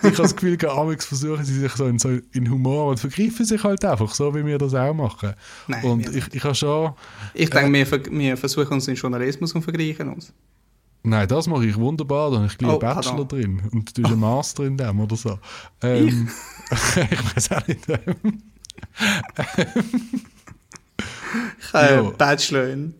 Ich 0.00 0.04
habe 0.10 0.16
das 0.16 0.36
Gefühl, 0.36 0.56
amigs 0.68 1.06
versuchen 1.06 1.44
sie 1.44 1.58
sich 1.58 1.72
so 1.72 1.86
in, 1.86 1.98
so 1.98 2.10
in 2.32 2.48
Humor 2.48 2.90
und 2.90 3.00
vergreifen 3.00 3.44
sich 3.44 3.64
halt 3.64 3.84
einfach, 3.84 4.14
so 4.14 4.32
wie 4.32 4.46
wir 4.46 4.56
das 4.56 4.72
auch 4.72 4.94
machen. 4.94 5.34
Nein, 5.66 5.84
und 5.84 6.12
wir 6.14 6.14
ich, 6.14 6.34
ich 6.34 6.44
habe 6.44 6.54
schon... 6.54 6.92
Ich 7.34 7.50
denke, 7.50 7.72
wir, 7.72 7.84
ver- 7.84 8.04
wir 8.08 8.36
versuchen 8.36 8.74
uns 8.74 8.86
in 8.86 8.94
Journalismus 8.94 9.52
und 9.54 9.62
vergleichen 9.62 10.08
uns. 10.08 10.32
Nein, 11.02 11.26
das 11.26 11.48
mache 11.48 11.66
ich 11.66 11.74
wunderbar. 11.76 12.30
Da 12.30 12.36
habe 12.36 12.46
ich 12.46 12.56
gleich 12.56 12.70
Oh, 12.74 12.78
Bachelor 12.78 13.16
pardon. 13.16 13.28
drin 13.28 13.62
und 13.72 13.98
du 13.98 14.04
einen 14.04 14.20
Master 14.20 14.64
in 14.66 14.76
dem 14.76 15.00
oder 15.00 15.16
so. 15.16 15.36
Ähm, 15.82 16.28
ich 16.70 17.34
weiß 17.36 17.52
auch 17.52 17.66
nicht. 17.66 17.88
Ähm, 17.88 18.42
Ich 21.60 21.72
habe 21.72 21.94
Ja. 21.94 22.02
Bachelor 22.10 22.68
in 22.68 22.94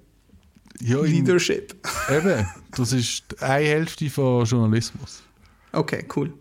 ja, 0.80 0.98
in, 0.98 1.12
Leadership. 1.12 1.74
eben, 2.10 2.46
das 2.76 2.92
ist 2.92 3.40
eine 3.42 3.64
Hälfte 3.66 4.10
von 4.10 4.44
Journalismus. 4.44 5.22
Okay, 5.72 6.04
cool. 6.16 6.32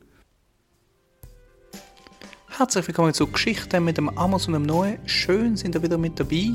Herzlich 2.58 2.88
willkommen 2.88 3.14
zu 3.14 3.28
Geschichten 3.28 3.84
mit 3.84 3.98
dem 4.00 4.10
Amos 4.18 4.48
und 4.48 4.54
dem. 4.54 4.98
Schön 5.06 5.56
sind 5.56 5.76
ihr 5.76 5.84
wieder 5.84 6.00
mit 6.00 6.20
dabei 6.20 6.54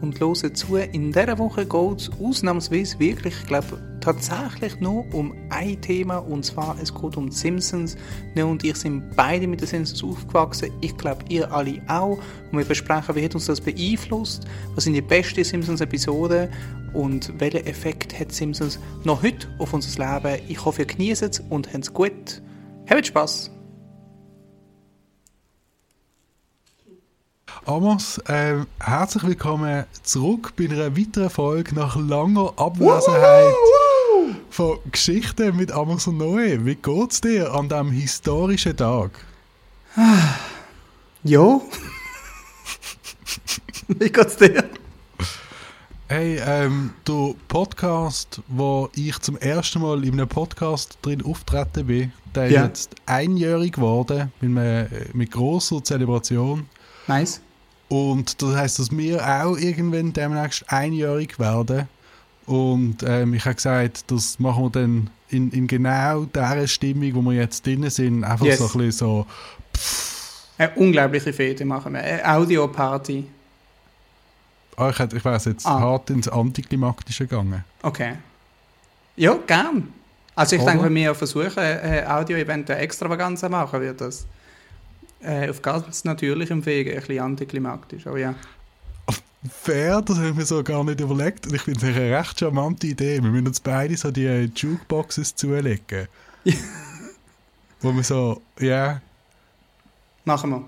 und 0.00 0.18
hören 0.18 0.52
zu. 0.56 0.74
In 0.74 1.12
dieser 1.12 1.38
Woche 1.38 1.64
geht 1.64 2.00
es 2.00 2.10
ausnahmsweise 2.20 2.98
wirklich, 2.98 3.32
ich 3.40 3.46
glaube, 3.46 3.78
tatsächlich 4.00 4.80
nur 4.80 5.04
um 5.14 5.32
ein 5.50 5.80
Thema 5.80 6.16
und 6.16 6.44
zwar 6.44 6.76
es 6.82 6.92
geht 6.92 7.16
um 7.16 7.30
die 7.30 7.36
Simpsons. 7.36 7.96
Noe 8.34 8.46
und 8.46 8.64
ich 8.64 8.74
sind 8.74 9.14
beide 9.14 9.46
mit 9.46 9.60
den 9.60 9.68
Simpsons 9.68 10.02
aufgewachsen. 10.02 10.72
Ich 10.80 10.96
glaube, 10.96 11.24
ihr 11.28 11.48
alle 11.52 11.80
auch. 11.86 12.18
Und 12.50 12.58
wir 12.58 12.64
besprechen, 12.64 13.14
wie 13.14 13.24
hat 13.24 13.36
uns 13.36 13.46
das 13.46 13.60
beeinflusst, 13.60 14.48
was 14.74 14.82
sind 14.82 14.94
die 14.94 15.00
besten 15.00 15.44
Simpsons-Episoden 15.44 16.48
und 16.92 17.32
welchen 17.38 17.64
Effekt 17.66 18.18
hat 18.18 18.32
Simpsons 18.32 18.80
noch 19.04 19.22
heute 19.22 19.46
auf 19.60 19.72
unser 19.72 19.96
Leben. 19.96 20.42
Ich 20.48 20.64
hoffe, 20.64 20.82
ihr 20.82 20.86
genießt 20.86 21.22
es 21.22 21.38
und 21.38 21.72
habt 21.72 21.84
es 21.84 21.94
gut. 21.94 22.42
Habt 22.90 23.06
Spaß! 23.06 23.55
Amos, 27.66 28.20
ähm, 28.28 28.66
herzlich 28.78 29.24
willkommen 29.24 29.84
zurück 30.04 30.52
bei 30.56 30.66
einer 30.66 30.96
weiteren 30.96 31.30
Folge 31.30 31.74
nach 31.74 31.96
langer 31.96 32.52
Abwesenheit 32.56 33.52
von 34.50 34.78
Geschichten 34.92 35.56
mit 35.56 35.72
Amos 35.72 36.06
und 36.06 36.18
Noe. 36.18 36.64
Wie 36.64 36.76
geht's 36.76 37.20
dir 37.20 37.52
an 37.52 37.68
diesem 37.68 37.90
historischen 37.90 38.76
Tag? 38.76 39.10
Ja. 41.24 41.60
Wie 43.88 44.10
geht's 44.10 44.36
dir? 44.36 44.62
Hey, 46.06 46.40
ähm, 46.46 46.92
der 47.08 47.34
Podcast, 47.48 48.40
wo 48.46 48.88
ich 48.94 49.18
zum 49.18 49.36
ersten 49.38 49.80
Mal 49.82 50.04
in 50.04 50.12
einem 50.12 50.28
Podcast 50.28 50.98
drin 51.02 51.24
auftreten 51.24 51.84
bin, 51.88 52.12
der 52.32 52.48
Ja. 52.48 52.62
ist 52.62 52.68
jetzt 52.68 52.94
einjährig 53.06 53.72
geworden 53.72 54.30
mit, 54.40 54.56
einer, 54.56 54.86
mit 55.14 55.32
grosser 55.32 55.82
Zelebration. 55.82 56.68
Nice. 57.08 57.40
Und 57.88 58.42
das 58.42 58.54
heißt, 58.56 58.78
dass 58.80 58.90
wir 58.90 59.24
auch 59.24 59.56
irgendwann 59.56 60.12
demnächst 60.12 60.64
einjährig 60.72 61.38
werden. 61.38 61.88
Und 62.46 63.02
ähm, 63.04 63.34
ich 63.34 63.44
habe 63.44 63.54
gesagt, 63.54 64.10
das 64.10 64.38
machen 64.38 64.64
wir 64.64 64.70
dann 64.70 65.10
in, 65.28 65.50
in 65.50 65.66
genau 65.66 66.24
der 66.24 66.66
Stimmung, 66.66 67.14
wo 67.14 67.30
wir 67.30 67.38
jetzt 67.38 67.64
drin 67.66 67.88
sind. 67.90 68.24
Einfach 68.24 68.46
Yes. 68.46 68.58
so 68.58 68.64
ein 68.66 68.72
bisschen 68.72 68.92
so. 68.92 69.26
Eine 70.58 70.70
unglaubliche 70.76 71.32
Fete 71.32 71.64
machen 71.64 71.92
wir. 71.94 72.00
Eine 72.02 72.28
Audioparty. 72.36 73.26
Ah, 74.76 74.90
ich, 74.90 74.98
hätte- 74.98 75.16
ich 75.16 75.24
wäre 75.24 75.40
jetzt 75.44 75.66
Ah. 75.66 75.80
hart 75.80 76.10
ins 76.10 76.28
Antiklimaktische 76.28 77.26
gegangen. 77.26 77.64
Okay. 77.82 78.14
Ja, 79.16 79.34
gern. 79.46 79.92
Also 80.34 80.56
ich 80.56 80.62
Oder? 80.62 80.72
denke, 80.72 80.86
wenn 80.86 80.94
wir 80.94 81.14
versuchen, 81.14 81.58
ein 81.58 82.06
Audio-Event 82.06 82.70
eine 82.70 82.80
Extravaganza 82.80 83.48
machen, 83.48 83.80
wird 83.80 84.00
das 84.00 84.26
äh, 85.20 85.48
auf 85.50 85.62
ganz 85.62 86.04
natürlichem 86.04 86.64
Wege 86.66 86.92
ein 86.92 87.00
bisschen 87.00 87.20
antiklimaktisch. 87.20 88.06
Aber 88.06 88.18
ja. 88.18 88.34
Fair, 89.48 90.02
das 90.02 90.16
habe 90.18 90.30
ich 90.30 90.34
mir 90.34 90.44
so 90.44 90.62
gar 90.64 90.82
nicht 90.82 91.00
überlegt. 91.00 91.46
Und 91.46 91.54
ich 91.54 91.62
finde 91.62 91.78
es 91.78 91.84
eine 91.96 92.18
recht 92.18 92.40
charmante 92.40 92.88
Idee. 92.88 93.22
Wir 93.22 93.30
müssen 93.30 93.46
uns 93.46 93.60
beide 93.60 93.96
so 93.96 94.10
die 94.10 94.24
äh, 94.26 94.50
Jukeboxes 94.54 95.34
zulegen. 95.36 96.08
Wo 97.80 97.92
wir 97.94 98.02
so, 98.02 98.42
ja, 98.58 99.00
Machen 100.24 100.50
wir. 100.50 100.64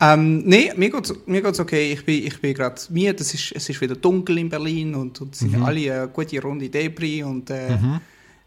Ähm, 0.00 0.38
nee, 0.38 0.72
mir 0.74 0.90
geht's, 0.90 1.14
mir 1.26 1.42
geht's 1.42 1.60
okay. 1.60 1.92
Ich 1.92 2.04
bin, 2.04 2.26
ich 2.26 2.40
bin 2.40 2.54
gerade 2.54 2.80
mir, 2.88 3.14
das 3.14 3.32
ist, 3.34 3.52
es 3.54 3.68
ist 3.68 3.80
wieder 3.80 3.94
dunkel 3.94 4.38
in 4.38 4.48
Berlin 4.48 4.94
und, 4.96 5.20
und 5.20 5.34
es 5.34 5.40
sind 5.40 5.52
Mhm. 5.56 5.62
alle 5.62 5.92
eine 5.94 6.08
gute 6.08 6.40
Runde 6.42 6.68
Debris 6.68 7.22
und 7.22 7.50
äh, 7.50 7.76
Mhm. 7.76 8.00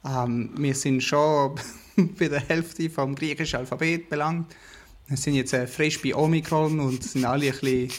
ähm, 0.06 0.50
wir 0.58 0.74
sind 0.76 1.02
schon 1.02 1.56
bei 2.20 2.28
der 2.28 2.42
Hälfte 2.42 2.90
vom 2.90 3.16
griechischen 3.16 3.60
Alphabet 3.60 4.10
belangt. 4.10 4.54
Wir 5.08 5.18
sind 5.18 5.36
jetzt 5.36 5.54
äh, 5.54 5.68
frisch 5.68 6.02
bei 6.02 6.16
Omikron 6.16 6.80
und 6.80 7.04
sind 7.04 7.26
alle 7.26 7.48
ein 7.48 7.52
bisschen 7.60 7.90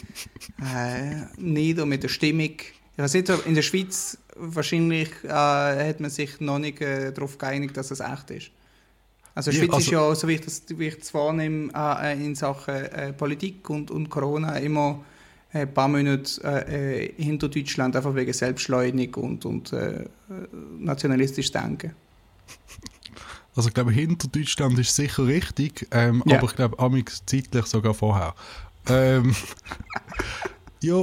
äh, 0.61 1.25
nieder 1.37 1.85
mit 1.85 2.03
der 2.03 2.09
Stimmung. 2.09 2.51
Ich 2.97 2.97
weiß 3.03 3.13
nicht, 3.13 3.29
in 3.45 3.55
der 3.55 3.61
Schweiz 3.61 4.17
wahrscheinlich 4.35 5.09
äh, 5.23 5.29
hat 5.29 5.99
man 5.99 6.09
sich 6.09 6.39
noch 6.39 6.59
nicht 6.59 6.81
äh, 6.81 7.11
darauf 7.13 7.37
geeinigt, 7.37 7.77
dass 7.77 7.91
es 7.91 7.99
echt 7.99 8.31
ist. 8.31 8.51
Also 9.35 9.51
die 9.51 9.57
Schweiz 9.57 9.69
ist 9.69 9.75
also- 9.75 9.91
ja, 9.91 10.15
so 10.15 10.27
wie 10.27 10.33
ich 10.33 10.41
das, 10.41 10.63
wie 10.69 10.87
ich 10.87 10.97
das 10.99 11.13
wahrnehme, 11.13 11.71
äh, 11.75 12.13
äh, 12.13 12.25
in 12.25 12.35
Sachen 12.35 12.73
äh, 12.73 13.13
Politik 13.13 13.69
und, 13.69 13.91
und 13.91 14.09
Corona 14.09 14.57
immer 14.57 15.03
äh, 15.53 15.59
ein 15.59 15.73
paar 15.73 15.87
Monate 15.87 16.41
äh, 16.67 17.13
hinter 17.21 17.49
Deutschland, 17.49 17.95
einfach 17.95 18.15
wegen 18.15 18.33
Selbstleugning 18.33 19.13
und, 19.15 19.45
und 19.45 19.73
nationalistisch 20.79 21.51
denken. 21.51 21.91
Also 23.55 23.69
ich 23.69 23.73
glaube, 23.73 23.91
hinter 23.91 24.27
Deutschland 24.27 24.77
ist 24.79 24.95
sicher 24.95 25.25
richtig, 25.25 25.87
ähm, 25.91 26.21
Ja. 26.25 26.37
aber 26.37 26.47
ich 26.47 26.55
glaube, 26.55 26.77
amix 26.79 27.23
zeitlich 27.25 27.65
sogar 27.67 27.93
vorher. 27.93 28.35
Ähm, 28.87 29.33
ja, 30.81 31.01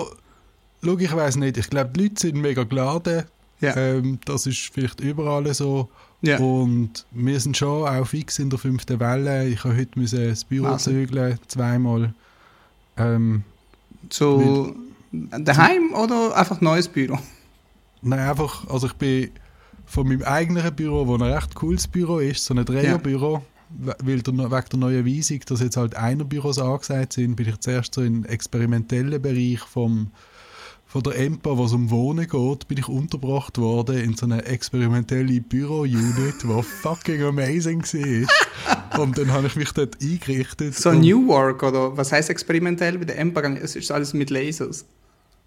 schau, 0.83 0.99
ich 0.99 1.13
weiß 1.15 1.37
nicht. 1.37 1.57
Ich 1.57 1.71
glaube, 1.71 1.91
die 1.97 2.03
Leute 2.03 2.21
sind 2.21 2.37
mega 2.37 2.65
geladen. 2.65 3.25
Ja. 3.61 3.77
Ähm, 3.77 4.19
das 4.25 4.47
ist 4.47 4.71
vielleicht 4.73 5.01
überall 5.01 5.53
so. 5.55 5.89
Ja. 6.21 6.39
Und 6.39 7.05
wir 7.11 7.41
sind 7.41 7.57
schon 7.57 7.89
auch 7.89 8.07
fix 8.07 8.39
in 8.39 8.51
der 8.51 8.59
fünften 8.59 9.01
Welle. 9.01 9.47
Ich 9.49 9.65
habe 9.65 9.77
heute 9.77 9.99
müssen 9.99 10.29
das 10.29 10.45
Büro 10.45 10.65
Wahnsinn. 10.67 11.07
zügeln, 11.09 11.39
zweimal. 11.49 12.15
Ähm, 12.97 13.43
So 14.11 14.75
daheim 15.13 15.93
oder 15.95 16.37
einfach 16.37 16.61
neues 16.61 16.87
Büro? 16.89 17.19
nein, 18.03 18.19
einfach, 18.21 18.69
also 18.69 18.87
ich 18.89 18.93
bin 18.95 19.31
von 19.87 20.09
meinem 20.09 20.23
eigenen 20.23 20.75
Büro, 20.75 21.07
wo 21.07 21.15
ein 21.15 21.23
recht 21.23 21.55
cooles 21.55 21.87
Büro 21.89 22.19
ist, 22.19 22.45
so 22.45 22.55
ein 22.55 22.65
Dreierbüro, 22.65 23.43
we- 23.71 23.97
weil 24.03 24.23
der, 24.23 24.35
wegen 24.35 24.69
der 24.73 24.79
neuen 24.79 25.07
Weisung, 25.07 25.41
dass 25.47 25.61
jetzt 25.61 25.77
halt 25.77 25.95
einer 25.97 26.25
Büros 26.25 26.59
angesagt 26.59 27.15
sind, 27.15 27.37
bin 27.37 27.49
ich 27.49 27.59
zuerst 27.61 27.95
so 27.95 28.03
im 28.03 28.25
experimentellen 28.25 29.21
Bereich 29.21 29.61
vom, 29.61 30.11
von 30.87 31.03
der 31.03 31.17
EMPA, 31.19 31.57
wo 31.57 31.65
es 31.65 31.73
um 31.73 31.91
Wohnen 31.91 32.27
geht, 32.29 32.69
bin 32.69 32.79
ich 32.79 32.89
untergebracht 32.89 33.59
worden 33.59 33.97
in 33.99 34.15
so 34.17 34.27
eine 34.27 34.45
experimentelle 34.45 35.41
Büro-Unit, 35.41 36.35
die 36.43 36.63
fucking 36.63 37.23
amazing 37.23 37.83
war. 37.83 38.29
Und 39.01 39.17
dann 39.17 39.33
habe 39.33 39.47
ich 39.47 39.57
mich 39.57 39.73
dort 39.73 39.97
eingerichtet. 40.03 40.75
So 40.75 40.93
New 40.93 41.27
Work 41.29 41.63
oder 41.63 41.97
was 41.97 42.13
heißt 42.13 42.29
experimentell 42.29 42.99
bei 42.99 43.07
der 43.07 43.19
Empire? 43.19 43.59
Es 43.59 43.75
ist 43.75 43.91
alles 43.91 44.13
mit 44.13 44.29
Lasers. 44.29 44.85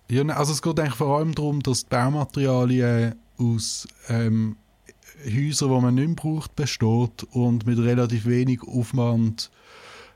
Ja, 0.09 0.23
nein, 0.23 0.35
also 0.35 0.52
es 0.52 0.62
geht 0.63 0.79
eigentlich 0.79 0.96
vor 0.96 1.17
allem 1.19 1.34
darum, 1.35 1.62
dass 1.62 1.84
die 1.84 1.90
Baumaterialien 1.90 3.16
aus 3.38 3.88
ähm, 4.09 4.57
Häusern, 5.25 5.69
die 5.69 5.81
man 5.81 5.96
nicht 5.96 6.07
mehr 6.07 6.16
braucht, 6.16 6.56
besteht 6.56 7.23
und 7.31 7.66
mit 7.66 7.79
relativ 7.79 8.25
wenig 8.25 8.62
Aufwand 8.63 9.50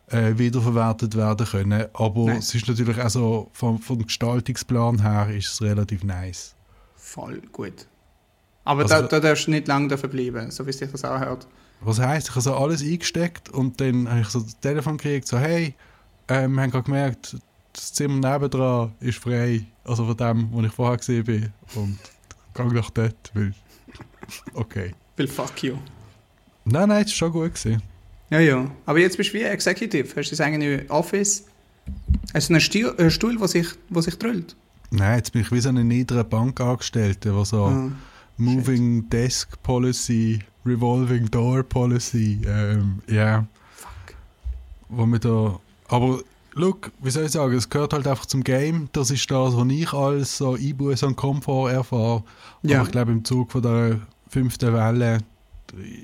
äh, 0.07 0.37
wiederverwertet 0.37 1.15
werden 1.15 1.45
können. 1.47 1.85
Aber 1.93 2.25
Nice. 2.25 2.49
es 2.49 2.55
ist 2.55 2.67
natürlich 2.67 2.99
auch 2.99 3.09
so, 3.09 3.49
vom, 3.53 3.79
vom 3.79 4.03
Gestaltungsplan 4.05 5.01
her 5.01 5.29
ist 5.35 5.51
es 5.53 5.61
relativ 5.61 6.03
nice. 6.03 6.55
Voll 6.95 7.41
gut. 7.51 7.87
Aber 8.65 8.83
Also- 8.83 8.95
da, 8.95 9.01
da 9.03 9.19
darfst 9.19 9.47
du 9.47 9.51
nicht 9.51 9.67
lange 9.67 9.87
dafür 9.87 10.09
bleiben, 10.09 10.51
so 10.51 10.65
wie 10.67 10.73
sich 10.73 10.91
das 10.91 11.05
auch 11.05 11.19
hört. 11.19 11.47
Was 11.81 11.99
heisst, 11.99 12.27
ich 12.27 12.31
habe 12.35 12.41
so 12.41 12.55
alles 12.55 12.81
eingesteckt 12.83 13.49
und 13.49 13.79
dann 13.79 14.09
habe 14.09 14.21
ich 14.21 14.27
so 14.27 14.41
das 14.41 14.59
Telefon 14.59 14.97
gekriegt, 14.97 15.27
so 15.27 15.37
hey, 15.37 15.75
ähm, 16.27 16.53
wir 16.55 16.63
haben 16.63 16.71
gerade 16.71 16.83
gemerkt, 16.83 17.37
das 17.71 17.93
Zimmer 17.93 18.15
nebendran 18.33 18.91
ist 18.99 19.19
frei, 19.19 19.65
also 19.85 20.05
von 20.05 20.17
dem, 20.17 20.51
wo 20.51 20.61
ich 20.61 20.71
vorher 20.73 20.97
gesehen 20.97 21.23
bin 21.23 21.53
und 21.75 21.97
gang 22.59 22.73
nach 22.73 22.89
dort, 22.91 23.31
weil 23.33 23.53
okay. 24.53 24.93
Weil 25.17 25.27
fuck 25.27 25.63
you. 25.63 25.75
Nein, 26.65 26.89
nein, 26.89 27.03
es 27.05 27.11
war 27.11 27.15
schon 27.15 27.31
gut. 27.31 27.55
Gewesen. 27.55 27.81
Ja, 28.29 28.39
ja. 28.39 28.69
Aber 28.85 28.99
jetzt 28.99 29.17
bist 29.17 29.31
du 29.31 29.37
wie 29.39 29.43
Executive. 29.43 30.07
Hast 30.15 30.27
du 30.27 30.35
das 30.35 30.41
eigene 30.41 30.85
Office? 30.89 31.45
Hast 32.33 32.49
du 32.49 32.53
einen 32.53 32.61
Stuhl, 32.61 32.93
einen 32.97 33.09
Stuhl 33.11 33.37
der 33.37 33.47
sich, 33.47 33.67
wo 33.89 34.01
sich 34.01 34.17
drüllt? 34.19 34.55
Nein, 34.91 35.17
jetzt 35.17 35.31
bin 35.33 35.41
ich 35.41 35.51
wie 35.51 35.59
so 35.59 35.69
ein 35.69 35.87
niederer 35.87 36.23
Bankangestellter, 36.23 37.33
der 37.33 37.45
so 37.45 37.65
Ah. 37.65 37.91
Moving 38.37 39.09
Desk 39.09 39.61
Policy, 39.63 40.39
Revolving 40.65 41.29
Door 41.29 41.63
Policy, 41.63 42.39
ähm, 42.47 43.01
ja, 43.07 43.45
Fuck. 43.75 44.15
wo 44.87 45.05
wir 45.07 45.19
da, 45.19 45.59
aber 45.87 46.21
look, 46.59 46.91
wie 47.01 47.09
soll 47.09 47.25
ich 47.25 47.31
sagen, 47.31 47.53
es 47.55 47.69
gehört 47.69 47.93
halt 47.93 48.05
einfach 48.07 48.25
zum 48.25 48.43
Game, 48.43 48.89
das 48.91 49.11
ist 49.11 49.29
das, 49.31 49.55
was 49.55 49.67
ich 49.69 49.93
als 49.93 50.37
so 50.37 50.53
Einbuß 50.55 51.03
an 51.03 51.15
Komfort 51.15 51.71
erfahre, 51.71 52.23
Ja. 52.63 52.77
aber 52.79 52.85
ich 52.87 52.91
glaube 52.91 53.11
im 53.11 53.23
Zug 53.25 53.51
von 53.51 53.61
der 53.61 53.99
fünften 54.27 54.73
Welle 54.73 55.19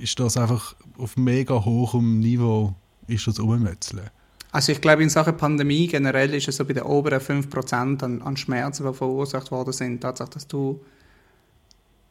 ist 0.01 0.19
das 0.19 0.37
einfach 0.37 0.75
auf 0.97 1.17
mega 1.17 1.63
hohem 1.65 2.19
Niveau 2.19 2.73
ist 3.07 3.27
das 3.27 3.39
Ummötzeln. 3.39 4.09
Also 4.51 4.71
ich 4.71 4.79
glaube, 4.79 5.03
in 5.03 5.09
Sachen 5.09 5.35
Pandemie 5.35 5.85
generell 5.87 6.33
ist 6.33 6.47
es 6.47 6.55
so 6.55 6.63
bei 6.65 6.73
den 6.73 6.83
oberen 6.83 7.19
5% 7.19 8.01
an, 8.03 8.21
an 8.21 8.37
Schmerzen, 8.37 8.87
die 8.87 8.93
verursacht 8.93 9.51
worden 9.51 9.73
sind, 9.73 9.99
tatsächlich, 9.99 10.33
dass 10.35 10.47
du 10.47 10.79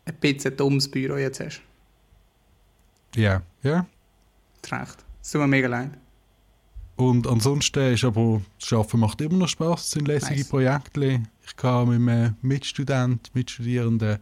ein 0.05 0.14
bisschen 0.20 0.55
dummes 0.56 0.91
Büro 0.91 1.17
jetzt 1.17 1.41
hast. 1.41 1.62
Ja, 3.17 3.41
ja. 3.62 3.87
Das 4.61 4.70
ist 4.70 4.73
recht. 4.73 5.05
Es 5.23 5.31
tut 5.31 5.41
mir 5.41 5.46
mega 5.46 5.69
leid. 5.69 5.91
Und 6.96 7.26
ansonsten 7.26 7.93
ist 7.93 8.05
aber, 8.05 8.41
das 8.61 8.73
Arbeiten 8.73 9.00
macht 9.00 9.20
immer 9.20 9.37
noch 9.38 9.49
Spaß, 9.49 9.85
es 9.85 9.91
sind 9.91 10.06
lässige 10.06 10.37
Nice. 10.37 10.49
Projekte. 10.49 11.23
Ich 11.46 11.56
kann 11.56 11.88
mit 11.88 12.08
einem 12.08 12.37
Mitstudent, 12.41 13.31
Mitstudierenden, 13.35 14.19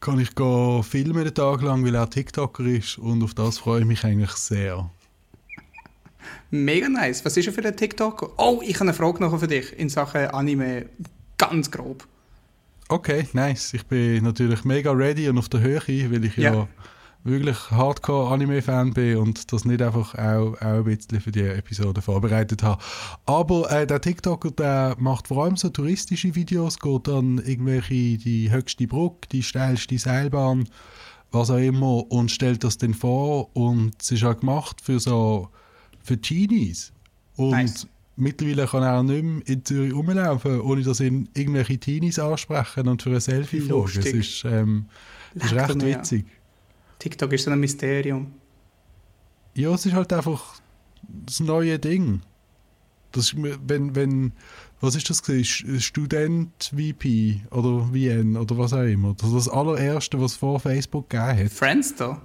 kann 0.00 0.18
ich 0.18 0.34
gehen 0.34 0.82
filmen 0.82 1.24
den 1.24 1.34
Tag 1.34 1.60
lang, 1.60 1.84
weil 1.84 1.94
er 1.94 2.08
TikToker 2.08 2.64
ist 2.64 2.96
und 2.96 3.22
auf 3.22 3.34
das 3.34 3.58
freue 3.58 3.80
ich 3.80 3.86
mich 3.86 4.04
eigentlich 4.04 4.30
sehr. 4.32 4.90
Mega 6.50 6.88
nice. 6.88 7.24
Was 7.24 7.36
ist 7.36 7.46
er 7.46 7.52
für 7.52 7.64
ein 7.64 7.76
TikTok? 7.76 8.34
Oh, 8.38 8.60
ich 8.62 8.74
habe 8.76 8.84
eine 8.84 8.94
Frage 8.94 9.20
noch 9.22 9.38
für 9.38 9.46
dich 9.46 9.78
in 9.78 9.88
Sachen 9.88 10.26
Anime. 10.28 10.86
Ganz 11.38 11.70
grob. 11.70 12.06
Okay, 12.88 13.28
nice. 13.34 13.72
Ich 13.74 13.84
bin 13.86 14.24
natürlich 14.24 14.64
mega 14.64 14.90
ready 14.90 15.28
und 15.28 15.38
auf 15.38 15.48
der 15.48 15.60
Höhe, 15.60 15.80
weil 16.10 16.24
ich 16.24 16.36
ja, 16.36 16.54
Ja. 16.54 16.68
Wirklich 17.24 17.70
Hardcore-Anime-Fan 17.70 18.92
bin 18.92 19.18
und 19.18 19.52
das 19.52 19.64
nicht 19.64 19.82
einfach 19.82 20.14
auch, 20.14 20.54
auch 20.54 20.60
ein 20.60 20.84
bisschen 20.84 21.20
für 21.20 21.30
die 21.30 21.42
Episode 21.42 22.00
vorbereitet 22.00 22.62
habe. 22.62 22.82
Aber 23.26 23.70
äh, 23.70 23.86
der 23.86 24.00
TikToker, 24.00 24.50
der 24.50 24.96
macht 24.98 25.28
vor 25.28 25.44
allem 25.44 25.56
so 25.56 25.68
touristische 25.68 26.34
Videos, 26.34 26.78
geht 26.78 27.08
dann 27.08 27.38
irgendwelche 27.38 28.18
die 28.18 28.50
höchste 28.50 28.86
Brücke, 28.86 29.28
die 29.32 29.42
steilste 29.42 29.98
Seilbahn, 29.98 30.68
was 31.30 31.50
auch 31.50 31.58
immer, 31.58 32.10
und 32.10 32.30
stellt 32.30 32.64
das 32.64 32.78
dann 32.78 32.94
vor 32.94 33.54
und 33.54 33.92
es 34.00 34.10
ist 34.10 34.24
auch 34.24 34.38
gemacht 34.38 34.80
für 34.80 34.98
so 34.98 35.48
für 36.02 36.18
Teenies. 36.18 36.92
Und 37.36 37.50
Nice. 37.50 37.86
mittlerweile 38.16 38.66
kann 38.66 38.82
er 38.82 38.98
auch 38.98 39.02
nicht 39.02 39.22
mehr 39.22 39.46
in 39.46 39.64
Zürich 39.64 39.94
rumlaufen, 39.94 40.60
ohne 40.62 40.82
dass 40.82 41.00
ihn 41.00 41.28
irgendwelche 41.34 41.78
Teenies 41.78 42.18
ansprechen 42.18 42.88
und 42.88 43.02
für 43.02 43.10
ein 43.10 43.20
Selfie 43.20 43.60
fragen. 43.60 43.84
Es 43.84 43.94
Lustig. 43.94 44.14
ist, 44.14 44.44
ähm, 44.44 44.86
ist 45.34 45.52
recht 45.52 45.82
witzig. 45.82 46.24
TikTok 47.00 47.32
ist 47.32 47.44
so 47.44 47.50
ein 47.50 47.58
Mysterium. 47.58 48.32
Ja, 49.54 49.74
es 49.74 49.84
ist 49.84 49.94
halt 49.94 50.12
einfach 50.12 50.60
das 51.02 51.40
neue 51.40 51.78
Ding. 51.80 52.20
Das 53.12 53.24
ist, 53.32 53.34
wenn, 53.36 53.96
wenn, 53.96 54.32
was 54.80 54.94
ist 54.94 55.10
das 55.10 55.22
gewesen? 55.24 55.80
Student 55.80 56.52
VP 56.72 57.40
oder 57.50 57.88
VN 57.92 58.36
oder 58.36 58.56
was 58.56 58.72
auch 58.72 58.82
immer. 58.84 59.14
Das 59.14 59.28
ist 59.28 59.34
das 59.34 59.48
allererste, 59.48 60.20
was 60.20 60.32
es 60.32 60.38
vor 60.38 60.60
Facebook 60.60 61.10
gegeben 61.10 61.44
hat. 61.46 61.50
Friendster? 61.50 62.22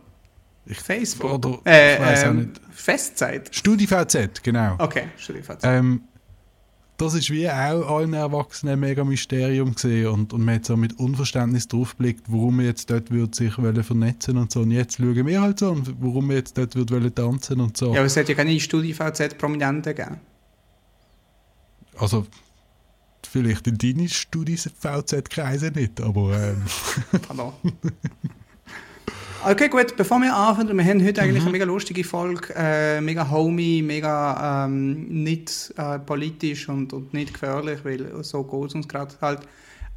Ich- 0.68 0.80
Facebook? 0.80 1.31
oder- 1.45 1.60
äh, 1.66 1.95
ich 2.13 2.19
auch 2.19 2.30
ähm, 2.30 2.38
nicht. 2.38 2.62
Festzeit? 2.72 3.56
StudiVZ, 3.56 4.44
genau. 4.44 4.75
Okay, 4.77 5.06
StudiVZ. 5.18 5.60
Ähm, 5.63 6.04
das 6.97 7.13
ist 7.13 7.30
wie 7.30 7.50
auch 7.50 7.89
allen 7.89 8.13
Erwachsenen 8.13 8.74
ein 8.74 8.80
mega 8.80 9.03
Mysterium 9.03 9.74
gesehen 9.74 10.07
und, 10.07 10.33
und 10.33 10.44
man 10.44 10.56
hat 10.56 10.65
so 10.65 10.77
mit 10.77 10.97
Unverständnis 10.97 11.68
draufgeblickt, 11.68 12.25
warum 12.27 12.57
man 12.57 12.65
jetzt 12.65 12.89
dort 12.89 13.12
würde 13.12 13.36
sich 13.36 13.53
vernetzen 13.53 14.38
und 14.38 14.51
so. 14.51 14.62
Und 14.62 14.71
jetzt 14.71 14.97
schauen 14.97 15.25
wir 15.25 15.42
halt 15.42 15.59
so, 15.59 15.71
und 15.71 15.94
warum 16.01 16.27
man 16.27 16.38
jetzt 16.38 16.57
dort 16.57 16.75
wollen 16.75 17.13
tanzen 17.13 17.59
und 17.59 17.75
so. 17.75 17.88
Ja, 17.88 18.00
aber 18.00 18.06
es 18.06 18.15
hat 18.15 18.30
ja 18.30 18.36
keine 18.36 18.57
StudiVZ-Prominenten 18.59 19.95
gegeben. 19.95 20.19
Also, 21.97 22.25
vielleicht 23.30 23.68
in 23.68 23.77
deinen 23.77 24.09
Studis-VZ-Kreisen 24.09 25.74
nicht, 25.74 26.00
aber 26.01 26.38
ähm, 26.41 26.63
Pardon. 27.27 27.53
Okay, 29.47 29.69
gut, 29.69 29.95
bevor 29.95 30.19
wir 30.21 30.36
anfangen, 30.36 30.75
wir 30.75 30.83
haben 30.83 31.06
heute 31.06 31.21
eigentlich 31.21 31.44
eine 31.44 31.51
mega 31.51 31.65
lustige 31.65 32.03
Folge, 32.03 32.51
äh, 32.56 33.00
mega 33.00 33.30
homey, 33.30 33.83
mega 33.86 34.65
ähm, 34.65 35.24
nicht 35.24 35.71
äh, 35.77 36.00
politisch 36.00 36.68
und, 36.68 36.94
und 36.94 37.13
nicht 37.13 37.31
gefährlich, 37.31 37.86
weil 37.86 38.24
so 38.24 38.44
geht 38.44 38.69
es 38.69 38.74
uns 38.74 38.88
gerade 38.88 39.13
halt. 39.21 39.42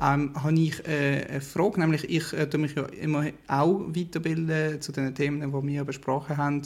Ähm, 0.02 0.34
habe 0.34 0.52
ich 0.52 0.86
äh, 0.86 1.24
eine 1.30 1.40
Frage, 1.40 1.80
nämlich 1.80 2.04
ich 2.10 2.30
äh, 2.34 2.46
tue 2.46 2.60
mich 2.60 2.74
ja 2.74 2.82
immer 3.00 3.24
auch 3.46 3.80
weiterbilden 3.88 4.82
zu 4.82 4.92
den 4.92 5.14
Themen, 5.14 5.40
die 5.40 5.66
wir 5.66 5.84
besprochen 5.84 6.36
haben. 6.36 6.62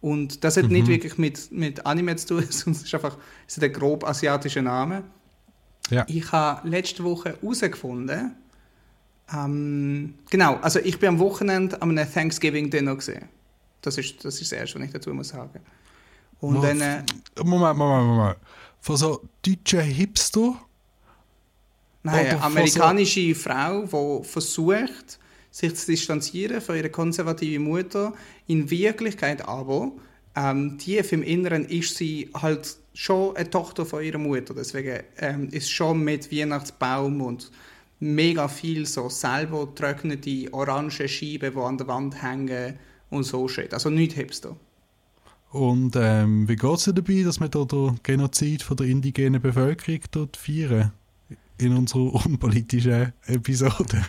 Und 0.00 0.44
das 0.44 0.56
hat 0.56 0.68
nicht 0.70 0.86
wirklich 0.86 1.18
mit, 1.18 1.50
mit 1.50 1.84
Anime 1.84 2.14
zu 2.14 2.28
tun, 2.28 2.44
sondern 2.48 2.80
es 2.80 2.86
ist 2.86 2.94
einfach 2.94 3.16
es 3.48 3.56
ist 3.56 3.64
ein 3.64 3.72
grob 3.72 4.04
asiatischer 4.04 4.62
Name. 4.62 5.02
Ja. 5.90 6.04
Ich 6.06 6.30
habe 6.30 6.68
letzte 6.68 7.02
Woche 7.02 7.36
herausgefunden, 7.40 8.36
ähm, 9.32 10.14
genau, 10.28 10.56
also 10.56 10.78
ich 10.80 10.98
bin 10.98 11.10
am 11.10 11.18
Wochenende 11.18 11.80
an 11.80 11.90
einem 11.90 12.12
Thanksgiving-Dinner 12.12 12.96
gesehen. 12.96 13.28
Das 13.82 13.96
ist, 13.96 14.24
das 14.24 14.40
ist 14.40 14.52
das 14.52 14.58
Erste, 14.58 14.78
was 14.78 14.86
ich 14.86 14.92
dazu 14.92 15.14
muss 15.14 15.28
sagen. 15.28 15.60
Und 16.40 16.62
dann, 16.62 16.80
äh, 16.80 17.02
Moment, 17.42 17.76
Moment, 17.78 18.06
Moment. 18.06 18.36
Von 18.80 18.96
so 18.96 19.22
deutschen 19.42 19.80
Hipster? 19.80 20.54
nein, 22.02 22.26
eine 22.26 22.42
amerikanische 22.42 23.34
Frau, 23.34 23.82
die 23.82 24.24
versucht, 24.26 25.18
sich 25.50 25.74
zu 25.74 25.86
distanzieren 25.90 26.60
von 26.60 26.76
ihrer 26.76 26.88
konservativen 26.88 27.64
Mutter. 27.64 28.14
In 28.46 28.70
Wirklichkeit 28.70 29.46
aber, 29.46 29.92
ähm, 30.36 30.78
tief 30.78 31.12
im 31.12 31.22
Inneren 31.22 31.64
ist 31.66 31.96
sie 31.96 32.30
halt 32.34 32.76
schon 32.94 33.36
eine 33.36 33.50
Tochter 33.50 33.84
von 33.84 34.02
ihrer 34.02 34.18
Mutter. 34.18 34.54
Deswegen 34.54 35.00
ähm, 35.18 35.48
ist 35.50 35.70
schon 35.70 36.02
mit 36.02 36.30
Weihnachtsbaum 36.32 37.20
und 37.20 37.50
mega 38.00 38.48
viel 38.48 38.86
so 38.86 39.08
selber 39.08 39.66
getrocknete 39.66 40.52
orange 40.52 41.06
Scheiben, 41.08 41.52
die 41.54 41.60
an 41.60 41.78
der 41.78 41.86
Wand 41.86 42.22
hängen 42.22 42.78
und 43.10 43.24
so 43.24 43.46
steht. 43.46 43.74
Also 43.74 43.90
nicht 43.90 44.12
Hipster. 44.12 44.56
Und 45.50 45.96
ähm, 45.96 46.48
wie 46.48 46.56
geht 46.56 46.76
es 46.76 46.84
dir 46.84 46.92
dabei, 46.94 47.22
dass 47.24 47.40
wir 47.40 47.48
da 47.48 47.64
den 47.64 47.98
Genozid 48.02 48.62
von 48.62 48.76
der 48.76 48.86
indigenen 48.86 49.42
Bevölkerung 49.42 50.00
dort 50.12 50.36
feiern? 50.36 50.92
In 51.58 51.76
unserer 51.76 52.14
unpolitischen 52.26 53.12
Episode. 53.26 54.04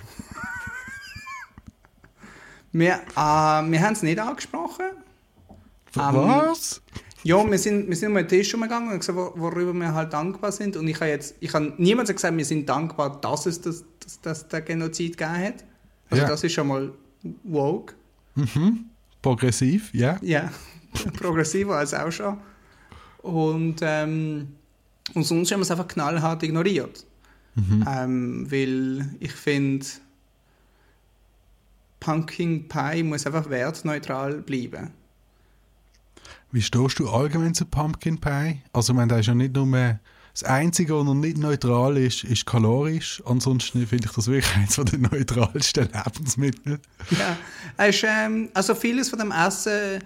Wir, 2.71 2.93
äh, 2.93 3.17
wir 3.17 3.81
haben 3.81 3.93
es 3.93 4.03
nicht 4.03 4.19
angesprochen. 4.19 4.85
Ähm, 5.97 6.15
Was? 6.15 6.81
Ja, 7.23 7.49
wir 7.49 7.57
sind, 7.59 7.87
wir 7.87 7.95
sind 7.95 8.13
mal 8.13 8.19
an 8.21 8.27
den 8.27 8.39
Tisch 8.39 8.53
umgegangen 8.53 8.91
und 8.91 8.99
gesagt, 8.99 9.17
wor- 9.17 9.33
worüber 9.37 9.73
wir 9.73 9.93
halt 9.93 10.11
dankbar 10.13 10.51
sind. 10.51 10.75
Und 10.75 10.87
ich 10.87 10.95
habe 10.95 11.07
jetzt, 11.11 11.35
ich 11.39 11.53
habe 11.53 11.73
niemandem 11.77 12.15
gesagt, 12.15 12.35
wir 12.35 12.45
sind 12.45 12.67
dankbar, 12.67 13.21
dass 13.21 13.45
es 13.45 13.61
das, 13.61 13.83
das, 13.99 14.21
das 14.21 14.47
der 14.47 14.61
Genozid 14.61 15.17
gegeben 15.17 15.37
hat. 15.37 15.63
Also 16.09 16.23
Ja. 16.23 16.29
das 16.29 16.43
ist 16.43 16.53
schon 16.53 16.67
mal 16.67 16.91
woke. 17.43 17.93
Mhm. 18.35 18.85
Progressiv, 19.21 19.93
ja. 19.93 20.17
Ja, 20.21 20.51
progressiver 21.17 21.77
als 21.77 21.93
auch 21.93 22.11
schon. 22.11 22.37
Und, 23.21 23.75
ähm, 23.83 24.47
und 25.13 25.23
sonst 25.23 25.51
haben 25.51 25.59
wir 25.59 25.63
es 25.63 25.71
einfach 25.71 25.87
knallhart 25.87 26.41
ignoriert. 26.41 27.05
Mhm. 27.55 27.85
Ähm, 27.87 28.51
weil 28.51 29.15
ich 29.19 29.33
finde, 29.33 29.85
Pumpkin 31.99 32.67
Pie 32.67 33.03
muss 33.03 33.25
einfach 33.27 33.49
wertneutral 33.49 34.41
bleiben. 34.41 34.89
Wie 36.51 36.61
stehst 36.61 36.99
du 36.99 37.09
allgemein 37.09 37.53
zu 37.53 37.65
Pumpkin 37.65 38.19
Pie? 38.19 38.61
Also, 38.73 38.93
ich 38.93 38.97
meine, 38.97 39.09
das 39.09 39.21
ist 39.21 39.27
ja 39.27 39.35
nicht 39.35 39.55
nur 39.55 39.65
mehr 39.65 39.99
das 40.33 40.43
Einzige, 40.43 40.95
was 40.97 41.03
noch 41.03 41.13
nicht 41.13 41.37
neutral 41.37 41.97
ist, 41.97 42.23
ist 42.23 42.45
kalorisch. 42.45 43.21
Ansonsten 43.25 43.85
finde 43.85 44.07
ich 44.07 44.13
das 44.13 44.27
wirklich 44.27 44.55
eines 44.55 44.75
der 44.75 44.99
neutralsten 44.99 45.89
Lebensmittel. 45.93 46.79
Ja, 47.09 47.85
ist, 47.85 48.05
ähm, 48.07 48.49
also 48.53 48.73
vieles 48.73 49.09
von 49.09 49.19
dem 49.19 49.31
Essen 49.31 49.99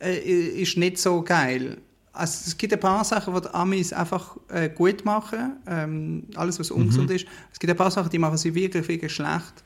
äh, 0.00 0.18
ist 0.62 0.76
nicht 0.76 0.98
so 0.98 1.22
geil. 1.22 1.78
Also 2.12 2.44
es 2.46 2.56
gibt 2.56 2.72
ein 2.72 2.80
paar 2.80 3.04
Sachen, 3.04 3.34
die 3.34 3.40
die 3.40 3.54
Amis 3.54 3.92
einfach 3.92 4.36
äh, 4.48 4.70
gut 4.70 5.04
machen, 5.04 5.56
ähm, 5.66 6.24
alles 6.34 6.58
was 6.58 6.70
ungesund 6.70 7.10
ist. 7.10 7.26
Es 7.52 7.58
gibt 7.58 7.70
ein 7.70 7.76
paar 7.76 7.90
Sachen, 7.90 8.10
die 8.10 8.18
machen 8.18 8.38
sie 8.38 8.54
wirklich, 8.54 8.88
wirklich 8.88 9.12
schlecht. 9.12 9.64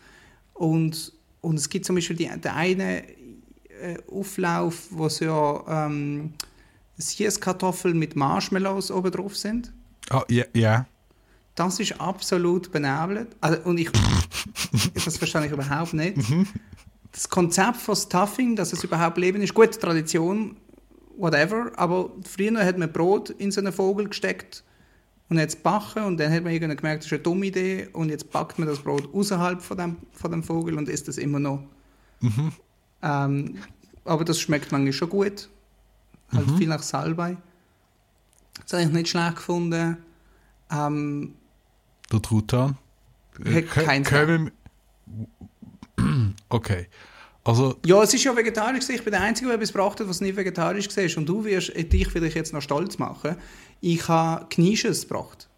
Und, 0.55 1.13
und 1.43 1.57
es 1.57 1.69
gibt 1.69 1.85
zum 1.85 1.95
Beispiel 1.95 2.17
die, 2.17 2.27
den 2.27 2.51
einen 2.51 2.81
äh, 2.81 3.03
Auflauf, 4.11 4.89
wo 4.91 5.09
so 5.09 5.25
ja, 5.25 5.87
ähm, 5.87 6.35
Süßkartoffeln 6.99 7.99
mit 7.99 8.17
Marshmallows 8.17 8.91
oben 8.91 9.11
drauf 9.11 9.37
sind. 9.37 9.73
Ah, 10.11 10.25
ja, 10.29 10.45
ja. 10.55 10.87
Das 11.55 11.81
ist 11.81 12.01
absolut 12.01 12.71
benebelt. 12.73 13.37
Also, 13.41 13.61
und 13.65 13.79
ich, 13.79 13.91
das 15.05 15.17
verstehe 15.17 15.47
ich 15.47 15.53
überhaupt 15.53 15.95
nicht. 15.95 16.17
Das 17.13 17.29
Konzept 17.29 17.79
von 17.79 17.97
Stuffing, 17.97 18.57
dass 18.57 18.73
es 18.73 18.85
überhaupt 18.85 19.19
Leben 19.19 19.43
ist, 19.43 19.55
gut, 19.55 19.79
Tradition, 19.81 20.57
whatever, 21.17 21.73
aber 21.77 22.11
früher 22.25 22.65
hat 22.65 22.79
man 22.79 22.91
Brot 22.91 23.31
in 23.31 23.51
so 23.51 23.61
einen 23.61 23.73
Vogel 23.73 24.09
gesteckt 24.09 24.65
und 25.29 25.39
jetzt 25.39 25.63
backen 25.63 26.05
und 26.05 26.19
dann 26.19 26.33
hat 26.33 26.45
man 26.45 26.53
irgendwann 26.53 26.77
gemerkt, 26.77 27.03
das 27.03 27.07
ist 27.07 27.13
eine 27.13 27.23
dumme 27.23 27.47
Idee 27.47 27.89
und 27.93 28.11
jetzt 28.11 28.31
backt 28.31 28.59
man 28.59 28.69
das 28.69 28.79
Brot 28.79 29.13
außerhalb 29.13 29.61
von 29.61 29.77
dem, 29.77 29.97
von 30.13 30.31
dem 30.31 30.43
Vogel 30.43 30.79
und 30.79 30.89
isst 30.89 31.09
das 31.09 31.19
immer 31.19 31.39
noch. 31.39 31.63
Ähm, 33.03 33.59
aber 34.05 34.25
das 34.25 34.41
schmeckt 34.41 34.73
manchmal 34.73 34.93
schon 34.93 35.09
gut. 35.09 35.49
Halt 36.33 36.51
viel 36.59 36.69
nach 36.69 36.83
Salbei. 36.83 37.37
Das 38.63 38.75
habe 38.75 38.83
ich 38.85 38.91
nicht 38.91 39.09
schlecht 39.09 39.37
gefunden. 39.37 39.97
Ähm, 40.71 41.35
Der 42.13 42.23
Truthahn. 42.23 42.79
Hat 43.45 43.67
keinen 43.69 44.05
können, 44.05 44.51
Okay. 46.49 46.89
Also, 47.43 47.77
Ja, 47.87 48.03
es 48.03 48.13
ist 48.13 48.25
ja 48.25 48.37
vegetarisch. 48.37 48.89
Ich 48.91 49.03
bin 49.03 49.13
der 49.13 49.23
Einzige, 49.23 49.49
der 49.49 49.57
etwas 49.57 49.73
gebracht 49.73 49.99
hat, 50.01 50.09
was 50.09 50.21
nicht 50.21 50.37
vegetarisch 50.37 50.89
war. 50.95 51.19
Und 51.19 51.27
du 51.27 51.45
wirst 51.45 51.75
äh, 51.75 51.85
dich 51.85 52.09
vielleicht 52.09 52.37
jetzt 52.37 52.53
noch 52.53 52.61
stolz 52.63 52.99
machen. 52.99 53.37
Ich 53.81 54.07
habe 54.09 54.47
Knisches 54.51 55.09
gebracht. 55.09 55.49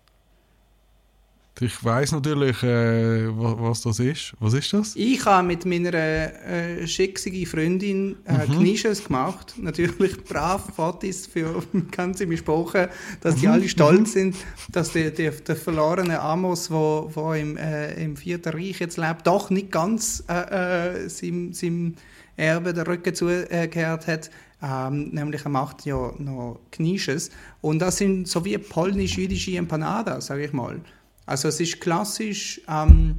Ich 1.60 1.84
weiß 1.84 2.12
natürlich, 2.12 2.62
äh, 2.62 3.28
was, 3.36 3.54
was 3.58 3.80
das 3.82 4.00
ist. 4.00 4.32
Was 4.40 4.54
ist 4.54 4.72
das? 4.72 4.96
Ich 4.96 5.24
habe 5.26 5.46
mit 5.46 5.66
meiner 5.66 5.92
äh, 5.94 6.86
schicksigen 6.86 7.46
Freundin 7.46 8.16
äh, 8.24 8.46
Knisches 8.46 9.04
gemacht. 9.04 9.54
Natürlich 9.60 10.24
brav 10.24 10.74
Fotos 10.74 11.26
für 11.26 11.62
ganz 11.90 12.20
im 12.20 12.36
Sprache, 12.36 12.88
dass 13.20 13.36
die 13.36 13.48
alle 13.48 13.68
stolz 13.68 14.14
sind, 14.14 14.34
dass 14.70 14.92
der, 14.92 15.10
der, 15.10 15.32
der 15.32 15.56
verlorene 15.56 16.20
Amos, 16.20 16.68
der 16.68 16.76
wo, 16.76 17.10
wo 17.14 17.32
im, 17.34 17.56
äh, 17.56 18.02
im 18.02 18.16
Vierten 18.16 18.54
Reich 18.54 18.80
jetzt 18.80 18.96
lebt, 18.96 19.26
doch 19.26 19.50
nicht 19.50 19.70
ganz 19.70 20.24
äh, 20.28 21.04
äh, 21.04 21.08
seinem, 21.08 21.52
seinem 21.52 21.94
Erbe 22.36 22.72
den 22.72 22.84
Rücken 22.84 23.14
zugekehrt 23.14 24.06
hat. 24.06 24.30
Ähm, 24.62 25.10
nämlich 25.10 25.44
er 25.44 25.50
macht 25.50 25.84
ja 25.84 26.12
noch 26.18 26.60
Knisches. 26.70 27.30
Und 27.60 27.80
das 27.80 27.98
sind 27.98 28.26
so 28.26 28.44
wie 28.44 28.56
polnisch-jüdische 28.56 29.56
Empanadas, 29.56 30.26
sage 30.26 30.44
ich 30.44 30.52
mal. 30.52 30.80
Also 31.26 31.48
es 31.48 31.60
ist 31.60 31.80
klassisch 31.80 32.60
ähm, 32.68 33.18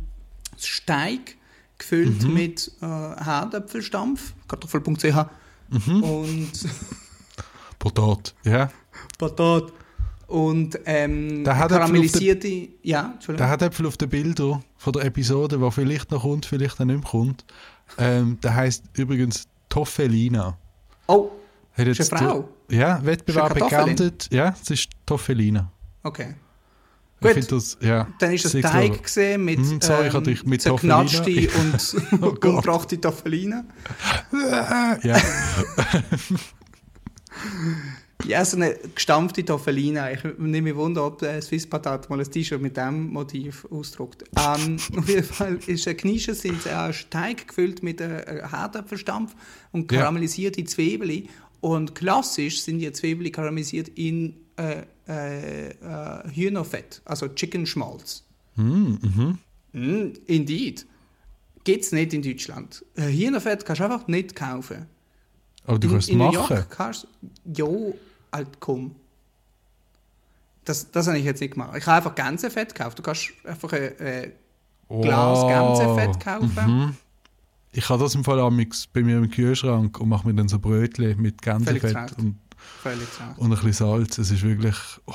Steig 0.60 1.36
gefüllt 1.77 2.27
mit 2.27 2.72
äh, 2.81 2.86
Herdäpfelstampf, 2.86 4.33
kartoffel.ch 4.48 5.25
und 6.01 6.51
Potat. 7.79 8.33
Ja. 8.43 8.69
Patat 9.17 9.74
und 10.27 10.79
ähm, 10.86 11.43
Der 11.43 11.53
karamellisierte... 11.55 12.69
Ja, 12.81 13.12
Entschuldigung. 13.13 13.38
Der 13.38 13.50
hat 13.50 13.62
Äpfel 13.62 13.86
auf 13.88 13.98
den 13.98 14.10
Bildern 14.10 14.63
von 14.77 14.93
der 14.93 15.05
Episode, 15.05 15.60
wo 15.60 15.69
vielleicht 15.72 16.12
noch 16.12 16.22
kommt, 16.22 16.45
vielleicht 16.45 16.79
auch 16.79 16.86
nicht 16.86 17.01
mehr 17.01 17.10
kommt. 17.10 17.45
Ähm, 17.98 18.39
der 18.41 18.55
heißt 18.55 18.86
übrigens 18.98 19.48
Toffelina. 19.69 20.57
Oh, 21.07 21.29
Hat 21.74 21.88
Ist 21.88 21.98
jetzt 21.98 22.13
eine 22.13 22.27
Frau? 22.29 22.50
der- 22.69 22.77
Ja, 22.79 23.05
Wettbewerb 23.05 23.57
Ist 23.57 23.69
geerntet. 23.69 24.29
Ja, 24.31 24.55
es 24.62 24.69
ist 24.69 24.89
Toffelina. 25.05 25.72
okay. 26.03 26.36
Ich 27.23 27.35
Gut. 27.35 27.45
finde 27.45 27.47
das, 27.55 27.77
ja. 27.81 28.07
Dann 28.19 28.33
ist 28.33 28.45
das 28.45 28.51
Teig 28.51 29.01
gesehen 29.03 29.45
mit, 29.45 29.59
Mhm, 29.59 29.79
sorry, 29.81 30.07
ich 30.07 30.13
hatte 30.13 30.29
dich 30.29 30.43
mit 30.45 30.61
Oh 30.65 30.77
zerknatschte 30.77 31.49
und 31.57 32.19
Gott. 32.21 32.43
umgebrachte 32.45 32.99
Toffeline. 32.99 33.65
Ja, 35.03 35.17
Ja, 38.25 38.45
so 38.45 38.55
eine 38.55 38.75
gestampfte 38.95 39.43
Toffeline. 39.43 40.13
Ich 40.13 40.23
nehme 40.37 40.61
mich 40.61 40.75
wunder, 40.75 41.05
ob 41.05 41.19
der 41.19 41.41
Swiss 41.41 41.67
Patat 41.67 42.09
mal 42.09 42.19
ein 42.21 42.29
T-Shirt 42.31 42.61
mit 42.61 42.77
dem 42.77 43.07
Motiv 43.11 43.65
ausdruckt. 43.69 44.23
Ähm, 44.37 44.77
auf 44.95 45.09
jeden 45.09 45.23
Fall 45.25 45.59
ist 45.67 45.85
ein 45.89 45.97
Knische 45.97 46.33
sind 46.33 46.65
ein 46.67 46.93
Teig 47.09 47.47
gefüllt 47.49 47.83
mit 47.83 47.99
äh, 47.99 48.43
Herdäpfelstampf 48.49 49.35
und 49.73 49.91
Ja. 49.91 49.99
karamellisierte 50.01 50.63
Zwiebeln. 50.63 51.27
Und 51.59 51.95
klassisch 51.95 52.61
sind 52.61 52.79
die 52.79 52.91
Zwiebeln 52.93 53.29
karamellisiert 53.31 53.89
in 53.89 54.35
äh, 54.55 54.83
äh, 55.07 55.69
äh, 55.69 56.29
Hühnerfett, 56.33 57.01
also 57.05 57.27
Chicken 57.29 57.65
Schmalz. 57.65 58.24
Hm, 58.55 59.00
mhm. 59.01 59.38
Mm, 59.74 60.13
indeed. 60.27 60.86
Gibt 61.63 61.83
es 61.86 61.91
nicht 61.91 62.13
in 62.13 62.22
Deutschland. 62.22 62.86
Äh, 62.95 63.07
Hühnerfett 63.07 63.65
kannst 63.65 63.79
du 63.79 63.86
einfach 63.86 64.07
nicht 64.07 64.36
kaufen. 64.36 64.86
aber 65.65 65.79
du 65.79 65.88
In, 65.88 65.93
kannst 65.93 66.07
es 66.07 66.12
in 66.12 66.17
New 66.19 66.25
machen. 66.25 66.55
York 66.57 66.69
kannst. 66.69 67.07
Ja, 67.55 67.65
halt 68.31 68.48
komm. 68.60 68.95
Das, 70.65 70.89
das 70.91 71.07
habe 71.07 71.17
ich 71.17 71.25
jetzt 71.25 71.41
nicht 71.41 71.53
gemacht. 71.53 71.75
Ich 71.77 71.86
habe 71.86 71.98
einfach 71.98 72.15
Gänsefett 72.15 72.74
gekauft. 72.74 72.98
Du 73.00 73.03
kannst 73.03 73.31
einfach 73.43 73.74
ein 73.74 74.00
äh, 74.00 74.31
Glas 74.89 75.39
Wow. 75.41 75.77
Gänsefett 75.77 76.19
kaufen. 76.24 76.65
Mhm. 76.65 76.95
Ich 77.75 77.89
habe 77.89 78.03
das 78.03 78.13
im 78.13 78.24
Fall 78.24 78.39
amix 78.39 78.86
bei 78.88 79.01
mir 79.01 79.17
im 79.17 79.29
Kühlschrank 79.29 80.00
und 80.00 80.07
mache 80.07 80.27
mir 80.27 80.36
dann 80.36 80.48
so 80.48 80.60
Brötchen 80.60 81.19
mit 81.22 81.41
Gänsefett 81.41 82.17
und, 82.17 82.38
Völlig 82.82 83.10
klar. 83.15 83.36
und 83.38 83.46
ein 83.46 83.50
bisschen 83.51 83.74
Salz. 83.74 84.17
Es 84.17 84.32
ist 84.32 84.43
wirklich... 84.43 84.75
Oh, 85.05 85.13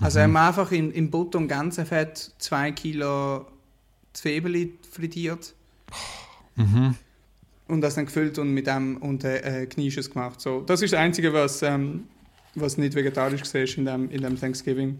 Also 0.00 0.20
haben 0.20 0.32
wir 0.32 0.46
einfach 0.46 0.70
in, 0.72 0.92
in 0.92 1.10
Butter 1.10 1.38
und 1.38 1.48
Gänsefett 1.48 2.32
zwei 2.38 2.70
Kilo 2.72 3.46
Zwiebeln 4.12 4.72
frittiert 4.90 5.54
mhm. 6.56 6.94
und 7.68 7.80
das 7.80 7.94
dann 7.94 8.06
gefüllt 8.06 8.38
und 8.38 8.52
mit 8.52 8.66
dem 8.66 8.96
und 8.98 9.24
äh, 9.24 9.62
äh, 9.62 9.66
Knisches 9.66 10.10
gemacht. 10.10 10.40
So, 10.40 10.60
das 10.62 10.82
ist 10.82 10.92
das 10.92 11.00
Einzige, 11.00 11.32
was, 11.32 11.62
ähm, 11.62 12.04
was 12.54 12.78
nicht 12.78 12.94
vegetarisch 12.94 13.42
war 13.42 13.60
in 13.60 13.84
dem, 13.84 14.10
in 14.10 14.22
dem 14.22 14.38
Thanksgiving. 14.38 14.98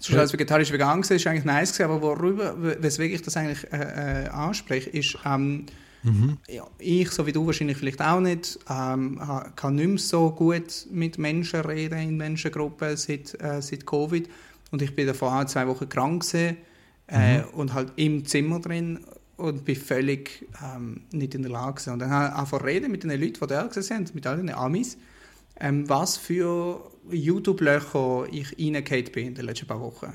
Sonst 0.00 0.14
Ja. 0.14 0.20
als 0.20 0.32
vegetarisch 0.32 0.72
vegan 0.72 1.02
war, 1.02 1.10
ist 1.10 1.26
eigentlich 1.26 1.44
nice 1.44 1.72
gewesen, 1.72 1.90
aber 1.90 2.00
worüber, 2.02 2.54
weswegen 2.80 3.14
ich 3.14 3.22
das 3.22 3.36
eigentlich 3.36 3.64
äh, 3.72 4.24
äh, 4.24 4.28
anspreche, 4.28 4.90
ist, 4.90 5.18
ähm, 5.24 5.66
Mhm. 6.02 6.38
ja, 6.48 6.66
ich, 6.78 7.10
so 7.10 7.26
wie 7.26 7.32
du 7.32 7.44
wahrscheinlich 7.46 7.76
vielleicht 7.76 8.00
auch 8.00 8.20
nicht, 8.20 8.58
ähm, 8.70 9.20
kann 9.56 9.74
nicht 9.74 9.88
mehr 9.88 9.98
so 9.98 10.30
gut 10.30 10.86
mit 10.90 11.18
Menschen 11.18 11.60
reden 11.60 11.98
in 11.98 12.16
Menschengruppen 12.16 12.96
seit, 12.96 13.40
äh, 13.42 13.60
seit 13.60 13.84
Covid. 13.84 14.28
Und 14.70 14.82
ich 14.82 14.94
bin 14.94 15.06
davor 15.06 15.46
zwei 15.46 15.66
Wochen 15.66 15.88
krank 15.88 16.22
gewesen, 16.22 16.58
äh, 17.08 17.42
und 17.52 17.74
halt 17.74 17.92
im 17.96 18.24
Zimmer 18.26 18.60
drin 18.60 19.00
und 19.36 19.64
bin 19.64 19.76
völlig 19.76 20.46
ähm, 20.62 21.02
nicht 21.12 21.34
in 21.34 21.42
der 21.42 21.50
Lage 21.50 21.74
gewesen. 21.74 21.92
Und 21.94 22.00
dann 22.00 22.10
habe 22.10 22.28
ich 22.28 22.40
einfach 22.40 22.64
reden 22.64 22.90
mit 22.90 23.02
den 23.02 23.10
Leuten, 23.10 23.40
die 23.40 23.46
da 23.46 23.62
gewesen 23.62 23.82
sind, 23.82 24.14
mit 24.14 24.26
all 24.26 24.36
den 24.36 24.50
Amis, 24.50 24.98
ähm, 25.58 25.88
was 25.88 26.16
für 26.16 26.90
YouTube-Löcher 27.10 28.26
ich 28.30 28.58
reingefallen 28.58 29.12
bin 29.12 29.28
in 29.28 29.34
den 29.34 29.46
letzten 29.46 29.66
paar 29.66 29.80
Wochen. 29.80 30.12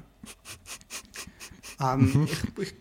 ähm, 1.81 2.27
ich, 2.57 2.63
ich 2.63 2.73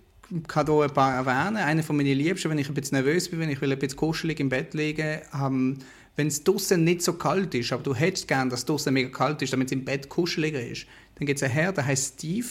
kann 0.48 0.66
hier 0.66 0.82
ein 0.82 0.92
paar 0.92 1.14
erwähnen. 1.14 1.56
Einer 1.56 1.82
von 1.82 1.96
meinen 1.96 2.16
Liebsten, 2.16 2.50
wenn 2.50 2.58
ich 2.58 2.68
ein 2.68 2.74
bisschen 2.74 2.96
nervös 2.96 3.28
bin, 3.28 3.40
wenn 3.40 3.50
ich 3.50 3.60
will 3.60 3.72
ein 3.72 3.78
bisschen 3.78 3.96
kuschelig 3.96 4.40
im 4.40 4.48
Bett 4.48 4.74
liegen 4.74 5.20
ähm, 5.34 5.78
wenn 6.16 6.26
es 6.26 6.44
draußen 6.44 6.82
nicht 6.82 7.02
so 7.02 7.14
kalt 7.14 7.54
ist, 7.54 7.72
aber 7.72 7.82
du 7.82 7.94
hättest 7.94 8.28
gern, 8.28 8.50
dass 8.50 8.60
es 8.60 8.66
draußen 8.66 8.92
mega 8.92 9.08
kalt 9.08 9.40
ist, 9.42 9.52
damit 9.52 9.68
es 9.68 9.72
im 9.72 9.84
Bett 9.84 10.08
kuscheliger 10.08 10.60
ist, 10.64 10.86
dann 11.14 11.26
gibt 11.26 11.38
es 11.38 11.42
einen 11.42 11.52
Herr, 11.52 11.72
der 11.72 11.86
heißt 11.86 12.14
Steve 12.18 12.46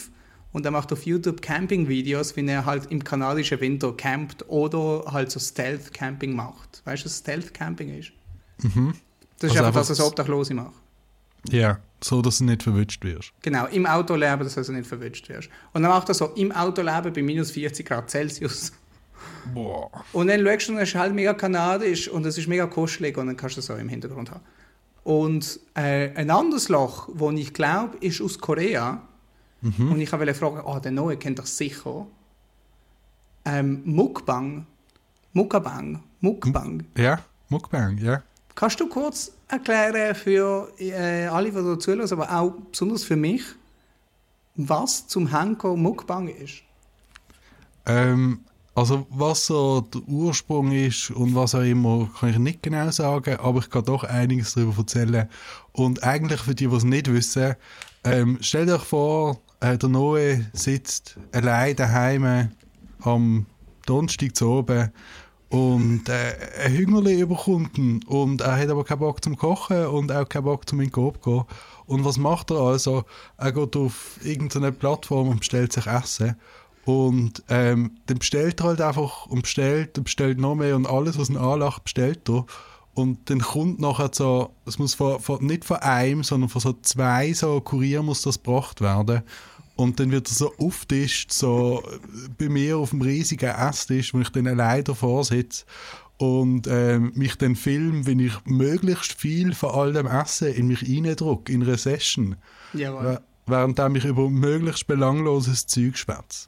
und 0.52 0.64
der 0.64 0.72
macht 0.72 0.92
auf 0.92 1.06
YouTube 1.06 1.40
Camping-Videos, 1.40 2.36
wie 2.36 2.46
er 2.46 2.66
halt 2.66 2.90
im 2.90 3.02
kanadischen 3.04 3.60
Winter 3.60 3.92
campt 3.96 4.48
oder 4.48 5.12
halt 5.12 5.30
so 5.30 5.38
Stealth-Camping 5.38 6.34
macht. 6.34 6.82
Weißt 6.84 7.04
du, 7.04 7.06
was 7.06 7.18
Stealth-Camping 7.18 7.98
ist? 7.98 8.12
Mhm. 8.62 8.94
Das 9.38 9.50
ist 9.50 9.56
Also 9.56 9.64
einfach, 9.64 9.66
einfach 9.66 9.80
dass 9.80 9.90
es 9.90 10.00
Obdachlose 10.00 10.54
macht. 10.54 10.81
Ja, 11.48 11.78
so 12.02 12.22
dass 12.22 12.38
du 12.38 12.44
nicht 12.44 12.62
verwünscht 12.62 13.04
wirst. 13.04 13.32
Genau, 13.42 13.66
im 13.66 13.86
Auto 13.86 14.14
leben, 14.14 14.42
dass 14.42 14.54
du 14.54 14.60
also 14.60 14.72
nicht 14.72 14.86
verwünscht 14.86 15.28
wirst. 15.28 15.48
Und 15.72 15.82
dann 15.82 15.90
macht 15.90 16.08
er 16.08 16.14
so, 16.14 16.26
im 16.36 16.52
Auto 16.52 16.82
leben 16.82 17.12
bei 17.12 17.22
minus 17.22 17.50
40 17.50 17.86
Grad 17.86 18.10
Celsius. 18.10 18.72
Boah. 19.54 19.90
Und 20.12 20.28
dann 20.28 20.44
schaust 20.44 20.68
du, 20.68 20.72
und 20.72 20.78
es 20.78 20.88
ist 20.90 20.94
halt 20.94 21.14
mega 21.14 21.34
kanadisch 21.34 22.08
und 22.08 22.26
es 22.26 22.38
ist 22.38 22.48
mega 22.48 22.66
kuschelig 22.66 23.16
und 23.18 23.26
dann 23.26 23.36
kannst 23.36 23.56
du 23.56 23.58
das 23.58 23.66
so 23.66 23.74
im 23.74 23.88
Hintergrund 23.88 24.30
haben. 24.30 24.42
Und 25.04 25.58
äh, 25.74 26.10
ein 26.14 26.30
anderes 26.30 26.68
Loch, 26.68 27.08
wo 27.12 27.30
ich 27.32 27.52
glaube, 27.52 27.96
ist 27.98 28.20
aus 28.20 28.38
Korea. 28.38 29.02
Und 29.62 30.00
ich 30.00 30.10
wollte 30.12 30.34
fragen, 30.34 30.60
oh, 30.64 30.78
der 30.80 30.90
Neue 30.90 31.16
kennt 31.16 31.38
das 31.38 31.56
sicher. 31.56 32.06
Ähm, 33.44 33.82
Mukbang. 33.84 34.66
Mukbang. 35.32 36.02
Mukbang. 36.20 36.84
Ja, 36.96 37.20
Mukbang, 37.48 37.98
ja. 37.98 38.22
Kannst 38.54 38.80
du 38.80 38.88
kurz 38.88 39.32
erklären 39.48 40.14
für 40.14 40.72
äh, 40.78 41.26
alle, 41.26 41.50
die 41.50 41.56
da 41.56 41.78
zuhören, 41.78 42.10
aber 42.12 42.30
auch 42.30 42.52
besonders 42.70 43.04
für 43.04 43.16
mich, 43.16 43.42
was 44.56 45.06
zum 45.06 45.26
Henker 45.28 45.76
Mukbang 45.76 46.28
ist? 46.28 46.62
Ähm, 47.86 48.40
also 48.74 49.06
was 49.10 49.46
so 49.46 49.82
der 49.82 50.02
Ursprung 50.08 50.72
ist 50.72 51.10
und 51.10 51.34
was 51.34 51.54
auch 51.54 51.62
immer, 51.62 52.08
kann 52.18 52.30
ich 52.30 52.38
nicht 52.38 52.62
genau 52.62 52.90
sagen, 52.90 53.36
aber 53.36 53.60
ich 53.60 53.70
kann 53.70 53.84
doch 53.84 54.04
einiges 54.04 54.54
darüber 54.54 54.78
erzählen. 54.78 55.28
Und 55.72 56.02
eigentlich 56.02 56.40
für 56.40 56.54
die, 56.54 56.68
die 56.68 56.74
es 56.74 56.84
nicht 56.84 57.12
wissen, 57.12 57.54
ähm, 58.04 58.38
stellt 58.40 58.70
euch 58.70 58.82
vor, 58.82 59.40
äh, 59.60 59.76
der 59.76 59.88
Noe 59.88 60.46
sitzt 60.52 61.18
allein 61.32 61.76
daheim 61.76 62.50
am 63.00 63.46
Donnerstag 63.86 64.36
zu 64.36 64.50
oben 64.50 64.90
und 65.52 66.08
äh, 66.08 66.32
ein 66.64 66.72
Hüngerli 66.72 67.20
überkommt 67.20 67.76
ihn 67.76 68.02
und 68.06 68.40
er 68.40 68.56
hat 68.56 68.70
aber 68.70 68.84
keinen 68.84 69.00
Bock 69.00 69.22
zum 69.22 69.36
Kochen 69.36 69.84
und 69.84 70.10
auch 70.10 70.26
keinen 70.26 70.44
Bock 70.44 70.66
zum 70.66 70.80
in 70.80 70.90
den 70.90 71.12
gehen. 71.22 71.44
Und 71.84 72.06
was 72.06 72.16
macht 72.16 72.50
er 72.50 72.56
also? 72.56 73.04
Er 73.36 73.52
geht 73.52 73.76
auf 73.76 74.18
irgendeine 74.24 74.72
Plattform 74.72 75.28
und 75.28 75.40
bestellt 75.40 75.74
sich 75.74 75.86
Essen. 75.86 76.36
Und 76.86 77.42
ähm, 77.50 77.98
dann 78.06 78.20
bestellt 78.20 78.60
er 78.62 78.68
halt 78.68 78.80
einfach 78.80 79.26
und 79.26 79.42
bestellt 79.42 79.98
und 79.98 80.04
bestellt 80.04 80.38
noch 80.40 80.54
mehr 80.54 80.74
und 80.74 80.86
alles, 80.86 81.18
was 81.18 81.28
ihn 81.28 81.36
anlacht, 81.36 81.84
bestellt 81.84 82.30
er. 82.30 82.46
Und 82.94 83.28
dann 83.28 83.40
kommt 83.40 83.78
nachher 83.78 84.08
so, 84.10 84.54
es 84.64 84.78
muss 84.78 84.94
von, 84.94 85.20
von, 85.20 85.44
nicht 85.44 85.66
von 85.66 85.76
einem, 85.78 86.24
sondern 86.24 86.48
von 86.48 86.62
so 86.62 86.72
zwei 86.80 87.30
so 87.34 87.60
Kurier 87.60 88.02
muss 88.02 88.22
das 88.22 88.42
gebracht 88.42 88.80
werden. 88.80 89.20
Und 89.82 89.98
dann 89.98 90.12
wird 90.12 90.28
er 90.28 90.34
so 90.34 90.54
auftischt, 90.58 91.32
so 91.32 91.82
äh, 91.84 91.98
bei 92.38 92.48
mir 92.48 92.78
auf 92.78 92.90
dem 92.90 93.02
riesigen 93.02 93.50
Esstisch, 93.50 94.14
wo 94.14 94.20
ich 94.20 94.28
dann 94.30 94.46
allein 94.46 94.84
davor 94.84 95.24
sitze 95.24 95.64
und 96.18 96.68
ähm, 96.68 97.10
mich 97.16 97.34
dann 97.36 97.56
film, 97.56 98.06
wenn 98.06 98.20
ich 98.20 98.32
möglichst 98.44 99.14
viel 99.14 99.54
von 99.54 99.70
all 99.70 99.92
dem 99.92 100.06
Essen 100.06 100.54
in 100.54 100.68
mich 100.68 100.82
reindrücke, 100.82 101.52
in 101.52 101.64
einer 101.64 101.76
Session, 101.76 102.36
Jawohl. 102.74 103.06
Wä- 103.06 103.18
während 103.46 103.80
ich 103.96 104.04
über 104.04 104.30
möglichst 104.30 104.86
belangloses 104.86 105.66
Zeug 105.66 105.98
schwätze. 105.98 106.46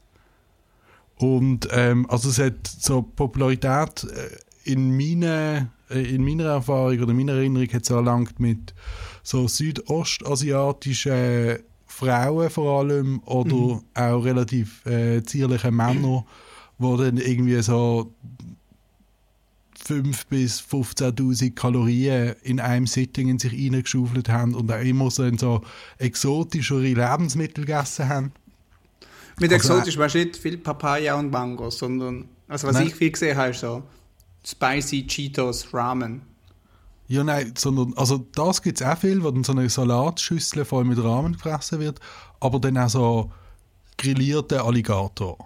Und 1.17 1.67
ähm, 1.73 2.09
also 2.09 2.29
es 2.29 2.39
hat 2.39 2.65
so 2.67 3.03
Popularität 3.03 4.05
äh, 4.05 4.31
in, 4.71 4.97
meine, 4.97 5.73
äh, 5.91 6.15
in 6.15 6.25
meiner 6.25 6.45
Erfahrung 6.45 7.01
oder 7.01 7.13
meiner 7.13 7.33
Erinnerung 7.35 7.69
hat 7.73 7.83
es 7.83 7.91
erlangt 7.91 8.39
mit 8.39 8.75
so 9.23 9.49
südostasiatischen 9.49 11.59
Frauen 11.95 12.51
vor 12.51 12.81
allem 12.81 13.21
oder 13.25 13.55
mhm. 13.55 13.81
auch 13.95 14.25
relativ 14.25 14.85
äh, 14.85 15.23
zierliche 15.23 15.71
Männer, 15.71 16.27
die 16.79 16.97
dann 16.97 17.19
irgendwie 17.19 17.63
so 17.63 18.13
5.000 19.87 20.25
bis 20.29 20.61
15.000 20.61 21.55
Kalorien 21.55 22.35
in 22.43 22.59
einem 22.59 22.87
Sitting 22.87 23.29
in 23.29 23.39
sich 23.39 23.53
reingeschaufelt 23.53 24.29
haben 24.29 24.55
und 24.55 24.73
auch 24.73 24.81
immer 24.81 25.11
so, 25.11 25.31
so 25.37 25.63
exotischere 25.99 26.81
Lebensmittel 26.81 27.65
gegessen 27.65 28.09
haben. 28.09 28.33
Mit 29.39 29.53
also, 29.53 29.75
exotisch 29.75 29.97
weißt 29.97 30.15
du 30.15 30.19
nicht 30.19 30.37
viel 30.37 30.59
Papaya 30.59 31.15
und 31.15 31.31
Mango, 31.31 31.71
sondern, 31.71 32.29
also 32.49 32.67
was 32.67 32.75
nein. 32.75 32.89
ich 32.89 32.95
viel 32.95 33.11
gesehen 33.11 33.37
habe, 33.37 33.51
ist 33.51 33.61
so 33.61 33.83
Spicy 34.45 35.07
Cheetos 35.07 35.73
Ramen. 35.73 36.23
Ja, 37.07 37.23
nein, 37.23 37.53
sondern, 37.57 37.93
also 37.97 38.19
das 38.35 38.63
gibt 38.63 38.81
es 38.81 38.87
auch 38.87 38.97
viel, 38.97 39.23
wo 39.23 39.31
dann 39.31 39.45
so 39.45 39.53
eine 39.53 39.69
Salatschüssel 39.69 40.65
voll 40.65 40.85
mit 40.85 41.03
Rahmen 41.03 41.35
gefressen 41.35 41.81
wird, 41.81 42.01
aber 42.41 42.59
dann 42.59 42.79
auch 42.79 42.89
so 42.89 43.33
grillierter 43.99 44.65
Alligator. 44.65 45.37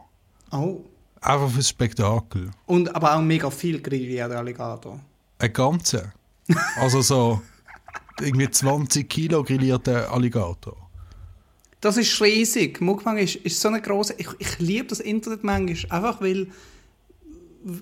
Oh. 0.52 0.80
Einfach 1.20 1.50
fürs 1.50 1.68
Spektakel. 1.68 2.50
Und 2.66 2.94
aber 2.94 3.16
auch 3.16 3.20
mega 3.20 3.50
viel 3.50 3.80
grillierter 3.80 4.38
Alligator. 4.38 5.00
Ein 5.38 5.52
ganzer. 5.52 6.12
Also 6.76 7.02
so 7.02 7.42
irgendwie 8.20 8.50
20 8.50 9.08
Kilo 9.08 9.42
grillierter 9.42 10.10
Alligator. 10.10 10.76
Das 11.80 11.96
ist 11.96 12.20
riesig. 12.20 12.80
Mukbang 12.80 13.18
ist, 13.18 13.36
ist 13.36 13.60
so 13.60 13.68
eine 13.68 13.80
große. 13.80 14.14
Ich, 14.18 14.28
ich 14.38 14.58
liebe 14.58 14.88
das 14.88 15.00
Internet 15.00 15.44
manchmal, 15.44 15.98
einfach 15.98 16.20
weil 16.20 16.48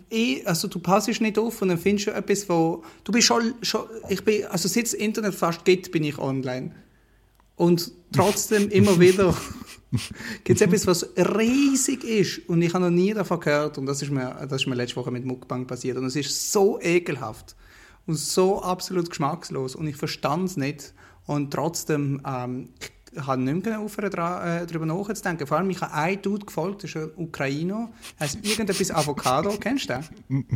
ich, 0.09 0.47
also 0.47 0.69
du 0.69 0.79
passest 0.79 1.21
nicht 1.21 1.39
auf 1.39 1.61
und 1.63 1.69
dann 1.69 1.79
findest 1.79 2.09
du 2.09 2.11
etwas, 2.13 2.49
wo 2.49 2.83
du 3.05 3.13
bist 3.13 3.27
schon, 3.27 3.55
schon 3.63 3.85
ich 4.09 4.25
bin, 4.25 4.45
also 4.47 4.69
seit 4.69 4.85
es 4.85 4.95
Internet 4.95 5.35
fast 5.35 5.65
gibt, 5.65 5.93
bin 5.93 6.05
ich 6.05 6.19
online. 6.19 6.75
Und 7.57 7.93
trotzdem 8.13 8.69
immer 8.71 8.99
wieder 9.01 9.35
gibt 10.45 10.61
es 10.61 10.67
etwas, 10.67 10.87
was 10.87 11.11
riesig 11.17 12.05
ist 12.05 12.49
und 12.49 12.61
ich 12.63 12.75
habe 12.75 12.85
noch 12.85 12.91
nie 12.91 13.15
davon 13.15 13.41
gehört 13.41 13.79
und 13.79 13.87
das 13.87 14.03
ist 14.03 14.11
mir, 14.11 14.47
das 14.49 14.63
ist 14.63 14.67
mir 14.67 14.75
letzte 14.75 14.97
Woche 14.97 15.11
mit 15.11 15.25
Mukbang 15.25 15.67
passiert 15.67 15.97
und 15.97 16.05
es 16.07 16.17
ist 16.17 16.53
so 16.53 16.81
ekelhaft 16.81 17.57
und 18.07 18.17
so 18.17 18.63
absolut 18.63 19.11
geschmackslos 19.11 19.77
und 19.77 19.87
ich 19.87 19.97
verstand 19.97 20.51
es 20.51 20.57
nicht 20.57 20.93
und 21.27 21.53
trotzdem 21.53 22.21
ähm, 22.27 22.71
habe 23.25 23.43
nicht 23.43 23.65
mehr 23.65 23.81
aufhören, 23.81 24.13
äh, 24.13 24.67
darüber 24.67 24.87
nachzudenken. 24.87 25.47
Vor 25.47 25.59
allem, 25.59 25.71
ich 25.71 25.81
habe 25.81 25.93
einen 25.93 26.23
Dude 26.23 26.47
gefolgt, 26.47 26.85
das 26.85 26.91
ist 26.91 26.97
ein 26.97 27.11
Ukrainer. 27.17 27.91
Heißt 28.21 28.39
irgendetwas 28.43 28.91
Avocado, 28.91 29.51
kennst 29.61 29.89
du 29.89 30.01
den? 30.29 30.47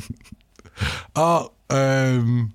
ah, 1.15 1.49
ähm, 1.69 2.53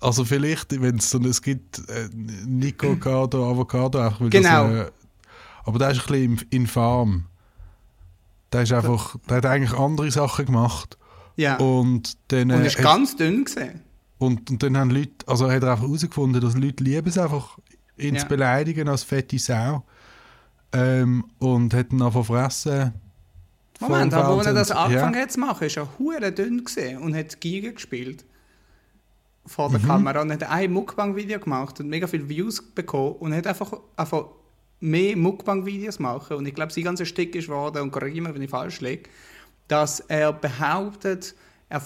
also 0.00 0.24
vielleicht, 0.24 0.80
wenn 0.80 0.96
es 0.96 1.10
so 1.10 1.18
es 1.20 1.42
gibt, 1.42 1.78
äh, 1.88 2.08
Nicocado, 2.46 3.50
Avocado, 3.50 3.98
einfach 3.98 4.20
weil 4.20 4.30
genau. 4.30 4.68
Das, 4.68 4.88
äh, 4.88 4.90
aber 5.64 5.78
der 5.78 5.90
ist 5.90 6.00
ein 6.00 6.36
bisschen 6.36 6.46
infam. 6.50 7.26
Der 8.52 8.62
ist 8.62 8.72
einfach, 8.72 9.16
der 9.28 9.36
hat 9.36 9.46
eigentlich 9.46 9.78
andere 9.78 10.10
Sachen 10.10 10.46
gemacht. 10.46 10.98
Ja. 11.36 11.56
Und 11.56 12.16
dann, 12.28 12.50
und 12.50 12.64
ist 12.64 12.78
äh, 12.78 12.82
ganz 12.82 13.16
dünn 13.16 13.44
gesehen. 13.44 13.80
Und, 14.18 14.50
und 14.50 14.62
dann 14.62 14.76
haben 14.76 14.90
Leute, 14.90 15.26
also 15.26 15.50
hat 15.50 15.62
er 15.62 15.72
einfach 15.72 15.84
herausgefunden, 15.84 16.40
dass 16.40 16.54
Leute 16.56 16.84
lieben 16.84 17.08
es 17.08 17.16
einfach 17.16 17.58
ihn 18.00 18.14
ja. 18.14 18.20
zu 18.20 18.26
beleidigen 18.26 18.88
als 18.88 19.02
fette 19.02 19.38
Sau. 19.38 19.84
Ähm, 20.72 21.24
und 21.38 21.74
hat 21.74 21.92
ihn 21.92 22.00
angefangen 22.00 22.24
fressen. 22.24 22.94
Moment, 23.80 24.12
aber 24.12 24.36
als 24.36 24.46
er 24.46 24.54
das 24.54 24.70
angefangen 24.70 25.14
ja. 25.14 25.20
hat 25.22 25.32
zu 25.32 25.40
machen, 25.40 25.68
war 25.68 25.76
er 25.76 25.98
hure 25.98 26.32
dünn 26.32 26.62
und 27.00 27.16
hat 27.16 27.40
Giga 27.40 27.70
gespielt. 27.70 28.24
Vor 29.46 29.70
der 29.70 29.80
mhm. 29.80 29.86
Kamera 29.86 30.20
und 30.20 30.32
hat 30.32 30.42
ein 30.44 30.70
Mukbang-Video 30.70 31.40
gemacht 31.40 31.80
und 31.80 31.88
mega 31.88 32.06
viele 32.06 32.28
Views 32.28 32.62
bekommen 32.62 33.16
und 33.16 33.34
hat 33.34 33.46
einfach, 33.46 33.72
einfach 33.96 34.26
mehr 34.80 35.16
Mukbang-Videos 35.16 35.98
machen. 35.98 36.36
Und 36.36 36.46
ich 36.46 36.54
glaube, 36.54 36.72
sein 36.72 36.84
ganzer 36.84 37.06
Stück 37.06 37.34
ist 37.34 37.46
geworden, 37.46 37.82
und 37.82 37.90
korrigiere 37.90 38.24
mich, 38.24 38.34
wenn 38.34 38.42
ich 38.42 38.50
falsch 38.50 38.80
liege, 38.80 39.08
dass 39.66 40.00
er 40.00 40.32
behauptet, 40.32 41.34
er, 41.68 41.82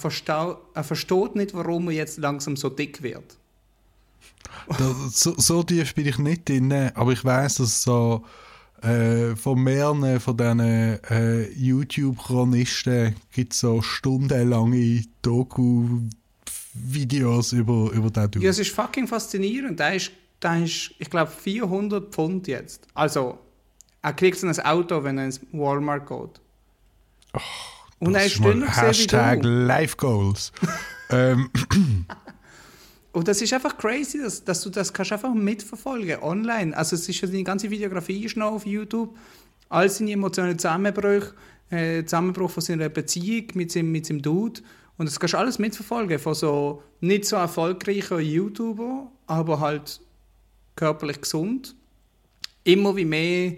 er 0.73 0.83
versteht 0.83 1.35
nicht, 1.35 1.53
warum 1.53 1.87
er 1.87 1.93
jetzt 1.93 2.17
langsam 2.17 2.55
so 2.57 2.69
dick 2.69 3.01
wird. 3.03 3.37
Das, 4.67 5.19
so, 5.19 5.33
so 5.37 5.63
tief 5.63 5.93
bin 5.95 6.07
ich 6.07 6.17
nicht 6.17 6.47
drin, 6.47 6.71
aber 6.93 7.11
ich 7.11 7.23
weiß, 7.23 7.55
dass 7.55 7.83
so 7.83 8.23
äh, 8.81 9.35
von 9.35 9.61
mehreren 9.63 10.19
von 10.19 10.37
diesen 10.37 10.59
äh, 10.59 11.49
YouTube-Chronisten 11.53 13.15
gibt 13.33 13.53
es 13.53 13.59
so 13.59 13.81
stundenlange 13.81 15.03
Doku-Videos 15.21 17.53
über, 17.53 17.89
über 17.91 18.11
den 18.11 18.31
Dude. 18.31 18.45
Ja, 18.45 18.51
es 18.51 18.59
ist 18.59 18.75
fucking 18.75 19.07
faszinierend. 19.07 19.79
Der 19.79 19.95
ist, 19.95 20.11
der 20.41 20.63
ist 20.63 20.91
ich 20.99 21.09
glaube, 21.09 21.31
400 21.31 22.13
Pfund 22.13 22.47
jetzt. 22.47 22.87
Also, 22.93 23.39
er 24.01 24.13
kriegt 24.13 24.37
so 24.37 24.47
ein 24.47 24.59
Auto, 24.59 25.03
wenn 25.03 25.17
er 25.17 25.25
ins 25.25 25.41
Walmart 25.51 26.07
geht. 26.07 26.41
Oh, 27.33 27.39
Und 27.99 28.15
er 28.15 28.25
ist 28.25 28.37
dünner 28.37 28.67
Hashtag 28.67 29.39
Life 29.43 29.97
Goals. 29.97 30.53
ähm, 31.09 31.49
Und 33.15 33.29
das 33.29 33.41
ist 33.41 33.53
einfach 33.53 33.77
crazy, 33.77 34.19
dass, 34.21 34.43
dass 34.43 34.61
du 34.61 34.69
das 34.69 34.91
kannst 34.91 35.13
einfach 35.13 35.33
mitverfolgen 35.33 36.21
online. 36.21 36.75
Also 36.75 36.97
es 36.97 37.07
ist 37.07 37.21
ja 37.21 37.29
die 37.29 37.45
ganze 37.45 37.71
Videografie 37.71 38.25
ist 38.25 38.35
noch 38.35 38.51
auf 38.51 38.65
YouTube. 38.65 39.15
All 39.69 39.89
seine 39.89 40.11
emotionalen 40.11 40.59
Zusammenbrüche, 40.59 41.33
äh, 41.69 42.03
Zusammenbruch 42.03 42.51
von 42.51 42.61
seiner 42.61 42.89
Beziehung 42.89 43.47
mit 43.53 43.71
seinem, 43.71 43.93
mit 43.93 44.05
seinem 44.05 44.21
Dude. 44.21 44.59
Und 44.97 45.05
das 45.07 45.17
kannst 45.17 45.33
du 45.33 45.37
alles 45.37 45.59
mitverfolgen 45.59 46.19
von 46.19 46.33
so 46.33 46.83
nicht 46.99 47.23
so 47.23 47.37
erfolgreichen 47.37 48.19
YouTuber, 48.19 49.09
aber 49.27 49.61
halt 49.61 50.01
körperlich 50.75 51.21
gesund. 51.21 51.73
Immer 52.65 52.97
wie 52.97 53.05
mehr 53.05 53.53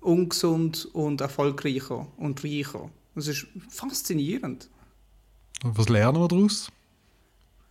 ungesund 0.00 0.88
und 0.94 1.20
erfolgreicher 1.20 2.06
und 2.16 2.42
reicher. 2.42 2.88
Das 3.14 3.26
ist 3.28 3.46
faszinierend. 3.68 4.70
Und 5.62 5.76
was 5.76 5.90
lernen 5.90 6.18
wir 6.18 6.28
daraus? 6.28 6.72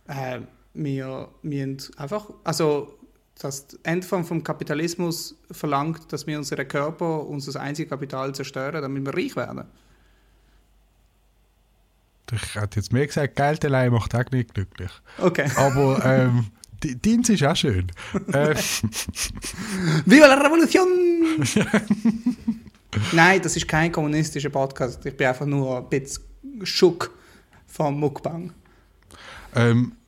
Äh, 0.06 0.42
wir, 0.74 1.28
wir 1.42 1.76
einfach, 1.96 2.30
also 2.44 2.98
das 3.38 3.66
Ende 3.82 4.06
vom 4.06 4.42
Kapitalismus 4.44 5.34
verlangt, 5.50 6.12
dass 6.12 6.26
wir 6.26 6.38
unseren 6.38 6.68
Körper, 6.68 7.26
unser 7.26 7.60
einziges 7.60 7.90
Kapital 7.90 8.34
zerstören, 8.34 8.82
damit 8.82 9.04
wir 9.04 9.14
reich 9.14 9.36
werden. 9.36 9.64
Ich 12.32 12.54
hätte 12.54 12.80
jetzt 12.80 12.92
mehr 12.92 13.06
gesagt, 13.06 13.36
Geld 13.36 13.64
allein 13.64 13.92
macht 13.92 14.14
auch 14.14 14.30
nicht 14.30 14.54
glücklich. 14.54 14.90
Okay. 15.18 15.50
Aber 15.56 16.04
ähm, 16.04 16.46
Dienst 16.82 17.30
ist 17.30 17.42
auch 17.44 17.56
schön. 17.56 17.90
äh, 18.32 18.54
Viva 20.06 20.26
la 20.26 20.34
Revolution! 20.34 20.88
Nein, 23.12 23.42
das 23.42 23.56
ist 23.56 23.66
kein 23.66 23.90
kommunistischer 23.90 24.50
Podcast. 24.50 25.04
Ich 25.04 25.16
bin 25.16 25.26
einfach 25.26 25.46
nur 25.46 25.78
ein 25.78 25.88
bisschen 25.88 26.22
schock 26.62 27.10
vom 27.66 27.98
Mukbang. 27.98 28.52
Ähm, 29.54 29.92
äh, 29.92 30.03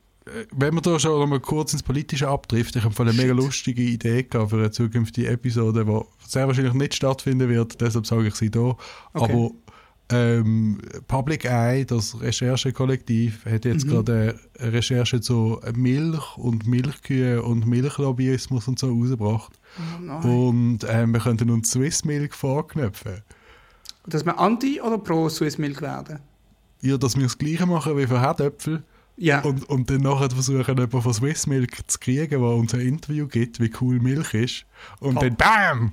wenn 0.51 0.73
wir 0.73 0.81
da 0.81 0.99
schon 0.99 1.29
mal 1.29 1.39
kurz 1.39 1.73
ins 1.73 1.83
Politische 1.83 2.27
abdriften, 2.27 2.79
ich 2.79 2.85
habe 2.85 3.01
eine 3.01 3.13
mega 3.13 3.33
lustige 3.33 3.81
Idee 3.81 4.23
gehabt 4.23 4.51
für 4.51 4.57
eine 4.57 4.71
zukünftige 4.71 5.29
Episode, 5.29 5.85
die 5.85 6.27
sehr 6.27 6.47
wahrscheinlich 6.47 6.73
nicht 6.73 6.95
stattfinden 6.95 7.49
wird, 7.49 7.79
deshalb 7.81 8.05
sage 8.05 8.27
ich 8.27 8.35
sie 8.35 8.49
hier. 8.51 8.75
Okay. 9.13 9.33
Aber 9.33 9.51
ähm, 10.09 10.79
Public 11.07 11.45
Eye, 11.45 11.85
das 11.85 12.19
Recherchekollektiv, 12.21 13.45
hat 13.45 13.65
jetzt 13.65 13.85
mhm. 13.85 13.89
gerade 13.89 14.39
eine 14.59 14.73
Recherche 14.73 15.19
zu 15.19 15.59
Milch 15.75 16.37
und 16.37 16.65
Milchkühe 16.65 17.41
und 17.41 17.67
Milchlobbyismus 17.67 18.67
und 18.67 18.79
so 18.79 18.87
rausgebracht. 18.89 19.59
Oh 20.23 20.47
und 20.47 20.79
ähm, 20.87 21.11
wir 21.13 21.19
könnten 21.19 21.49
uns 21.49 21.71
Swiss 21.71 22.05
Milk 22.05 22.33
vorknöpfen. 22.33 23.21
Dass 24.05 24.25
wir 24.25 24.39
anti- 24.39 24.81
oder 24.81 24.97
pro 24.97 25.27
Swiss 25.27 25.57
Milk 25.57 25.81
werden? 25.81 26.19
Ja, 26.81 26.97
dass 26.97 27.17
wir 27.17 27.23
das 27.23 27.37
Gleiche 27.37 27.65
machen 27.65 27.97
wie 27.97 28.07
für 28.07 28.21
Herdöpfel 28.21 28.83
ja. 29.17 29.41
Und, 29.41 29.67
und 29.67 29.89
dann 29.89 30.01
nachher 30.01 30.29
versuchen, 30.29 30.63
jemanden 30.63 31.01
von 31.01 31.13
Swiss 31.13 31.47
Milk 31.47 31.89
zu 31.89 31.97
kriegen, 31.97 32.29
der 32.29 32.39
uns 32.39 32.73
ein 32.75 32.81
Interview 32.81 33.27
gibt, 33.27 33.59
wie 33.59 33.71
cool 33.81 33.99
Milch 33.99 34.33
ist. 34.35 34.65
Und 34.99 35.17
oh. 35.17 35.21
dann 35.21 35.35
BAM! 35.35 35.91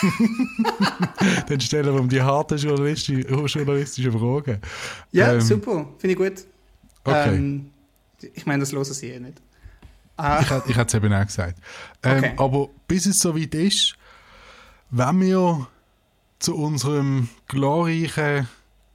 dann 1.48 1.60
stellen 1.60 1.92
wir 1.92 2.00
ihm 2.00 2.08
die 2.08 2.22
harten 2.22 2.56
journalistischen, 2.56 3.46
journalistischen 3.46 4.12
Fragen. 4.12 4.60
Ja, 5.10 5.34
ähm, 5.34 5.40
super. 5.40 5.88
Finde 5.98 6.12
ich 6.12 6.16
gut. 6.16 6.46
Okay. 7.02 7.34
Ähm, 7.34 7.70
ich 8.20 8.46
meine, 8.46 8.60
das 8.60 8.72
hören 8.72 8.84
sie 8.84 9.08
eh 9.08 9.18
nicht. 9.18 9.42
Ah. 10.16 10.40
Ich, 10.40 10.70
ich 10.70 10.76
hätte 10.76 10.88
es 10.88 10.94
eben 10.94 11.12
auch 11.12 11.26
gesagt. 11.26 11.58
Ähm, 12.04 12.18
okay. 12.18 12.34
Aber 12.36 12.68
bis 12.86 13.06
es 13.06 13.18
soweit 13.18 13.54
ist, 13.54 13.96
wenn 14.90 15.20
wir 15.20 15.66
zu 16.38 16.56
unserem 16.56 17.28
glorreichen, 17.48 18.48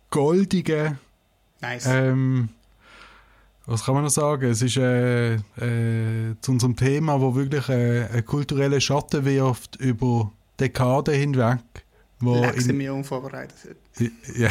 goldigen 0.09 0.97
nice. 1.61 1.85
ähm, 1.87 2.49
was 3.65 3.85
kann 3.85 3.95
man 3.95 4.03
noch 4.03 4.09
sagen? 4.09 4.49
Es 4.49 4.61
ist 4.61 4.77
äh, 4.77 5.35
äh, 5.35 6.35
zu 6.41 6.51
unserem 6.51 6.75
Thema, 6.75 7.19
wo 7.21 7.33
wirklich 7.35 7.69
äh, 7.69 8.05
einen 8.11 8.25
kulturellen 8.25 8.81
Schatten 8.81 9.23
wirft 9.25 9.77
über 9.77 10.31
Dekaden 10.59 11.13
hinweg, 11.15 11.59
wo 12.19 12.43
in, 12.43 12.79
wir 12.79 12.93
unvorbereitet. 12.93 13.77
ja, 13.99 14.09
ja, 14.37 14.49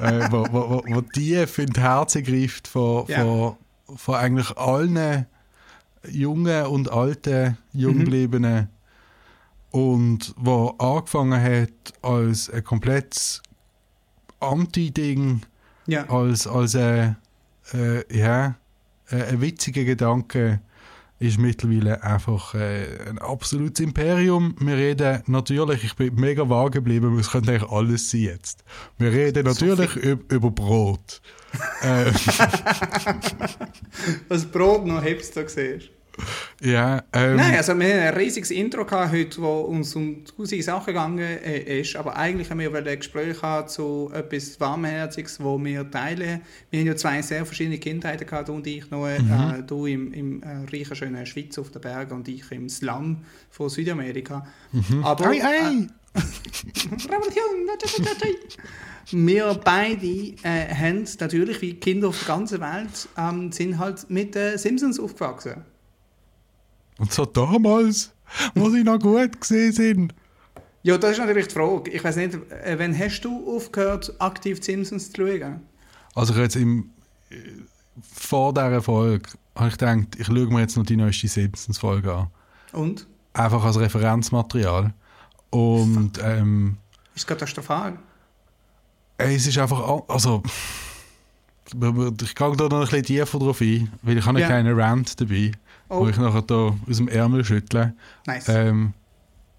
ja, 0.00 0.26
äh, 0.26 0.32
wo, 0.32 0.46
wo, 0.50 0.70
wo, 0.70 0.82
wo 0.86 1.00
tief 1.00 1.58
in 1.58 1.66
die 1.70 1.80
Herzen 1.80 2.22
greift 2.22 2.68
von, 2.68 3.06
Ja. 3.08 3.22
von, 3.24 3.56
von 3.96 4.14
eigentlich 4.14 4.56
allen 4.56 5.26
jungen 6.08 6.66
und 6.66 6.90
alten 6.92 7.56
Junggebliebenen 7.72 8.68
und 9.70 10.34
wo 10.36 10.68
angefangen 10.78 11.42
hat 11.42 11.70
als 12.02 12.48
ein 12.50 12.62
komplettes 12.62 13.42
Anti-Ding, 14.40 15.40
Ja. 15.86 16.08
als, 16.08 16.46
als 16.46 16.76
ein, 16.76 17.16
äh, 17.72 18.16
ja, 18.16 18.56
äh, 19.10 19.22
ein 19.24 19.40
witziger 19.40 19.84
Gedanke, 19.84 20.60
ist 21.20 21.38
mittlerweile 21.38 22.02
einfach 22.02 22.54
äh, 22.54 22.86
ein 23.08 23.18
absolutes 23.18 23.82
Imperium. 23.84 24.56
Wir 24.58 24.76
reden 24.76 25.22
natürlich, 25.26 25.84
ich 25.84 25.94
bin 25.94 26.14
mega 26.16 26.48
vage 26.48 26.72
geblieben, 26.80 27.16
es 27.18 27.30
könnte 27.30 27.52
eigentlich 27.52 27.70
alles 27.70 28.10
sein 28.10 28.20
jetzt. 28.22 28.64
Wir 28.98 29.12
reden 29.12 29.46
natürlich 29.46 29.90
üb- 29.92 30.30
über 30.32 30.50
Brot. 30.50 31.22
äh, 31.82 32.06
Was 34.28 34.44
Brot 34.46 34.86
noch 34.86 35.02
Hipster 35.02 35.48
siehst. 35.48 35.90
Ja, 36.62 37.02
ähm, 37.12 37.36
Nein, 37.36 37.56
also 37.56 37.78
wir 37.78 37.92
haben 37.92 38.00
ein 38.00 38.14
riesiges 38.14 38.50
Intro 38.50 38.84
gehabt 38.84 39.12
heute, 39.12 39.42
wo 39.42 39.60
uns 39.62 39.94
um 39.96 40.24
tausend 40.24 40.62
Sachen 40.62 40.86
gegangen 40.86 41.18
äh, 41.18 41.80
ist, 41.80 41.96
aber 41.96 42.16
eigentlich 42.16 42.50
haben 42.50 42.60
wir 42.60 42.74
ein 42.74 42.84
Gespräch 42.98 43.42
haben 43.42 43.68
zu 43.68 44.10
etwas 44.12 44.58
Warmherziges, 44.60 45.42
wo 45.42 45.62
wir 45.62 45.90
teilen. 45.90 46.40
Wir 46.70 46.80
haben 46.80 46.86
ja 46.86 46.96
zwei 46.96 47.22
sehr 47.22 47.44
verschiedene 47.44 47.78
Kindheiten 47.78 48.26
gehabt, 48.26 48.48
du 48.48 48.54
und 48.54 48.66
ich 48.66 48.90
noch, 48.90 49.06
äh, 49.06 49.18
du 49.66 49.86
im, 49.86 50.12
im 50.12 50.42
äh, 50.42 50.64
reichen, 50.72 50.94
schönen 50.94 51.26
Schweiz 51.26 51.58
auf 51.58 51.70
den 51.70 51.82
Bergen 51.82 52.12
und 52.12 52.28
ich 52.28 52.50
im 52.50 52.68
Slum 52.68 53.18
von 53.50 53.68
Südamerika. 53.68 54.46
Aber, 55.02 55.30
Ei, 55.30 55.42
ei. 55.42 55.88
Revolution! 56.14 57.68
Wir 59.10 59.54
beide 59.62 60.06
äh, 60.06 60.74
haben 60.74 61.04
natürlich, 61.20 61.60
wie 61.60 61.74
Kinder 61.74 62.08
auf 62.08 62.18
der 62.18 62.28
ganzen 62.28 62.60
Welt, 62.60 63.08
ähm, 63.18 63.52
sind 63.52 63.78
halt 63.78 64.08
mit 64.08 64.34
den 64.34 64.56
Simpsons 64.56 64.98
aufgewachsen. 64.98 65.64
Und 66.98 67.12
so 67.12 67.24
damals, 67.24 68.12
wo 68.54 68.70
sie 68.70 68.84
noch 68.84 68.98
gut 68.98 69.40
gesehen 69.40 69.72
sind. 69.72 70.14
Ja, 70.82 70.98
das 70.98 71.12
ist 71.12 71.18
natürlich 71.18 71.48
die 71.48 71.54
Frage. 71.54 71.90
Ich 71.90 72.04
weiß 72.04 72.16
nicht, 72.16 72.34
äh, 72.34 72.78
wann 72.78 72.96
hast 72.98 73.22
du 73.22 73.56
aufgehört, 73.56 74.14
aktiv 74.18 74.60
die 74.60 74.64
Simpsons 74.64 75.10
zu 75.10 75.26
schauen? 75.26 75.60
Also 76.14 76.34
jetzt 76.34 76.56
im, 76.56 76.90
äh, 77.30 77.36
vor 78.02 78.52
dieser 78.52 78.82
Folge 78.82 79.28
habe 79.54 79.68
ich 79.68 79.78
gedacht, 79.78 80.16
ich 80.18 80.26
schaue 80.26 80.46
mir 80.46 80.60
jetzt 80.60 80.76
noch 80.76 80.84
die 80.84 80.96
neueste 80.96 81.28
Simpsons-Folge 81.28 82.12
an. 82.12 82.26
Und? 82.72 83.06
Einfach 83.32 83.64
als 83.64 83.78
Referenzmaterial. 83.78 84.92
Und 85.50 86.12
ähm, 86.22 86.76
Ist 87.14 87.26
katastrophal. 87.26 87.98
ey, 89.18 89.36
es 89.36 89.46
ist 89.46 89.56
einfach, 89.58 90.02
also 90.08 90.42
ich 91.72 92.34
gehe 92.34 92.56
da 92.56 92.68
noch 92.68 92.72
ein 92.72 92.80
bisschen 92.80 93.04
tiefer 93.04 93.38
drauf 93.38 93.60
ein, 93.60 93.90
weil 94.02 94.18
ich 94.18 94.26
habe 94.26 94.40
ja. 94.40 94.48
keinen 94.48 94.78
Rant 94.78 95.20
dabei, 95.20 95.52
Oh. 95.88 96.00
wo 96.00 96.08
ich 96.08 96.16
nachher 96.16 96.42
da 96.42 96.74
aus 96.88 96.96
dem 96.96 97.08
Ärmel 97.08 97.44
schüttle. 97.44 97.94
Nice. 98.26 98.48
Ähm, 98.48 98.94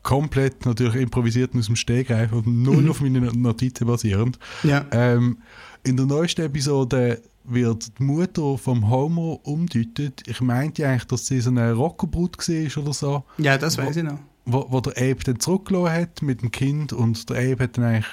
komplett 0.04 0.66
natürlich 0.66 0.96
improvisiert 0.96 1.56
aus 1.56 1.68
dem 1.68 1.76
Stegreif 1.76 2.32
und 2.32 2.48
null 2.64 2.84
Mhm. 2.84 2.90
auf 2.92 3.02
meine 3.02 3.20
Notizen 3.32 3.88
basierend. 3.88 4.38
ja. 4.64 4.86
Ähm, 4.92 5.38
in 5.84 5.98
der 5.98 6.06
neuesten 6.08 6.42
Episode 6.42 7.22
wird 7.44 8.00
die 8.00 8.04
Mutter 8.04 8.58
vom 8.58 8.90
Homer 8.90 9.38
umdeutet. 9.46 10.24
Ich 10.26 10.42
meinte 10.42 10.88
eigentlich, 10.88 11.06
dass 11.06 11.28
sie 11.28 11.40
so 11.42 11.52
eine 11.52 11.74
Rockerbrut 11.74 12.38
war 12.38 12.84
oder 12.84 12.94
so, 12.94 13.24
ja, 13.38 13.56
das 13.60 13.78
weiß 13.78 13.98
ich 13.98 14.04
noch. 14.04 14.18
wo, 14.46 14.66
wo 14.70 14.82
der 14.82 14.94
Abe 14.94 15.24
dann 15.24 15.40
zurückgelassen 15.40 15.94
hat 15.94 16.22
mit 16.24 16.42
dem 16.42 16.50
Kind 16.50 16.92
und 16.92 17.30
der 17.30 17.38
Abe 17.54 17.64
hat 17.66 17.78
dann 17.78 17.84
eigentlich 17.86 18.08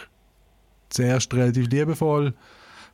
zuerst 0.90 1.32
relativ 1.32 1.68
liebevoll 1.70 2.34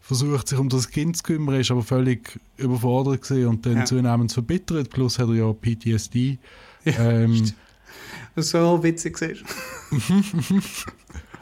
versucht, 0.01 0.49
sich 0.49 0.59
um 0.59 0.69
das 0.69 0.89
Kind 0.91 1.17
zu 1.17 1.23
kümmern, 1.23 1.61
ist 1.61 1.71
aber 1.71 1.83
völlig 1.83 2.39
überfordert 2.57 3.23
gewesen 3.23 3.47
und 3.49 3.67
dann 3.67 3.79
Ja. 3.79 3.85
zunehmend 3.85 4.33
verbittert. 4.33 4.91
Plus 4.91 5.19
hat 5.19 5.29
er 5.29 5.35
ja 5.35 5.53
PTSD. 5.53 6.39
Ja, 6.85 6.93
ähm, 7.11 7.53
Was 8.35 8.51
so 8.51 8.83
witzig 8.83 9.21
ist. 9.21 9.45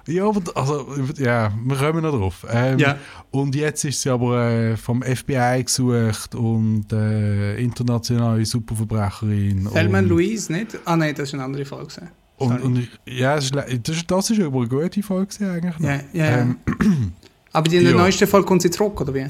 Ja, 0.09 0.29
aber 0.29 0.41
also, 0.57 0.87
ja, 1.19 1.53
wir 1.65 1.77
kommen 1.77 2.01
noch 2.03 2.13
drauf. 2.17 2.47
Ähm, 2.49 2.79
Ja. 2.79 2.97
Und 3.33 3.57
jetzt 3.57 3.85
ist 3.85 4.01
sie 4.03 4.09
aber 4.11 4.49
äh, 4.49 4.77
vom 4.77 5.03
FBI 5.03 5.65
gesucht 5.65 6.33
und 6.37 6.93
äh, 6.93 7.57
internationale 7.57 8.47
Superverbrecherin. 8.47 9.69
Thelma 9.73 9.99
und, 9.99 10.09
Louise, 10.09 10.53
nicht? 10.53 10.79
Ah 10.85 10.95
nein, 10.97 11.13
das 11.17 11.31
ist 11.31 11.35
eine 11.35 11.43
andere 11.43 11.65
Folge. 11.65 12.09
Und, 12.37 12.61
und 12.63 12.89
ja, 13.05 13.35
das, 13.35 13.47
ist- 13.51 14.07
das 14.09 14.31
ist 14.31 14.41
aber 14.41 14.59
eine 14.61 14.69
gute 14.69 15.03
Folge 15.03 15.51
eigentlich. 15.51 15.77
noch. 15.81 15.89
Ja, 15.89 16.01
ja, 16.13 16.37
ja. 16.39 16.55
Aber 17.57 17.73
in 17.73 17.85
der 17.85 17.93
ja. 17.93 17.97
neuesten 17.97 18.27
Folge 18.27 18.47
kommt 18.47 18.63
sie 18.63 18.71
zurück, 18.71 19.01
oder 19.01 19.15
wie? 19.15 19.27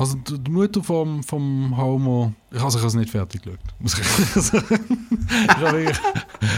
also 0.00 0.16
die 0.16 0.50
Mutter 0.50 0.82
vom, 0.82 1.22
vom 1.22 1.76
Homo, 1.76 2.32
ich 2.50 2.58
habe 2.58 2.74
es 2.74 2.94
nicht 2.94 3.10
fertig 3.10 3.42
geschaut. 3.42 3.58
Muss 3.80 3.98
ich 3.98 4.42
sagen. 4.42 5.08
ich 5.48 5.54
habe 5.56 5.92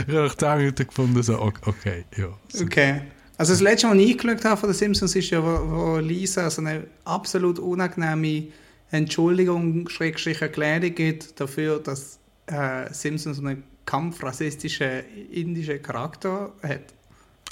nach 0.07 0.35
10 0.35 0.59
Minuten 0.59 0.87
gefunden, 0.87 1.22
so, 1.22 1.40
ok- 1.40 1.61
okay, 1.66 2.05
ja. 2.16 2.28
so. 2.48 2.64
Okay. 2.64 3.02
Also 3.37 3.52
das 3.52 3.61
letzte 3.61 3.88
Mal, 3.88 3.96
was 3.96 4.05
ich 4.05 4.18
geschaut 4.18 4.44
habe 4.44 4.57
von 4.57 4.68
den 4.68 4.74
Simpsons, 4.74 5.16
ist 5.16 5.31
ja, 5.31 5.42
wo, 5.42 5.70
wo 5.70 5.96
Lisa 5.96 6.48
so 6.50 6.62
eine 6.62 6.85
absolut 7.05 7.59
unangenehme 7.59 8.48
Entschuldigung, 8.92 9.88
Schrägstrich 9.88 10.40
Erklärung 10.40 10.94
gibt 10.94 11.40
dafür, 11.40 11.81
dass 11.81 12.18
äh, 12.46 12.92
Simpsons 12.92 13.38
so 13.38 13.44
einen 13.44 13.64
kampfrassistischen 13.87 15.02
indischen 15.33 15.83
Charakter 15.83 16.52
hat. 16.62 16.94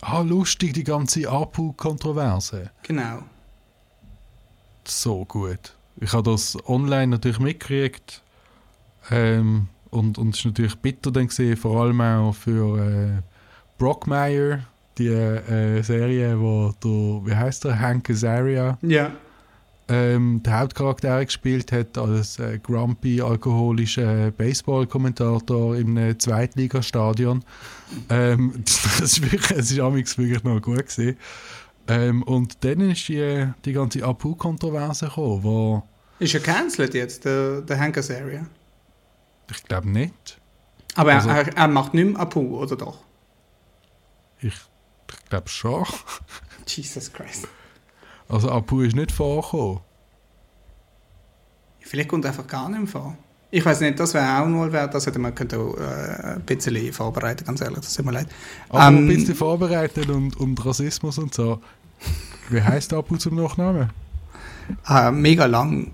Ah, 0.02 0.20
lustig, 0.22 0.72
die 0.74 0.84
ganze 0.84 1.28
Apu-Kontroverse. 1.28 2.70
Genau. 2.82 3.22
so 4.84 5.24
gut. 5.24 5.74
Ich 6.00 6.12
habe 6.12 6.30
das 6.30 6.56
online 6.66 7.08
natürlich 7.08 7.38
mitgekriegt 7.38 8.22
ähm, 9.10 9.68
und 9.90 10.16
und 10.18 10.30
es 10.30 10.40
ist 10.40 10.46
natürlich 10.46 10.76
bitter 10.76 11.10
dann 11.10 11.26
gesehen, 11.26 11.56
vor 11.56 11.82
allem 11.82 12.00
auch 12.00 12.34
für 12.34 12.78
äh, 12.78 13.22
Brockmire, 13.78 14.64
die 14.98 15.08
äh, 15.08 15.82
Serie, 15.82 16.40
wo 16.40 16.72
der, 16.82 17.26
wie 17.26 17.34
heißt 17.34 17.64
der, 17.64 17.78
Hank 17.78 18.08
Azaria, 18.10 18.78
Ja. 18.82 19.12
Ähm, 19.90 20.40
der 20.44 20.60
Hauptcharakter 20.60 21.24
gespielt 21.24 21.72
hat 21.72 21.98
als 21.98 22.38
äh, 22.38 22.58
grumpy 22.62 23.20
alkoholischer 23.20 24.30
Baseball-Kommentator 24.30 25.76
im 25.76 25.96
äh, 25.96 26.16
Zweitligastadion. 26.16 27.44
Ähm, 28.08 28.52
das 28.64 29.00
ist 29.00 29.20
wirklich, 29.22 29.50
es 29.50 29.70
ist 29.72 29.80
amigs 29.80 30.16
wirklich 30.16 30.44
noch 30.44 30.60
gut 30.62 30.86
gesehen. 30.86 31.16
Ähm, 31.88 32.22
und 32.22 32.62
dann 32.64 32.80
ist 32.90 33.08
die, 33.08 33.48
die 33.64 33.72
ganze 33.72 34.04
Apu-Kontroverse 34.04 35.06
gekommen, 35.06 35.42
wo 35.42 35.82
Ist 36.20 36.34
er 36.34 36.40
cancelled 36.40 36.94
jetzt, 36.94 37.24
der, 37.24 37.62
der 37.62 37.78
Hank 37.78 37.98
Azaria? 37.98 38.46
ich 39.50 39.64
glaube 39.64 39.90
nicht. 39.90 40.40
Aber 40.94 41.12
Also- 41.14 41.28
er, 41.30 41.48
er, 41.48 41.56
er 41.56 41.68
macht 41.68 41.94
nicht 41.94 42.12
mehr 42.12 42.20
Apu, 42.20 42.58
oder 42.58 42.76
doch? 42.76 42.98
Ich, 44.38 44.54
ich 44.54 45.24
glaube 45.28 45.48
schon. 45.48 45.84
Jesus 46.66 47.12
Christ. 47.12 47.48
Also 48.30 48.50
Apu 48.50 48.82
ist 48.82 48.94
nicht 48.94 49.12
vorgekommen. 49.12 49.80
Vielleicht 51.80 52.08
kommt 52.08 52.24
er 52.24 52.30
einfach 52.30 52.46
gar 52.46 52.68
nicht 52.68 52.90
vor. 52.90 53.16
Ich 53.50 53.64
weiß 53.64 53.80
nicht, 53.80 53.98
das 53.98 54.14
wäre 54.14 54.40
auch 54.40 54.46
mal 54.46 54.72
wert, 54.72 54.94
das 54.94 55.06
hätte 55.06 55.18
man 55.18 55.34
könnte 55.34 55.58
auch, 55.58 55.74
äh, 55.76 56.34
ein 56.36 56.42
bisschen 56.42 56.92
vorbereiten, 56.92 57.44
ganz 57.44 57.60
ehrlich, 57.60 57.80
das 57.80 57.94
tut 57.94 58.06
mir 58.06 58.12
leid. 58.12 58.28
Aber 58.68 58.86
Ähm, 58.86 58.98
ein 58.98 59.08
bisschen 59.08 59.34
vorbereitet 59.34 60.08
und, 60.08 60.36
und 60.36 60.64
Rassismus 60.64 61.18
und 61.18 61.34
so. 61.34 61.60
Wie 62.48 62.62
heißt 62.62 62.92
Apu 62.92 63.16
zum 63.16 63.34
Nachnamen? 63.34 63.90
Ah, 64.84 65.10
mega 65.10 65.46
lang, 65.46 65.90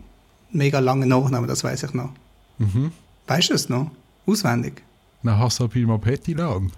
mega 0.50 0.80
lange 0.80 1.06
Nachname, 1.06 1.46
das 1.46 1.64
weiß 1.64 1.84
ich 1.84 1.94
noch. 1.94 2.10
Mhm. 2.58 2.92
Weißt 3.26 3.48
du 3.48 3.54
es 3.54 3.70
noch? 3.70 3.90
Auswendig. 4.26 4.82
Na, 5.22 5.38
Hassabil 5.38 5.86
Mapeti 5.86 6.34
lang. 6.34 6.72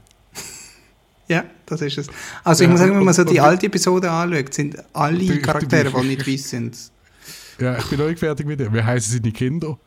Ja, 1.28 1.44
das 1.66 1.82
ist 1.82 1.98
es. 1.98 2.06
Also 2.42 2.62
ich 2.64 2.68
Ja, 2.68 2.72
muss 2.72 2.80
sagen, 2.80 2.96
wenn 2.96 3.04
man 3.04 3.12
so 3.14 3.22
die 3.24 3.40
alte 3.40 3.66
Episode 3.66 4.10
anschaut, 4.10 4.54
sind 4.54 4.76
alle 4.94 5.18
Du- 5.26 5.40
Charaktere, 5.42 5.90
die 6.00 6.06
nicht 6.08 6.26
weiss 6.26 6.48
sind. 6.50 6.76
Ja, 7.58 7.76
ich 7.76 7.84
bin 7.86 7.98
nicht 8.06 8.18
fertig 8.18 8.46
mit 8.46 8.58
dem. 8.60 8.72
Wie 8.72 8.82
heißen 8.82 9.18
seine 9.18 9.32
Kinder? 9.32 9.78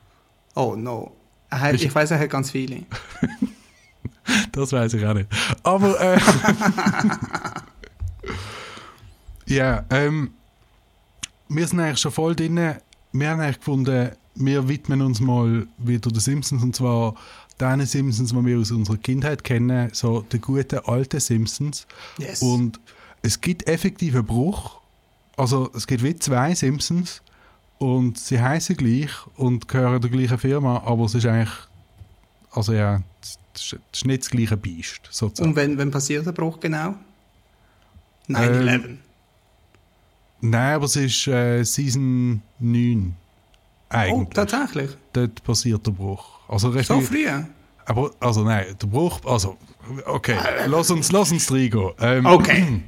Oh 0.55 0.75
no. 0.77 1.15
Hat, 1.49 1.73
Ich- 1.73 1.85
ich 1.85 1.95
weiß, 1.95 2.11
er 2.11 2.19
hat 2.19 2.29
ganz 2.29 2.51
viele. 2.51 2.83
Das 4.51 4.71
weiß 4.71 4.93
ich 4.93 5.05
auch 5.05 5.15
nicht. 5.15 5.27
Aber, 5.63 5.99
äh, 5.99 6.17
ja, 9.47 9.83
ähm, 9.89 10.31
wir 11.49 11.67
sind 11.67 11.79
eigentlich 11.79 11.99
schon 11.99 12.11
voll 12.11 12.35
drin. 12.35 12.55
Wir 13.11 13.29
haben 13.29 13.39
eigentlich 13.41 13.57
gefunden, 13.59 14.11
wir 14.35 14.67
widmen 14.69 15.01
uns 15.01 15.19
mal 15.19 15.67
wieder 15.77 16.09
den 16.09 16.19
Simpsons 16.19 16.63
und 16.63 16.75
zwar 16.75 17.15
den 17.59 17.85
Simpsons, 17.85 18.31
die 18.31 18.45
wir 18.45 18.59
aus 18.59 18.71
unserer 18.71 18.97
Kindheit 18.97 19.43
kennen, 19.43 19.89
so 19.93 20.21
die 20.31 20.39
guten 20.39 20.79
alten 20.79 21.19
Simpsons. 21.19 21.85
Yes. 22.17 22.41
Und 22.41 22.79
es 23.21 23.39
gibt 23.39 23.67
effektiv 23.67 24.15
einen 24.15 24.25
Bruch. 24.25 24.79
Also 25.37 25.71
es 25.75 25.87
gibt 25.87 26.03
wie 26.03 26.15
zwei 26.15 26.53
Simpsons 26.55 27.21
und 27.77 28.17
sie 28.17 28.39
heißen 28.39 28.75
gleich 28.75 29.09
und 29.37 29.67
gehören 29.67 30.01
der 30.01 30.09
gleichen 30.09 30.37
Firma, 30.37 30.83
aber 30.85 31.05
es 31.05 31.15
ist 31.15 31.25
eigentlich, 31.25 31.49
also 32.51 32.73
ja, 32.73 33.01
es 33.55 33.73
ist 33.91 34.05
nicht 34.05 34.23
das 34.23 34.29
gleiche 34.29 34.57
Biest, 34.57 35.01
sozusagen. 35.09 35.49
Und 35.49 35.55
wenn, 35.55 35.77
wenn 35.77 35.91
passiert 35.91 36.25
der 36.25 36.31
Bruch 36.31 36.59
genau? 36.59 36.95
9-11. 38.29 38.97
Nein, 40.41 40.75
aber 40.75 40.85
es 40.85 40.95
ist 40.95 41.27
äh, 41.27 41.63
Season 41.63 42.41
9. 42.59 43.15
oh, 43.15 43.95
Eigentlich. 43.95 44.29
tatsächlich. 44.29 44.91
Dort 45.13 45.43
passiert 45.43 45.85
der 45.85 45.91
Bruch. 45.91 46.40
Also 46.51 46.69
recht 46.69 46.87
So 46.87 47.01
früh. 47.01 47.25
Aber, 47.85 48.11
also 48.19 48.43
nein, 48.43 48.65
der 48.79 48.87
Bruch, 48.87 49.19
also, 49.25 49.57
okay, 50.05 50.37
lass 50.67 50.91
uns, 50.91 51.11
lass 51.11 51.31
uns 51.31 51.51
reingehen. 51.51 51.91
Ähm, 51.99 52.25
Okay. 52.25 52.81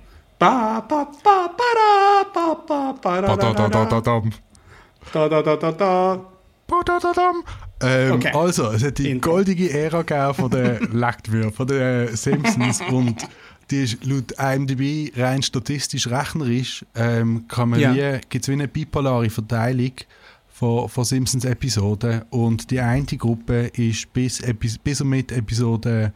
Ähm, 7.81 8.13
Okay. 8.13 8.31
Also, 8.33 8.71
es 8.71 8.83
hat 8.83 8.97
die 8.97 9.09
Intro. 9.09 9.31
goldige 9.31 9.69
Ära 9.71 10.03
gegeben 10.03 10.33
von 10.33 10.49
den 10.51 10.77
Lecktwürfen, 10.93 11.51
von 11.53 11.67
den 11.67 12.15
Simpsons 12.15 12.81
und 12.89 13.27
die 13.71 13.83
ist 13.83 14.05
laut 14.05 14.31
IMDb 14.37 15.11
rein 15.17 15.41
statistisch 15.41 16.07
rechnerisch, 16.07 16.85
ähm, 16.95 17.45
kann 17.47 17.69
man 17.69 17.79
Ja. 17.79 17.93
wie, 17.93 18.19
gibt 18.29 18.43
es 18.43 18.47
wie 18.49 18.53
eine 18.53 18.67
bipolare 18.67 19.29
Verteilung 19.29 19.91
von, 20.63 20.87
von 20.87 21.03
Simpsons-Episoden 21.03 22.21
und 22.29 22.71
die 22.71 22.79
eine 22.79 23.05
Gruppe 23.05 23.67
ist 23.75 24.13
bis, 24.13 24.41
bis 24.81 25.01
und 25.01 25.09
mit 25.09 25.33
Episode 25.33 26.13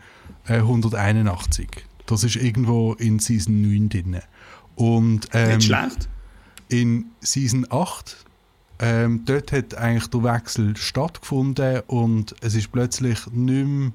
äh, 0.48 0.54
181. 0.54 1.68
Das 2.06 2.24
ist 2.24 2.38
irgendwo 2.38 2.94
in 2.94 3.20
Season 3.20 3.62
9 3.62 3.90
drin. 3.90 4.22
Und, 4.76 5.28
ähm, 5.34 5.58
Nicht 5.58 5.66
schlecht. 5.66 6.08
in 6.70 7.08
Season 7.20 7.68
8, 7.70 8.26
ähm, 8.80 9.24
dort 9.26 9.52
hat 9.52 9.76
eigentlich 9.76 10.08
der 10.08 10.24
Wechsel 10.24 10.78
stattgefunden 10.78 11.82
und 11.88 12.34
es 12.40 12.56
ist 12.56 12.72
plötzlich 12.72 13.28
nicht 13.28 13.68
mehr 13.68 13.92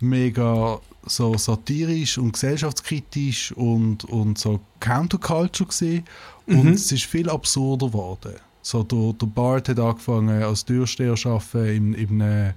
mega 0.00 0.80
so 1.06 1.38
satirisch 1.38 2.18
und 2.18 2.32
gesellschaftskritisch 2.32 3.52
und, 3.52 4.04
und 4.04 4.36
so 4.36 4.60
Counterculture 4.80 5.70
gewesen. 5.70 6.04
und 6.46 6.74
es 6.74 6.92
ist 6.92 7.04
viel 7.04 7.30
absurder 7.30 7.86
geworden. 7.86 8.34
So, 8.66 8.82
der, 8.82 9.12
der 9.20 9.26
Bart 9.26 9.68
hat 9.68 9.78
angefangen 9.78 10.42
als 10.42 10.64
Türsteher 10.64 11.14
zu 11.16 11.28
arbeiten 11.28 11.92
in, 11.92 12.08
in, 12.08 12.22
einem, 12.22 12.54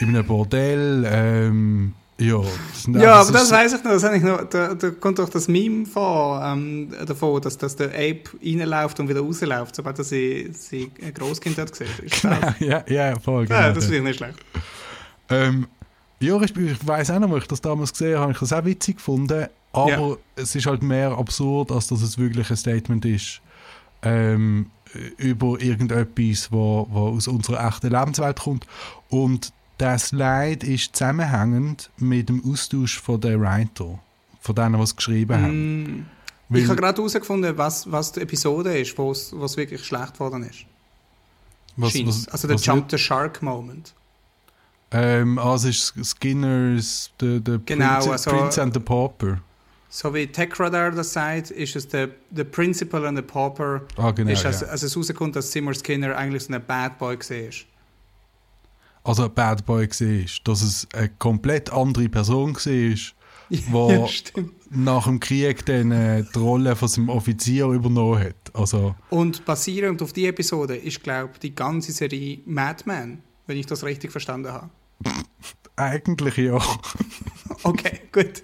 in 0.00 0.08
einem 0.08 0.26
Bordell. 0.26 1.04
Ähm, 1.08 1.94
ja, 2.18 2.38
das 2.40 2.86
Ja, 3.00 3.14
aber 3.14 3.24
so- 3.26 3.32
das 3.34 3.50
weiß 3.52 3.74
ich 3.74 3.84
noch. 3.84 3.92
Das 3.92 4.02
habe 4.02 4.16
ich 4.16 4.22
noch 4.24 4.42
da, 4.50 4.74
da 4.74 4.90
kommt 4.90 5.20
doch 5.20 5.28
das 5.28 5.46
Meme 5.46 5.86
vor, 5.86 6.42
ähm, 6.44 6.88
davon, 7.06 7.40
dass, 7.40 7.56
dass 7.56 7.76
der 7.76 7.90
Ape 7.90 8.24
reinläuft 8.44 8.98
und 8.98 9.08
wieder 9.08 9.20
rausläuft, 9.20 9.76
sobald 9.76 9.96
er 9.98 10.04
sie, 10.04 10.50
sie 10.52 10.90
ein 11.00 11.14
Großkind 11.14 11.56
hat 11.56 11.70
gesehen. 11.70 11.86
Ist 12.02 12.24
das? 12.24 12.54
ja, 12.58 12.82
ja, 12.88 13.16
voll. 13.20 13.46
ja, 13.48 13.56
genau 13.60 13.68
das 13.68 13.74
das. 13.74 13.84
finde 13.84 13.98
ich 13.98 14.02
nicht 14.02 14.16
schlecht. 14.16 14.38
Ähm, 15.30 15.68
ja, 16.18 16.40
ich, 16.42 16.56
ich 16.56 16.84
weiß 16.84 17.12
auch 17.12 17.20
noch, 17.20 17.30
wo 17.30 17.36
ich 17.36 17.46
das 17.46 17.60
damals 17.60 17.92
gesehen 17.92 18.14
habe, 18.14 18.22
habe 18.22 18.32
ich 18.32 18.38
das 18.40 18.52
auch 18.52 18.64
witzig 18.64 18.96
gefunden. 18.96 19.46
Aber 19.72 19.88
Ja. 19.90 20.16
es 20.34 20.56
ist 20.56 20.66
halt 20.66 20.82
mehr 20.82 21.12
absurd, 21.12 21.70
als 21.70 21.86
dass 21.86 22.02
es 22.02 22.18
wirklich 22.18 22.50
ein 22.50 22.56
Statement 22.56 23.04
ist 23.04 23.40
ähm, 24.02 24.66
über 25.16 25.60
irgendetwas, 25.60 26.50
wo, 26.50 26.86
wo 26.90 27.08
aus 27.08 27.28
unserer 27.28 27.66
echten 27.68 27.90
Lebenswelt 27.90 28.38
kommt. 28.40 28.66
Und 29.08 29.52
der 29.80 29.98
Slide 29.98 30.66
ist 30.66 30.96
zusammenhängend 30.96 31.90
mit 31.98 32.28
dem 32.28 32.42
Austausch 32.50 32.98
von 33.00 33.20
den 33.20 33.40
Writer, 33.40 33.98
von 34.40 34.54
denen, 34.54 34.74
die 34.76 34.82
es 34.82 34.96
geschrieben 34.96 35.40
haben. 35.42 35.82
Mm, 36.00 36.06
Weil- 36.48 36.62
ich 36.62 36.68
habe 36.68 36.80
gerade 36.80 36.96
herausgefunden, 36.96 37.56
was, 37.58 37.90
was 37.90 38.12
die 38.12 38.20
Episode 38.22 38.78
ist, 38.78 38.96
wo 38.98 39.12
es 39.12 39.56
wirklich 39.56 39.84
schlecht 39.84 40.14
geworden 40.14 40.42
ist. 40.44 40.64
Was, 41.76 41.94
was, 42.06 42.28
also 42.28 42.48
der 42.48 42.56
was 42.56 42.66
Jump 42.66 42.90
the 42.90 42.98
Shark 42.98 43.40
Moment. 43.42 43.94
Ähm, 44.90 45.38
also 45.38 45.68
ist 45.68 45.94
Skinners, 46.02 47.10
the, 47.20 47.40
the 47.44 47.58
Genau, 47.66 47.94
Prince, 48.00 48.10
also- 48.10 48.30
Prince 48.30 48.62
and 48.62 48.74
the 48.74 48.80
Pauper. 48.80 49.40
So 49.90 50.12
wie 50.12 50.26
TechRadar 50.26 50.90
das 50.90 51.12
sagt, 51.14 51.50
ist 51.50 51.74
es 51.74 51.88
der, 51.88 52.10
der 52.30 52.44
Principal 52.44 53.06
and 53.06 53.16
the 53.16 53.22
Pauper. 53.22 53.82
Ah, 53.96 54.10
genau. 54.10 54.30
ist, 54.30 54.42
ja. 54.42 54.48
als, 54.50 54.62
als 54.62 54.82
es 54.82 54.96
rauskommt, 54.96 55.34
dass 55.34 55.50
Seymour 55.50 55.74
Skinner 55.74 56.16
eigentlich 56.16 56.44
so 56.44 56.52
ein 56.52 56.64
Bad 56.64 56.98
Boy 56.98 57.16
war. 57.18 57.50
also 59.04 59.24
ein 59.24 59.34
Bad 59.34 59.64
Boy 59.64 59.88
war, 59.88 60.26
dass 60.44 60.62
es 60.62 60.86
eine 60.92 61.08
komplett 61.18 61.72
andere 61.72 62.08
Person 62.08 62.54
war, 62.54 62.96
Wo- 63.70 63.90
ja, 63.90 64.42
nach 64.70 65.04
dem 65.04 65.20
Krieg 65.20 65.64
dann 65.64 65.90
äh, 65.90 66.22
die 66.34 66.38
Rolle 66.38 66.76
von 66.76 66.86
seinem 66.88 67.08
Offizier 67.08 67.64
übernommen 67.68 68.22
hat. 68.22 68.34
Also, 68.52 68.94
Und 69.08 69.46
basierend 69.46 70.02
auf 70.02 70.12
die 70.12 70.26
Episode 70.26 70.76
ist, 70.76 71.02
glaube 71.02 71.30
ich, 71.32 71.38
die 71.38 71.54
ganze 71.54 71.92
Serie 71.92 72.40
Mad 72.44 72.82
Men, 72.84 73.22
wenn 73.46 73.56
ich 73.56 73.64
das 73.64 73.84
richtig 73.84 74.12
verstanden 74.12 74.52
habe. 74.52 74.68
eigentlich 75.76 76.36
ja. 76.36 76.58
Okay, 77.64 78.00
gut. 78.12 78.42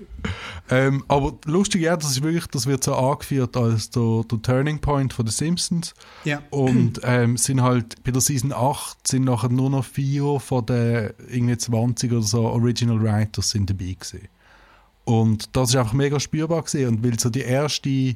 ähm, 0.71 1.05
aber 1.09 1.35
lustig, 1.45 1.83
ja, 1.83 1.97
das 1.97 2.11
ist 2.13 2.23
wirklich, 2.23 2.47
das 2.49 2.67
wird 2.67 2.83
so 2.85 2.95
angeführt 2.95 3.57
als 3.57 3.91
der, 3.91 4.25
der 4.31 4.43
Turning 4.43 4.81
Point 4.81 5.13
von 5.13 5.25
den 5.25 5.33
Simpsons. 5.33 5.95
Ja. 6.25 6.43
Und 6.51 7.01
ähm, 7.05 7.37
sind 7.37 7.63
halt 7.63 8.03
bei 8.03 8.11
der 8.11 8.21
Season 8.21 8.53
8 8.53 9.07
sind 9.07 9.25
nachher 9.25 9.51
nur 9.51 9.71
noch 9.71 9.85
vier 9.85 10.41
von 10.41 10.67
den 10.67 11.11
irgendwie 11.29 11.57
20 11.57 12.13
oder 12.13 12.23
so 12.23 12.43
Original 12.47 13.01
Writers 13.03 13.51
sind 13.51 13.71
dabei 13.71 13.93
gewesen. 13.99 14.29
Und 15.05 15.55
das 15.55 15.69
ist 15.71 15.77
einfach 15.77 15.93
mega 15.93 16.19
spürbar 16.19 16.63
gewesen. 16.63 16.89
Und 16.89 17.05
weil 17.05 17.19
so 17.21 17.29
die 17.29 17.43
erste 17.43 18.15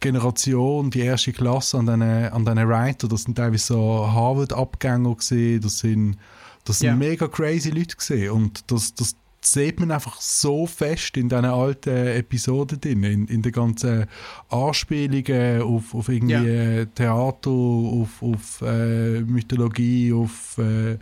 Generation, 0.00 0.90
die 0.90 1.00
erste 1.00 1.32
Klasse 1.32 1.78
an 1.78 1.86
diesen 1.86 2.02
an 2.02 2.44
diesen 2.44 2.68
Writer, 2.68 3.06
das 3.08 3.22
sind 3.24 3.36
teilweise 3.36 3.66
so 3.66 4.06
Harvard-Abgänger 4.10 5.14
gewesen, 5.14 5.60
das 5.60 5.78
sind, 5.78 6.16
das 6.64 6.78
sind 6.78 6.88
Ja. 6.88 6.96
mega 6.96 7.28
crazy 7.28 7.70
Leute 7.70 7.96
gewesen. 7.96 8.30
Und 8.30 8.70
das, 8.70 8.94
das 8.94 9.14
sieht 9.44 9.80
man 9.80 9.90
einfach 9.90 10.20
so 10.20 10.66
fest 10.66 11.16
in 11.16 11.28
diesen 11.28 11.44
alten 11.44 11.90
Episoden 11.90 12.80
drin, 12.80 13.02
in, 13.02 13.26
in 13.26 13.42
den 13.42 13.52
ganzen 13.52 14.06
Anspielungen 14.48 15.62
auf, 15.62 15.94
auf 15.94 16.08
irgendwie 16.08 16.32
Ja. 16.34 16.42
äh, 16.44 16.86
Theater, 16.86 17.50
auf, 17.50 18.22
auf 18.22 18.62
äh, 18.62 19.20
Mythologie, 19.20 20.12
auf, 20.12 20.56
äh, 20.58 20.96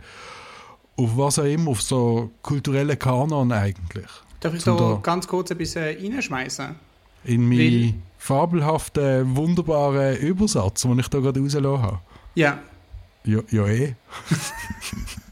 auf 0.97 1.17
was 1.17 1.39
auch 1.39 1.43
immer, 1.45 1.71
auf 1.71 1.81
so 1.81 2.31
kulturellen 2.41 2.97
Kanon 2.97 3.51
eigentlich. 3.51 4.07
Darf 4.39 4.55
ich 4.55 4.63
Zum 4.63 4.77
da 4.77 4.99
ganz 5.03 5.27
kurz 5.27 5.51
ein 5.51 5.57
bisschen 5.57 5.83
reinschmeißen? 5.83 6.75
In 7.25 7.41
Weil- 7.51 7.57
meinen 7.57 8.01
fabelhaften, 8.17 9.35
wunderbaren 9.35 10.17
Übersatz, 10.17 10.81
den 10.81 10.97
ich 10.99 11.07
da 11.09 11.19
gerade 11.19 11.39
rausgelassen 11.39 11.81
habe. 11.83 11.99
Ja. 12.35 12.59
Ja, 13.23 13.39
ja 13.51 13.67
eh. 13.67 13.95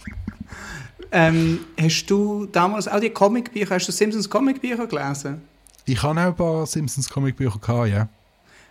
Ähm, 1.11 1.61
hast 1.79 2.05
du 2.07 2.45
damals 2.45 2.87
auch 2.87 2.99
die 2.99 3.09
Comicbücher, 3.09 3.75
hast 3.75 3.87
du 3.87 3.91
Simpsons 3.91 4.29
Comicbücher 4.29 4.87
gelesen? 4.87 5.41
Ich 5.85 6.03
habe 6.03 6.19
auch 6.19 6.25
ein 6.25 6.35
paar 6.35 6.65
Simpsons 6.65 7.09
Comicbücher 7.09 7.59
gehabt, 7.59 7.89
ja. 7.89 8.09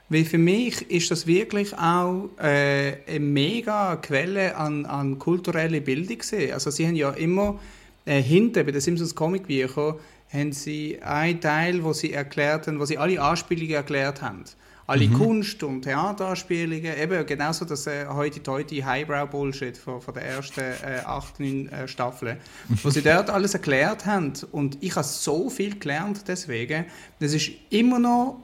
Weil 0.09 0.24
für 0.24 0.38
mich 0.38 0.90
ist 0.90 1.11
das 1.11 1.27
wirklich 1.27 1.77
auch 1.77 2.31
äh, 2.40 2.94
eine 3.07 3.20
mega 3.20 3.96
Quelle 3.96 4.57
an, 4.57 4.87
an 4.87 5.18
kultureller 5.18 5.81
Bildung 5.81 6.18
gewesen. 6.18 6.53
Also 6.53 6.70
sie 6.70 6.87
haben 6.87 6.96
ja 6.96 7.11
immer 7.11 7.59
äh, 8.07 8.22
hinten 8.22 8.64
bei 8.64 8.72
den 8.72 8.81
Simpsons 8.81 9.14
Comicbüchern 9.14 9.96
haben 10.33 10.53
sie 10.53 11.01
einen 11.03 11.40
Teil, 11.40 11.83
wo 11.85 11.92
sie 11.92 12.12
erklärt 12.12 12.66
haben, 12.66 12.79
wo 12.79 12.85
sie 12.85 12.98
alle 12.98 13.20
Anspielungen 13.20 13.74
erklärt 13.74 14.22
haben. 14.22 14.44
Alle 14.88 15.09
Kunst- 15.09 15.62
und 15.62 15.83
Theateranspielungen, 15.83 16.98
eben 16.98 17.27
genauso 17.27 17.66
das 17.66 17.87
äh, 17.87 18.07
heute 18.09 18.40
heute 18.51 18.85
Highbrow-Bullshit 18.85 19.77
von, 19.77 20.01
von 20.01 20.14
der 20.14 20.24
ersten 20.24 20.61
äh, 20.61 21.03
acht, 21.05 21.38
neun 21.38 21.68
äh, 21.68 21.87
Staffeln, 21.87 22.38
wo 22.83 22.88
sie 22.88 23.03
dort 23.03 23.29
alles 23.29 23.53
erklärt 23.53 24.07
haben. 24.07 24.33
Und 24.51 24.79
ich 24.81 24.96
habe 24.96 25.07
so 25.07 25.51
viel 25.51 25.79
gelernt 25.79 26.24
deswegen. 26.27 26.87
Das 27.20 27.35
ist 27.35 27.51
immer 27.68 27.98
noch 27.98 28.40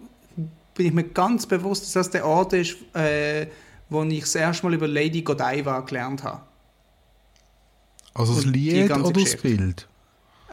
bin 0.75 0.87
ich 0.87 0.93
mir 0.93 1.05
ganz 1.05 1.47
bewusst, 1.47 1.85
dass 1.85 1.93
das 1.93 2.11
der 2.11 2.27
Ort 2.27 2.53
ist, 2.53 2.77
äh, 2.95 3.47
wo 3.89 4.03
ich 4.03 4.21
das 4.21 4.35
erste 4.35 4.67
Mal 4.67 4.75
über 4.75 4.89
Lady 4.89 5.23
Godiva 5.23 5.81
gelernt 5.81 6.25
habe. 6.25 6.43
Also 8.13 8.35
das 8.35 8.45
Und 8.45 8.53
Lied 8.53 8.91
oder 8.91 9.13
das 9.13 9.13
Geschichte. 9.13 9.49
Bild? 9.49 9.89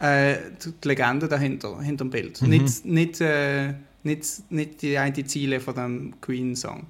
Äh, 0.00 0.36
die 0.64 0.72
die 0.72 0.88
Legende 0.88 1.28
dahinter, 1.28 1.80
hinter 1.80 2.04
dem 2.04 2.10
Bild. 2.10 2.40
Mhm. 2.40 2.48
Nicht, 2.48 2.84
nicht, 2.84 3.20
äh, 3.20 3.74
nicht, 4.04 4.50
nicht 4.50 4.82
die 4.82 4.96
eine 4.98 5.24
Ziele 5.24 5.60
von 5.60 5.74
dem 5.74 6.20
Queen-Song. 6.20 6.86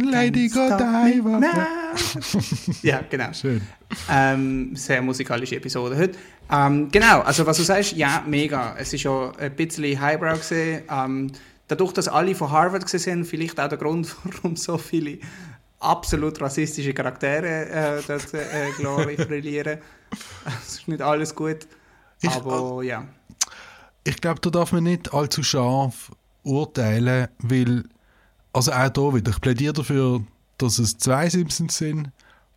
Lady 0.00 0.48
Godiva. 0.48 1.40
ja, 2.82 3.00
genau. 3.08 3.32
Schön. 3.32 3.60
Ähm, 4.10 4.74
sehr 4.74 5.00
musikalische 5.02 5.54
Episode 5.56 5.96
heute. 5.96 6.18
Ähm, 6.50 6.88
genau, 6.90 7.20
also 7.20 7.46
was 7.46 7.56
du 7.58 7.62
sagst, 7.62 7.92
ja, 7.92 8.24
mega. 8.26 8.74
Es 8.76 8.92
ist 8.92 9.04
ja 9.04 9.30
ein 9.38 9.54
bisschen 9.54 10.00
Highbrow 10.00 10.36
gesehen. 10.36 10.82
Ähm, 10.90 11.30
dadurch, 11.68 11.92
dass 11.92 12.08
alle 12.08 12.34
von 12.34 12.50
Harvard 12.50 12.82
gesehen 12.82 13.00
sind, 13.00 13.24
vielleicht 13.26 13.60
auch 13.60 13.68
der 13.68 13.78
Grund, 13.78 14.14
warum 14.24 14.56
so 14.56 14.78
viele 14.78 15.18
absolut 15.78 16.40
rassistische 16.40 16.92
Charaktere 16.92 17.66
äh, 17.68 18.02
dort 18.06 18.34
äh, 18.34 18.70
glorreich 18.76 19.16
brillieren. 19.28 19.78
Es 20.66 20.74
ist 20.78 20.88
nicht 20.88 21.02
alles 21.02 21.34
gut, 21.34 21.66
Ich- 22.20 22.30
aber 22.30 22.82
ja. 22.82 23.04
Ich 24.04 24.20
glaube, 24.20 24.40
da 24.40 24.50
darf 24.50 24.72
man 24.72 24.84
nicht 24.84 25.12
allzu 25.14 25.42
scharf 25.42 26.12
urteilen, 26.42 27.28
weil, 27.38 27.84
also 28.52 28.72
auch 28.72 28.90
da 28.90 29.14
wieder, 29.14 29.30
ich 29.30 29.40
plädiere 29.40 29.72
dafür, 29.72 30.22
dass 30.58 30.78
es 30.78 30.98
zwei 30.98 31.28
Simpsons 31.30 31.78
sind 31.78 32.10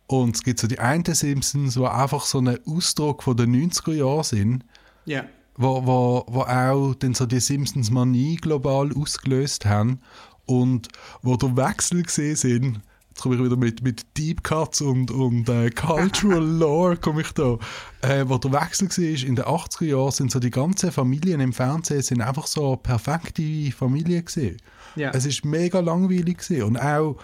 und 0.06 0.36
es 0.36 0.42
gibt 0.42 0.60
so 0.60 0.66
die 0.66 0.78
einen 0.78 1.04
Simpsons, 1.04 1.74
die 1.74 1.84
einfach 1.84 2.24
so 2.24 2.38
ein 2.38 2.58
Ausdruck 2.66 3.22
von 3.22 3.36
den 3.36 3.70
90er 3.70 3.94
Jahren 3.94 4.24
sind, 4.24 4.64
Ja, 5.06 5.24
wo, 5.58 5.84
wo, 5.84 6.24
wo 6.28 6.42
auch 6.42 6.94
dann 6.94 7.14
so 7.14 7.26
die 7.26 7.40
Simpsons-Manie 7.40 8.36
global 8.36 8.92
ausgelöst 8.94 9.66
haben 9.66 10.00
und 10.46 10.88
wo 11.22 11.36
der 11.36 11.56
Wechsel 11.56 12.04
gesehen 12.04 12.36
sind, 12.36 12.80
komme 13.20 13.36
ich 13.36 13.42
wieder 13.42 13.56
mit, 13.56 13.82
mit 13.82 14.06
Deep 14.16 14.42
Cuts 14.42 14.80
und, 14.80 15.10
und 15.10 15.48
äh, 15.48 15.70
Cultural 15.70 16.44
Lore, 16.58 16.96
komme 16.96 17.22
ich 17.22 17.32
da, 17.32 17.58
äh, 18.02 18.24
wo 18.26 18.38
der 18.38 18.52
Wechsel 18.52 18.88
war 18.88 19.28
in 19.28 19.36
den 19.36 19.44
80er 19.44 19.84
Jahren, 19.84 20.10
sind 20.10 20.30
so 20.30 20.38
die 20.38 20.50
ganzen 20.50 20.92
Familien 20.92 21.40
im 21.40 21.52
Fernsehen 21.52 22.02
sind 22.02 22.20
einfach 22.20 22.46
so 22.46 22.76
perfekte 22.76 23.72
Familien 23.72 24.24
gesehen. 24.24 24.56
Ja. 24.96 25.10
Es 25.10 25.26
ist 25.26 25.44
mega 25.44 25.80
langweilig 25.80 26.38
gewesen. 26.38 26.62
und 26.62 26.76
auch 26.76 27.16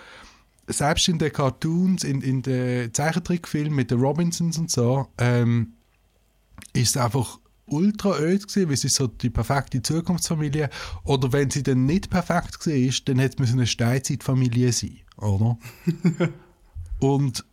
selbst 0.66 1.09
in 1.09 1.18
den 1.18 1.33
Cartoons, 1.33 2.04
in, 2.04 2.22
in 2.22 2.42
den 2.42 2.92
Zeichentrickfilmen 2.92 3.74
mit 3.74 3.90
den 3.90 4.00
Robinsons 4.00 4.59
und 4.59 4.70
so, 4.70 5.09
ähm, 5.18 5.74
ist 6.72 6.96
es 6.96 6.96
einfach 6.96 7.38
ultra 7.66 8.18
öd 8.18 8.46
gewesen, 8.46 8.68
weil 8.68 8.76
sie 8.76 8.88
so 8.88 9.07
die 9.07 9.30
perfekte 9.30 9.83
Zukunftsfamilie 9.83 10.70
oder 11.04 11.33
wenn 11.33 11.50
sie 11.50 11.62
dann 11.62 11.87
nicht 11.87 12.11
perfekt 12.11 12.66
war, 12.66 12.94
dann 13.07 13.18
hätte 13.18 13.42
es 13.42 13.52
eine 13.52 13.66
Steinzeitfamilie 13.66 14.72
sein, 14.72 15.00
oder? 15.16 15.59
und 17.00 17.44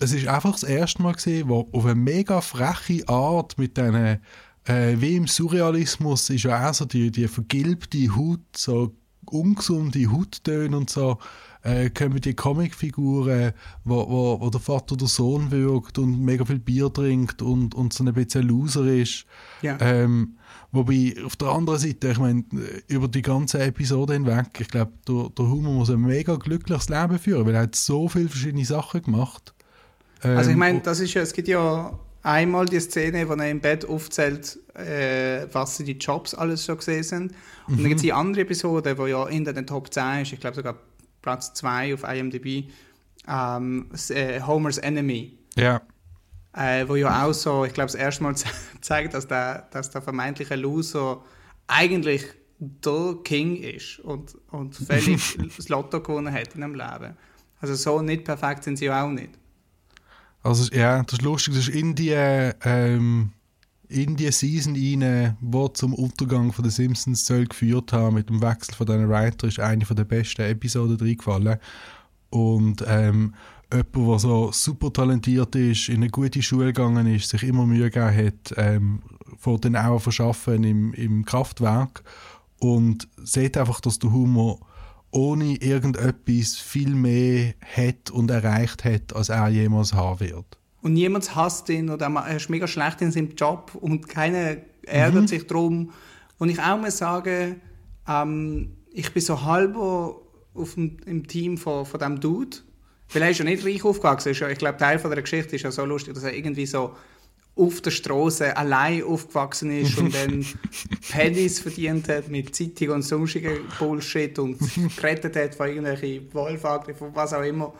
es 0.00 0.12
ist 0.12 0.26
einfach 0.26 0.52
das 0.52 0.64
erste 0.64 1.02
Mal 1.02 1.12
gesehen, 1.12 1.48
wo 1.48 1.68
auf 1.72 1.84
eine 1.84 1.94
mega 1.94 2.40
freche 2.40 3.08
Art 3.08 3.58
mit 3.58 3.76
diesen 3.76 4.20
äh, 4.64 4.96
wie 5.00 5.16
im 5.16 5.26
Surrealismus 5.26 6.30
ist 6.30 6.44
ja 6.44 6.68
auch 6.68 6.74
so 6.74 6.84
die, 6.84 7.10
die 7.10 7.28
vergilbte 7.28 8.14
Haut, 8.14 8.40
so 8.56 8.94
ungesunde 9.26 10.10
Hauttöne 10.10 10.76
und 10.76 10.90
so, 10.90 11.18
äh, 11.62 11.90
kommen 11.90 12.20
die 12.20 12.34
Comicfiguren, 12.34 13.52
wo, 13.84 14.08
wo, 14.08 14.40
wo 14.40 14.50
der 14.50 14.60
Vater 14.60 14.96
der 14.96 15.08
Sohn 15.08 15.50
wirkt 15.50 15.98
und 15.98 16.20
mega 16.20 16.44
viel 16.44 16.58
Bier 16.58 16.92
trinkt 16.92 17.40
und, 17.40 17.74
und 17.74 17.92
so 17.92 18.04
ein 18.04 18.12
bisschen 18.12 18.48
Loser 18.48 18.86
ist. 18.86 19.26
Ja. 19.62 19.78
Ähm, 19.80 20.36
wobei 20.72 21.14
auf 21.24 21.36
der 21.36 21.48
anderen 21.48 21.78
Seite, 21.78 22.08
ich 22.08 22.18
meine, 22.18 22.44
über 22.88 23.08
die 23.08 23.22
ganze 23.22 23.60
Episode 23.60 24.14
hinweg, 24.14 24.48
ich 24.58 24.68
glaube, 24.68 24.92
der, 25.06 25.28
der 25.36 25.46
Humor 25.48 25.74
muss 25.74 25.90
ein 25.90 26.00
mega 26.00 26.36
glückliches 26.36 26.88
Leben 26.88 27.18
führen, 27.18 27.46
weil 27.46 27.54
er 27.54 27.62
hat 27.62 27.76
so 27.76 28.08
viele 28.08 28.28
verschiedene 28.28 28.64
Sachen 28.64 29.02
gemacht. 29.02 29.54
Ähm, 30.24 30.36
Also 30.36 30.50
ich 30.50 30.56
meine, 30.56 30.80
das 30.80 31.00
ist 31.00 31.14
ja, 31.14 31.22
es 31.22 31.32
gibt 31.32 31.48
ja 31.48 31.98
einmal 32.22 32.66
die 32.66 32.80
Szene, 32.80 33.28
wo 33.28 33.34
er 33.34 33.50
im 33.50 33.60
Bett 33.60 33.84
aufzählt, 33.84 34.58
äh, 34.74 35.46
was 35.52 35.76
die 35.78 35.92
Jobs 35.92 36.34
alles 36.34 36.64
schon 36.64 36.78
gesehen 36.78 37.02
sind. 37.02 37.32
Und 37.68 37.78
dann 37.78 37.88
gibt 37.88 37.96
es 37.96 38.02
die 38.02 38.12
andere 38.12 38.42
Episode, 38.42 38.96
wo 38.98 39.06
ja 39.06 39.26
in 39.28 39.44
den 39.44 39.66
Top 39.66 39.92
10 39.92 40.22
ist, 40.22 40.32
ich 40.32 40.40
glaube 40.40 40.56
sogar 40.56 40.76
Platz 41.20 41.52
2 41.54 41.94
auf 41.94 42.04
IMDb, 42.04 42.70
ähm, 43.28 43.90
äh, 44.08 44.40
Homer's 44.40 44.78
Enemy. 44.78 45.36
ja. 45.56 45.80
Äh, 46.54 46.86
wo 46.86 46.96
ja 46.96 47.24
auch 47.24 47.32
so, 47.32 47.64
ich 47.64 47.72
glaube, 47.72 47.90
das 47.90 47.94
erste 47.94 48.22
Mal 48.22 48.36
ze- 48.36 48.46
zeigt, 48.80 49.14
dass 49.14 49.26
der, 49.26 49.68
dass 49.70 49.90
der 49.90 50.02
vermeintliche 50.02 50.54
Loser 50.56 51.22
eigentlich 51.66 52.24
der 52.58 53.16
King 53.24 53.56
ist 53.56 53.98
und, 54.00 54.36
und 54.50 54.74
völlig 54.74 55.38
das 55.56 55.68
Lotto 55.68 56.00
gewonnen 56.00 56.32
hat 56.32 56.54
in 56.54 56.62
einem 56.62 56.74
Leben. 56.74 57.16
Also 57.60 57.74
so 57.74 58.02
nicht 58.02 58.24
perfekt 58.24 58.64
sind 58.64 58.76
sie 58.76 58.90
auch 58.90 59.08
nicht. 59.08 59.30
Also 60.42 60.72
ja, 60.74 61.02
das 61.02 61.14
ist 61.14 61.22
lustig, 61.22 61.54
das 61.54 61.68
ist 61.68 61.74
in 61.74 61.94
die, 61.94 62.10
ähm, 62.10 63.32
in 63.88 64.16
die 64.16 64.30
Season 64.32 64.74
rein, 64.74 65.36
wo 65.40 65.68
zum 65.68 65.94
Untergang 65.94 66.52
von 66.52 66.64
den 66.64 66.72
Simpsons 66.72 67.24
soll 67.24 67.46
geführt 67.46 67.92
haben 67.92 68.14
mit 68.16 68.28
dem 68.28 68.42
Wechsel 68.42 68.74
von 68.74 68.86
diesen 68.86 69.08
Writer, 69.08 69.46
ist 69.46 69.60
eine 69.60 69.84
von 69.84 69.96
der 69.96 70.04
besten 70.04 70.42
Episoden 70.42 70.96
reingefallen. 70.96 71.58
Und 72.30 72.84
ähm, 72.86 73.34
jemand, 73.72 73.96
der 73.96 74.18
so 74.18 74.52
super 74.52 74.92
talentiert 74.92 75.54
ist, 75.56 75.88
in 75.88 75.96
eine 75.96 76.10
gute 76.10 76.42
Schule 76.42 76.72
gegangen 76.72 77.06
ist, 77.06 77.28
sich 77.28 77.42
immer 77.42 77.66
Mühe 77.66 77.90
gegeben 77.90 78.26
hat, 78.26 78.54
ähm, 78.56 79.02
fängt 79.38 79.64
dann 79.64 79.76
auch 79.76 79.98
verschaffen 79.98 80.64
im, 80.64 80.92
im 80.94 81.24
Kraftwerk 81.24 82.02
und 82.58 83.08
sieht 83.22 83.56
einfach, 83.56 83.80
dass 83.80 83.98
der 83.98 84.12
Humor 84.12 84.60
ohne 85.10 85.56
irgendetwas 85.56 86.56
viel 86.56 86.94
mehr 86.94 87.54
hat 87.76 88.10
und 88.10 88.30
erreicht 88.30 88.84
hat, 88.84 89.14
als 89.14 89.28
er 89.28 89.48
jemals 89.48 89.92
haben 89.92 90.20
wird. 90.20 90.58
Und 90.80 90.94
niemand 90.94 91.34
hasst 91.36 91.68
ihn 91.68 91.90
oder 91.90 92.06
er 92.06 92.36
ist 92.36 92.50
mega 92.50 92.66
schlecht 92.66 93.02
in 93.02 93.12
seinem 93.12 93.34
Job 93.36 93.72
und 93.74 94.08
keiner 94.08 94.56
ärgert 94.82 95.28
sich 95.28 95.46
drum. 95.46 95.92
Und 96.38 96.48
ich 96.48 96.60
auch 96.60 96.78
muss 96.78 96.98
sagen, 96.98 97.60
ähm, 98.08 98.76
ich 98.90 99.12
bin 99.12 99.22
so 99.22 99.42
halber 99.42 100.16
auf 100.54 100.74
dem, 100.74 100.96
im 101.06 101.26
Team 101.26 101.56
von, 101.56 101.86
von 101.86 102.00
dem 102.00 102.20
Dude. 102.20 102.58
Er 103.14 103.30
ist 103.30 103.38
ja 103.38 103.44
nicht 103.44 103.64
reich 103.64 103.84
aufgewachsen. 103.84 104.30
Ist 104.30 104.40
ja, 104.40 104.48
ich 104.48 104.58
glaube, 104.58 104.78
Teil 104.78 104.98
von 104.98 105.10
der 105.10 105.20
Geschichte 105.20 105.56
ist 105.56 105.62
ja 105.62 105.70
so 105.70 105.84
lustig, 105.84 106.14
dass 106.14 106.24
er 106.24 106.34
irgendwie 106.34 106.66
so 106.66 106.94
auf 107.54 107.82
der 107.82 107.90
Straße 107.90 108.56
allein 108.56 109.02
aufgewachsen 109.04 109.70
ist 109.70 109.98
und 109.98 110.14
dann 110.14 110.46
Pennies 111.10 111.60
verdient 111.60 112.08
hat 112.08 112.28
mit 112.28 112.56
Zeitung 112.56 112.96
und 112.96 113.02
sonstigen 113.02 113.58
Bullshit 113.78 114.38
und 114.38 114.58
gerettet 114.96 115.36
hat 115.36 115.54
von 115.54 115.68
irgendwelchen 115.68 116.32
Wolfangriffen, 116.32 117.08
was 117.14 117.34
auch 117.34 117.42
immer 117.42 117.74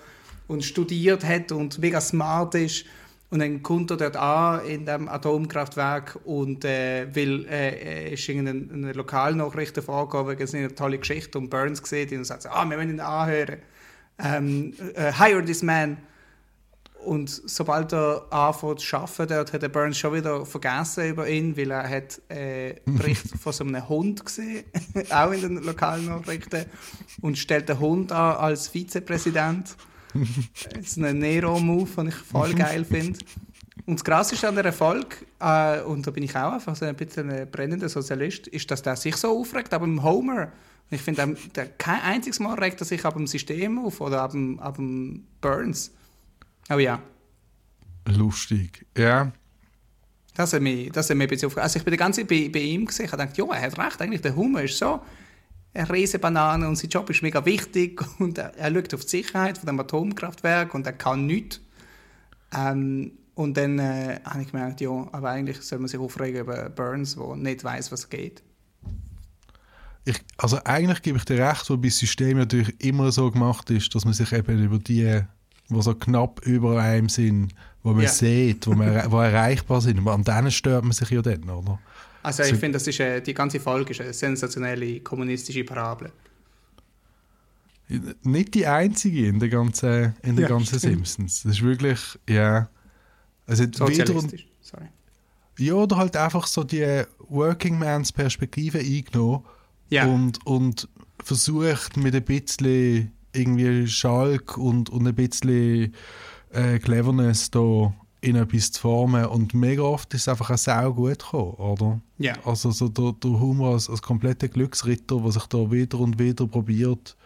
und 0.47 0.63
studiert 0.63 1.25
hat 1.25 1.53
und 1.53 1.79
mega 1.79 2.01
smart 2.01 2.55
ist 2.55 2.85
und 3.31 3.39
dann 3.39 3.63
kommt 3.63 3.91
er 3.91 3.97
dort 3.97 4.17
an 4.17 4.67
in 4.67 4.85
dem 4.85 5.09
Atomkraftwerk 5.09 6.19
und 6.25 6.67
äh, 6.67 7.07
will 7.15 7.47
äh, 7.49 8.11
äh, 8.11 8.13
ist 8.13 8.29
irgendeine 8.29 8.93
Lokalnachrichten 8.93 9.83
vorgegeben 9.83 10.29
wegen 10.29 10.47
seiner 10.47 10.75
tolle 10.75 10.99
Geschichte 10.99 11.39
und 11.39 11.49
Burns 11.49 11.83
gesehen 11.83 12.19
und 12.19 12.25
sagt 12.27 12.47
ah 12.47 12.69
wir 12.69 12.77
wollen 12.77 12.91
ihn 12.91 13.01
anhören 13.01 13.57
ähm, 14.23 14.75
äh, 14.95 15.13
hire 15.13 15.45
this 15.45 15.63
man 15.63 15.99
und 17.05 17.29
sobald 17.31 17.93
er 17.93 18.27
anfängt 18.31 18.81
zu 18.81 18.97
arbeiten 18.97 19.29
dort, 19.29 19.53
hat 19.53 19.63
der 19.63 19.69
Burns 19.69 19.99
schon 19.99 20.15
wieder 20.15 20.47
vergessen 20.47 21.09
über 21.09 21.29
ihn, 21.29 21.57
weil 21.57 21.71
er 21.71 21.89
hat 21.89 22.21
äh, 22.29 22.77
Bericht 22.85 23.29
von 23.41 23.53
so 23.53 23.65
einem 23.65 23.89
Hund 23.89 24.25
gesehen, 24.25 24.65
auch 25.11 25.33
in 25.33 25.41
den 25.41 25.57
Lokalnachrichten 25.63 26.67
und 27.21 27.39
stellt 27.39 27.69
den 27.69 27.81
Hund 27.81 28.13
an 28.13 28.37
als 28.37 28.69
Vizepräsident. 28.69 29.77
Das 30.15 30.87
ist 30.87 30.99
ein 30.99 31.19
Nero-Move, 31.19 31.91
den 31.97 32.09
ich 32.09 32.15
voll 32.15 32.55
geil 32.55 32.85
finde. 32.85 33.19
Und 33.85 33.99
das 33.99 34.05
Krasse 34.05 34.47
an 34.47 34.55
der 34.55 34.67
Erfolg, 34.67 35.27
äh, 35.41 35.81
und 35.81 36.07
da 36.07 36.13
bin 36.13 36.23
ich 36.23 36.37
auch 36.37 36.53
einfach 36.53 36.77
so 36.77 36.85
ein 36.85 36.95
bisschen 36.95 37.31
ein 37.31 37.51
brennender 37.51 37.89
Sozialist, 37.89 38.47
ist, 38.47 38.71
dass 38.71 38.83
der 38.83 38.95
sich 38.95 39.17
so 39.17 39.41
aufregt, 39.41 39.75
aber 39.75 39.87
im 39.87 40.03
Homer. 40.03 40.53
Und 40.93 40.97
ich 40.97 41.03
finde, 41.03 41.27
der, 41.27 41.37
der, 41.57 41.67
kein 41.73 42.03
einziges 42.03 42.39
Mal 42.39 42.55
regt 42.57 42.79
er 42.81 42.85
sich 42.85 43.05
ab 43.05 43.15
dem 43.15 43.27
System 43.27 43.81
auf 43.81 44.01
oder 44.01 44.21
ab 44.21 44.33
dem, 44.33 44.61
ab 44.61 44.77
dem 44.77 45.25
Burns. 45.41 45.91
Oh 46.71 46.79
ja, 46.79 47.03
Lustig. 48.07 48.85
Ja. 48.97 49.33
das 50.35 50.53
hat 50.53 50.63
mich, 50.63 50.91
das 50.91 51.09
hat 51.09 51.17
mich 51.17 51.27
ein 51.27 51.31
bisschen 51.31 51.47
aufgeregt. 51.47 51.65
Also 51.65 51.79
ich 51.79 51.85
bin 51.85 51.93
die 51.93 51.99
ganze 51.99 52.21
Zeit 52.21 52.29
bei, 52.29 52.49
bei 52.53 52.61
ihm 52.61 52.87
gesehen, 52.87 53.07
ich 53.07 53.11
dachte, 53.13 53.41
ja, 53.41 53.55
er 53.55 53.63
hat 53.63 53.79
recht, 53.79 54.03
eigentlich 54.03 54.23
der 54.23 54.35
Humor 54.35 54.63
ist 54.63 54.79
so 54.79 55.01
eine 55.75 55.91
Riesenbanane 55.91 56.69
und 56.69 56.77
sein 56.77 56.91
Job 56.91 57.09
ist 57.11 57.23
mega 57.23 57.45
wichtig 57.45 58.03
und 58.19 58.39
er, 58.39 58.55
er 58.57 58.73
schaut 58.73 58.95
auf 58.95 59.03
die 59.03 59.09
Sicherheit 59.09 59.59
von 59.59 59.67
dem 59.67 59.81
Atomkraftwerk 59.81 60.75
und 60.75 60.87
er 60.87 60.93
kann 60.93 61.27
nichts. 61.27 61.61
Ähm, 62.55 63.13
und 63.35 63.57
dann 63.57 63.79
äh, 63.79 64.21
habe 64.25 64.43
ich 64.43 64.51
gemerkt, 64.51 64.81
ja, 64.83 64.91
aber 64.91 65.31
eigentlich 65.31 65.63
soll 65.63 65.79
man 65.79 65.89
sich 65.89 65.99
aufregen 65.99 66.43
über 66.43 66.69
Burns, 66.69 67.15
der 67.15 67.37
nicht 67.37 67.65
weiß, 67.65 67.91
was 67.91 68.11
geht. 68.11 68.43
Ich, 70.05 70.19
also 70.37 70.59
eigentlich 70.65 71.03
gebe 71.03 71.19
ich 71.19 71.25
dir 71.25 71.39
recht, 71.39 71.69
wobei 71.71 71.89
das 71.89 71.99
System 71.99 72.39
natürlich 72.39 72.75
immer 72.85 73.13
so 73.13 73.31
gemacht 73.31 73.71
ist, 73.71 73.95
dass 73.95 74.05
man 74.05 74.15
sich 74.15 74.33
eben 74.33 74.63
über 74.65 74.79
die, 74.79 75.21
die 75.71 75.83
so 75.83 75.95
knapp 75.95 76.45
über 76.45 76.81
einem 76.83 77.09
sind, 77.09 77.53
wo 77.85 77.93
man 77.93 78.03
Ja. 78.03 78.09
sieht, 78.11 78.67
wo, 78.67 78.73
man, 78.73 79.11
wo 79.13 79.21
erreichbar 79.21 79.81
sind, 79.81 79.99
aber 79.99 80.13
an 80.15 80.25
denen 80.25 80.51
stört 80.51 80.83
man 80.85 80.93
sich 80.93 81.09
ja 81.11 81.23
dann, 81.23 81.49
oder? 81.49 81.79
Also 82.25 82.43
ich 82.43 82.51
So- 82.51 82.57
finde, 82.57 82.73
das 82.79 82.87
ist, 82.87 82.99
äh, 83.01 83.21
die 83.21 83.35
ganze 83.35 83.59
Folge 83.61 83.91
ist 83.93 84.01
eine 84.01 84.13
sensationelle 84.13 85.01
kommunistische 85.01 85.65
Parabel. 85.65 86.11
Nicht 88.23 88.55
die 88.55 88.67
einzige 88.67 89.27
in 89.27 89.39
der 89.39 89.49
ganzen, 89.51 90.15
in 90.23 90.37
der 90.37 90.45
Ja, 90.45 90.49
ganzen 90.49 90.79
stimmt. 90.79 91.07
Simpsons. 91.07 91.43
Das 91.43 91.53
ist 91.53 91.63
wirklich, 91.63 92.01
ja. 92.29 92.69
Also 93.47 93.65
Sozialistisch, 93.71 94.47
sorry. 94.63 94.87
ja, 95.59 95.75
oder 95.75 95.97
halt 95.97 96.17
einfach 96.17 96.47
so 96.47 96.65
die 96.65 97.03
Working 97.29 97.79
Mans 97.79 98.13
Perspektive 98.13 98.79
eingenommen 98.79 99.45
Ja. 99.93 100.07
und, 100.07 100.45
und 100.47 100.89
versucht 101.23 101.97
mit 101.97 102.15
ein 102.15 102.25
bisschen 102.25 103.13
irgendwie 103.33 103.87
Schalk 103.87 104.57
und, 104.57 104.91
und 104.91 105.07
ein 105.07 105.15
bisschen 105.15 105.95
äh, 106.51 106.79
Cleverness 106.79 107.51
da 107.51 107.93
in 108.23 108.37
etwas 108.37 108.73
zu 108.73 108.81
formen 108.81 109.27
und 109.27 109.53
mega 109.53 109.83
oft 109.83 110.15
ist 110.15 110.23
es 110.23 110.29
einfach 110.29 110.51
auch 110.51 110.59
sau 110.59 110.95
gut 110.95 111.19
gekommen, 111.19 111.55
oder? 111.55 112.01
Ja. 112.19 112.35
Also 112.45 112.71
so 112.71 112.89
der, 112.89 113.13
der 113.13 113.31
Humor 113.33 113.75
als, 113.75 113.91
als 113.91 114.01
kompletter 114.01 114.49
Glücksritter, 114.49 115.21
der 115.21 115.33
sich 115.33 115.47
da 115.47 115.71
wieder 115.71 115.99
und 115.99 116.19
wieder 116.19 116.47
probiert, 116.47 117.17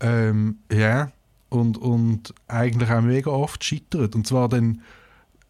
ähm, 0.00 0.58
ja, 0.72 1.12
und, 1.50 1.78
und 1.78 2.34
eigentlich 2.48 2.90
auch 2.90 3.00
mega 3.00 3.30
oft 3.30 3.62
scheitert. 3.62 4.16
Und 4.16 4.26
zwar 4.26 4.48
dann, 4.48 4.82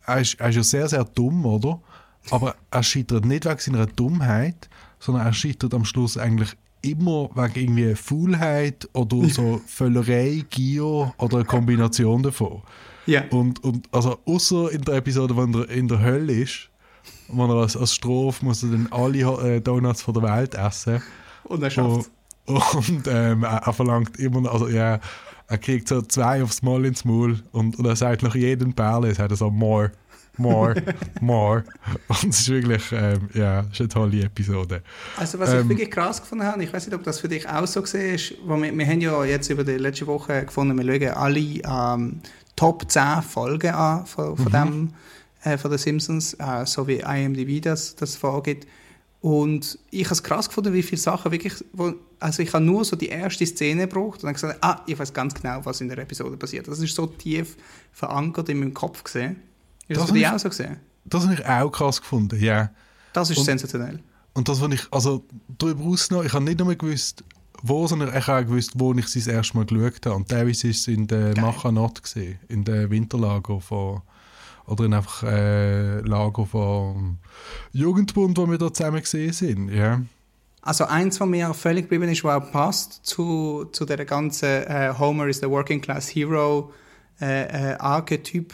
er 0.07 0.21
ist, 0.21 0.39
er 0.39 0.51
ist 0.51 0.57
ja 0.57 0.63
sehr, 0.63 0.89
sehr 0.89 1.05
dumm, 1.05 1.47
oder? 1.47 1.81
Aber 2.31 2.55
er 2.71 2.83
scheitert 2.83 3.25
nicht 3.25 3.47
wegen 3.47 3.59
seiner 3.59 3.87
Dummheit, 3.87 4.69
sondern 5.05 5.27
er 5.27 5.33
scheitert 5.33 5.75
am 5.75 5.85
Schluss 5.85 6.17
eigentlich 6.17 6.57
immer 6.81 7.31
wegen 7.35 7.77
irgendwie 7.77 7.95
Faulheit 7.95 8.89
oder 8.95 9.29
so 9.29 9.61
Völlerei, 9.67 10.45
Gier 10.51 11.15
oder 11.19 11.37
eine 11.37 11.45
Kombination 11.45 12.23
davon. 12.23 12.63
Ja. 13.07 13.25
Und, 13.31 13.63
und 13.63 13.87
also 13.93 14.19
außer 14.25 14.73
in 14.73 14.83
der 14.83 14.97
Episode, 14.97 15.37
wo 15.37 15.43
er 15.43 15.71
in 15.71 15.89
der 15.89 16.01
Hölle 16.01 16.33
ist, 16.33 16.71
wo 17.29 17.45
er 17.45 17.63
als, 17.63 17.77
als 17.77 17.95
Strophe 17.95 18.45
muss 18.45 18.63
er 18.63 18.71
dann 18.71 18.89
alle 18.91 19.57
äh, 19.57 19.61
Donuts 19.61 20.03
von 20.03 20.15
der 20.15 20.23
Welt 20.23 20.55
essen. 20.55 21.03
Und 21.45 21.63
er 21.63 21.71
schafft 21.71 22.11
Und 22.47 23.07
ähm, 23.07 23.43
er, 23.43 23.63
er 23.67 23.73
verlangt 23.73 24.19
immer 24.19 24.43
noch, 24.43 24.53
also 24.53 24.69
ja, 24.69 25.01
er 25.47 25.59
kriegt 25.59 25.89
so 25.89 26.03
zwei 26.03 26.43
aufs 26.43 26.63
Mal 26.63 26.85
ins 26.85 27.05
Maul 27.05 27.43
und, 27.53 27.79
und 27.79 27.87
er 27.87 27.97
sagt 27.97 28.23
nach 28.23 28.35
jedem 28.35 28.73
Perle, 28.73 29.15
sagt 29.15 29.31
er 29.31 29.37
so 29.37 29.51
more, 29.51 29.93
more, 30.37 30.74
more. 31.20 31.64
Und 32.09 32.30
es 32.30 32.41
ist 32.41 32.49
wirklich, 32.49 32.82
ähm, 32.93 33.28
ja, 33.35 33.61
ist 33.61 33.80
eine 33.80 33.89
tolle 33.89 34.22
Episode. 34.22 34.82
Also 35.16 35.39
was 35.39 35.53
Ähm, 35.53 35.62
ich 35.62 35.68
wirklich 35.68 35.91
krass 35.91 36.20
gefunden 36.20 36.45
habe, 36.45 36.62
ich 36.62 36.72
weiß 36.72 36.87
nicht, 36.87 36.95
ob 36.95 37.03
das 37.03 37.20
für 37.20 37.28
dich 37.28 37.49
auch 37.49 37.66
so 37.66 37.82
gesehen 37.82 38.14
ist, 38.14 38.35
wir, 38.47 38.78
wir 38.78 38.87
haben 38.87 39.01
ja 39.01 39.24
jetzt 39.24 39.51
über 39.51 39.64
die 39.64 39.72
letzte 39.72 40.07
Woche 40.07 40.45
gefunden, 40.45 40.76
wir 40.76 41.01
schauen 41.01 41.16
alle 41.16 41.41
ähm, 41.41 42.20
Top 42.57 42.91
10 42.91 43.22
Folgen 43.22 43.70
an 43.74 44.07
von, 44.07 44.37
von 44.37 44.53
dem, 44.53 44.91
äh, 45.45 45.59
von 45.59 45.70
den 45.70 45.78
Simpsons, 45.78 46.35
äh, 46.35 46.64
so 46.66 46.87
wie 46.87 46.99
IMDb 47.01 47.62
das, 47.62 47.97
das 47.97 48.16
vorgibt. 48.16 48.66
Und 49.20 49.78
ich 49.91 50.05
habe 50.05 50.12
es 50.14 50.22
krass 50.22 50.49
gefunden, 50.49 50.74
wie 50.74 50.82
viele 50.82 51.01
Sachen 51.01 51.32
wirklich, 51.32 51.55
wo, 51.72 51.95
also 52.20 52.43
ich 52.43 52.53
habe 52.53 52.62
nur 52.62 52.85
so 52.85 52.95
die 52.95 53.09
erste 53.09 53.47
Szene 53.47 53.89
gebraucht 53.89 54.22
und 54.22 54.24
dann 54.24 54.35
gesagt, 54.35 54.59
ah, 54.61 54.82
ich 54.87 54.99
weiß 54.99 55.14
ganz 55.14 55.32
genau, 55.32 55.64
was 55.64 55.80
in 55.80 55.89
der 55.89 55.97
Episode 55.97 56.37
passiert. 56.37 56.68
Das 56.68 56.78
ist 56.78 56.95
so 56.95 57.07
tief 57.07 57.57
verankert 57.91 58.51
in 58.51 58.59
meinem 58.59 58.74
Kopf 58.74 59.03
gesehen. 59.03 59.37
Ist 59.89 59.99
das, 60.01 60.07
Das 60.07 60.14
dich 60.14 60.26
habe 60.26 60.37
auch 60.37 60.41
so 60.41 60.49
gesehen? 60.49 60.76
Das 61.05 61.22
habe 61.24 61.35
ich 61.35 61.47
auch 61.47 61.70
krass 61.70 62.01
gefunden, 62.01 62.43
ja. 62.43 62.70
Das 63.12 63.30
ist 63.30 63.39
Und- 63.39 63.45
sensationell. 63.45 64.01
Und 64.37 64.49
das, 64.49 64.61
was 64.61 64.72
ich, 64.72 64.80
also 64.91 65.24
darüber 65.59 65.82
hinaus 65.85 66.11
noch, 66.11 66.24
ich 66.24 66.32
habe 66.32 66.45
nicht 66.45 66.59
nur 66.59 66.74
gewusst, 66.74 67.22
wo, 67.62 67.87
sondern 67.87 68.09
ich 68.16 68.26
habe 68.26 68.43
auch 68.43 68.49
gewusst, 68.49 68.72
wo 68.74 68.93
ich 68.95 69.07
sie 69.07 69.20
das 69.20 69.28
erste 69.28 69.57
Mal 69.57 69.64
geschaut 69.66 70.05
habe. 70.07 70.16
Und 70.16 70.28
teilweise 70.28 70.68
ist 70.68 70.80
es 70.80 70.89
in 70.89 71.07
der. 71.07 71.39
Machanot 71.41 72.03
gesehen, 72.03 72.39
in 72.49 72.64
der 72.64 72.91
Winterlager 72.91 73.61
von, 73.61 74.03
oder 74.66 74.85
in 74.85 74.93
einfach 74.95 75.22
äh, 75.22 76.01
Lager 76.01 76.47
vom 76.47 77.18
Jugendbund, 77.72 78.37
wo 78.39 78.51
wir 78.51 78.59
da 78.59 78.72
zusammen 78.72 79.01
gesehen 79.01 79.32
sind, 79.32 79.68
ja. 79.70 80.01
Also 80.62 80.85
eins, 80.87 81.20
was 81.20 81.28
mir 81.28 81.53
völlig 81.55 81.85
geblieben 81.89 82.09
ist, 82.11 82.24
was 82.24 82.43
auch 82.43 82.51
passt 82.51 83.01
zu, 83.07 83.66
zu 83.72 83.85
der 83.85 84.05
ganzen 84.05 84.49
äh, 84.64 84.93
Homer 84.99 85.28
is 85.28 85.39
the 85.41 85.47
Working 85.49 85.80
Class 85.80 86.09
Hero 86.09 86.72
äh, 87.20 87.72
äh, 87.72 87.76
Archetyp 87.78 88.53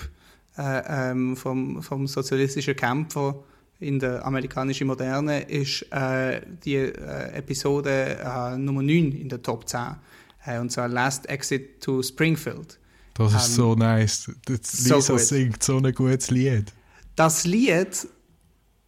äh, 0.61 1.11
ähm, 1.11 1.37
vom, 1.37 1.83
vom 1.83 2.07
sozialistischen 2.07 2.77
Kämpfer 2.77 3.35
in 3.79 3.99
der 3.99 4.25
amerikanischen 4.27 4.87
Moderne, 4.87 5.41
ist 5.49 5.87
äh, 5.91 6.43
die 6.65 6.75
äh, 6.77 7.33
Episode 7.33 8.19
äh, 8.23 8.57
Nummer 8.59 8.83
9 8.83 9.13
in 9.13 9.29
der 9.31 9.43
Top 9.43 9.67
10. 9.67 9.81
Äh, 10.45 10.59
und 10.59 10.71
zwar 10.71 10.89
Last 10.89 11.27
Exit 11.31 11.81
to 11.81 12.03
Springfield. 12.03 12.79
Das 13.15 13.33
ist 13.35 13.49
Ähm, 13.49 13.55
so 13.55 13.75
nice. 13.75 14.31
Das 14.45 14.59
so 14.73 14.97
Lisa 14.97 15.13
gut. 15.15 15.23
singt 15.23 15.63
so 15.63 15.79
ein 15.79 15.93
gutes 15.95 16.31
Lied. 16.31 16.73
das 17.17 17.45
Lied, 17.45 18.07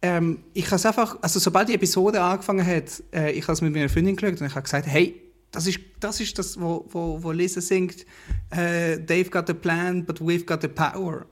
ähm, 0.01 0.39
ich 0.53 0.65
habe 0.67 0.75
es 0.75 0.85
einfach, 0.85 1.17
also 1.21 1.39
sobald 1.39 1.69
die 1.69 1.75
Episode 1.75 2.21
angefangen 2.21 2.65
hat, 2.65 3.01
äh, 3.13 3.31
ich 3.31 3.43
habe 3.43 3.53
es 3.53 3.61
mit 3.61 3.73
meiner 3.73 3.89
Freundin 3.89 4.15
geschaut 4.15 4.39
und 4.41 4.45
ich 4.47 4.53
habe 4.53 4.63
gesagt, 4.63 4.85
hey, 4.87 5.22
das 5.53 5.67
ist 5.67 5.79
das, 5.99 6.19
ist 6.19 6.37
das 6.37 6.59
wo, 6.59 6.85
wo, 6.89 7.23
wo 7.23 7.31
Lisa 7.31 7.61
singt, 7.61 8.05
äh, 8.49 8.97
They've 8.97 9.29
got 9.29 9.47
the 9.47 9.53
plan, 9.53 10.03
but 10.03 10.19
we've 10.19 10.45
got 10.45 10.61
the 10.61 10.67
power. 10.67 11.25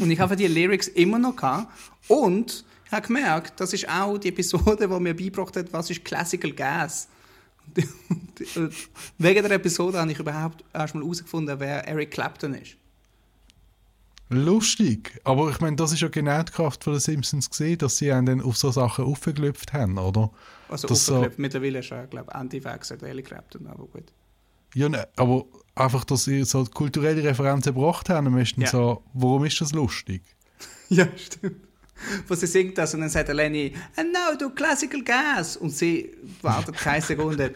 Und 0.00 0.10
ich 0.10 0.20
habe 0.20 0.36
die 0.36 0.46
Lyrics 0.46 0.88
immer 0.88 1.18
noch 1.18 1.36
gehabt 1.36 1.68
und 2.08 2.64
ich 2.86 2.92
habe 2.92 3.06
gemerkt, 3.06 3.60
das 3.60 3.72
ist 3.72 3.88
auch 3.88 4.16
die 4.16 4.28
Episode, 4.28 4.88
die 4.88 5.00
mir 5.00 5.14
beigebracht 5.14 5.56
hat, 5.56 5.72
was 5.72 5.90
ist 5.90 6.04
Classical 6.04 6.52
Gas. 6.52 7.08
Wegen 9.18 9.42
der 9.42 9.50
Episode 9.50 9.98
habe 9.98 10.12
ich 10.12 10.20
überhaupt 10.20 10.64
erstmal 10.72 11.02
herausgefunden, 11.02 11.58
wer 11.58 11.86
Eric 11.86 12.12
Clapton 12.12 12.54
ist. 12.54 12.76
Lustig. 14.28 15.20
Aber 15.24 15.50
ich 15.50 15.60
meine, 15.60 15.74
das 15.74 15.92
ist 15.92 16.00
ja 16.00 16.08
genau 16.08 16.42
die 16.44 16.52
Kraft 16.52 16.84
von 16.84 16.92
den 16.92 17.00
Simpsons 17.00 17.50
gesehen, 17.50 17.78
dass 17.78 17.98
sie 17.98 18.12
einen 18.12 18.26
dann 18.26 18.40
auf 18.40 18.56
so 18.56 18.70
Sachen 18.70 19.04
aufgeklüpft 19.04 19.72
haben, 19.72 19.98
oder? 19.98 20.30
Also 20.68 20.88
Das 20.88 21.06
so-. 21.06 21.26
Mittlerweile 21.36 21.78
ist 21.80 21.90
er, 21.90 22.06
glaube 22.06 22.26
ich, 22.30 22.34
Anti-Vax 22.34 22.88
gesagt, 22.88 23.02
Eric 23.02 23.26
Clapton, 23.26 23.66
aber 23.66 23.86
gut. 23.86 24.12
Ja, 24.74 24.88
ne, 24.88 25.06
aber 25.16 25.44
einfach, 25.74 26.04
dass 26.04 26.24
sie 26.24 26.44
so 26.44 26.64
kulturelle 26.64 27.22
Referenzen 27.22 27.74
gebracht 27.74 28.08
haben, 28.08 28.26
am 28.26 28.34
besten 28.34 28.62
Ja. 28.62 28.68
so, 28.68 29.02
warum 29.14 29.44
ist 29.44 29.60
das 29.60 29.72
lustig? 29.72 30.22
Ja, 30.88 31.06
stimmt. 31.16 31.56
Wo 32.28 32.34
sie 32.34 32.46
singt 32.46 32.76
das 32.76 32.92
und 32.94 33.00
dann 33.00 33.08
sagt 33.08 33.28
der 33.28 33.34
Lenny, 33.34 33.72
and 33.96 34.12
now 34.12 34.36
do 34.38 34.50
classical 34.50 35.02
gas. 35.02 35.56
Und 35.56 35.70
sie 35.70 36.14
wartet 36.42 36.76
keine 36.76 37.00
Sekunde. 37.02 37.54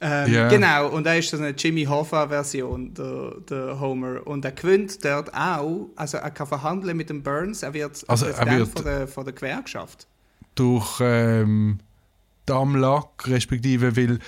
Ähm, 0.00 0.32
Ja. 0.32 0.48
Genau, 0.48 0.88
und 0.88 1.04
da 1.04 1.14
ist 1.14 1.32
das 1.32 1.40
eine 1.40 1.50
Jimmy 1.50 1.84
Hoffa-Version, 1.84 2.94
der, 2.94 3.32
der 3.48 3.80
Homer. 3.80 4.26
Und 4.26 4.44
er 4.44 4.52
gewinnt 4.52 5.04
dort 5.04 5.32
auch, 5.34 5.88
also 5.96 6.18
er 6.18 6.30
kann 6.30 6.46
verhandeln 6.46 6.96
mit 6.96 7.10
dem 7.10 7.22
Burns, 7.22 7.62
er 7.62 7.74
wird 7.74 8.04
Also 8.08 8.26
er 8.26 8.32
Präsident 8.32 8.58
wird- 8.58 8.68
von, 8.70 8.84
der, 8.84 9.08
von 9.08 9.24
der 9.24 9.34
Gewerkschaft. 9.34 10.06
Durch 10.54 10.98
ähm, 11.00 11.78
Damlack, 12.46 13.26
respektive 13.28 13.96
weil. 13.96 14.18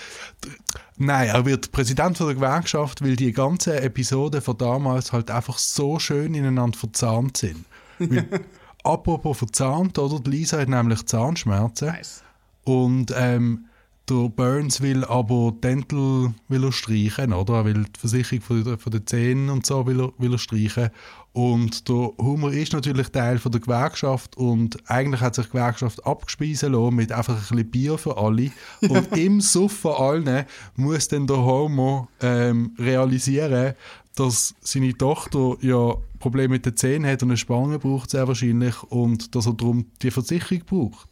Nein, 0.98 1.28
er 1.28 1.44
wird 1.46 1.72
Präsident 1.72 2.18
von 2.18 2.26
der 2.26 2.34
Gewerkschaft, 2.36 3.02
weil 3.02 3.16
die 3.16 3.32
ganzen 3.32 3.72
Episoden 3.72 4.42
von 4.42 4.58
damals 4.58 5.12
halt 5.12 5.30
einfach 5.30 5.56
so 5.58 5.98
schön 5.98 6.34
ineinander 6.34 6.76
verzahnt 6.76 7.38
sind. 7.38 7.64
Weil, 7.98 8.26
apropos 8.84 9.38
verzahnt, 9.38 9.98
oder? 9.98 10.20
Die 10.20 10.30
Lisa 10.30 10.58
hat 10.58 10.68
nämlich 10.68 11.04
Zahnschmerzen. 11.06 11.88
Nice. 11.88 12.22
Und 12.64 13.12
ähm, 13.16 13.64
der 14.10 14.28
Burns 14.28 14.80
will 14.80 15.04
aber 15.04 15.54
Dental 15.62 16.34
will 16.48 16.64
er 16.64 16.72
streichen, 16.72 17.32
oder? 17.32 17.58
Er 17.58 17.64
will 17.64 17.84
die 17.84 18.00
Versicherung 18.00 18.42
von 18.42 18.64
den, 18.64 18.78
von 18.78 18.92
den 18.92 19.06
Zähnen 19.06 19.50
und 19.50 19.64
so 19.64 19.86
will 19.86 20.00
er, 20.00 20.12
will 20.18 20.32
er 20.32 20.38
streichen. 20.38 20.90
Und 21.32 21.88
der 21.88 22.10
Humor 22.18 22.52
ist 22.52 22.72
natürlich 22.72 23.08
Teil 23.10 23.38
von 23.38 23.52
der 23.52 23.60
Gewerkschaft 23.60 24.36
und 24.36 24.78
eigentlich 24.90 25.20
hat 25.20 25.36
sich 25.36 25.46
die 25.46 25.52
Gewerkschaft 25.52 26.04
abgespeisen 26.04 26.72
lassen 26.72 26.96
mit 26.96 27.12
einfach 27.12 27.34
ein 27.34 27.40
bisschen 27.40 27.70
Bier 27.70 27.98
für 27.98 28.18
alle. 28.18 28.50
Und 28.80 29.16
im 29.16 29.40
Suff 29.40 29.72
von 29.72 29.94
allen 29.94 30.44
muss 30.74 31.06
dann 31.06 31.28
der 31.28 31.38
Homer 31.38 32.08
ähm, 32.20 32.74
realisieren, 32.78 33.74
dass 34.16 34.54
seine 34.60 34.96
Tochter 34.98 35.56
ja 35.60 35.94
Probleme 36.18 36.54
mit 36.54 36.66
den 36.66 36.76
Zähnen 36.76 37.08
hat 37.08 37.22
und 37.22 37.30
eine 37.30 37.36
Spange 37.36 37.78
braucht 37.78 38.10
sehr 38.10 38.26
wahrscheinlich 38.26 38.82
und 38.82 39.34
dass 39.36 39.46
er 39.46 39.54
darum 39.54 39.86
die 40.02 40.10
Versicherung 40.10 40.64
braucht. 40.66 41.09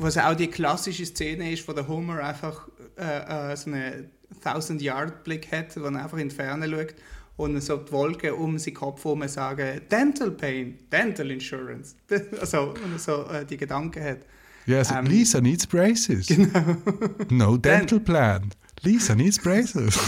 Was 0.00 0.16
auch 0.16 0.34
die 0.34 0.46
klassische 0.46 1.04
Szene 1.04 1.52
ist, 1.52 1.66
wo 1.66 1.72
der 1.72 1.88
Homer 1.88 2.22
einfach 2.22 2.68
äh, 2.96 3.52
äh, 3.52 3.56
so 3.56 3.70
einen 3.70 4.10
1000-Yard-Blick 4.44 5.50
hat, 5.50 5.76
wo 5.76 5.86
er 5.86 6.02
einfach 6.02 6.18
in 6.18 6.28
die 6.28 6.34
Ferne 6.34 6.68
schaut 6.70 6.94
und 7.36 7.60
so 7.60 7.76
die 7.78 7.90
Wolken 7.92 8.32
um 8.32 8.58
seinen 8.58 8.74
Kopf 8.74 9.04
herum 9.04 9.26
sagen, 9.26 9.80
Dental 9.90 10.30
Pain, 10.30 10.78
Dental 10.92 11.30
Insurance. 11.30 11.96
also, 12.40 12.74
und 12.84 13.00
so 13.00 13.24
äh, 13.26 13.44
die 13.44 13.56
Gedanken 13.56 14.04
hat. 14.04 14.18
Yes, 14.66 14.90
Ähm, 14.90 15.06
Lisa 15.06 15.40
needs 15.40 15.66
braces. 15.66 16.26
Genau. 16.26 16.76
No 17.30 17.56
dental 17.56 18.00
plan. 18.00 18.50
Lisa 18.82 19.14
needs 19.14 19.38
braces. 19.38 19.98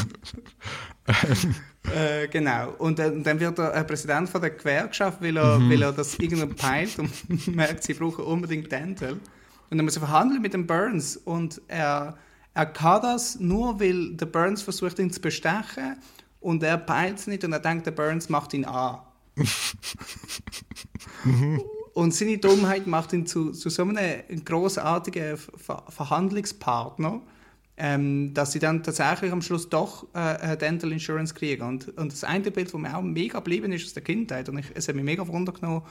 Äh, 1.97 2.29
genau. 2.29 2.75
Und 2.79 2.99
dann, 2.99 3.25
dann 3.25 3.41
wird 3.41 3.59
er 3.59 3.75
äh, 3.75 3.83
Präsident 3.85 4.29
von 4.29 4.41
der 4.41 4.51
Gewerkschaft, 4.51 5.23
weil 5.23 5.37
er, 5.37 5.59
weil 5.59 5.83
er 5.83 5.93
das 5.93 6.15
irgendwann 6.19 6.55
peilt 6.55 6.99
und 6.99 7.49
merkt, 7.49 7.83
sie 7.83 7.95
brauchen 7.95 8.25
unbedingt 8.27 8.71
Dental. 8.71 9.17
Und 9.71 9.79
dann 9.79 9.85
muss 9.85 9.97
er 9.97 10.01
verhandeln 10.01 10.43
mit 10.43 10.53
dem 10.53 10.67
Burns 10.67 11.17
und 11.17 11.63
er, 11.69 12.19
er 12.55 12.67
kann 12.67 13.03
das 13.03 13.39
nur, 13.39 13.79
weil 13.81 14.17
der 14.17 14.27
Burns 14.27 14.63
versucht, 14.63 14.99
ihn 14.99 15.13
zu 15.13 15.21
bestechen 15.21 15.97
und 16.41 16.63
er 16.63 16.77
peilt 16.77 17.19
es 17.19 17.27
nicht 17.29 17.45
und 17.45 17.53
er 17.53 17.61
denkt, 17.61 17.87
der 17.87 17.93
Burns 17.93 18.29
macht 18.29 18.53
ihn 18.53 18.65
an. 18.65 18.99
Und 21.93 22.15
seine 22.15 22.39
Dummheit 22.39 22.87
macht 22.87 23.13
ihn 23.13 23.27
zu, 23.27 23.53
zu 23.53 23.69
so 23.69 23.83
einem 23.83 24.45
großartigen 24.45 25.37
Ver 25.37 25.85
Verhandlungspartner, 25.89 27.21
ähm, 27.77 28.33
dass 28.33 28.53
sie 28.53 28.59
dann 28.59 28.83
tatsächlich 28.83 29.33
am 29.33 29.43
Schluss 29.43 29.69
doch 29.69 30.07
äh, 30.15 30.57
Dental 30.57 30.93
Insurance 30.93 31.35
kriegen. 31.35 31.63
Und, 31.63 31.97
und 31.99 32.13
das 32.13 32.25
eine 32.25 32.51
Bild, 32.51 32.73
das 32.73 32.81
mir 32.81 32.97
auch 32.97 33.03
mega 33.03 33.39
geblieben 33.39 33.73
ist 33.73 33.87
aus 33.87 33.95
der 33.95 34.03
Kindheit, 34.03 34.49
und 34.49 34.59
ich, 34.59 34.67
es 34.75 34.89
hat 34.89 34.95
mich 34.95 35.05
mega 35.05 35.23
runtergenommen, 35.23 35.83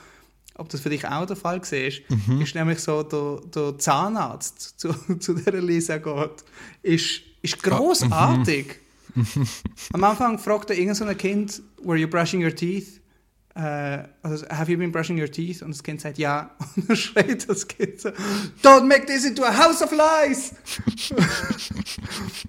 ob 0.59 0.69
das 0.69 0.81
für 0.81 0.89
dich 0.89 1.07
auch 1.07 1.25
der 1.25 1.35
Fall 1.35 1.61
war, 1.61 2.41
ist 2.41 2.55
nämlich 2.55 2.79
so, 2.79 3.03
der, 3.03 3.39
der 3.53 3.77
Zahnarzt 3.77 4.59
zu, 4.79 4.93
zu 5.19 5.33
der 5.33 5.61
Lisa 5.61 5.97
geht, 5.97 6.43
ist, 6.83 7.21
ist 7.41 7.63
großartig. 7.63 8.75
Am 9.93 10.03
Anfang 10.03 10.37
fragt 10.37 10.69
er 10.69 10.77
irgendein 10.77 11.07
so 11.07 11.15
Kind, 11.15 11.61
were 11.83 11.97
you 11.97 12.07
brushing 12.07 12.43
your 12.43 12.53
teeth? 12.53 12.99
Äh, 13.55 14.03
also, 14.21 14.45
have 14.49 14.71
you 14.71 14.77
been 14.77 14.91
brushing 14.91 15.19
your 15.19 15.29
teeth? 15.29 15.61
Und 15.61 15.71
das 15.71 15.81
Kind 15.81 15.99
sagt 15.99 16.17
ja. 16.17 16.51
Und 16.75 16.87
dann 16.89 16.95
schreit 16.95 17.49
das 17.49 17.67
Kind 17.67 17.99
so, 17.99 18.09
don't 18.63 18.85
make 18.85 19.05
this 19.05 19.25
into 19.25 19.43
a 19.43 19.51
house 19.51 19.81
of 19.81 19.91
lies! 19.91 20.53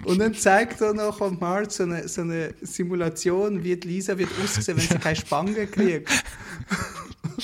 und 0.04 0.18
dann 0.18 0.34
zeigt 0.34 0.80
er 0.80 0.92
noch 0.92 1.20
am 1.20 1.38
Markt 1.38 1.72
so 1.72 1.84
eine, 1.84 2.06
so 2.06 2.20
eine 2.20 2.54
Simulation, 2.60 3.64
wie 3.64 3.74
Lisa 3.74 4.16
wird 4.18 4.30
aussehen, 4.42 4.76
wenn 4.76 4.86
sie 4.86 4.98
keine 4.98 5.16
Spange 5.16 5.66
kriegt. 5.66 6.10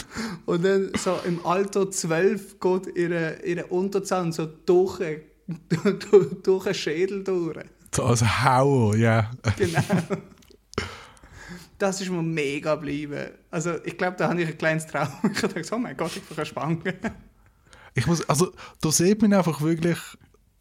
und 0.47 0.65
dann 0.65 0.93
so 0.97 1.19
im 1.27 1.45
Alter 1.45 1.91
12 1.91 2.61
geht 2.61 2.97
ihre, 2.97 3.43
ihre 3.45 3.67
Unterzahn 3.67 4.33
so 4.33 4.47
durch, 4.47 5.01
durch, 5.69 6.43
durch 6.43 6.65
den 6.65 6.75
Schädel 6.75 7.25
durch. 7.25 7.65
so 7.95 8.05
als 8.05 8.23
Hauer, 8.23 8.97
ja. 8.97 9.31
Genau. 9.57 9.81
das 11.79 12.01
ist 12.01 12.11
mir 12.11 12.23
mega 12.23 12.75
geblieben. 12.75 13.31
Also 13.51 13.75
ich 13.85 13.97
glaube, 13.97 14.17
da 14.17 14.29
habe 14.29 14.43
ich 14.43 14.49
ein 14.49 14.59
kleines 14.59 14.87
Traum. 14.87 15.09
Ich 15.33 15.43
habe 15.43 15.55
gedacht, 15.55 15.73
oh 15.73 15.79
mein 15.79 15.97
Gott, 15.97 16.17
ich 16.17 16.23
bin 16.23 16.45
Spangen. 16.45 16.83
Ich 17.95 18.07
muss, 18.07 18.29
also 18.29 18.53
da 18.81 18.91
sieht 18.91 19.23
man 19.23 19.33
einfach 19.33 19.61
wirklich, 19.63 19.99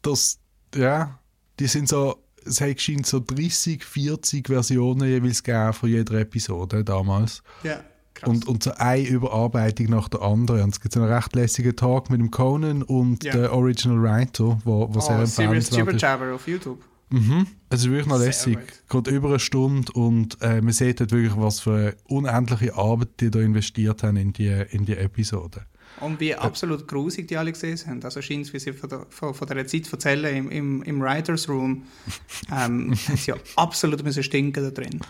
dass, 0.02 0.38
ja, 0.74 1.18
die 1.58 1.66
sind 1.66 1.88
so, 1.88 2.22
es 2.44 2.60
hat 2.60 2.78
so 3.04 3.20
30, 3.20 3.84
40 3.84 4.46
Versionen 4.46 5.08
jeweils 5.08 5.42
gegeben 5.42 5.72
von 5.72 5.88
jeder 5.88 6.20
Episode 6.20 6.84
damals. 6.84 7.42
Ja. 7.62 7.82
Krass. 8.16 8.30
Und, 8.30 8.48
und 8.48 8.62
so 8.62 8.72
eine 8.72 9.06
Überarbeitung 9.06 9.86
nach 9.86 10.08
der 10.08 10.22
anderen. 10.22 10.62
Und 10.62 10.74
es 10.74 10.80
gibt 10.80 10.96
einen 10.96 11.04
recht 11.04 11.34
lässigen 11.34 11.76
Talk 11.76 12.08
mit 12.08 12.18
dem 12.18 12.30
Conan 12.30 12.82
und 12.82 13.22
ja. 13.22 13.32
der 13.32 13.52
Original 13.52 14.02
Writer, 14.02 14.58
wo, 14.64 14.88
wo 14.92 14.98
oh, 14.98 15.00
sehr 15.00 15.18
empfehlenswert 15.18 15.94
ist. 15.94 16.04
auf 16.04 16.48
YouTube. 16.48 16.82
Mhm. 17.10 17.46
Es 17.68 17.80
ist 17.80 17.90
wirklich 17.90 18.06
noch 18.06 18.18
lässig. 18.18 18.58
Geht 18.88 19.06
über 19.08 19.28
eine 19.28 19.38
Stunde 19.38 19.92
und 19.92 20.38
äh, 20.40 20.60
man 20.60 20.72
sieht 20.72 20.98
halt 21.00 21.12
wirklich, 21.12 21.36
was 21.36 21.60
für 21.60 21.74
eine 21.74 21.96
unendliche 22.08 22.74
Arbeit 22.74 23.08
die 23.20 23.30
da 23.30 23.38
investiert 23.40 24.02
haben 24.02 24.16
in 24.16 24.32
die, 24.32 24.64
in 24.70 24.86
die 24.86 24.96
Episode. 24.96 25.66
Und 26.00 26.18
wie 26.18 26.34
absolut 26.34 26.88
grusig 26.88 27.28
die 27.28 27.36
alle 27.36 27.52
gesehen 27.52 27.78
haben. 27.86 28.02
Also 28.02 28.20
scheint 28.22 28.46
es, 28.46 28.52
wie 28.52 28.58
sie 28.58 28.72
von 28.72 28.88
der, 28.88 29.06
von, 29.08 29.34
von 29.34 29.46
der 29.46 29.66
Zeit 29.66 29.90
erzählen 29.90 30.34
im, 30.34 30.50
im, 30.50 30.82
im 30.82 31.00
Writers 31.00 31.48
Room, 31.48 31.84
ähm, 32.50 32.94
hat 33.08 33.26
ja 33.26 33.36
absolut 33.56 34.02
müssen 34.02 34.22
stinken 34.22 34.64
da 34.64 34.70
drin. 34.70 35.00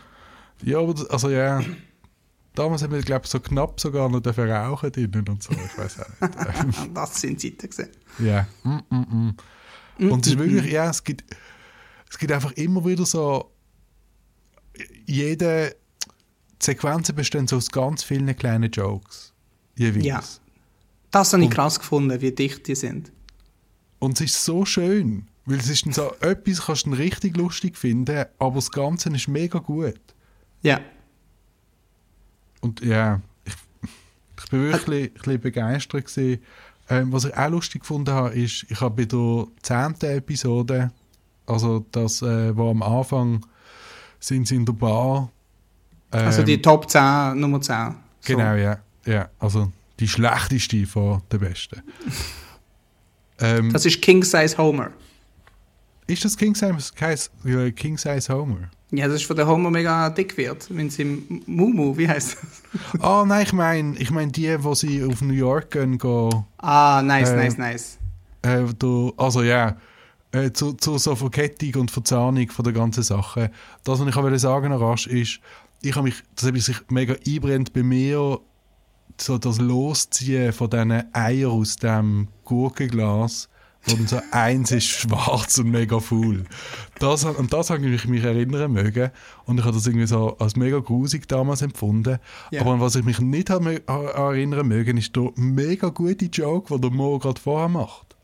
Ja, 0.62 0.78
aber 0.78 0.94
also 1.10 1.30
ja, 1.30 1.62
damals 2.58 2.82
haben 2.82 2.92
wir, 2.92 3.00
glaube 3.02 3.24
ich, 3.24 3.30
so 3.30 3.40
knapp 3.40 3.80
sogar 3.80 4.08
noch 4.08 4.20
dafür 4.20 4.50
rauchen 4.50 4.92
drinnen 4.92 5.28
und 5.28 5.42
so. 5.42 5.52
Ich 5.52 5.78
weiß 5.78 6.00
auch 6.00 6.64
nicht. 6.64 6.90
das 6.94 7.20
sind 7.20 7.40
Zeiten 7.40 7.68
gesehen. 7.68 7.90
Ja. 8.18 8.46
Mm, 8.64 8.78
mm, 8.90 9.34
mm. 9.98 10.10
Und 10.10 10.26
es 10.26 10.32
ist 10.32 10.38
wirklich, 10.38 10.70
ja, 10.70 10.90
es 10.90 11.02
gibt, 11.04 11.24
es 12.10 12.18
gibt 12.18 12.32
einfach 12.32 12.52
immer 12.52 12.84
wieder 12.84 13.06
so, 13.06 13.52
jede 15.06 15.76
Sequenz 16.60 17.12
besteht 17.12 17.48
so 17.48 17.56
aus 17.56 17.70
ganz 17.70 18.02
vielen 18.02 18.34
kleinen 18.36 18.70
Jokes. 18.70 19.32
Jeweils. 19.76 20.04
Ja. 20.04 20.22
Das 21.10 21.32
habe 21.32 21.44
ich 21.44 21.50
krass 21.50 21.78
gefunden, 21.78 22.20
wie 22.20 22.32
dicht 22.32 22.66
die 22.66 22.74
sind. 22.74 23.12
Und 23.98 24.20
es 24.20 24.32
ist 24.32 24.44
so 24.44 24.64
schön, 24.64 25.28
weil 25.46 25.58
es 25.58 25.68
ist 25.68 25.86
dann 25.86 25.92
so, 25.92 26.12
etwas 26.20 26.66
kannst 26.66 26.86
du 26.86 26.90
richtig 26.90 27.36
lustig 27.36 27.76
finden, 27.76 28.26
aber 28.38 28.56
das 28.56 28.70
Ganze 28.70 29.10
ist 29.10 29.28
mega 29.28 29.58
gut. 29.58 30.00
Ja. 30.62 30.80
Und 32.66 32.80
ja, 32.80 33.20
ich, 33.44 33.54
ich 34.42 34.50
bin 34.50 34.62
wirklich 34.64 35.10
ein 35.10 35.12
bisschen 35.14 35.40
begeistert 35.40 36.06
gewesen. 36.06 36.42
Ähm, 36.88 37.12
was 37.12 37.24
ich 37.24 37.36
auch 37.36 37.48
lustig 37.48 37.82
gefunden 37.82 38.12
habe, 38.12 38.30
ist, 38.30 38.66
ich 38.68 38.80
habe 38.80 38.96
bei 38.96 39.04
der 39.04 39.46
zehnten 39.62 40.06
Episode, 40.06 40.90
also 41.46 41.84
das, 41.92 42.22
äh, 42.22 42.56
wo 42.56 42.70
am 42.70 42.82
Anfang 42.82 43.46
sind 44.18 44.48
sie 44.48 44.56
in 44.56 44.64
der 44.64 44.72
Bar. 44.72 45.30
Ähm, 46.12 46.26
also 46.26 46.42
die 46.42 46.54
ähm, 46.54 46.62
Top 46.62 46.90
10, 46.90 47.38
Nummer 47.38 47.60
10. 47.60 47.94
So. 48.20 48.36
Genau, 48.36 48.54
ja. 48.54 48.78
ja. 49.04 49.28
Also 49.38 49.70
die 50.00 50.08
schlechteste 50.08 50.86
von 50.86 51.22
der 51.30 51.38
besten. 51.38 51.82
ähm, 53.40 53.72
das 53.72 53.86
ist 53.86 54.02
King 54.02 54.24
Size 54.24 54.58
Homer. 54.58 54.90
Ist 56.08 56.24
das 56.24 56.36
King 56.36 56.54
Size, 56.54 57.72
King 57.72 57.98
Size 57.98 58.32
Homer? 58.32 58.70
Ja, 58.92 59.08
das 59.08 59.16
ist 59.16 59.26
von 59.26 59.34
der 59.34 59.48
Homer 59.48 59.70
mega 59.70 60.08
dick 60.10 60.36
wird, 60.36 60.68
wenn 60.70 60.88
sie 60.88 61.02
im 61.02 61.42
Mumu, 61.46 61.96
wie 61.96 62.08
heißt 62.08 62.36
das? 62.36 63.00
Ah, 63.00 63.22
oh, 63.22 63.24
nein, 63.24 63.42
ich 63.42 63.52
meine 63.52 63.98
ich 63.98 64.10
mein 64.10 64.30
die, 64.30 64.62
wo 64.62 64.74
sie 64.74 65.02
auf 65.02 65.20
New 65.20 65.32
York 65.32 65.72
gehen. 65.72 65.98
gehen 65.98 66.44
ah, 66.58 67.02
nice, 67.02 67.30
äh, 67.30 67.36
nice, 67.36 67.58
nice. 67.58 67.98
Äh, 68.42 68.62
du, 68.78 69.12
also 69.16 69.42
ja, 69.42 69.76
äh, 70.30 70.52
zu, 70.52 70.74
zu 70.74 70.98
so 70.98 71.16
Verkettung 71.16 71.80
und 71.80 71.90
Verzahnung 71.90 72.48
von 72.50 72.64
der 72.64 72.72
ganzen 72.72 73.02
Sache. 73.02 73.50
Das, 73.82 73.98
was 73.98 74.08
ich 74.08 74.16
auch 74.16 74.38
sagen 74.38 74.72
rasch 74.72 75.08
ist, 75.08 75.40
ich 75.82 75.96
habe 75.96 76.04
mich, 76.04 76.22
das 76.36 76.46
habe 76.46 76.60
sich 76.60 76.76
mega 76.88 77.16
einbrennt 77.26 77.72
bei 77.72 77.82
mir, 77.82 78.38
so 79.20 79.38
das 79.38 79.58
Losziehen 79.58 80.52
von 80.52 80.70
diesen 80.70 81.12
Eiern 81.12 81.50
aus 81.50 81.76
dem 81.76 82.28
Gurkenglas 82.44 83.48
und 83.92 84.08
so 84.08 84.20
eins 84.30 84.72
ist 84.72 84.86
schwarz 84.86 85.58
und 85.58 85.70
mega 85.70 86.00
faul. 86.00 86.44
Das, 86.98 87.24
und 87.24 87.52
das 87.52 87.70
habe 87.70 87.86
ich 87.86 88.06
mich 88.06 88.24
erinnern 88.24 88.72
mögen. 88.72 89.10
Und 89.44 89.58
ich 89.58 89.64
habe 89.64 89.74
das 89.74 89.86
irgendwie 89.86 90.06
so 90.06 90.36
als 90.38 90.56
mega 90.56 90.78
grusig 90.78 91.28
damals 91.28 91.62
empfunden. 91.62 92.18
Yeah. 92.52 92.62
Aber 92.62 92.72
an 92.72 92.80
was 92.80 92.96
ich 92.96 93.04
mich 93.04 93.20
nicht 93.20 93.50
erinnern 93.50 94.66
mögen, 94.66 94.96
ist 94.96 95.14
der 95.14 95.30
mega 95.36 95.88
gute 95.90 96.26
Joke, 96.26 96.74
den 96.74 96.82
der 96.82 96.90
Mo 96.90 97.18
gerade 97.18 97.40
vorher 97.40 97.68
macht. 97.68 98.16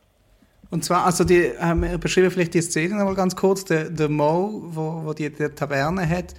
Und 0.71 0.85
zwar, 0.85 1.05
also 1.05 1.25
die, 1.25 1.53
ähm, 1.61 1.85
beschreibe 2.01 2.31
vielleicht 2.31 2.55
die 2.55 2.63
Szene 2.63 2.97
nochmal 2.97 3.15
ganz 3.15 3.37
kurz. 3.37 3.65
Der, 3.65 3.91
der 3.91 4.09
Mo, 4.09 4.63
wo, 4.69 5.03
wo 5.05 5.13
die, 5.13 5.31
die 5.31 5.49
Taverne 5.51 6.09
hat, 6.09 6.35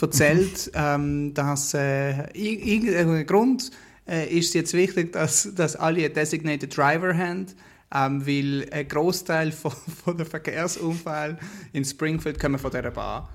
erzählt, 0.00 0.68
mhm. 0.68 0.72
ähm, 0.74 1.34
dass 1.34 1.74
äh, 1.74 2.30
irgendein 2.32 3.26
Grund 3.26 3.70
äh, 4.08 4.26
ist 4.28 4.54
jetzt 4.54 4.72
wichtig, 4.72 5.12
dass, 5.12 5.54
dass 5.54 5.76
alle 5.76 6.04
einen 6.04 6.14
designated 6.14 6.76
Driver 6.76 7.16
haben 7.16 7.46
ähm, 7.94 8.26
weil 8.26 8.68
ein 8.70 8.88
Großteil 8.88 9.52
von, 9.52 9.72
von 10.04 10.16
der 10.16 10.26
Verkehrsunfall 10.26 11.38
in 11.72 11.84
Springfield 11.84 12.38
kommen 12.40 12.58
von 12.58 12.70
dieser 12.70 12.90
Bar. 12.90 13.28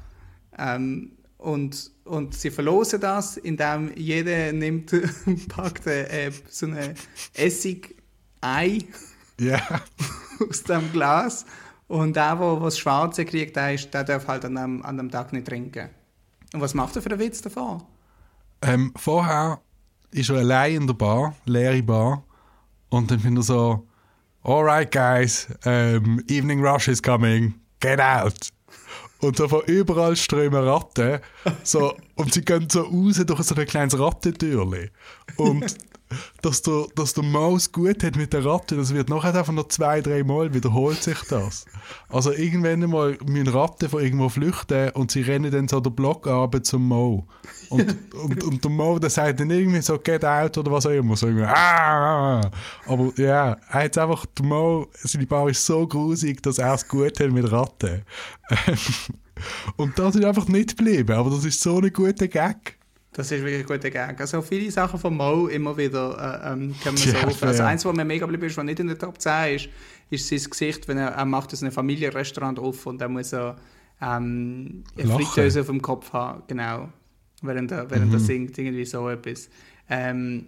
Ähm, 0.57 1.13
und, 1.37 1.89
und 2.03 2.35
sie 2.35 2.51
verlosen 2.51 3.01
das, 3.01 3.37
indem 3.37 3.91
jeder 3.95 4.53
nimmt, 4.53 4.93
packt 5.49 5.87
äh, 5.87 6.31
so 6.49 6.67
ein 6.67 6.93
Essig-Ei 7.33 8.79
yeah. 9.39 9.81
aus 10.49 10.63
dem 10.63 10.91
Glas 10.91 11.45
und 11.87 12.15
der, 12.15 12.35
der 12.35 12.55
das 12.57 12.77
Schwarze 12.77 13.25
kriegt, 13.25 13.55
der, 13.55 13.73
ist, 13.73 13.93
der 13.93 14.03
darf 14.03 14.27
halt 14.27 14.45
an 14.45 14.55
dem, 14.55 14.85
an 14.85 14.97
dem 14.97 15.09
Tag 15.09 15.33
nicht 15.33 15.47
trinken. 15.47 15.89
Und 16.53 16.61
was 16.61 16.73
macht 16.73 16.95
er 16.95 17.01
für 17.01 17.09
einen 17.09 17.19
Witz 17.19 17.41
davon? 17.41 17.83
Ähm, 18.61 18.93
vorher 18.95 19.59
ist 20.11 20.29
er 20.29 20.37
allein 20.37 20.75
in 20.75 20.87
der 20.87 20.93
Bar, 20.93 21.35
leere 21.45 21.81
Bar, 21.81 22.23
und 22.89 23.09
dann 23.09 23.19
findet 23.19 23.43
er 23.43 23.47
so 23.47 23.87
Alright, 24.43 24.89
guys, 24.89 25.47
um, 25.65 26.19
Evening 26.27 26.61
Rush 26.61 26.87
is 26.87 26.99
coming, 26.99 27.53
get 27.79 27.99
out. 27.99 28.49
Und 29.19 29.37
so 29.37 29.47
von 29.47 29.61
überall 29.67 30.15
strömen 30.15 30.63
Ratten. 30.63 31.19
So, 31.63 31.95
und 32.15 32.33
sie 32.33 32.41
gehen 32.41 32.67
so 32.67 32.81
raus 32.81 33.21
durch 33.23 33.43
so 33.43 33.53
ein 33.53 33.67
kleines 33.67 33.99
Rattentürchen. 33.99 34.89
Und 35.37 35.77
dass 36.41 36.61
der, 36.61 36.85
dass 36.95 37.13
der 37.13 37.23
Maus 37.23 37.71
gut 37.71 38.03
hat 38.03 38.15
mit 38.15 38.33
der 38.33 38.45
Ratte, 38.45 38.75
das 38.75 38.93
wird 38.93 39.09
nachher 39.09 39.35
einfach 39.35 39.53
noch 39.53 39.67
zwei, 39.67 40.01
drei 40.01 40.23
Mal 40.23 40.53
wiederholt 40.53 41.01
sich 41.01 41.17
das. 41.29 41.65
Also 42.09 42.31
irgendwann 42.31 42.89
mal 42.89 43.17
müssen 43.25 43.47
Ratten 43.47 43.89
von 43.89 44.01
irgendwo 44.01 44.29
flüchten 44.29 44.89
und 44.91 45.11
sie 45.11 45.21
rennen 45.21 45.51
dann 45.51 45.67
so 45.67 45.79
den 45.79 45.95
Block 45.95 46.27
ab 46.27 46.55
zum 46.63 46.87
Mo. 46.87 47.27
Und, 47.69 47.95
und, 48.13 48.43
und 48.43 48.63
der 48.63 48.71
Mo, 48.71 48.99
der 48.99 49.09
sagt 49.09 49.39
dann 49.39 49.49
irgendwie 49.49 49.81
so, 49.81 49.97
get 49.97 50.25
out 50.25 50.57
oder 50.57 50.71
was 50.71 50.85
auch 50.85 50.91
immer. 50.91 51.15
So 51.15 51.27
irgendwie, 51.27 51.45
ah, 51.45 52.41
Aber 52.85 53.11
ja, 53.17 53.57
er 53.69 53.83
hat 53.83 53.97
einfach, 53.97 54.25
der 54.25 54.45
Mo, 54.45 54.87
seine 54.93 55.25
Bau 55.25 55.47
ist 55.47 55.65
so 55.65 55.87
grusig, 55.87 56.41
dass 56.43 56.57
er 56.57 56.73
es 56.73 56.87
gut 56.87 57.19
hat 57.19 57.31
mit 57.31 57.51
Ratten. 57.51 58.01
und 59.77 59.97
das 59.97 60.15
ist 60.15 60.25
einfach 60.25 60.47
nicht 60.47 60.77
geblieben, 60.77 61.13
aber 61.13 61.29
das 61.29 61.45
ist 61.45 61.61
so 61.61 61.79
ein 61.79 61.91
guter 61.93 62.27
Gag. 62.27 62.80
Das 63.13 63.29
ist 63.29 63.43
wirklich 63.43 63.61
ein 63.61 63.65
guter 63.65 63.89
Gag. 63.89 64.21
Also 64.21 64.41
viele 64.41 64.71
Sachen 64.71 64.97
von 64.97 65.15
Mo 65.15 65.47
immer 65.47 65.75
wieder 65.75 66.43
äh, 66.45 66.53
ähm, 66.53 66.73
können 66.81 66.97
wir 66.97 67.13
ja, 67.13 67.21
so 67.21 67.27
auf. 67.27 67.43
Also 67.43 67.63
eins, 67.63 67.83
was 67.83 67.93
mir 67.93 68.05
mega 68.05 68.25
beliebt 68.25 68.43
ist, 68.43 68.55
was 68.55 68.63
nicht 68.63 68.79
in 68.79 68.87
der 68.87 68.97
Top 68.97 69.19
10 69.19 69.55
ist, 69.55 69.69
ist 70.09 70.29
sein 70.29 70.49
Gesicht, 70.49 70.87
wenn 70.87 70.97
er, 70.97 71.09
er 71.09 71.25
macht 71.25 71.51
ein 71.61 71.71
Familienrestaurant 71.71 72.57
auf 72.57 72.85
und 72.85 73.01
dann 73.01 73.11
muss 73.11 73.33
er 73.33 73.57
ähm, 74.01 74.85
eine 74.97 75.11
Fritteuse 75.11 75.61
auf 75.61 75.67
dem 75.67 75.81
Kopf 75.81 76.13
haben, 76.13 76.43
genau, 76.47 76.89
während 77.41 77.71
er, 77.71 77.89
während 77.91 78.07
mhm. 78.07 78.13
er 78.13 78.19
singt, 78.19 78.57
irgendwie 78.57 78.85
so 78.85 79.09
etwas. 79.09 79.49
Ähm, 79.89 80.45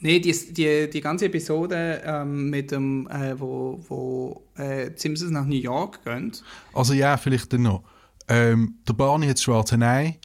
Nee, 0.00 0.18
die, 0.18 0.32
die, 0.52 0.90
die 0.90 1.00
ganze 1.00 1.26
Episode 1.26 2.02
ähm, 2.04 2.50
mit 2.50 2.72
dem, 2.72 3.08
äh, 3.08 3.40
wo, 3.40 3.80
wo 3.88 4.42
äh, 4.56 4.90
Simpsons 4.96 5.30
nach 5.30 5.46
New 5.46 5.54
York 5.54 6.04
gehen. 6.04 6.32
Also 6.74 6.92
ja, 6.92 7.16
vielleicht 7.16 7.50
dann 7.54 7.62
noch. 7.62 7.84
Ähm, 8.28 8.74
der 8.86 8.92
Barney 8.92 9.28
hat 9.28 9.36
das 9.36 9.44
schwarze 9.44 9.80
Ei. 9.80 10.18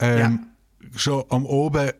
Ähm, 0.00 0.18
ja 0.18 0.38
schon 0.96 1.24
am 1.28 1.46
Oben 1.46 1.90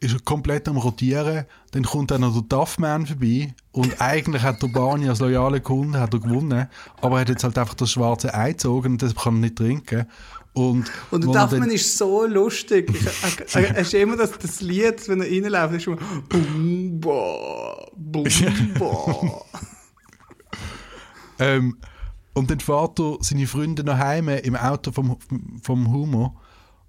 ist 0.00 0.14
er 0.14 0.20
komplett 0.20 0.66
am 0.66 0.78
Rotieren. 0.78 1.44
Dann 1.72 1.82
kommt 1.84 2.10
dann 2.10 2.22
noch 2.22 2.32
der 2.32 2.42
Duffman 2.42 3.06
vorbei. 3.06 3.54
Und 3.72 4.00
eigentlich 4.00 4.42
hat 4.42 4.62
der 4.62 4.68
Barney 4.68 5.08
als 5.08 5.20
loyaler 5.20 5.60
Kunde 5.60 6.00
hat 6.00 6.14
er 6.14 6.20
gewonnen. 6.20 6.68
Aber 7.02 7.16
er 7.16 7.20
hat 7.20 7.28
jetzt 7.28 7.44
halt 7.44 7.58
einfach 7.58 7.74
das 7.74 7.90
schwarze 7.90 8.34
Ei 8.34 8.52
gezogen 8.52 8.92
und 8.92 9.02
das 9.02 9.14
kann 9.14 9.36
er 9.36 9.40
nicht 9.40 9.56
trinken. 9.56 10.06
Und, 10.52 10.90
und 11.10 11.24
der 11.24 11.46
Duffman 11.46 11.70
ist 11.70 11.96
so 11.96 12.26
lustig. 12.26 12.90
Er 13.54 13.78
ist 13.78 13.94
immer 13.94 14.16
das, 14.16 14.32
das 14.36 14.60
Lied, 14.60 15.08
wenn 15.08 15.20
er 15.20 15.30
reinläuft, 15.30 15.74
ist 15.74 15.86
immer 15.86 15.98
Bumba, 16.28 17.86
Bumba. 17.94 18.26
ähm, 21.38 21.76
und 22.34 22.50
dann 22.50 22.58
fährt 22.58 22.98
er 22.98 23.18
seine 23.20 23.46
Freunde 23.46 23.84
nach 23.84 23.98
Hause 23.98 24.38
im 24.38 24.56
Auto 24.56 24.90
vom, 24.90 25.18
vom 25.62 25.92
Humor. 25.92 26.34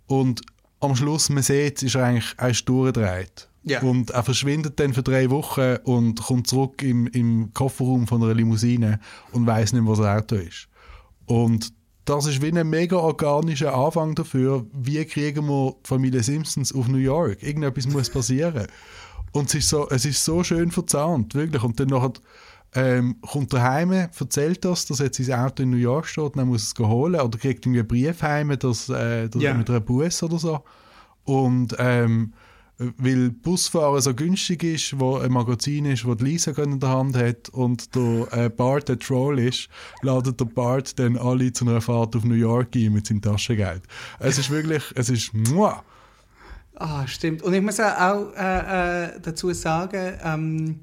Und 0.08 0.42
am 0.82 0.96
Schluss, 0.96 1.30
man 1.30 1.44
sieht, 1.44 1.82
ist 1.84 1.96
er 1.96 2.06
eigentlich 2.06 2.34
er 2.38 2.50
ist 2.50 2.68
durchgedreht. 2.68 3.48
Ja. 3.64 3.82
Und 3.82 4.10
er 4.10 4.24
verschwindet 4.24 4.80
dann 4.80 4.94
für 4.94 5.04
drei 5.04 5.30
Wochen 5.30 5.78
und 5.84 6.22
kommt 6.22 6.48
zurück 6.48 6.82
im, 6.82 7.08
im 7.08 7.54
Kofferraum 7.54 8.08
von 8.08 8.24
einer 8.24 8.34
Limousine 8.34 9.00
und 9.32 9.46
weiß 9.46 9.74
nicht, 9.74 9.86
wo 9.86 9.96
das 9.96 10.06
Auto 10.06 10.36
ist. 10.36 10.68
Und 11.28 11.72
das 12.06 12.26
ist 12.26 12.42
wie 12.42 12.52
ein 12.52 12.70
mega 12.70 12.98
organischer 12.98 13.76
Anfang 13.76 14.16
dafür, 14.16 14.66
wie 14.74 15.06
kriegen 15.06 15.48
wir 15.48 15.76
die 15.84 15.88
Familie 15.88 16.24
Simpsons 16.24 16.74
auf 16.74 16.88
New 16.88 16.98
York. 16.98 17.44
Irgendetwas 17.44 17.88
muss 17.88 18.10
passieren. 18.10 18.66
Und 19.32 19.50
es 19.50 19.56
ist 19.56 19.70
so, 19.70 19.88
es 19.90 20.06
ist 20.06 20.26
so 20.26 20.44
schön 20.44 20.72
verzahnt, 20.72 21.36
wirklich. 21.36 21.64
Und 21.64 21.80
dann 21.80 21.90
nachher, 21.90 22.14
ähm, 22.74 23.18
kommt 23.22 23.54
er 23.54 23.64
heim, 23.64 23.92
erzählt 23.92 24.64
das, 24.64 24.86
dass 24.86 25.00
jetzt 25.00 25.24
sein 25.24 25.40
Auto 25.40 25.64
in 25.64 25.72
New 25.72 25.78
York 25.78 26.08
steht, 26.08 26.36
dann 26.38 26.48
muss 26.48 26.64
es 26.64 26.74
es 26.74 26.88
holen 26.88 27.20
oder 27.20 27.38
kriegt 27.38 27.66
irgendwie 27.66 27.80
einen 27.80 27.88
Brief 27.88 28.22
heim, 28.22 28.58
dass, 28.58 28.90
äh, 28.90 29.28
dass 29.28 29.42
Ja. 29.42 29.54
mit 29.54 29.70
einer 29.70 29.82
Bus 29.82 30.24
oder 30.24 30.40
so. 30.40 30.64
Und 31.26 31.76
ähm, 31.80 32.34
weil 32.98 33.30
Busfahren 33.30 34.02
so 34.02 34.14
günstig 34.14 34.64
ist, 34.64 35.00
wo 35.00 35.18
ein 35.18 35.32
Magazin 35.32 35.86
ist, 35.86 36.06
wo 36.06 36.16
die 36.16 36.24
Lisa 36.24 36.52
in 36.64 36.80
der 36.80 36.90
Hand 36.90 37.16
hat 37.16 37.50
und 37.50 37.94
der 37.96 38.28
äh, 38.32 38.50
Bart 38.50 38.90
der 38.90 38.98
Troll 38.98 39.40
ist, 39.40 39.70
ladet 40.02 40.40
der 40.40 40.46
Bart 40.46 40.98
dann 40.98 41.18
alle 41.18 41.54
zu 41.54 41.66
einer 41.68 41.82
Fahrt 41.82 42.16
auf 42.16 42.24
New 42.24 42.34
York 42.34 42.76
ein 42.76 42.94
mit 42.94 43.06
seinem 43.06 43.22
Taschengeld. 43.22 43.84
Es 44.20 44.40
ist 44.40 44.50
wirklich, 44.50 44.84
es 44.96 45.10
ist 45.10 45.34
muah. 45.34 45.84
Ah, 46.76 47.06
stimmt. 47.06 47.44
Und 47.44 47.54
ich 47.54 47.62
muss 47.62 47.80
auch 47.80 48.34
äh, 48.36 49.06
äh, 49.06 49.20
dazu 49.22 49.54
sagen, 49.54 50.14
ähm, 50.24 50.80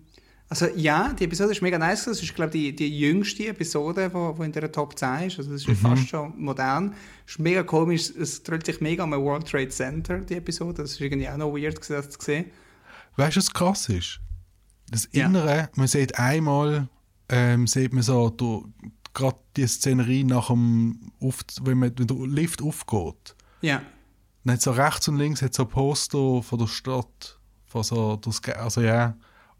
also 0.50 0.66
ja, 0.76 1.12
die 1.12 1.24
Episode 1.24 1.52
ist 1.52 1.60
mega 1.60 1.78
nice. 1.78 2.06
Das 2.06 2.22
ist, 2.22 2.34
glaube 2.34 2.56
ich, 2.56 2.74
die, 2.74 2.76
die 2.76 2.98
jüngste 2.98 3.48
Episode, 3.48 4.12
wo, 4.12 4.36
wo 4.36 4.42
in 4.42 4.52
der 4.52 4.72
Top 4.72 4.98
10 4.98 5.26
ist. 5.26 5.38
Also 5.38 5.52
das 5.52 5.66
ist 5.66 5.80
fast 5.80 6.08
schon 6.08 6.32
modern. 6.36 6.94
ist 7.26 7.38
mega 7.38 7.62
komisch. 7.62 8.10
Es 8.18 8.42
dreht 8.42 8.64
sich 8.64 8.80
mega 8.80 9.04
um 9.04 9.12
ein 9.12 9.20
World 9.20 9.46
Trade 9.46 9.68
Center, 9.68 10.18
die 10.20 10.36
Episode. 10.36 10.82
Das 10.82 10.92
ist 10.92 11.00
irgendwie 11.00 11.28
auch 11.28 11.36
noch 11.36 11.52
weird, 11.52 11.78
das 11.78 12.10
zu 12.10 12.18
sehen. 12.20 12.46
Weißt 13.16 13.36
du, 13.36 13.40
was 13.40 13.52
krass 13.52 13.88
ist? 13.90 14.20
Das 14.90 15.08
Ja. 15.12 15.26
Innere, 15.26 15.68
man 15.74 15.86
sieht 15.86 16.18
einmal, 16.18 16.88
ähm, 17.28 17.66
sieht 17.66 17.92
man 17.92 18.02
so, 18.02 18.34
gerade 19.12 19.36
die 19.56 19.66
Szenerie 19.66 20.24
nach 20.24 20.46
dem, 20.46 21.12
auf, 21.20 21.40
wenn, 21.62 21.78
man, 21.78 21.92
wenn 21.98 22.06
der 22.06 22.16
Lift 22.26 22.62
aufgeht. 22.62 23.34
Ja. 23.60 23.82
Dann 24.44 24.54
hat 24.54 24.62
so 24.62 24.70
rechts 24.70 25.08
und 25.08 25.18
links 25.18 25.42
hat 25.42 25.52
so 25.52 25.66
Poster 25.66 26.42
von 26.42 26.58
der 26.58 26.68
Stadt, 26.68 27.38
von 27.66 27.82
so, 27.82 28.16
das, 28.16 28.40
also 28.44 28.80
ja. 28.80 29.14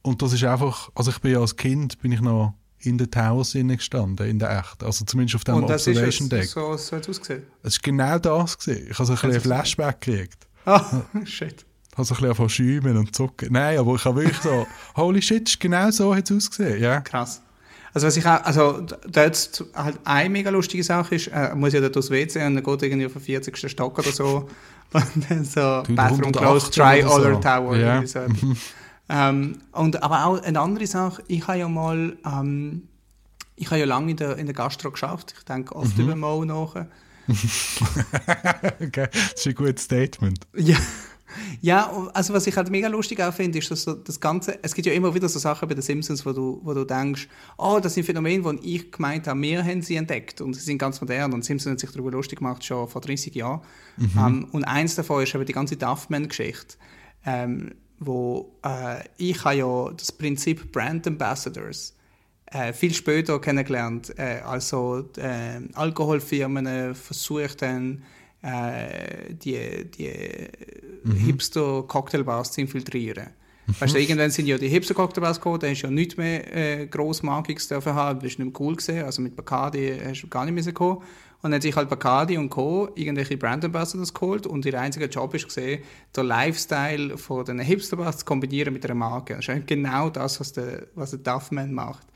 Und 0.09 0.23
das 0.23 0.33
ist 0.33 0.43
einfach, 0.43 0.89
also 0.95 1.11
ich 1.11 1.19
bin 1.19 1.33
ja 1.33 1.41
als 1.41 1.55
Kind, 1.55 2.01
bin 2.01 2.13
ich 2.13 2.23
noch 2.23 2.55
in 2.81 2.97
den 2.97 3.11
Towers 3.11 3.53
gestanden, 3.53 4.27
in 4.27 4.39
der 4.39 4.59
echt. 4.59 4.83
Also 4.83 5.05
zumindest 5.05 5.37
auf 5.37 5.45
dem 5.45 5.57
Und 5.57 5.69
das 5.69 5.87
ist 5.87 5.89
Observation 5.89 6.29
jetzt, 6.29 6.33
Deck. 6.33 6.49
so, 6.49 6.77
so 6.79 6.97
hat 6.97 7.03
es 7.03 7.09
ausgesehen. 7.11 7.43
Es 7.63 7.75
ist 7.75 7.83
genau 7.83 8.19
das 8.19 8.59
gewesen. 8.59 8.87
Ich 8.91 8.99
habe 8.99 9.07
so 9.07 9.13
ein 9.13 9.19
bisschen 9.21 9.41
Flashback 9.43 10.01
gekriegt. 10.01 10.47
Ah, 10.65 11.03
shit. 11.25 11.67
Ich 11.91 11.99
habe 11.99 12.07
so 12.07 12.15
ein 12.15 12.21
bisschen 12.21 12.35
von 12.37 12.49
schäumen 12.49 12.97
und 12.97 13.15
zucken. 13.15 13.53
Nein, 13.53 13.79
aber 13.79 13.97
ich 13.97 14.05
habe 14.07 14.23
wirklich 14.23 14.39
so, 14.39 14.67
holy 14.97 15.21
shit, 15.21 15.47
ist 15.47 15.61
genau 15.61 15.91
so 15.91 16.15
hat 16.15 16.31
es 16.31 16.37
ausgesehen, 16.37 16.83
ja. 16.83 17.01
Krass. 17.03 17.43
Also 17.93 18.07
was 18.07 18.17
ich 18.17 18.25
auch, 18.25 18.43
also 18.45 18.87
da 19.09 19.25
jetzt 19.25 19.63
halt 19.75 19.99
eine 20.05 20.31
mega 20.31 20.49
lustige 20.49 20.85
Sache 20.85 21.17
ist, 21.17 21.27
äh, 21.29 21.55
muss 21.55 21.75
ja 21.75 21.81
dort 21.81 21.97
aufs 21.99 22.11
WC 22.11 22.47
und 22.47 22.55
dann 22.55 22.65
geht 22.65 22.83
irgendwie 22.83 23.07
auf 23.07 23.13
den 23.13 23.21
40. 23.21 23.71
Stock 23.71 23.99
oder 23.99 24.13
so 24.13 24.49
und 24.93 25.31
dann 25.31 25.45
so 25.45 25.61
Bathroom 25.61 26.33
180 26.33 26.33
closed, 26.33 26.75
try 26.75 27.05
oder 27.05 27.09
so. 27.09 27.15
other 27.19 27.41
tower. 27.41 27.77
Ja. 27.77 28.07
So. 28.07 28.21
Ähm, 29.09 29.59
und 29.73 30.03
aber 30.03 30.27
auch 30.27 30.43
eine 30.43 30.61
andere 30.61 30.87
Sache, 30.87 31.23
ich 31.29 31.47
habe 31.47 31.59
ja 31.59 31.69
mal, 31.69 32.17
ähm, 32.25 32.83
ich 33.57 33.67
habe 33.69 33.81
ja 33.81 33.87
lange 33.87 34.11
in 34.13 34.17
der, 34.17 34.37
in 34.37 34.47
der 34.47 34.55
Gastro 34.55 34.91
geschafft, 34.91 35.35
ich 35.39 35.45
denke 35.45 35.75
oft 35.75 35.97
Mhm. 35.97 36.05
über 36.05 36.17
Mo 36.17 36.45
nach. 36.45 36.87
okay. 38.81 39.09
Das 39.13 39.33
ist 39.35 39.47
ein 39.47 39.55
gutes 39.55 39.85
Statement. 39.85 40.47
Ja. 40.57 40.77
Ja, 41.61 42.09
also 42.15 42.33
was 42.33 42.47
ich 42.47 42.57
halt 42.57 42.71
mega 42.71 42.89
lustig 42.89 43.21
auch 43.21 43.33
finde, 43.35 43.59
ist, 43.59 43.71
dass 43.71 43.83
so 43.83 43.93
das 43.93 44.19
Ganze, 44.19 44.59
es 44.63 44.75
gibt 44.75 44.87
ja 44.87 44.95
immer 44.95 45.15
wieder 45.15 45.29
so 45.29 45.39
Sachen 45.39 45.69
bei 45.69 45.75
den 45.75 45.83
Simpsons, 45.83 46.25
wo 46.25 46.33
du, 46.33 46.59
wo 46.65 46.73
du 46.73 46.85
denkst, 46.85 47.29
oh, 47.59 47.79
das 47.83 47.95
sind 47.95 48.05
Phänomene, 48.05 48.43
wo 48.45 48.53
ich 48.63 48.91
gemeint 48.91 49.27
habe, 49.29 49.41
wir 49.43 49.63
haben 49.63 49.83
sie 49.83 49.97
entdeckt 49.97 50.41
und 50.41 50.55
sie 50.55 50.63
sind 50.63 50.79
ganz 50.79 51.01
modern 51.01 51.33
und 51.35 51.45
Simpsons 51.45 51.75
hat 51.75 51.81
sich 51.81 51.91
darüber 51.91 52.11
lustig 52.11 52.39
gemacht, 52.39 52.65
schon 52.65 52.89
vor 52.89 53.03
30 53.03 53.35
Jahren. 53.35 53.61
Ähm, 54.17 54.49
und 54.53 54.65
eins 54.65 54.95
davon 54.95 55.23
ist 55.23 55.35
eben 55.35 55.45
die 55.45 55.53
ganze 55.53 55.77
Duffman-Geschichte, 55.77 56.77
ähm, 57.27 57.75
wo 58.01 58.53
äh, 58.65 59.05
ich 59.17 59.45
habe 59.45 59.57
ja 59.57 59.91
das 59.97 60.13
Prinzip 60.13 60.71
Brand 60.73 61.07
Ambassadors 61.07 61.95
äh, 62.47 62.73
viel 62.73 62.95
später 62.95 63.41
kennengelernt. 63.41 64.15
Äh, 64.19 64.41
also 64.45 65.09
äh, 65.17 65.61
Alkoholfirmen 65.75 66.67
äh, 66.67 66.95
versuchen 66.95 67.57
dann 67.59 68.03
äh, 68.43 69.35
die, 69.35 69.85
die 69.91 70.49
Hipster-Cocktailbars 71.27 72.53
zu 72.53 72.61
infiltrieren. 72.61 73.29
Weißt 73.81 73.95
du, 73.95 73.99
irgendwann 73.99 74.31
sind 74.31 74.47
ja 74.47 74.57
die 74.57 74.69
Hipster-Cocktailbars 74.69 75.39
gekommen, 75.39 75.61
dann 75.61 75.75
du 75.75 75.81
ja 75.81 75.91
nichts 75.91 76.17
mehr 76.17 76.57
äh, 76.57 76.87
grossmarkiges 76.87 77.69
dürfen 77.69 77.93
haben, 77.95 78.21
das 78.21 78.33
ist 78.33 78.39
nicht 78.39 78.53
mehr 78.53 78.61
cool 78.61 78.77
gesehen, 78.77 79.05
also 79.05 79.21
mit 79.21 79.37
Bacardi 79.37 79.99
hast 80.03 80.23
du 80.23 80.29
gar 80.29 80.47
nicht 80.47 80.65
mehr 80.65 80.73
kommen. 80.73 81.03
Und 81.41 81.51
dann 81.53 81.55
hat 81.55 81.63
sich 81.63 81.77
halt 81.77 81.89
Bacardi 81.89 82.37
und 82.37 82.51
Co. 82.51 82.89
irgendwelche 82.97 83.37
Brand 83.37 83.65
Ambassadors 83.65 84.13
geholt 84.13 84.45
und 84.47 84.67
ihr 84.67 84.79
einziger 84.81 85.07
Job 85.07 85.33
ist 85.35 85.47
gesehen, 85.47 85.83
den 86.17 86.27
Lifestyle 86.27 87.17
von 87.17 87.45
den 87.45 87.61
Hipsterbars 87.61 88.19
zu 88.19 88.25
kombinieren 88.25 88.73
mit 88.73 88.85
einer 88.85 88.95
Marke. 88.97 89.37
Das 89.37 89.47
ist 89.47 89.67
genau 89.69 90.11
das, 90.11 90.41
was 90.41 90.53
der, 90.53 90.89
was 90.97 91.11
der 91.11 91.21
Duffman 91.21 91.73
macht. 91.73 92.07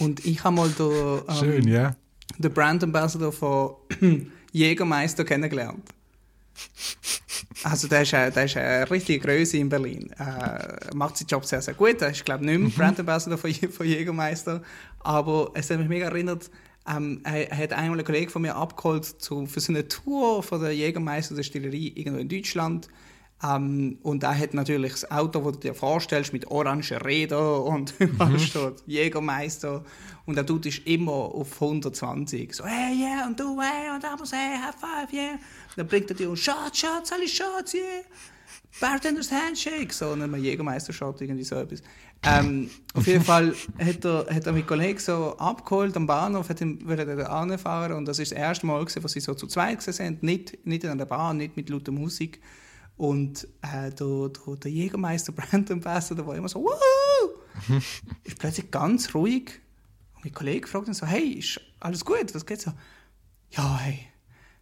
Und 0.00 0.24
ich 0.26 0.42
habe 0.42 0.56
mal 0.56 0.68
den, 0.70 0.90
ähm, 1.28 1.34
Schön, 1.38 1.68
ja. 1.68 1.94
den 2.36 2.52
Brand 2.52 2.82
Ambassador 2.82 3.30
von 3.32 3.76
Jägermeister 4.52 5.24
kennengelernt. 5.24 5.88
Also 7.62 7.88
der 7.88 8.02
ist, 8.02 8.12
eine- 8.14 8.30
der 8.30 8.44
ist 8.44 8.56
eine 8.56 8.90
richtige 8.90 9.20
Größe 9.20 9.56
in 9.56 9.68
Berlin. 9.68 10.10
Äh, 10.18 10.94
macht 10.94 11.16
seinen 11.16 11.28
Job 11.28 11.44
sehr, 11.44 11.62
sehr 11.62 11.74
gut. 11.74 12.02
Er 12.02 12.10
ist, 12.10 12.24
glaube 12.24 12.44
ich, 12.44 12.50
nicht 12.50 12.60
mehr 12.60 12.70
Brand 12.86 13.00
Ambassador 13.00 13.38
von, 13.38 13.52
von 13.54 13.86
Jägermeister. 13.86 14.62
Aber 15.00 15.50
es 15.54 15.70
hat 15.70 15.78
mich 15.78 15.88
mega 15.88 16.06
erinnert, 16.06 16.50
ähm, 16.86 17.20
er, 17.24 17.50
er 17.50 17.58
hat 17.58 17.72
einmal 17.72 17.98
einen 17.98 18.06
Kollegen 18.06 18.30
von 18.30 18.42
mir 18.42 18.56
abgeholt 18.56 19.04
zu, 19.04 19.46
für 19.46 19.60
so 19.60 19.72
eine 19.72 19.88
Tour 19.88 20.42
von 20.42 20.60
der 20.60 20.74
Jägermeister 20.74 21.34
Destillerie 21.34 21.92
irgendwo 21.96 22.20
in 22.20 22.28
Deutschland. 22.28 22.88
Ähm, 23.42 23.98
und 24.02 24.22
er 24.22 24.38
hat 24.38 24.54
natürlich 24.54 24.92
das 24.92 25.10
Auto, 25.10 25.40
das 25.40 25.52
du 25.52 25.58
dir 25.60 25.74
vorstellst, 25.74 26.32
mit 26.32 26.50
orangen 26.50 26.82
Rädern 26.82 27.62
und 27.62 27.94
überall 27.98 28.38
steht 28.38 28.82
Jägermeister. 28.86 29.84
Und 30.26 30.36
der 30.36 30.44
Dude 30.44 30.68
ist 30.68 30.86
immer 30.86 31.12
auf 31.12 31.60
120. 31.60 32.54
So, 32.54 32.64
hey, 32.64 32.96
yeah, 32.98 33.26
und 33.26 33.38
du, 33.38 33.60
hey, 33.60 33.94
und 33.94 34.02
da 34.02 34.16
muss, 34.16 34.32
hey, 34.32 34.56
high 34.56 34.74
five, 34.74 35.12
yeah. 35.12 35.32
Und 35.32 35.40
dann 35.76 35.86
bringt 35.86 36.10
er 36.10 36.16
dir, 36.16 36.34
Shots, 36.36 36.78
Shots, 36.78 37.12
alle 37.12 37.28
Shots, 37.28 37.74
yeah. 37.74 37.82
Bartenders 38.80 39.30
Handshake, 39.30 39.92
so 39.92 40.08
und 40.08 40.22
ein 40.22 40.34
Jägermeister-Shot, 40.42 41.20
irgendwie 41.20 41.44
so 41.44 41.56
etwas. 41.56 41.82
Ähm, 42.26 42.70
auf 42.94 43.06
jeden 43.06 43.24
Fall 43.24 43.54
hat 43.78 44.04
er, 44.04 44.26
hat 44.30 44.46
er 44.46 44.52
meinen 44.52 44.66
Kollegen 44.66 44.98
so 44.98 45.36
abgeholt 45.36 45.96
am 45.96 46.06
Bahnhof, 46.06 46.48
hat 46.48 46.60
ihn 46.60 46.88
er 46.88 47.30
anfahren 47.30 47.92
und 47.92 48.06
das 48.06 48.18
ist 48.18 48.32
das 48.32 48.38
erste 48.38 48.66
Mal, 48.66 48.80
gewesen, 48.82 49.04
wo 49.04 49.08
sie 49.08 49.20
so 49.20 49.34
zu 49.34 49.46
zweit 49.46 49.82
sind, 49.82 50.22
nicht, 50.22 50.66
nicht 50.66 50.84
in 50.84 50.96
der 50.96 51.04
Bahn, 51.04 51.36
nicht 51.36 51.56
mit 51.56 51.68
lauter 51.68 51.92
Musik. 51.92 52.40
Und 52.96 53.46
äh, 53.62 53.90
der, 53.90 54.28
der, 54.28 54.56
der 54.56 54.70
Jägermeister 54.70 55.32
Brand 55.36 55.70
Ambassador 55.70 56.26
war 56.26 56.36
immer 56.36 56.48
so, 56.48 56.60
Wuhu! 56.60 57.78
ist 58.24 58.38
plötzlich 58.38 58.70
ganz 58.70 59.14
ruhig. 59.14 59.60
Und 60.14 60.24
mein 60.24 60.32
Kollege 60.32 60.66
fragt 60.66 60.88
ihn 60.88 60.94
so, 60.94 61.06
hey, 61.06 61.32
ist 61.32 61.60
alles 61.80 62.04
gut? 62.04 62.34
Was 62.34 62.46
geht's 62.46 62.64
so? 62.64 62.72
Ja, 63.50 63.78
hey, 63.78 64.06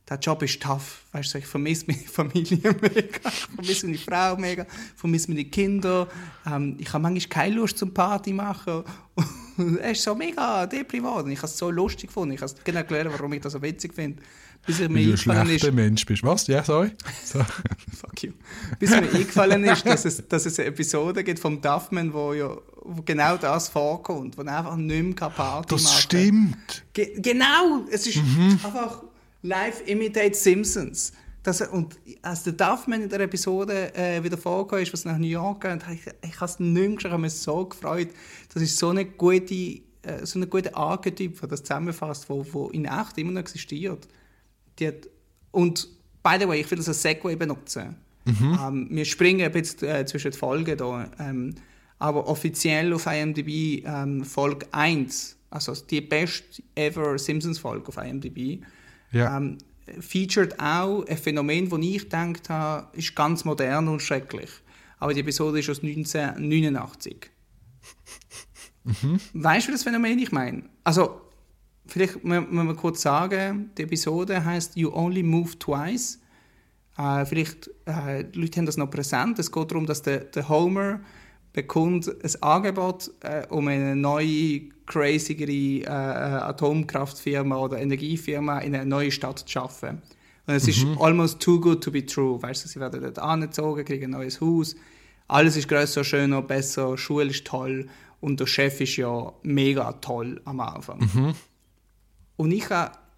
der 0.09 0.19
Job 0.19 0.43
ist 0.43 0.61
tough. 0.63 1.03
Weißt 1.13 1.35
du, 1.35 1.39
ich 1.39 1.47
vermisse 1.47 1.85
meine 1.89 1.99
Familie 2.13 2.59
mega, 2.81 3.29
ich 3.29 3.35
vermisse 3.55 3.87
meine 3.87 3.99
Frau 3.99 4.37
mega, 4.37 4.63
ich 4.63 5.01
vermisse 5.01 5.31
meine 5.31 5.45
Kinder. 5.45 6.09
Ähm, 6.47 6.77
ich 6.79 6.93
habe 6.93 7.03
manchmal 7.03 7.29
keine 7.29 7.55
Lust 7.57 7.79
zum 7.79 7.93
Party 7.95 8.33
machen. 8.33 8.85
Und 9.59 9.79
er 9.79 9.93
ist 9.93 10.03
so 10.03 10.15
mega. 10.15 10.65
Und 10.65 10.73
ich 10.73 11.39
habe 11.39 11.47
es 11.47 11.59
so 11.59 11.71
lustig 11.71 12.09
gefunden. 12.09 12.35
Ich 12.35 12.41
habe 12.41 12.53
es 12.53 12.65
genau 12.65 12.79
erklären, 12.79 13.13
warum 13.13 13.33
ich 13.33 13.41
das 13.41 13.53
so 13.53 13.63
witzig 13.63 13.95
finde. 13.95 14.23
Bis 14.65 14.79
mir 14.79 14.89
du 14.89 14.95
ein 14.95 14.97
eingefallen 14.99 15.43
ist, 15.49 15.61
schlechter 15.61 15.73
Mensch 15.73 16.07
bist. 16.07 16.23
Was? 16.23 16.47
Ja, 16.47 16.63
sorry. 16.63 16.93
So. 17.25 17.41
Fuck 18.01 18.23
you. 18.23 18.33
Bis 18.79 18.91
mir 18.91 18.99
eingefallen 18.99 19.65
ist, 19.65 19.85
dass 19.85 20.05
es, 20.05 20.27
dass 20.29 20.47
es 20.47 20.59
eine 20.59 20.69
Episode 20.69 21.25
gibt 21.25 21.41
vom 21.41 21.61
Duffman, 21.61 22.13
wo 22.13 22.33
ja 22.33 22.57
wo 22.85 23.03
genau 23.03 23.37
das 23.37 23.69
vorkommt, 23.69 24.37
wo 24.39 24.43
einfach 24.43 24.77
nicht 24.77 25.21
mehr 25.21 25.31
Party 25.31 25.75
machen 25.75 25.85
Das 25.85 26.01
stimmt. 26.03 26.85
Ge 26.93 27.21
genau, 27.21 27.85
es 27.91 28.07
ist 28.07 28.17
Mhm. 28.17 28.59
einfach 28.63 29.03
live 29.43 29.83
imitate 29.87 30.35
Simpsons. 30.35 31.13
Das, 31.43 31.61
und 31.61 31.99
als 32.23 32.45
der 32.45 32.53
Duffman 32.53 33.03
in 33.03 33.09
der 33.09 33.21
Episode 33.21 33.93
äh, 33.97 34.23
wieder 34.23 34.39
vorgekommen 34.39 34.85
ist, 34.85 34.93
was 34.93 35.05
nach 35.05 35.19
New 35.19 35.27
York 35.27 35.63
geht, 35.63 35.83
ich, 35.93 36.29
ich 36.29 36.37
habe 36.37 36.45
es 36.51 36.61
nicht 36.61 37.05
ich 37.05 37.11
habe 37.11 37.21
mich 37.21 37.33
so 37.33 37.65
gefreut. 37.67 38.11
Das 38.55 38.63
ist 38.63 38.79
so 38.79 38.91
eine 38.91 39.05
gute, 39.05 39.55
äh, 39.55 39.81
so 40.23 40.39
eine 40.39 40.47
gute 40.47 40.75
Archetyp, 40.77 41.41
der 41.41 41.49
das 41.49 41.65
zusammenfasst, 41.65 42.31
wo, 42.31 42.47
wo 42.53 42.69
in 42.69 42.85
echt 42.85 43.19
immer 43.19 43.33
noch 43.33 43.41
existiert. 43.41 44.07
Die 44.79 44.87
hat, 44.87 45.09
und 45.51 45.89
by 46.23 46.37
the 46.39 46.47
way, 46.47 46.61
ich 46.61 46.71
will 46.71 46.79
das 46.79 46.89
als 46.89 47.03
Segway 47.03 47.35
benutzen. 47.35 47.97
Ähm, 48.27 48.87
wir 48.91 49.05
springen 49.05 49.45
ein 49.45 49.53
bisschen 49.53 49.89
äh, 49.89 50.07
zwischen 50.07 50.31
den 50.31 50.39
Folgen 50.39 50.77
da. 50.77 51.11
Ähm, 51.19 51.55
aber 51.99 52.27
offiziell 52.29 52.93
auf 52.93 53.07
IMDb 53.07 53.85
ähm, 53.85 54.25
Folge 54.25 54.67
1, 54.73 55.37
also 55.51 55.75
die 55.75 56.01
beste 56.01 56.63
ever 56.75 57.19
Simpsons-Folge 57.19 57.89
auf 57.89 57.97
IMDb, 57.97 58.63
Ja. 59.13 59.37
ähm, 59.37 59.59
featured 60.01 60.59
auch 60.59 61.05
ein 61.07 61.17
Phänomen, 61.17 61.69
das 61.69 61.79
ich 61.81 62.03
gedacht 62.03 62.49
habe, 62.49 62.97
ist 62.97 63.15
ganz 63.15 63.45
modern 63.45 63.89
und 63.89 64.01
schrecklich. 64.01 64.51
Aber 64.99 65.15
die 65.15 65.21
Episode 65.21 65.59
ist 65.59 65.69
aus 65.69 65.83
1989. 65.83 67.31
Weißt 69.33 69.69
du, 69.69 69.73
das 69.73 69.83
Phänomen 69.83 70.19
ich 70.19 70.33
meine? 70.33 70.65
Also, 70.85 71.21
vielleicht 71.87 72.25
müssen 72.25 72.53
wir 72.53 72.75
kurz 72.75 73.03
sagen, 73.03 73.71
die 73.77 73.83
Episode 73.83 74.45
heißt 74.45 74.77
You 74.77 74.93
Only 74.93 75.23
Move 75.23 75.59
Twice. 75.59 76.21
Äh, 76.97 77.25
vielleicht, 77.27 77.71
äh, 77.87 78.25
die 78.25 78.41
Leute 78.41 78.59
haben 78.59 78.67
das 78.67 78.77
noch 78.77 78.91
präsent. 78.91 79.39
Es 79.39 79.51
geht 79.51 79.71
darum, 79.71 79.87
dass 79.87 80.03
der, 80.03 80.19
der 80.25 80.49
Homer 80.49 81.01
bekommt 81.53 82.09
ein 82.09 82.43
Angebot, 82.43 83.11
äh, 83.21 83.47
um 83.49 83.69
eine 83.69 83.95
neue, 83.95 84.63
crazygere 84.87 85.83
äh, 85.83 85.87
Atomkraftfirma 85.87 87.57
oder 87.57 87.79
Energiefirma 87.79 88.61
in 88.61 88.75
eine 88.75 88.87
neue 88.87 89.11
Stadt 89.11 89.41
zu 89.41 89.49
schaffen. 89.49 90.03
Und 90.47 90.55
es 90.55 90.67
ist 90.67 90.87
almost 90.99 91.41
too 91.41 91.61
good 91.61 91.83
to 91.85 91.91
be 91.91 92.05
true. 92.05 92.43
Weißt 92.43 92.65
du, 92.65 92.69
sie 92.69 92.81
werden 92.81 93.01
dort 93.01 93.19
angezogen, 93.19 93.85
kriegen 93.85 94.07
ein 94.07 94.11
neues 94.11 94.41
Haus. 94.41 94.75
Alles 95.29 95.57
ist 95.57 95.69
größer, 95.69 96.03
schöner, 96.03 96.43
besser, 96.43 96.99
Schule 96.99 97.31
ist 97.31 97.47
toll 97.47 97.89
und 98.21 98.41
der 98.41 98.47
Chef 98.47 98.81
ist 98.81 98.97
ja 98.97 99.33
mega 99.43 99.93
toll 99.95 100.41
am 100.45 100.61
Anfang. 100.61 101.35
Und 102.37 102.51
ich 102.51 102.65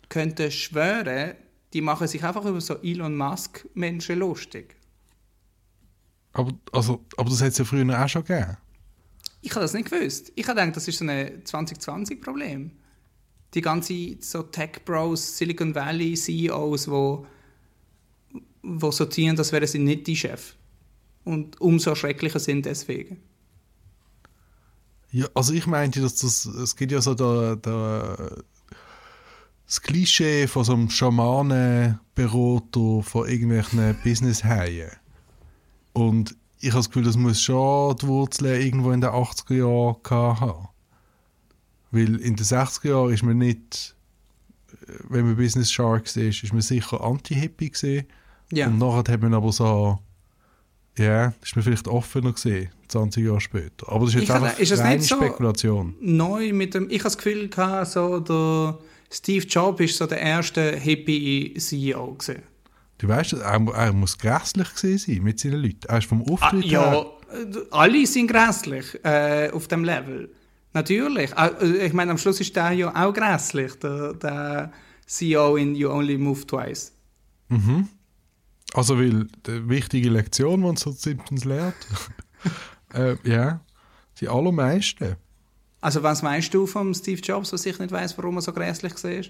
könnte 0.09 0.51
schwören, 0.51 1.35
die 1.73 1.81
machen 1.81 2.07
sich 2.07 2.23
einfach 2.23 2.45
über 2.45 2.61
so 2.61 2.75
Elon 2.83 3.17
Musk 3.17 3.67
Menschen 3.75 4.19
lustig. 4.19 4.77
Aber, 6.35 6.53
also, 6.73 7.05
aber 7.17 7.31
das 7.31 7.41
hat 7.41 7.53
es 7.53 7.59
ja 7.59 7.65
früher 7.65 8.05
auch 8.05 8.09
schon 8.09 8.25
gegeben. 8.25 8.57
Ich 9.41 9.53
habe 9.53 9.61
das 9.61 9.73
nicht 9.73 9.91
gewusst. 9.91 10.33
Ich 10.35 10.47
habe 10.49 10.59
gedacht, 10.59 10.77
das 10.77 10.89
ist 10.89 10.99
so 10.99 11.07
ein 11.07 11.45
2020-Problem. 11.45 12.73
Die 13.55 13.61
ganzen 13.61 14.21
so 14.21 14.43
Tech-Bros, 14.43 15.39
Silicon 15.39 15.75
Valley 15.75 16.15
CEOs, 16.15 16.91
wo, 16.91 17.27
wo 18.63 18.91
sortieren, 18.91 19.37
das 19.37 19.53
wären 19.53 19.67
sie 19.67 19.79
nicht 19.79 20.07
die 20.07 20.17
Chef. 20.17 20.57
Und 21.23 21.61
umso 21.61 21.95
schrecklicher 21.95 22.41
sind 22.41 22.67
deswegen. 22.67 23.21
Ja, 25.13 25.29
also 25.35 25.53
ich 25.53 25.69
meinte, 25.69 26.01
dass 26.01 26.17
das, 26.17 26.47
es 26.47 26.75
gibt 26.75 26.91
ja 26.91 27.01
so 27.01 27.15
der, 27.15 27.57
der, 27.57 28.43
das 29.67 29.81
Klischee 29.81 30.49
von 30.49 30.65
so 30.65 30.73
einem 30.73 30.91
Schamanenberater 30.91 33.03
von 33.03 33.29
irgendwelchen 33.29 33.97
Business-Haien. 34.03 34.91
Und 35.95 36.37
ich 36.61 36.71
habe 36.71 36.79
das 36.81 36.89
Gefühl, 36.91 37.05
das 37.05 37.17
muss 37.17 37.41
schon 37.41 37.97
die 37.97 38.07
Wurzeln 38.07 38.61
irgendwo 38.61 38.91
in 38.93 39.01
den 39.01 39.11
80er 39.11 39.55
Jahren 39.55 40.41
haben. 40.41 40.69
Weil 41.91 42.17
in 42.21 42.37
den 42.37 42.45
60er 42.45 42.89
Jahren 42.89 43.13
ist 43.15 43.23
man 43.23 43.39
nicht, 43.39 43.95
äh, 44.73 44.93
wenn 45.09 45.25
man 45.27 45.37
Business 45.37 45.73
Sharks 45.73 46.17
ist, 46.17 46.43
ist 46.43 46.53
man 46.53 46.63
sicher 46.63 47.03
anti-hippie 47.03 47.71
gesehen. 47.71 48.07
Ja. 48.53 48.67
Und 48.67 48.79
nachher 48.79 49.13
hat 49.13 49.23
man 49.23 49.35
aber 49.35 49.53
so, 49.53 49.99
ja, 50.99 51.33
ist 51.43 51.57
man 51.57 51.63
vielleicht 51.65 51.89
offener 51.89 52.33
gesehen, 52.33 52.71
20 52.89 53.25
Jahre 53.25 53.41
später. 53.41 53.89
Aber 53.89 54.07
das 54.07 54.15
ist 54.15 54.21
jetzt 54.21 54.25
Ich 54.25 54.31
einfach 54.35 54.59
ist 54.59 54.73
das 54.73 54.81
reine 54.81 55.03
so- 55.03 55.17
Spekulation. 55.17 55.95
Neu 56.01 56.53
mit 56.53 56.75
dem, 56.75 56.89
ich 56.91 56.99
habe 57.01 57.05
das 57.05 57.17
Gefühl 57.17 57.49
gehabt, 57.49 57.89
so 57.91 58.21
der 58.21 58.79
Steve 59.13 59.47
Jobs 59.47 59.81
ist 59.81 59.97
so 59.97 60.07
der 60.07 60.21
erste 60.21 60.77
Hippie-CEO 60.77 62.15
gewesen. 62.15 62.43
Du 63.05 63.11
weißt, 63.11 63.35
er, 63.35 63.61
er 63.75 63.93
muss 63.93 64.17
grässlich 64.17 64.75
gewesen 64.75 65.13
sein 65.15 65.23
mit 65.23 65.39
seinen 65.39 65.61
Leuten. 65.61 65.87
Er 65.89 65.99
ist 65.99 66.07
vom 66.07 66.23
Ah, 66.27 66.33
Auftritt 66.33 66.65
ja, 66.65 66.91
her... 66.91 67.07
alle 67.71 68.07
sind 68.07 68.29
grässlich 68.29 68.99
äh, 69.05 69.51
auf 69.51 69.69
dem 69.69 69.85
Level. 69.85 70.35
Natürlich. 70.73 71.37
Ah, 71.37 71.49
äh, 71.61 71.85
Ich 71.87 71.93
meine, 71.93 72.13
am 72.13 72.17
Schluss 72.17 72.41
ist 72.41 72.57
der 72.57 72.71
ja 72.73 72.89
auch 72.97 73.13
grässlich, 73.13 73.75
der, 73.75 74.15
der 74.15 74.73
CEO 75.05 75.57
in 75.57 75.75
You 75.75 75.91
Only 75.91 76.17
Move 76.17 76.47
Twice. 76.47 76.93
Also, 78.73 78.99
weil 78.99 79.27
die 79.47 79.69
wichtige 79.69 80.09
Lektion, 80.09 80.63
die 80.63 80.67
uns 80.69 80.81
so 80.81 80.91
Simpsons 80.93 81.45
lehrt, 81.45 81.75
äh, 82.95 83.17
ja, 83.23 83.61
die 84.19 84.29
allermeisten. 84.31 85.17
Also 85.83 86.03
was 86.03 86.23
meinst 86.23 86.55
du 86.55 86.67
vom 86.67 86.95
Steve 86.95 87.21
Jobs, 87.21 87.53
was 87.53 87.67
ich 87.67 87.79
nicht 87.79 87.93
weiß, 87.93 88.17
warum 88.17 88.37
er 88.37 88.41
so 88.41 88.55
grässlich 88.55 88.95
war? 89.05 89.25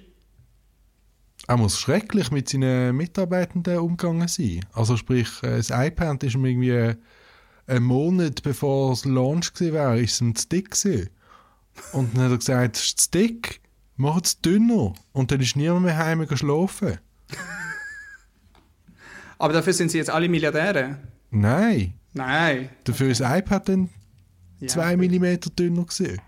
Er 1.46 1.56
muss 1.58 1.78
schrecklich 1.78 2.30
mit 2.30 2.48
seinen 2.48 2.96
Mitarbeitenden 2.96 3.78
umgegangen 3.78 4.28
sein. 4.28 4.60
Also 4.72 4.96
sprich, 4.96 5.28
äh, 5.42 5.56
das 5.58 5.70
iPad 5.70 6.22
ist 6.24 6.34
ihm 6.34 6.44
irgendwie 6.44 6.94
einen 7.66 7.84
Monat 7.84 8.42
bevor 8.42 8.92
es 8.92 9.04
Launch 9.04 9.52
gewesen 9.52 9.72
wäre, 9.74 10.00
ist 10.00 10.12
es 10.14 10.20
ihm 10.20 10.34
zu 10.34 10.48
dick 10.48 10.70
gewesen. 10.70 11.10
Und 11.92 12.16
dann 12.16 12.24
hat 12.24 12.30
er 12.32 12.38
gesagt, 12.38 12.76
es 12.76 12.84
ist 12.84 13.00
zu 13.00 13.10
dick, 13.10 13.60
mach 13.96 14.20
es 14.22 14.40
dünner. 14.40 14.94
Und 15.12 15.30
dann 15.32 15.40
ist 15.40 15.56
niemand 15.56 15.82
mehr 15.84 15.96
heim 15.98 16.26
geschlafen. 16.26 16.98
Aber 19.38 19.52
dafür 19.52 19.72
sind 19.72 19.90
sie 19.90 19.98
jetzt 19.98 20.10
alle 20.10 20.28
Milliardäre. 20.28 20.98
Nein, 21.30 21.94
Nein. 22.12 22.68
dafür 22.84 23.08
ist 23.08 23.20
das 23.20 23.38
iPad 23.38 23.68
dann 23.68 23.90
Ja. 24.60 24.68
zwei 24.68 24.96
Millimeter 24.96 25.50
dünner 25.50 25.84
gewesen. 25.84 26.20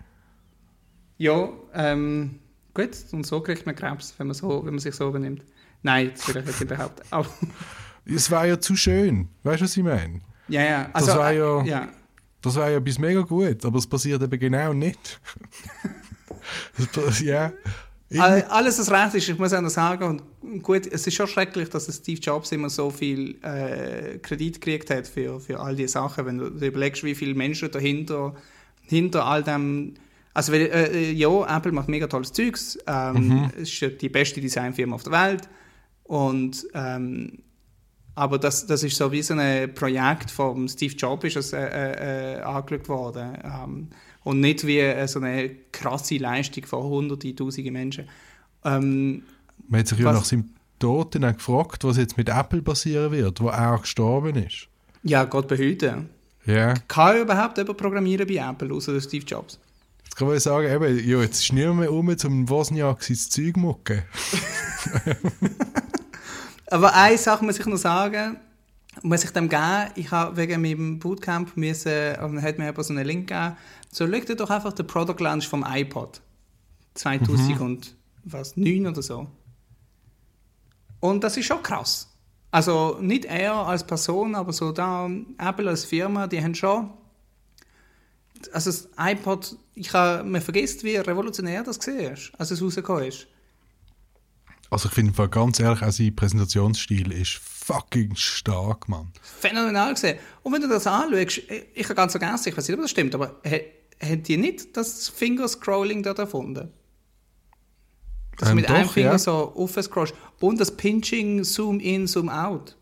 Ja, 1.16 1.48
ähm, 1.72 2.40
gut. 2.76 2.90
Und 3.12 3.26
so 3.26 3.40
kriegt 3.40 3.66
man 3.66 3.74
Krebs, 3.74 4.14
wenn 4.18 4.28
man, 4.28 4.34
so, 4.34 4.58
wenn 4.64 4.74
man 4.74 4.78
sich 4.78 4.94
so 4.94 5.10
benimmt. 5.10 5.42
Nein, 5.82 6.10
das 6.14 6.28
will 6.34 6.42
ich 6.48 6.60
nicht. 6.60 6.72
Aber, 7.10 7.26
Es 8.04 8.30
war 8.30 8.46
ja 8.46 8.60
zu 8.60 8.76
schön. 8.76 9.28
Weißt 9.42 9.60
du, 9.60 9.64
was 9.64 9.76
ich 9.76 9.82
meine? 9.82 10.20
ja, 10.48 10.62
ja. 10.62 10.90
Also, 10.92 11.16
war 11.16 11.32
äh, 11.32 11.38
ja- 11.38 11.64
ja. 11.64 11.88
Das 12.40 12.54
wäre 12.54 12.72
ja 12.74 12.78
bis 12.78 12.98
mega 13.00 13.22
gut, 13.22 13.64
aber 13.64 13.78
es 13.78 13.86
passiert 13.88 14.22
eben 14.22 14.38
genau 14.38 14.72
nicht. 14.72 15.20
Das 16.94 17.20
ja. 17.32 17.52
All- 18.18 18.44
Alles, 18.44 18.78
was 18.78 18.90
recht 18.90 19.14
ist, 19.16 19.28
ich 19.28 19.36
muss 19.38 19.52
auch 19.52 19.60
noch 19.60 19.70
sagen, 19.70 20.22
und 20.42 20.62
gut, 20.62 20.86
es 20.86 21.04
ist 21.06 21.14
schon 21.14 21.26
schrecklich, 21.26 21.68
dass 21.70 21.92
Steve 21.92 22.20
Jobs 22.20 22.52
immer 22.52 22.70
so 22.70 22.90
viel 22.90 23.36
äh, 23.42 24.18
Kredit 24.18 24.60
gekriegt 24.60 24.90
hat 24.90 25.08
für, 25.08 25.40
für 25.40 25.58
all 25.58 25.74
diese 25.74 25.88
Sachen. 25.94 26.24
Wenn 26.26 26.38
du 26.38 26.50
dir 26.50 26.68
überlegst, 26.68 27.02
wie 27.02 27.16
viele 27.16 27.34
Menschen 27.34 27.70
dahinter, 27.70 28.34
hinter 28.82 29.24
all 29.26 29.42
dem. 29.42 29.94
Also, 30.36 30.52
weil, 30.52 30.62
äh, 30.66 30.88
äh, 30.90 31.12
ja, 31.12 31.56
Apple 31.56 31.72
macht 31.72 31.88
mega 31.88 32.06
tolles 32.06 32.30
Zeugs. 32.30 32.78
Ähm, 32.86 33.50
Es 33.56 33.72
ist 33.80 34.02
die 34.02 34.10
beste 34.10 34.38
Designfirma 34.40 34.94
auf 34.94 35.02
der 35.02 35.12
Welt. 35.12 35.48
Und, 36.04 36.66
ähm, 36.74 37.38
aber 38.14 38.38
das, 38.38 38.66
das 38.66 38.82
ist 38.82 38.96
so 38.96 39.10
wie 39.12 39.22
so 39.22 39.32
ein 39.34 39.72
Projekt 39.72 40.30
vom 40.30 40.68
Steve 40.68 40.94
Jobs 40.94 41.24
ist 41.24 41.36
es, 41.36 41.52
äh, 41.54 41.58
äh, 41.66 42.34
äh, 42.38 42.40
angeschaut 42.42 42.86
worden. 42.88 43.38
Ähm, 43.44 43.88
und 44.24 44.40
nicht 44.40 44.66
wie 44.66 44.80
äh, 44.80 45.06
so 45.08 45.20
eine 45.20 45.48
krasse 45.72 46.18
Leistung 46.18 46.66
von 46.66 46.82
hunderten, 46.84 47.34
tausenden 47.34 47.72
Menschen. 47.72 48.04
Ähm, 48.62 49.22
Man 49.68 49.80
hat 49.80 49.88
sich 49.88 49.98
ja 49.98 50.12
nach 50.12 50.24
seinem 50.26 50.50
Tod 50.78 51.14
dann 51.14 51.34
gefragt, 51.34 51.82
was 51.84 51.96
jetzt 51.96 52.18
mit 52.18 52.28
Apple 52.28 52.60
passieren 52.60 53.10
wird, 53.10 53.40
wo 53.40 53.48
er 53.48 53.78
gestorben 53.78 54.36
ist. 54.36 54.68
ja, 55.02 55.24
Gott 55.24 55.48
behüte. 55.48 56.04
Ja, 56.44 56.74
Kann 56.88 57.22
überhaupt 57.22 57.56
jemand 57.56 57.78
programmieren 57.78 58.26
bei 58.28 58.36
Apple, 58.36 58.72
außer 58.74 59.00
Steve 59.00 59.24
Jobs? 59.24 59.58
Jetzt 60.16 60.18
kann 60.18 60.28
man 60.28 60.40
sagen, 60.40 60.72
eben, 60.72 61.08
ja, 61.08 61.20
jetzt 61.20 61.42
ist 61.42 61.52
niemand 61.52 61.80
mehr 61.80 61.92
um, 61.92 62.16
zum 62.16 62.48
Wozniak 62.48 63.02
sein 63.02 63.16
Zeug 63.16 63.54
zu 63.54 63.60
mucken. 63.60 64.02
Aber 66.68 66.94
eine 66.94 67.18
Sache 67.18 67.44
muss 67.44 67.58
ich 67.58 67.66
noch 67.66 67.76
sagen, 67.76 68.38
muss 69.02 69.24
ich 69.24 69.30
dem 69.30 69.50
geben, 69.50 69.90
ich 69.94 70.10
habe 70.10 70.38
wegen 70.38 70.62
meinem 70.62 70.98
Bootcamp 70.98 71.54
müssen, 71.58 72.14
dann 72.14 72.40
hat 72.40 72.56
mir 72.56 72.64
jemand 72.64 72.86
so 72.86 72.94
einen 72.94 73.06
Link 73.06 73.28
gegeben, 73.28 73.56
so 73.92 74.06
schau 74.06 74.20
dir 74.20 74.36
doch 74.36 74.48
einfach 74.48 74.72
den 74.72 74.86
Product 74.86 75.20
Launch 75.22 75.46
vom 75.48 75.66
iPod 75.68 76.22
2009 76.94 78.86
oder 78.86 79.02
so. 79.02 79.26
Und 81.00 81.24
das 81.24 81.36
ist 81.36 81.44
schon 81.44 81.62
krass. 81.62 82.08
Also 82.50 82.96
nicht 83.02 83.26
er 83.26 83.52
als 83.54 83.86
Person, 83.86 84.34
aber 84.34 84.54
so 84.54 84.72
da 84.72 85.10
Apple 85.36 85.68
als 85.68 85.84
Firma, 85.84 86.26
die 86.26 86.42
haben 86.42 86.54
schon 86.54 86.88
also 88.52 88.70
das 88.70 88.88
iPod, 88.98 89.56
ich 89.74 89.92
habe, 89.92 90.24
man 90.24 90.40
vergisst, 90.40 90.84
wie 90.84 90.96
revolutionär 90.96 91.62
das 91.62 91.78
war, 91.86 92.16
als 92.38 92.50
es 92.50 92.62
rausgekommen 92.62 93.04
ist. 93.04 93.26
Also 94.70 94.88
ich 94.88 94.94
finde 94.94 95.28
ganz 95.28 95.60
ehrlich, 95.60 95.82
auch 95.82 95.92
sein 95.92 96.14
Präsentationsstil 96.16 97.12
ist 97.12 97.34
fucking 97.34 98.16
stark, 98.16 98.88
Mann. 98.88 99.12
phänomenal 99.22 99.94
gesehen. 99.94 100.18
Und 100.42 100.52
wenn 100.52 100.60
du 100.62 100.68
das 100.68 100.86
anschaust, 100.86 101.38
ich, 101.74 101.84
habe 101.84 101.94
ganz 101.94 102.12
vergessen, 102.12 102.48
ich 102.48 102.56
weiß 102.56 102.68
nicht, 102.68 102.76
ob 102.76 102.82
das 102.82 102.90
stimmt, 102.90 103.14
aber 103.14 103.36
haben 104.02 104.22
die 104.22 104.36
nicht 104.36 104.76
das 104.76 105.08
Fingerscrolling 105.08 106.02
dort 106.02 106.18
erfunden? 106.18 106.70
Dass 108.38 108.48
du 108.48 108.50
Ähm, 108.50 108.56
mit 108.56 108.68
doch, 108.68 108.74
einem 108.74 108.88
Finger 108.88 109.12
ja. 109.12 109.18
so 109.18 109.52
aufscrollst. 109.54 110.14
Und 110.40 110.60
das 110.60 110.76
Pinching, 110.76 111.44
Zoom 111.44 111.80
in, 111.80 112.06
Zoom 112.06 112.28
out. 112.28 112.76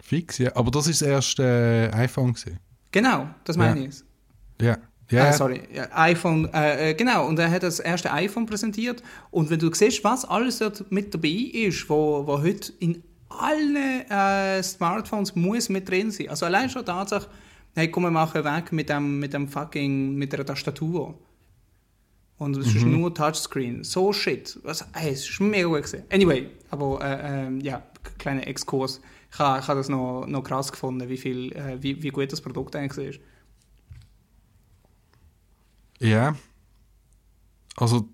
Fix, 0.00 0.38
ja. 0.38 0.54
Aber 0.54 0.70
das 0.70 0.86
ist 0.86 1.00
das 1.02 1.08
erste 1.08 1.90
äh, 1.92 1.96
iPhone 1.96 2.34
gewesen. 2.34 2.58
Genau, 2.92 3.28
das 3.44 3.56
meine 3.56 3.80
Ja. 3.80 3.88
ich. 3.88 3.94
Ja. 4.60 4.78
Ja, 5.12 5.28
Ah, 5.28 5.32
sorry, 5.32 5.60
ja, 5.74 5.88
iPhone, 5.92 6.48
äh, 6.52 6.90
äh, 6.90 6.94
genau, 6.94 7.26
und 7.26 7.38
er 7.38 7.50
hat 7.50 7.62
das 7.62 7.80
erste 7.80 8.12
iPhone 8.12 8.46
präsentiert. 8.46 9.02
Und 9.30 9.50
wenn 9.50 9.58
du 9.58 9.72
siehst, 9.72 10.02
was 10.04 10.24
alles 10.24 10.58
dort 10.58 10.90
mit 10.90 11.12
dabei 11.14 11.28
ist, 11.28 11.88
wo, 11.88 12.26
wo 12.26 12.40
heute 12.40 12.72
in 12.80 13.02
allen 13.28 13.76
äh, 14.10 14.62
Smartphones 14.62 15.34
muss 15.34 15.68
mit 15.68 15.88
drin 15.88 16.10
sein. 16.10 16.28
Also 16.28 16.46
allein 16.46 16.68
schon 16.70 16.84
Tatsache, 16.84 17.28
hey, 17.74 17.90
komm, 17.90 18.04
wir 18.04 18.10
machen 18.10 18.44
weg 18.44 18.72
mit 18.72 18.88
dem, 18.88 19.18
mit 19.18 19.32
dem 19.32 19.48
fucking, 19.48 20.14
mit 20.14 20.32
der 20.32 20.44
Tastatur. 20.44 21.14
Und 22.38 22.56
es 22.56 22.74
ist 22.74 22.84
nur 22.84 23.14
Touchscreen. 23.14 23.84
So 23.84 24.12
shit. 24.12 24.58
Was, 24.64 24.84
hey, 24.94 25.12
es 25.12 25.28
ist 25.28 25.40
mega 25.40 25.68
gut 25.68 25.84
gewesen. 25.84 26.02
Anyway, 26.10 26.48
aber 26.70 27.00
äh, 27.00 27.46
ähm, 27.46 27.60
ja, 27.60 27.82
kleiner 28.18 28.46
Exkurs. 28.46 29.00
Ich 29.32 29.38
habe 29.38 29.62
das 29.76 29.88
noch, 29.88 30.26
noch 30.26 30.42
krass 30.42 30.72
gefunden, 30.72 31.08
wie, 31.08 31.16
viel, 31.16 31.52
äh, 31.52 31.80
wie, 31.80 32.02
wie 32.02 32.08
gut 32.08 32.32
das 32.32 32.40
Produkt 32.40 32.74
eigentlich 32.74 33.16
ist. 33.16 33.20
Ja. 36.02 36.36
Also 37.76 38.08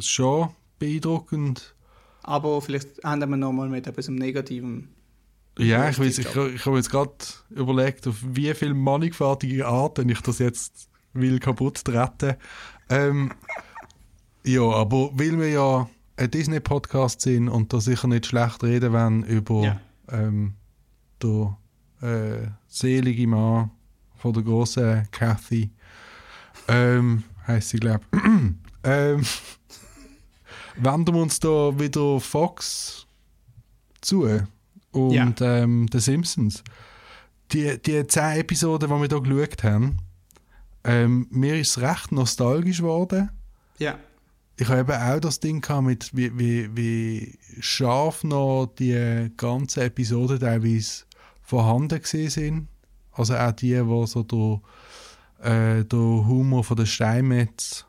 schon 0.00 0.48
beeindruckend. 0.78 1.74
Aber 2.22 2.60
vielleicht 2.62 3.04
enden 3.04 3.30
wir 3.30 3.36
nochmal 3.36 3.68
mit 3.68 3.86
etwas 3.86 4.08
Negativem. 4.08 4.88
Ja, 5.58 5.88
ich, 5.88 5.98
weiß, 6.00 6.18
ich, 6.18 6.26
ich 6.34 6.66
habe 6.66 6.76
jetzt 6.76 6.90
gerade 6.90 7.12
überlegt, 7.50 8.08
auf 8.08 8.16
wie 8.22 8.52
viele 8.54 8.74
mannigfaltige 8.74 9.66
Arten 9.66 10.08
ich 10.08 10.20
das 10.20 10.40
jetzt 10.40 10.88
will 11.12 11.38
kaputt 11.38 11.84
treten. 11.84 12.34
Ähm, 12.88 13.30
ja, 14.44 14.62
aber 14.62 15.10
weil 15.12 15.38
wir 15.38 15.48
ja 15.48 15.88
ein 16.16 16.30
Disney-Podcast 16.30 17.20
sind 17.20 17.48
und 17.48 17.72
da 17.72 17.80
sicher 17.80 18.08
nicht 18.08 18.26
schlecht 18.26 18.64
reden 18.64 18.92
wollen 18.92 19.22
über 19.24 19.62
Ja. 19.62 19.80
ähm, 20.08 20.54
der 21.22 21.56
äh, 22.02 22.48
selige 22.66 23.26
Mann 23.28 23.70
von 24.16 24.32
der 24.32 24.42
großen 24.42 25.08
Kathy, 25.12 25.70
ähm, 26.68 27.22
heisst 27.46 27.70
sie, 27.70 27.78
glaube 27.78 28.04
ich, 28.12 28.20
ähm, 28.84 29.22
wenden 30.76 31.14
wir 31.14 31.22
uns 31.22 31.40
da 31.40 31.78
wieder 31.78 32.20
Fox 32.20 33.06
zu 34.00 34.28
und 34.92 35.40
ähm, 35.40 35.86
The 35.92 36.00
Simpsons. 36.00 36.62
Die, 37.52 37.80
die 37.80 38.06
zehn 38.06 38.40
Episoden, 38.40 38.88
die 38.88 39.00
wir 39.00 39.08
da 39.08 39.18
geschaut 39.18 39.64
haben, 39.64 39.98
ähm, 40.84 41.26
mir 41.30 41.58
ist 41.58 41.76
es 41.76 41.82
recht 41.82 42.12
nostalgisch 42.12 42.78
geworden. 42.78 43.30
Ja. 43.78 43.98
Ich 44.56 44.68
habe 44.68 44.80
eben 44.80 44.92
auch 44.92 45.20
das 45.20 45.40
Ding 45.40 45.60
gehabt 45.60 45.84
mit, 45.84 46.16
wie, 46.16 46.38
wie, 46.38 46.76
wie 46.76 47.38
scharf 47.60 48.22
noch 48.22 48.66
die 48.78 49.30
ganzen 49.36 49.82
Episoden 49.82 50.38
teilweise 50.38 51.04
vorhanden 51.42 52.00
gewesen 52.00 52.30
sind. 52.30 52.68
Also 53.12 53.36
auch 53.36 53.52
die, 53.52 53.84
wo 53.84 54.06
so 54.06 54.22
der, 54.22 54.60
äh, 55.44 55.84
der 55.84 55.98
Humor 55.98 56.64
von 56.64 56.76
den 56.76 56.86
Steinmetz 56.86 57.84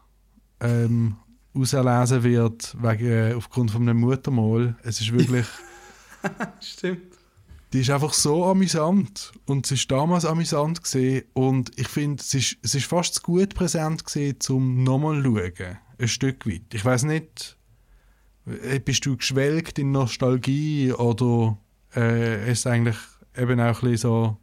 ähm, 0.60 1.16
auserlesen 1.54 2.24
wird, 2.24 2.76
wegen, 2.82 3.34
aufgrund 3.36 3.72
von 3.72 3.84
einem 3.84 4.00
Muttermal. 4.00 4.76
Es 4.84 5.00
ist 5.00 5.14
wirklich, 5.14 5.46
Stimmt. 6.60 7.02
die 7.72 7.80
ist 7.80 7.90
einfach 7.90 8.14
so 8.14 8.46
amüsant 8.46 9.32
und 9.46 9.66
es 9.66 9.72
ist 9.72 9.90
damals 9.90 10.26
amüsant 10.26 10.84
gesehen 10.84 11.24
und 11.34 11.72
ich 11.80 11.88
finde, 11.88 12.22
es 12.22 12.34
ist, 12.34 12.58
es 12.62 12.76
ist 12.76 12.86
fast 12.88 13.16
zu 13.16 13.22
gut 13.22 13.56
präsent 13.56 14.04
gesehen, 14.04 14.40
zum 14.40 14.84
nochmal 14.84 15.24
schauen, 15.24 15.78
ein 15.98 16.08
Stück 16.10 16.46
weit. 16.46 16.74
Ich 16.74 16.84
weiß 16.84 17.04
nicht, 17.04 17.58
äh, 18.46 18.80
bist 18.80 19.06
du 19.06 19.16
geschwelgt 19.16 19.80
in 19.80 19.92
Nostalgie 19.92 20.92
oder 20.92 21.58
äh, 21.96 22.52
ist 22.52 22.60
es 22.60 22.68
eigentlich 22.68 22.98
eben 23.38 23.62
auch 23.62 23.82
ein 23.82 23.92
bisschen 23.92 23.98
so, 23.98 24.38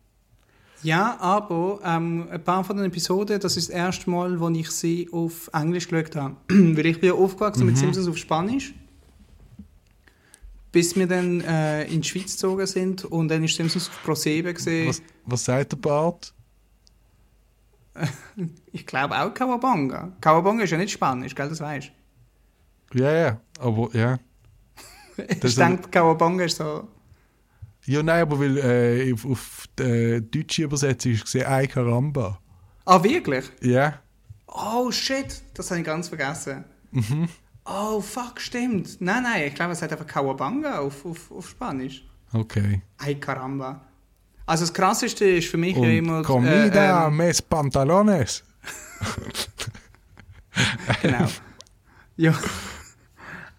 Ja, 0.83 1.17
aber 1.21 1.79
ähm, 1.85 2.29
ein 2.31 2.43
paar 2.43 2.65
von 2.65 2.77
den 2.77 2.87
Episoden, 2.87 3.39
das 3.39 3.57
ist 3.57 3.69
das 3.69 3.75
erste 3.75 4.11
Mal, 4.11 4.41
wo 4.41 4.49
ich 4.49 4.71
sie 4.71 5.09
auf 5.13 5.49
Englisch 5.53 5.89
geschaut 5.89 6.17
habe. 6.17 6.37
Weil 6.49 6.87
ich 6.87 7.01
bin 7.01 7.11
ja 7.11 7.15
aufgewachsen 7.15 7.67
mit 7.67 7.79
Simpsons 7.79 8.09
auf 8.09 8.17
Spanisch. 8.17 8.75
Bis 10.73 10.97
wir 10.97 11.07
dann 11.07 11.41
äh, 11.43 11.85
in 11.85 12.01
die 12.01 12.09
Schweiz 12.09 12.33
gezogen 12.33 12.67
sind 12.67 13.05
und 13.05 13.29
dann 13.29 13.45
ist 13.45 13.55
Simpsons 13.55 13.89
auf 13.89 14.03
ProSieben 14.03 14.55
gesehen. 14.55 14.89
was, 14.89 15.03
was 15.27 15.45
sagt 15.45 15.73
der 15.73 15.77
Bart? 15.77 16.35
Ich 18.73 18.87
glaube 18.87 19.21
auch 19.21 19.35
Kawabanga. 19.35 20.13
Kawabanga 20.21 20.65
ist 20.65 20.71
ja 20.71 20.79
nicht 20.79 20.93
Spanisch, 20.93 21.35
gell, 21.35 21.51
das 21.51 21.61
weißt 21.61 21.93
Ja, 22.95 23.13
ja, 23.13 23.41
aber 23.61 23.91
ja. 23.93 24.19
du. 25.17 25.23
Ich 25.47 25.55
denke, 25.55 25.91
Kawabanga 25.91 26.45
ist 26.45 26.57
so... 26.57 26.89
Ja, 27.85 28.03
nein, 28.03 28.23
aber 28.23 28.39
weil 28.39 28.59
äh, 28.59 29.13
auf, 29.13 29.27
auf 29.27 29.65
der 29.77 30.21
deutschen 30.21 30.65
Übersetzung 30.65 31.13
ist 31.13 31.25
gesehen, 31.25 31.47
ein 31.47 31.69
Karamba. 31.69 32.39
Ah, 32.85 33.03
wirklich? 33.03 33.45
Ja. 33.61 34.01
Oh, 34.47 34.91
shit, 34.91 35.43
das 35.55 35.71
habe 35.71 35.81
ich 35.81 35.87
ganz 35.87 36.09
vergessen. 36.09 36.65
Oh, 37.65 38.01
fuck, 38.01 38.41
stimmt. 38.41 39.01
Nein, 39.01 39.23
nein, 39.23 39.49
ich 39.49 39.55
glaube, 39.55 39.73
es 39.73 39.83
hat 39.83 39.93
einfach 39.93 40.07
Kawabanga 40.07 40.81
auf, 40.81 41.07
auf, 41.07 41.31
auf 41.31 41.49
Spanisch. 41.49 42.05
Okay. 42.33 42.83
Ay, 42.99 43.15
caramba. 43.17 43.81
Also 44.47 44.65
das 44.65 44.75
Krasseste 44.75 45.25
ist 45.25 45.49
für 45.49 45.57
mich 45.57 45.77
ja 45.77 45.89
immer... 45.89 46.19
Und 46.19 46.25
comida, 46.25 47.05
äh, 47.05 47.09
ähm, 47.09 47.17
mes 47.17 47.41
pantalones. 47.41 48.43
genau. 51.03 51.29
ja. 52.17 52.35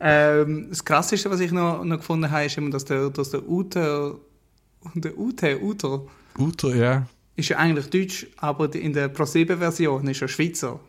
Ähm, 0.03 0.67
das 0.69 0.83
Krasseste, 0.83 1.29
was 1.31 1.39
ich 1.39 1.51
noch, 1.51 1.83
noch 1.83 1.97
gefunden 1.97 2.29
habe, 2.29 2.45
ist 2.45 2.57
immer, 2.57 2.69
dass 2.69 2.85
der, 2.85 3.09
dass 3.09 3.31
der 3.31 3.47
Ute... 3.47 4.19
Der 4.95 5.17
Ute, 5.17 5.61
Uter, 5.61 6.01
Uter, 6.37 6.75
ja. 6.75 7.07
ist 7.37 7.47
ja 7.47 7.57
eigentlich 7.57 7.89
Deutsch, 7.89 8.27
aber 8.35 8.75
in 8.75 8.91
der 8.91 9.07
ProSieben-Version 9.07 10.05
ist 10.09 10.21
er 10.21 10.27
Schweizer. 10.27 10.81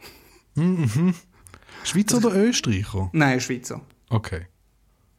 Schweizer 1.85 2.17
oder 2.17 2.35
Österreicher? 2.35 3.11
Nein, 3.13 3.41
Schweizer. 3.41 3.83
Okay. 4.11 4.47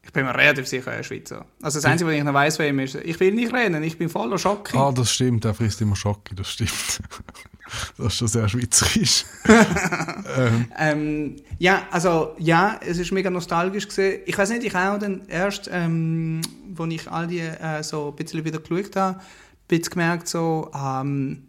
Ich 0.06 0.14
bin 0.14 0.24
mir 0.24 0.36
relativ 0.36 0.68
sicher, 0.68 0.94
er 0.94 1.00
ist 1.00 1.08
Schweizer. 1.08 1.46
Also 1.62 1.80
das 1.80 1.86
Einzige, 1.86 2.10
was 2.10 2.16
ich 2.16 2.24
noch 2.24 2.34
weiss, 2.34 2.60
wer 2.60 2.70
ihm 2.70 2.80
ist, 2.80 2.96
ich 2.96 3.20
will 3.20 3.34
nicht 3.34 3.52
reden, 3.52 3.84
ich 3.84 3.98
bin 3.98 4.08
voller 4.08 4.38
Schock. 4.38 4.74
Ah, 4.76 4.92
das 4.92 5.12
stimmt, 5.12 5.44
er 5.46 5.56
frisst 5.56 5.82
immer 5.82 5.96
Schocke, 5.96 6.36
das 6.36 6.52
stimmt. 6.52 7.02
das 7.98 8.08
ist 8.08 8.18
schon 8.18 8.28
sehr 8.28 8.48
schweizerisch. 8.48 9.26
ähm, 10.38 10.66
Ähm, 10.78 11.36
ja, 11.58 11.88
also 11.90 12.36
ja, 12.38 12.80
es 12.86 13.00
ist 13.00 13.12
mega 13.12 13.32
nostalgisch 13.32 13.88
gesehen. 13.88 14.22
Ich 14.28 14.38
weiß 14.38 14.52
nicht, 14.52 14.64
ich 14.64 14.76
auch 14.76 15.00
dann 15.00 15.24
erst, 15.28 15.70
ähm, 15.74 16.42
wo 16.74 16.86
ich 16.86 17.10
all 17.12 17.26
die 17.26 17.40
äh, 17.40 17.82
so 17.82 18.10
ein 18.10 18.16
bisschen 18.16 18.46
wieder 18.46 18.60
geschaut 18.60 18.96
habe, 18.96 19.18
ein 19.18 19.26
bisschen 19.68 19.92
gemerkt 19.92 20.28
so, 20.28 20.70
ähm, 20.74 21.48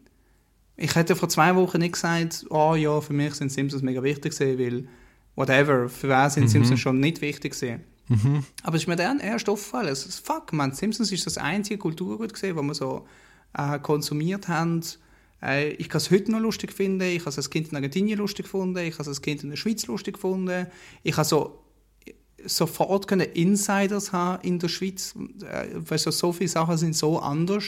ich 0.78 0.94
hätte 0.94 1.14
vor 1.14 1.28
zwei 1.28 1.54
Wochen 1.54 1.78
nicht 1.78 1.92
gesagt, 1.92 2.46
oh 2.50 2.74
ja, 2.74 3.00
für 3.00 3.12
mich 3.12 3.34
sind 3.34 3.52
Simpsons 3.52 3.82
mega 3.82 4.02
wichtig 4.02 4.36
gewesen, 4.36 4.58
weil 4.58 4.88
whatever, 5.34 5.88
für 5.88 6.08
wen 6.08 6.30
sind 6.30 6.48
Simpsons 6.48 6.80
schon 6.80 7.00
nicht 7.00 7.20
wichtig 7.20 7.52
gewesen. 7.52 7.82
Aber 8.62 8.76
es 8.76 8.82
ist 8.82 8.88
mir 8.88 8.96
dann 8.96 9.20
erst 9.20 9.48
aufgefallen, 9.48 9.88
ist, 9.88 10.24
fuck 10.24 10.52
man, 10.52 10.72
Simpsons 10.72 11.10
ist 11.12 11.26
das 11.26 11.38
einzige 11.38 11.78
Kulturgut 11.78 12.32
gesehen, 12.32 12.56
wo 12.56 12.62
wir 12.62 12.74
so 12.74 13.06
äh, 13.56 13.78
konsumiert 13.78 14.48
haben. 14.48 14.82
Äh, 15.42 15.70
ich 15.70 15.88
kann 15.88 15.98
es 15.98 16.10
heute 16.10 16.30
noch 16.30 16.40
lustig 16.40 16.72
finden, 16.72 17.02
ich 17.02 17.20
habe 17.20 17.30
es 17.30 17.36
als 17.36 17.50
Kind 17.50 17.68
in 17.68 17.76
Argentinien 17.76 18.18
lustig 18.18 18.44
gefunden, 18.44 18.78
ich 18.78 18.92
habe 18.94 19.02
es 19.02 19.08
als 19.08 19.22
Kind 19.22 19.42
in 19.42 19.50
der 19.50 19.56
Schweiz 19.56 19.86
lustig 19.86 20.14
gefunden. 20.14 20.66
Ich 21.02 21.16
habe 21.16 21.26
so 21.26 21.62
sofort 22.44 23.08
können 23.08 23.26
Insiders 23.32 24.12
haben 24.12 24.42
in 24.42 24.58
der 24.58 24.68
Schweiz, 24.68 25.14
äh, 25.42 25.66
weil 25.74 25.98
so, 25.98 26.10
so 26.10 26.32
viele 26.32 26.48
Sachen 26.48 26.76
sind 26.76 26.94
so 26.94 27.18
anders 27.18 27.64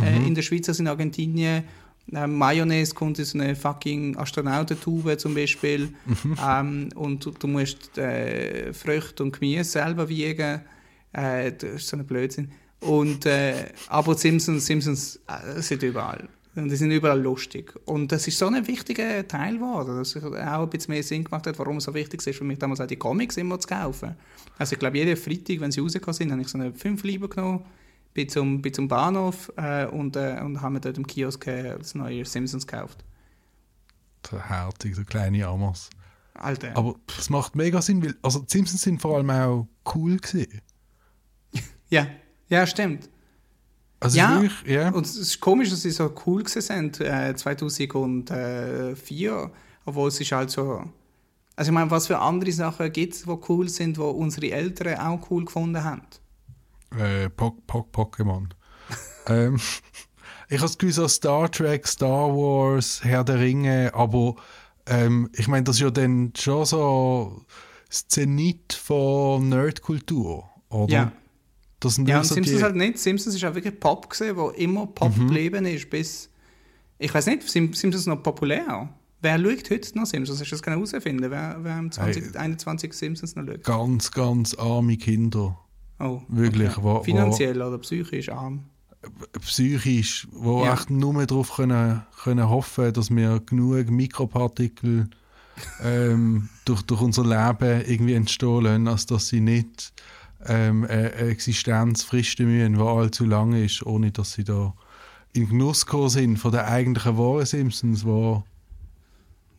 äh, 0.00 0.26
in 0.26 0.34
der 0.34 0.42
Schweiz 0.42 0.68
als 0.68 0.78
in 0.78 0.88
Argentinien. 0.88 1.64
Äh, 2.12 2.26
Mayonnaise 2.26 2.94
kommt 2.94 3.18
in 3.18 3.24
so 3.24 3.38
eine 3.38 3.54
fucking 3.54 4.16
Astronautentube 4.16 5.16
zum 5.16 5.34
Beispiel 5.34 5.94
ähm, 6.46 6.88
und 6.94 7.24
du, 7.24 7.30
du 7.30 7.46
musst 7.46 7.96
äh, 7.98 8.72
Früchte 8.72 9.22
und 9.22 9.38
Gemüse 9.38 9.64
selber 9.64 10.08
wiegen. 10.08 10.62
Äh, 11.12 11.52
das 11.52 11.70
ist 11.70 11.88
so 11.88 11.96
ein 11.96 12.06
Blödsinn. 12.06 12.50
Und, 12.80 13.26
äh, 13.26 13.66
aber 13.88 14.14
die 14.14 14.20
Simpsons, 14.20 14.66
Simpsons 14.66 15.20
äh, 15.26 15.60
sind 15.60 15.82
überall. 15.82 16.28
Und 16.56 16.68
die 16.68 16.76
sind 16.76 16.90
überall 16.90 17.20
lustig. 17.20 17.74
Und 17.84 18.10
das 18.10 18.26
ist 18.26 18.38
so 18.38 18.46
ein 18.46 18.66
wichtiger 18.66 19.26
Teil 19.26 19.54
geworden, 19.54 19.96
dass 19.96 20.16
es 20.16 20.24
auch 20.24 20.32
ein 20.32 20.70
bisschen 20.70 20.94
mehr 20.94 21.02
Sinn 21.02 21.22
gemacht 21.22 21.46
hat, 21.46 21.58
warum 21.58 21.76
es 21.76 21.84
so 21.84 21.94
wichtig 21.94 22.26
ist 22.26 22.36
für 22.36 22.44
mich 22.44 22.58
damals 22.58 22.80
auch 22.80 22.86
die 22.86 22.96
Comics 22.96 23.36
immer 23.36 23.60
zu 23.60 23.68
kaufen. 23.68 24.16
Also 24.58 24.72
ich 24.72 24.78
glaube, 24.78 24.98
jeden 24.98 25.16
Freitag, 25.16 25.60
wenn 25.60 25.70
sie 25.70 25.80
rausgekommen 25.80 26.14
sind, 26.14 26.32
habe 26.32 26.42
ich 26.42 26.48
so 26.48 26.58
eine 26.58 26.72
5 26.72 27.04
Lieber 27.04 27.28
genommen, 27.28 27.64
bin 28.14 28.28
zum, 28.28 28.62
bin 28.62 28.74
zum 28.74 28.88
Bahnhof 28.88 29.52
äh, 29.56 29.86
und, 29.86 30.16
äh, 30.16 30.40
und 30.44 30.60
habe 30.60 30.74
mir 30.74 30.80
dort 30.80 30.98
im 30.98 31.06
Kiosk 31.06 31.46
äh, 31.46 31.78
das 31.78 31.94
neue 31.94 32.24
Simpsons 32.24 32.66
gekauft. 32.66 33.04
der 34.30 34.48
herzig, 34.48 34.96
der 34.96 35.04
kleine 35.04 35.46
Amos. 35.46 35.90
Alter. 36.34 36.76
Aber 36.76 36.96
es 37.18 37.30
macht 37.30 37.54
mega 37.54 37.80
Sinn, 37.82 38.02
weil 38.02 38.16
also 38.22 38.40
die 38.40 38.50
Simpsons 38.50 38.82
sind 38.82 39.00
vor 39.00 39.16
allem 39.16 39.30
auch 39.30 39.68
cool 39.94 40.16
gewesen. 40.16 40.60
ja, 41.90 42.06
ja, 42.48 42.66
stimmt. 42.66 43.08
Also 44.00 44.16
Ja, 44.16 44.40
wirklich, 44.40 44.70
ja. 44.70 44.90
Und 44.90 45.04
es 45.04 45.16
ist 45.16 45.40
komisch, 45.40 45.70
dass 45.70 45.82
sie 45.82 45.90
so 45.90 46.12
cool 46.26 46.42
gewesen 46.42 46.62
sind, 46.62 47.00
äh, 47.00 47.34
2004, 47.36 49.52
obwohl 49.84 50.08
es 50.08 50.20
ist 50.20 50.32
halt 50.32 50.50
so... 50.50 50.84
Also 51.56 51.70
ich 51.70 51.74
meine, 51.74 51.90
was 51.90 52.06
für 52.06 52.18
andere 52.18 52.52
Sachen 52.52 52.90
gibt 52.90 53.12
es, 53.12 53.24
die 53.24 53.38
cool 53.48 53.68
sind, 53.68 53.98
die 53.98 54.00
unsere 54.00 54.50
Eltern 54.50 54.98
auch 54.98 55.30
cool 55.30 55.44
gefunden 55.44 55.84
haben? 55.84 56.00
Äh, 56.98 57.30
po 57.30 57.52
po 57.66 57.86
Pokémon. 57.92 58.48
ähm, 59.26 59.60
ich 60.48 60.58
habe 60.58 60.66
das 60.66 60.78
Gefühl, 60.78 60.92
so 60.92 61.08
Star 61.08 61.50
Trek, 61.50 61.86
Star 61.86 62.28
Wars, 62.28 63.00
Herr 63.04 63.22
der 63.24 63.38
Ringe, 63.38 63.92
aber 63.94 64.34
ähm, 64.86 65.30
ich 65.34 65.46
meine, 65.46 65.64
das 65.64 65.76
ist 65.76 65.82
ja 65.82 65.90
dann 65.90 66.32
schon 66.36 66.64
so 66.64 67.44
das 67.88 68.08
Zenit 68.08 68.72
von 68.72 69.48
Nerdkultur, 69.48 70.48
oder? 70.68 70.92
Ja. 70.92 71.12
Das 71.80 71.94
sind 71.94 72.08
Ja, 72.08 72.18
und 72.18 72.24
so 72.24 72.34
Simpsons 72.34 72.58
die, 72.58 72.62
halt 72.62 72.76
nicht. 72.76 72.98
Simpsons 72.98 73.34
ist 73.34 73.44
auch 73.44 73.54
wirklich 73.54 73.78
Pop 73.78 74.10
gewesen, 74.10 74.36
wo 74.36 74.50
immer 74.50 74.86
Pop 74.86 75.14
geblieben 75.14 75.64
ist, 75.66 75.88
bis... 75.88 76.28
Ich 76.98 77.12
weiß 77.14 77.26
nicht, 77.26 77.48
sind 77.48 77.74
Simpsons 77.74 78.06
noch 78.06 78.22
populär? 78.22 78.92
Wer 79.22 79.38
schaut 79.38 79.70
heute 79.70 79.98
noch 79.98 80.06
Simpsons? 80.06 80.40
Hast 80.40 80.50
du 80.50 80.56
das 80.56 80.66
herausfinden, 80.66 81.30
wer, 81.30 81.56
wer 81.60 81.78
im 81.78 81.90
2021 81.90 82.92
Simpsons 82.92 83.34
noch 83.36 83.46
schaut? 83.46 83.64
ganz, 83.64 84.10
ganz 84.10 84.54
arme 84.54 84.98
Kinder, 84.98 85.58
Oh, 86.00 86.22
wirklich, 86.28 86.76
wo- 86.78 86.96
wo- 86.96 87.02
Finanziell 87.02 87.60
oder 87.62 87.78
psychisch 87.78 88.30
arm. 88.30 88.64
psychisch, 89.40 90.26
wo 90.32 90.64
Ja. 90.64 90.74
echt 90.74 90.90
nur 90.90 91.24
darauf 91.26 91.54
können, 91.56 92.02
können 92.22 92.48
hoffen, 92.48 92.92
dass 92.92 93.10
wir 93.14 93.40
genug 93.40 93.90
Mikropartikel 93.90 95.08
ähm, 95.82 96.48
durch, 96.64 96.82
durch 96.82 97.00
unser 97.00 97.22
Leben 97.24 97.82
irgendwie 97.86 98.14
entstehen 98.14 98.62
lassen, 98.64 98.88
als 98.88 99.06
dass 99.06 99.28
sie 99.28 99.40
nicht 99.40 99.92
ähm, 100.46 100.84
eine 100.84 101.12
Existenz 101.12 102.02
fristen 102.02 102.46
müssen, 102.46 102.74
die 102.74 102.80
allzu 102.80 103.26
lang 103.26 103.52
ist, 103.52 103.84
ohne 103.84 104.10
dass 104.10 104.32
sie 104.32 104.44
da 104.44 104.74
in 105.34 105.48
Genuss 105.48 105.84
gekommen 105.86 106.08
sind 106.08 106.36
von 106.38 106.50
der 106.52 106.66
eigentlichen 106.66 107.16
wahren 107.18 107.44
Simpsons, 107.46 108.04
wo, 108.04 108.42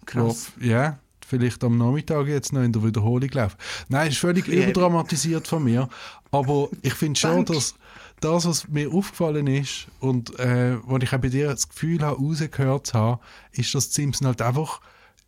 Krass. 0.05 0.51
wo 0.59 0.65
ja, 0.65 0.97
vielleicht 1.31 1.63
am 1.63 1.77
Nachmittag 1.77 2.27
jetzt 2.27 2.53
noch 2.53 2.61
in 2.61 2.71
der 2.71 2.83
Wiederholung 2.83 3.29
läuft. 3.33 3.57
Nein, 3.89 4.09
ist 4.09 4.17
völlig 4.19 4.47
Ja. 4.47 4.63
überdramatisiert 4.63 5.47
von 5.47 5.63
mir, 5.63 5.89
aber 6.29 6.69
ich 6.83 6.93
finde 6.93 7.19
schon, 7.19 7.45
dass 7.45 7.73
das, 8.19 8.45
was 8.45 8.67
mir 8.67 8.91
aufgefallen 8.93 9.47
ist 9.47 9.87
und 9.99 10.37
äh, 10.39 10.77
wo 10.83 10.97
ich 10.97 11.11
auch 11.11 11.17
bei 11.19 11.29
dir 11.29 11.47
das 11.47 11.67
Gefühl 11.67 12.01
habe, 12.01 12.17
rausgehört 12.17 12.87
zu 12.87 12.93
haben, 12.93 13.19
ist, 13.53 13.73
dass 13.73 13.89
die 13.89 13.95
Simpsons 14.01 14.27
halt 14.27 14.41
einfach, 14.43 14.81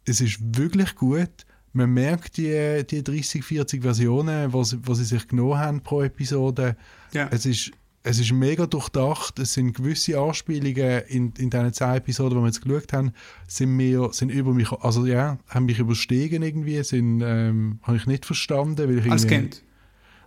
es 0.05 0.21
ist 0.21 0.37
wirklich 0.57 0.93
gut. 0.95 1.31
Man 1.75 1.89
merkt 1.91 2.37
die, 2.37 2.83
die 2.87 3.03
30, 3.03 3.43
40 3.43 3.81
Versionen, 3.81 4.53
was, 4.53 4.77
was 4.85 4.99
sie 4.99 5.05
sich 5.05 5.27
genommen 5.27 5.57
haben 5.57 5.81
pro 5.81 6.03
Episode. 6.03 6.77
Ja. 7.13 7.27
Es 7.31 7.47
ist, 7.47 7.71
es 8.05 8.19
ist 8.19 8.33
mega 8.33 8.65
durchdacht. 8.65 9.39
Es 9.39 9.53
sind 9.53 9.73
gewisse 9.73 10.19
Anspielungen 10.19 11.03
in, 11.07 11.33
in 11.37 11.49
diesen 11.49 11.73
zwei 11.73 11.97
Episoden, 11.97 12.37
die 12.37 12.43
wir 12.43 12.47
jetzt 12.47 12.61
geschaut 12.61 12.91
haben, 12.91 13.13
sind, 13.47 13.69
mir, 13.75 14.09
sind 14.11 14.29
über 14.29 14.53
mich, 14.53 14.71
also 14.71 15.05
ja, 15.05 15.37
haben 15.47 15.65
mich 15.65 15.79
überstiegen 15.79 16.43
irgendwie, 16.43 16.83
sind, 16.83 17.21
ähm, 17.21 17.79
habe 17.83 17.97
ich 17.97 18.05
nicht 18.05 18.25
verstanden. 18.25 18.89
Weil 18.89 18.99
ich 18.99 19.11
Als 19.11 19.25
Kind. 19.25 19.63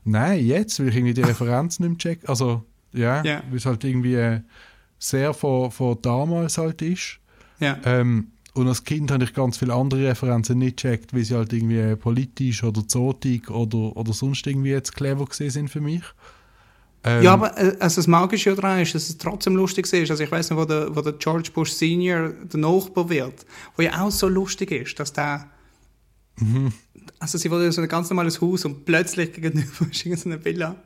Nein, 0.04 0.44
jetzt, 0.44 0.80
weil 0.80 0.88
ich 0.88 0.96
irgendwie 0.96 1.14
die 1.14 1.20
Referenz 1.22 1.78
nicht 1.78 1.88
mehr 1.88 1.98
check. 1.98 2.28
Also, 2.28 2.64
ja, 2.92 3.22
Ja. 3.24 3.42
weil 3.50 3.58
es 3.58 3.66
halt 3.66 3.84
irgendwie 3.84 4.40
sehr 4.98 5.34
von, 5.34 5.70
von 5.70 5.98
damals 6.00 6.56
halt 6.56 6.80
ist. 6.80 7.18
Ja. 7.60 7.78
Ähm, 7.84 8.28
und 8.54 8.68
als 8.68 8.84
Kind 8.84 9.10
habe 9.10 9.24
ich 9.24 9.34
ganz 9.34 9.58
viele 9.58 9.74
andere 9.74 10.08
Referenzen 10.08 10.58
nicht 10.58 10.78
gecheckt, 10.78 11.12
wie 11.12 11.22
sie 11.24 11.34
halt 11.34 11.52
irgendwie 11.52 11.94
politisch 11.96 12.64
oder 12.64 12.88
zotig 12.88 13.50
oder, 13.50 13.94
oder 13.94 14.14
sonst 14.14 14.46
irgendwie 14.46 14.70
jetzt 14.70 14.96
clever 14.96 15.26
gesehen 15.26 15.50
sind 15.50 15.68
für 15.68 15.82
mich. 15.82 16.02
Ähm, 17.06 17.22
Ja, 17.22 17.32
aber 17.32 17.56
äh, 17.56 17.76
also 17.80 17.96
das 17.96 18.06
Magische 18.06 18.54
daran 18.54 18.80
ist, 18.80 18.94
dass 18.94 19.08
es 19.08 19.16
trotzdem 19.16 19.56
lustig 19.56 19.90
ist. 19.92 20.10
Also 20.10 20.22
ich 20.22 20.30
weiß 20.30 20.50
nicht, 20.50 20.58
wo 20.58 20.64
der, 20.64 20.94
wo 20.94 21.00
der 21.00 21.14
George 21.14 21.50
Bush 21.54 21.70
Senior 21.70 22.30
der 22.30 22.60
Nachbar 22.60 23.08
wird, 23.08 23.46
wo 23.76 23.82
ja 23.82 24.02
auch 24.02 24.10
so 24.10 24.28
lustig 24.28 24.70
ist, 24.72 24.98
dass 25.00 25.12
der 25.12 25.48
also 27.18 27.38
sie 27.38 27.50
wurde 27.50 27.72
so 27.72 27.80
ein 27.80 27.88
ganz 27.88 28.10
normales 28.10 28.40
Haus 28.40 28.64
und 28.64 28.84
plötzlich 28.84 29.32
gegenüber 29.32 29.86
ist 29.90 30.04
irgendeine 30.04 30.44
Villa. 30.44 30.76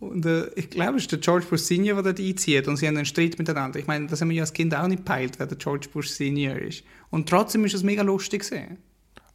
Und 0.00 0.26
äh, 0.26 0.48
ich 0.54 0.70
glaube, 0.70 0.96
es 0.96 1.04
ist 1.04 1.12
der 1.12 1.18
George 1.18 1.46
Bush 1.48 1.62
Senior, 1.62 2.02
der 2.02 2.12
dort 2.12 2.26
einzieht 2.26 2.68
und 2.68 2.76
sie 2.76 2.86
haben 2.86 2.96
einen 2.96 3.06
Streit 3.06 3.38
miteinander. 3.38 3.78
Ich 3.78 3.86
meine, 3.86 4.06
das 4.06 4.20
haben 4.20 4.28
wir 4.28 4.36
ja 4.36 4.42
als 4.42 4.52
Kind 4.52 4.74
auch 4.74 4.86
nicht 4.86 5.04
peilt, 5.04 5.38
wer 5.38 5.46
der 5.46 5.56
George 5.56 5.88
Bush 5.92 6.08
Senior 6.08 6.56
ist. 6.56 6.82
Und 7.10 7.28
trotzdem 7.28 7.64
ist 7.64 7.74
es 7.74 7.82
mega 7.82 8.02
lustig 8.02 8.40
gesehen. 8.40 8.78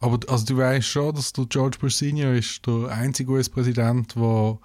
Aber 0.00 0.18
also 0.28 0.46
du 0.46 0.56
weißt 0.56 0.86
schon, 0.86 1.14
dass 1.14 1.32
der 1.32 1.46
George 1.46 1.78
Bush 1.80 1.94
Senior 1.94 2.34
ist 2.34 2.66
der 2.66 2.88
einzige 2.88 3.32
US-Präsident, 3.32 4.14
der 4.16 4.58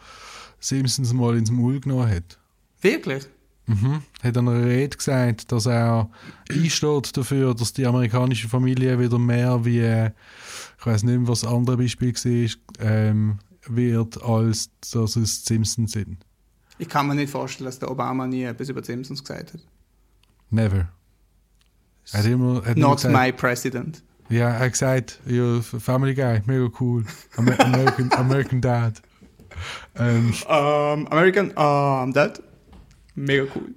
Simpsons 0.59 1.13
mal 1.13 1.37
ins 1.37 1.51
Maul 1.51 1.79
genommen 1.79 2.09
hat. 2.09 2.39
Wirklich? 2.81 3.27
Mhm. 3.67 4.01
Hat 4.21 4.37
an 4.37 4.47
einer 4.47 4.65
Rede 4.65 4.95
gesagt, 4.95 5.51
dass 5.51 5.65
er 5.65 6.09
einsteht 6.51 7.17
dafür, 7.17 7.55
dass 7.55 7.73
die 7.73 7.85
amerikanische 7.85 8.47
Familie 8.47 8.99
wieder 8.99 9.17
mehr 9.17 9.65
wie, 9.65 9.79
äh, 9.79 10.11
ich 10.79 10.85
weiß 10.85 11.03
nicht 11.03 11.17
mehr, 11.17 11.27
was 11.27 11.41
das 11.41 11.51
andere 11.51 11.77
Beispiel 11.77 12.13
war, 12.13 12.51
ähm, 12.79 13.39
wird, 13.67 14.21
als 14.21 14.69
dass 14.93 15.15
es 15.15 15.43
die 15.43 15.53
Simpsons 15.53 15.93
sind. 15.93 16.25
Ich 16.77 16.89
kann 16.89 17.07
mir 17.07 17.15
nicht 17.15 17.31
vorstellen, 17.31 17.65
dass 17.65 17.79
der 17.79 17.89
Obama 17.89 18.27
nie 18.27 18.43
etwas 18.43 18.69
über 18.69 18.81
die 18.81 18.87
Simpsons 18.87 19.23
gesagt 19.23 19.53
hat. 19.53 19.61
Never. 20.49 20.89
Er 22.11 22.19
hat 22.19 22.25
immer, 22.25 22.63
hat 22.63 22.77
Not 22.77 22.97
gesagt, 22.97 23.15
my 23.15 23.31
president. 23.31 24.03
Ja, 24.29 24.49
er 24.49 24.59
hat 24.59 24.71
gesagt, 24.73 25.19
ja, 25.25 25.61
Family 25.61 26.13
Guy, 26.13 26.41
mega 26.45 26.69
cool. 26.79 27.03
Amer 27.37 27.59
American, 27.59 28.11
American 28.13 28.61
Dad. 28.61 29.01
Ähm, 29.95 30.33
Um, 30.47 31.07
American, 31.07 31.51
um, 31.51 32.13
that. 32.13 32.41
Mega 33.15 33.45
cool. 33.55 33.73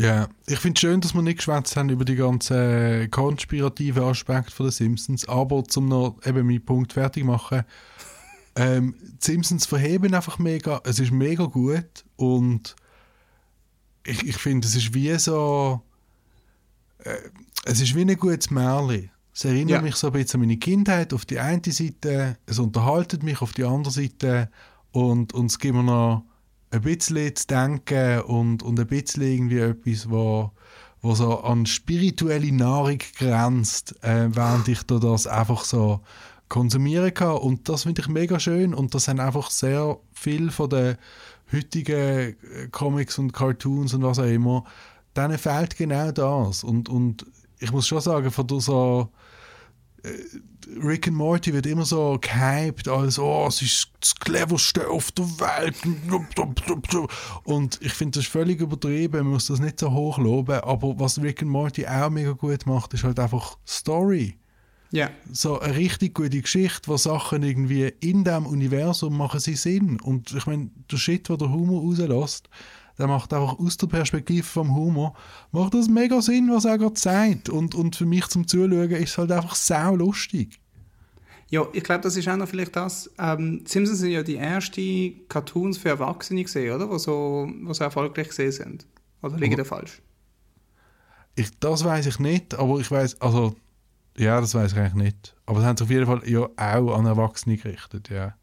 Ja, 0.00 0.28
ich 0.46 0.58
finde 0.58 0.76
es 0.76 0.80
schön, 0.80 1.00
dass 1.00 1.14
wir 1.14 1.22
nicht 1.22 1.36
geschwätzt 1.38 1.76
haben 1.76 1.88
über 1.90 2.04
die 2.04 2.16
ganzen 2.16 3.10
konspirativen 3.10 4.02
Aspekte 4.02 4.50
von 4.50 4.66
den 4.66 4.72
Simpsons, 4.72 5.28
aber 5.28 5.64
zum 5.64 5.86
noch 5.86 6.16
eben 6.24 6.46
meinen 6.46 6.64
Punkt 6.64 6.92
fertig 6.92 7.24
machen, 7.24 7.62
ähm, 8.56 8.94
die 9.00 9.16
Simpsons 9.26 9.64
verheben 9.66 10.14
einfach 10.14 10.38
mega, 10.38 10.80
es 10.84 10.98
ist 10.98 11.12
mega 11.12 11.44
gut 11.44 12.04
und 12.16 12.74
ich, 14.04 14.26
ich 14.26 14.36
finde, 14.36 14.66
es 14.66 14.74
ist 14.74 14.92
wie 14.92 15.16
so, 15.18 15.80
äh, 17.04 17.16
es 17.64 17.80
ist 17.80 17.94
wie 17.94 18.02
ein 18.02 18.16
gutes 18.16 18.50
Märchen. 18.50 19.10
Es 19.34 19.44
erinnert 19.46 19.70
Ja. 19.70 19.80
mich 19.82 19.94
so 19.94 20.08
ein 20.08 20.12
bisschen 20.12 20.40
an 20.42 20.46
meine 20.48 20.58
Kindheit 20.58 21.14
auf 21.14 21.24
die 21.24 21.38
eine 21.38 21.62
Seite, 21.64 22.36
es 22.44 22.58
unterhaltet 22.58 23.22
mich 23.22 23.40
auf 23.40 23.52
die 23.52 23.64
andere 23.64 23.92
Seite 23.92 24.50
und, 24.92 25.32
gibt 25.58 25.74
mir 25.74 25.82
noch 25.82 26.24
ein 26.70 26.82
bisschen 26.82 27.36
zu 27.36 27.46
denken 27.46 28.20
und, 28.22 28.62
und 28.62 28.80
ein 28.80 28.86
bisschen 28.86 29.22
irgendwie 29.22 29.58
etwas, 29.58 30.08
wo, 30.08 30.50
wo 31.02 31.14
so 31.14 31.40
an 31.40 31.66
spirituelle 31.66 32.52
Nahrung 32.52 32.98
grenzt, 33.18 33.94
äh, 34.02 34.28
während 34.34 34.68
ich 34.68 34.82
da 34.84 34.98
das 34.98 35.26
einfach 35.26 35.64
so 35.64 36.00
konsumieren 36.48 37.12
kann. 37.12 37.36
Und 37.36 37.68
das 37.68 37.84
finde 37.84 38.02
ich 38.02 38.08
mega 38.08 38.38
schön 38.38 38.74
und 38.74 38.94
das 38.94 39.08
haben 39.08 39.20
einfach 39.20 39.50
sehr 39.50 39.98
viel 40.12 40.50
von 40.50 40.70
den 40.70 40.96
heutigen 41.52 41.94
äh, 41.94 42.34
Comics 42.70 43.18
und 43.18 43.32
Cartoons 43.32 43.94
und 43.94 44.02
was 44.02 44.18
auch 44.18 44.24
immer, 44.24 44.64
denen 45.16 45.38
fehlt 45.38 45.76
genau 45.76 46.10
das. 46.10 46.64
Und, 46.64 46.88
und 46.88 47.26
ich 47.58 47.70
muss 47.72 47.86
schon 47.86 48.00
sagen, 48.00 48.30
von 48.30 48.46
so 48.60 49.08
Rick 50.82 51.08
and 51.08 51.16
Morty 51.16 51.52
wird 51.52 51.66
immer 51.66 51.84
so 51.84 52.18
gehypt 52.20 52.88
als 52.88 53.18
oh, 53.18 53.46
es 53.48 53.62
ist 53.62 53.88
das 54.00 54.14
cleverste 54.14 54.88
auf 54.88 55.12
der 55.12 55.26
Welt 55.38 55.76
und 57.44 57.78
ich 57.80 57.92
finde 57.92 58.18
das 58.18 58.24
ist 58.24 58.32
völlig 58.32 58.60
übertrieben, 58.60 59.24
man 59.24 59.34
muss 59.34 59.46
das 59.46 59.60
nicht 59.60 59.78
so 59.78 59.92
hoch 59.92 60.18
loben, 60.18 60.60
aber 60.60 60.98
was 60.98 61.22
Rick 61.22 61.42
and 61.42 61.50
Morty 61.50 61.86
auch 61.86 62.10
mega 62.10 62.32
gut 62.32 62.66
macht, 62.66 62.94
ist 62.94 63.04
halt 63.04 63.20
einfach 63.20 63.58
Story. 63.66 64.36
Ja. 64.90 65.10
So 65.30 65.58
eine 65.58 65.74
richtig 65.76 66.14
gute 66.14 66.40
Geschichte, 66.40 66.88
wo 66.88 66.96
Sachen 66.96 67.42
irgendwie 67.42 67.92
in 68.00 68.24
dem 68.24 68.44
Universum 68.44 69.16
machen 69.16 69.40
sie 69.40 69.54
Sinn 69.54 70.00
und 70.00 70.32
ich 70.34 70.46
meine, 70.46 70.70
der 70.90 70.96
Shit, 70.98 71.30
wo 71.30 71.36
der 71.36 71.50
Humor 71.50 71.82
rauslässt, 71.82 72.48
der 72.98 73.06
macht 73.06 73.32
einfach 73.32 73.58
aus 73.58 73.76
der 73.76 73.86
Perspektive 73.86 74.42
vom 74.42 74.74
Humor, 74.74 75.14
macht 75.50 75.74
das 75.74 75.88
mega 75.88 76.20
Sinn, 76.20 76.50
was 76.50 76.64
er 76.64 76.78
gerade 76.78 76.98
sagt. 76.98 77.48
Und, 77.48 77.74
und 77.74 77.96
für 77.96 78.06
mich 78.06 78.26
zum 78.28 78.46
Zuschauen 78.46 78.90
ist 78.90 79.10
es 79.10 79.18
halt 79.18 79.32
einfach 79.32 79.54
sau 79.54 79.96
lustig. 79.96 80.60
Ja, 81.48 81.66
ich 81.74 81.84
glaube, 81.84 82.00
das 82.00 82.16
ist 82.16 82.26
auch 82.28 82.36
noch 82.36 82.48
vielleicht 82.48 82.74
das. 82.76 83.10
Ähm, 83.18 83.62
die 83.64 83.70
Simpsons 83.70 83.98
sind 83.98 84.12
ja 84.12 84.22
die 84.22 84.36
ersten 84.36 85.28
Cartoons 85.28 85.76
für 85.76 85.90
Erwachsene 85.90 86.42
gesehen, 86.42 86.74
oder? 86.74 86.88
Wo 86.88 86.96
so, 86.96 87.46
wo 87.62 87.74
so 87.74 87.84
erfolgreich 87.84 88.28
gesehen 88.28 88.52
sind. 88.52 88.86
Oder 89.20 89.36
liege 89.36 89.50
ich 89.50 89.56
da 89.56 89.64
falsch? 89.64 90.00
Ich, 91.34 91.50
das 91.60 91.84
weiß 91.84 92.06
ich 92.06 92.18
nicht, 92.18 92.54
aber 92.54 92.78
ich 92.78 92.90
weiß, 92.90 93.20
also, 93.20 93.54
ja, 94.16 94.40
das 94.40 94.54
weiß 94.54 94.72
ich 94.72 94.78
eigentlich 94.78 94.94
nicht. 94.94 95.36
Aber 95.44 95.60
es 95.60 95.66
haben 95.66 95.76
sich 95.76 95.84
auf 95.84 95.90
jeden 95.90 96.06
Fall 96.06 96.22
ja 96.26 96.48
auch 96.56 96.96
an 96.96 97.04
Erwachsene 97.04 97.58
gerichtet, 97.58 98.08
ja. 98.08 98.34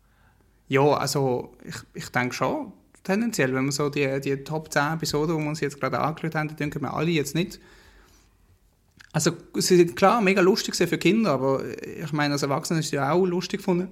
Ja, 0.68 0.82
also 0.82 1.56
ich, 1.64 1.78
ich 1.96 2.10
denke 2.10 2.36
schon, 2.36 2.74
tendenziell, 3.10 3.54
wenn 3.56 3.64
man 3.64 3.72
so 3.72 3.90
die, 3.90 4.20
die 4.22 4.44
Top 4.44 4.72
10 4.72 4.94
Episoden, 4.94 5.36
die 5.36 5.44
wir 5.44 5.50
uns 5.50 5.60
jetzt 5.62 5.80
gerade 5.80 6.00
angeschaut 6.00 6.36
haben, 6.36 6.56
denken 6.56 6.82
wir 6.82 6.94
alle 6.94 7.10
jetzt 7.10 7.34
nicht. 7.34 7.60
Also 9.12 9.32
sie 9.56 9.78
sind 9.78 9.96
klar 9.96 10.22
mega 10.22 10.42
lustig 10.42 10.76
für 10.76 10.98
Kinder, 11.00 11.32
aber 11.32 11.64
ich 11.82 12.14
meine, 12.14 12.34
als 12.34 12.44
Erwachsene 12.44 12.80
ist 12.80 12.92
ja 12.92 13.12
auch 13.12 13.26
lustig 13.26 13.60
gefunden. 13.60 13.88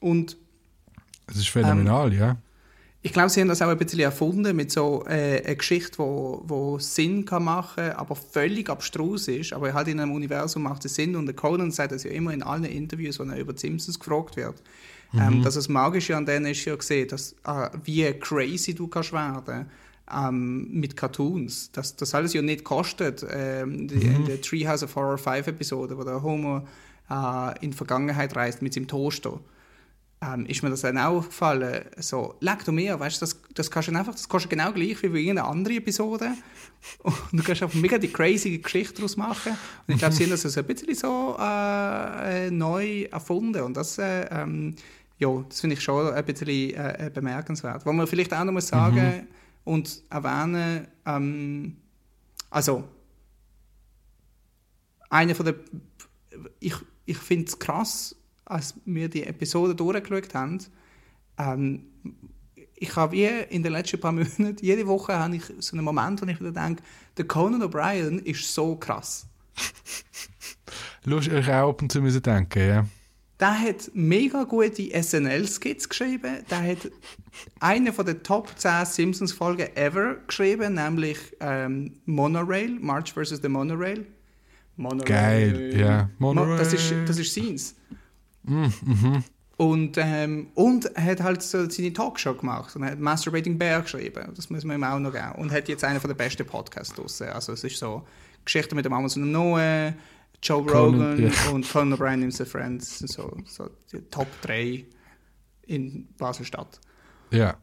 Und 0.00 0.36
Es 1.28 1.36
ist 1.36 1.48
phänomenal, 1.48 2.12
ja. 2.12 2.36
ich 3.02 3.12
glaube, 3.12 3.28
sie 3.28 3.40
haben 3.40 3.48
das 3.48 3.62
auch 3.62 3.68
ein 3.68 3.78
bisschen 3.78 4.00
erfunden 4.00 4.56
mit 4.56 4.72
so 4.72 5.04
äh, 5.06 5.44
einer 5.44 5.54
Geschichte, 5.54 5.98
wo, 5.98 6.42
wo 6.44 6.80
Sinn 6.80 7.24
kann 7.24 7.44
machen, 7.44 7.92
aber 7.92 8.16
völlig 8.16 8.68
abstrus 8.68 9.28
ist, 9.28 9.52
aber 9.52 9.72
halt 9.72 9.86
in 9.86 10.00
einem 10.00 10.12
Universum 10.12 10.64
macht 10.64 10.84
es 10.84 10.96
Sinn 10.96 11.14
und 11.14 11.26
der 11.26 11.36
Conan 11.36 11.70
sagt 11.70 11.92
das 11.92 12.02
ja 12.02 12.10
immer 12.10 12.34
in 12.34 12.42
allen 12.42 12.64
Interviews, 12.64 13.20
wenn 13.20 13.30
er 13.30 13.38
über 13.38 13.56
Simpsons 13.56 14.00
gefragt 14.00 14.36
wird, 14.36 14.60
ähm, 15.14 15.42
dass 15.42 15.54
das 15.54 15.68
Magische 15.68 16.16
an 16.16 16.26
denen 16.26 16.46
ist 16.46 16.64
ja 16.64 16.74
gesehen, 16.74 17.08
dass 17.08 17.32
äh, 17.44 17.70
wie 17.84 18.12
crazy 18.18 18.74
du 18.74 18.88
kannst 18.88 19.12
werden 19.12 19.66
ähm, 20.12 20.68
mit 20.72 20.96
Cartoons, 20.96 21.70
dass 21.72 21.96
das 21.96 22.14
alles 22.14 22.32
ja 22.32 22.42
nicht 22.42 22.64
kostet. 22.64 23.26
Ähm, 23.28 23.88
die, 23.88 23.94
In 23.94 24.24
der 24.24 24.40
Treehouse 24.40 24.82
of 24.82 24.94
Horror 24.94 25.18
5 25.18 25.48
Episode, 25.48 25.96
wo 25.96 26.04
der 26.04 26.22
Homo 26.22 26.66
äh, 27.10 27.64
in 27.64 27.70
die 27.72 27.76
Vergangenheit 27.76 28.36
reist 28.36 28.62
mit 28.62 28.74
seinem 28.74 28.88
Toaster. 28.88 29.40
Ähm, 30.22 30.46
ist 30.46 30.62
mir 30.62 30.70
das 30.70 30.80
dann 30.80 30.96
auch 30.96 31.16
aufgefallen, 31.16 31.84
so, 31.98 32.36
leg 32.40 32.64
du 32.64 32.72
mir, 32.72 32.98
weißt 32.98 33.20
du, 33.20 33.26
das, 33.26 33.38
das 33.52 33.70
kannst 33.70 33.90
du 33.90 33.94
einfach, 33.94 34.12
das 34.12 34.26
kostet 34.26 34.50
genau 34.50 34.72
gleich 34.72 35.02
wie 35.02 35.08
bei 35.08 35.18
irgendeiner 35.18 35.46
anderen 35.46 35.76
Episode. 35.76 36.32
Und 37.02 37.14
du 37.32 37.42
kannst 37.42 37.62
einfach 37.62 37.78
mega 37.78 37.98
die 37.98 38.08
crazy 38.08 38.56
Geschichte 38.56 38.94
daraus 38.94 39.16
machen. 39.18 39.52
Und 39.86 39.94
ich 39.94 39.98
glaube, 39.98 40.14
sie 40.14 40.24
haben 40.24 40.30
das 40.30 40.44
also 40.46 40.60
ein 40.60 40.66
bisschen 40.66 40.94
so 40.94 41.36
äh, 41.38 42.46
äh, 42.46 42.50
neu 42.50 43.02
erfunden. 43.02 43.62
Und 43.62 43.76
das, 43.76 43.98
äh, 43.98 44.26
ähm, 44.30 44.74
ja, 45.18 45.44
das 45.48 45.60
finde 45.60 45.74
ich 45.74 45.82
schon 45.82 46.12
ein 46.12 46.24
bisschen 46.24 46.74
äh, 46.74 47.10
bemerkenswert. 47.12 47.84
Was 47.86 47.94
man 47.94 48.06
vielleicht 48.06 48.32
auch 48.34 48.44
noch 48.44 48.52
muss 48.52 48.68
sagen 48.68 49.26
und 49.64 50.02
erwähnen, 50.10 50.86
ähm, 51.06 51.76
also 52.50 52.84
einer 55.10 55.34
von 55.34 55.46
der, 55.46 55.54
ich, 56.60 56.74
ich 57.06 57.18
finde 57.18 57.46
es 57.46 57.58
krass, 57.58 58.14
als 58.44 58.74
wir 58.84 59.08
die 59.08 59.24
Episode 59.24 59.74
durchgeschaut 59.74 60.34
haben. 60.34 60.58
Ähm, 61.38 61.86
ich 62.74 62.94
habe 62.94 63.16
in 63.16 63.62
den 63.62 63.72
letzten 63.72 64.00
paar 64.00 64.12
Monaten, 64.12 64.56
jede 64.60 64.86
Woche 64.86 65.18
habe 65.18 65.36
ich 65.36 65.44
so 65.58 65.76
einen 65.76 65.84
Moment, 65.84 66.20
wo 66.22 66.26
ich 66.26 66.40
wieder 66.40 66.52
denke, 66.52 66.82
der 67.16 67.26
Conan 67.26 67.62
O'Brien 67.62 68.22
ist 68.22 68.52
so 68.52 68.76
krass. 68.76 69.26
Lust 71.04 71.30
euch 71.30 71.48
auch 71.48 71.70
ab 71.70 71.82
und 71.82 71.90
zu 71.90 72.00
müssen 72.00 72.22
denken, 72.22 72.68
ja. 72.68 72.86
Der 73.38 73.60
hat 73.60 73.90
mega 73.92 74.44
gute 74.44 75.02
SNL-Skits 75.02 75.88
geschrieben. 75.88 76.38
Der 76.50 76.62
hat 76.62 76.90
eine 77.60 77.92
von 77.92 78.06
den 78.06 78.22
Top 78.22 78.50
10 78.56 78.86
Simpsons-Folgen 78.86 79.76
ever 79.76 80.16
geschrieben, 80.26 80.74
nämlich 80.74 81.18
ähm, 81.40 81.98
Monorail, 82.06 82.78
March 82.80 83.12
vs. 83.12 83.40
the 83.42 83.48
Monorail. 83.48 84.06
Monorail. 84.76 85.04
Geil, 85.04 85.78
ja. 85.78 86.10
Monorail. 86.18 86.58
Das 86.58 86.72
ist, 86.72 86.94
das 87.06 87.18
ist 87.18 87.34
seins. 87.34 87.74
Mm, 88.44 88.66
mhm. 88.84 89.24
Und, 89.58 89.96
ähm, 89.96 90.48
und 90.54 90.84
er 90.96 91.04
hat 91.04 91.22
halt 91.22 91.42
so 91.42 91.68
seine 91.68 91.92
Talkshow 91.92 92.34
gemacht 92.34 92.76
und 92.76 92.84
hat 92.84 92.98
Masturbating 92.98 93.58
Bear 93.58 93.82
geschrieben. 93.82 94.32
Das 94.34 94.50
muss 94.50 94.64
man 94.64 94.78
ihm 94.78 94.84
auch 94.84 94.98
noch 94.98 95.12
geben. 95.12 95.32
Und 95.36 95.50
hat 95.50 95.68
jetzt 95.68 95.82
einen 95.82 96.00
von 96.00 96.08
den 96.08 96.16
besten 96.16 96.46
Podcasts 96.46 96.94
draussen. 96.94 97.28
Also 97.28 97.52
es 97.52 97.64
ist 97.64 97.78
so 97.78 98.06
Geschichte 98.44 98.74
mit 98.74 98.84
dem 98.84 98.92
Amazon 98.92 99.30
Noah, 99.30 99.94
Joe 100.46 100.62
Rogan 100.62 101.18
yeah. 101.18 101.50
und 101.52 101.68
Conan 101.68 101.94
O'Brien 101.94 102.22
and 102.22 102.32
the 102.32 102.44
Friends. 102.44 102.98
So, 102.98 103.36
so 103.46 103.68
die 103.92 104.00
Top 104.10 104.28
3 104.42 104.84
in 105.66 106.08
Basel-Stadt. 106.16 106.80
Ja. 107.32 107.56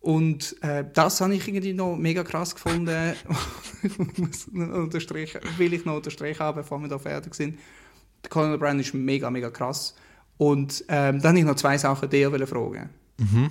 Und 0.00 0.62
äh, 0.62 0.84
das 0.92 1.20
habe 1.20 1.34
ich 1.34 1.48
irgendwie 1.48 1.72
noch 1.72 1.96
mega 1.96 2.22
krass 2.22 2.54
gefunden. 2.54 3.14
unterstreichen, 4.52 5.40
will 5.56 5.72
ich 5.72 5.84
noch 5.84 5.96
unterstreichen 5.96 6.40
haben, 6.40 6.56
bevor 6.56 6.78
wir 6.80 6.88
da 6.88 6.98
fertig 6.98 7.34
sind. 7.34 7.58
Conan 8.28 8.58
O'Brien 8.58 8.78
ist 8.78 8.92
mega, 8.92 9.30
mega 9.30 9.50
krass. 9.50 9.94
Und 10.36 10.84
ähm, 10.88 11.20
dann 11.20 11.30
habe 11.30 11.38
ich 11.38 11.44
noch 11.44 11.56
zwei 11.56 11.78
Sachen 11.78 12.10
dir 12.10 12.30
fragen. 12.46 12.90
Mhm. 13.16 13.50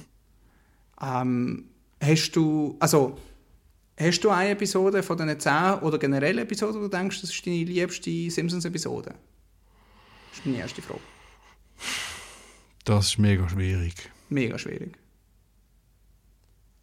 Ähm, 1.01 1.65
hast 2.01 2.32
du, 2.32 2.78
also, 2.80 3.17
hast 4.00 4.20
du 4.22 4.30
eine 4.30 4.52
Episode 4.52 5.02
von 5.04 5.18
diesen 5.18 5.39
zehn 5.39 5.74
oder 5.82 5.98
generell 5.98 6.38
Episoden, 6.39 6.76
wo 6.76 6.88
du 6.88 6.89
denkst, 6.89 7.22
das 7.22 7.32
ist 7.32 7.45
deine 7.45 7.64
liebste 7.64 8.30
Simpsons-Episode? 8.30 9.16
Das 10.30 10.39
ist 10.39 10.45
meine 10.45 10.60
erste 10.60 10.82
Frage. 10.82 11.02
Das 12.86 13.08
ist 13.08 13.18
mega 13.18 13.50
schwierig. 13.50 13.93
Mega 14.30 14.58
schwierig. 14.58 14.98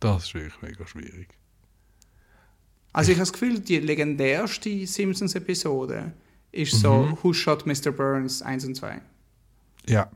Das 0.00 0.24
ist 0.24 0.34
wirklich 0.34 0.60
mega 0.60 0.86
schwierig. 0.86 1.28
Also 2.92 3.10
ich, 3.10 3.16
ich 3.16 3.20
habe 3.20 3.30
das 3.30 3.32
Gefühl, 3.32 3.60
die 3.60 3.78
legendärste 3.78 4.86
Simpsons-Episode 4.86 6.12
ist 6.52 6.80
so 6.80 7.02
mhm. 7.02 7.18
Who 7.22 7.32
Shot 7.32 7.66
Mr. 7.66 7.90
Burns 7.90 8.42
1 8.42 8.64
und 8.66 8.74
2. 8.76 9.00
Ja. 9.86 10.10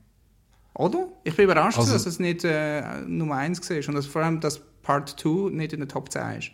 Oder? 0.75 1.09
Ich 1.25 1.35
bin 1.35 1.45
überrascht, 1.45 1.79
also, 1.79 1.93
dass 1.93 2.07
es 2.07 2.19
nicht 2.19 2.45
äh, 2.45 3.01
Nummer 3.01 3.37
1 3.37 3.69
war 3.69 3.89
und 3.89 3.95
dass 3.95 4.07
vor 4.07 4.23
allem 4.23 4.41
das 4.41 4.61
Part 4.83 5.21
2 5.21 5.51
nicht 5.51 5.73
in 5.73 5.81
der 5.81 5.89
Top 5.89 6.11
10 6.11 6.39
ist. 6.39 6.51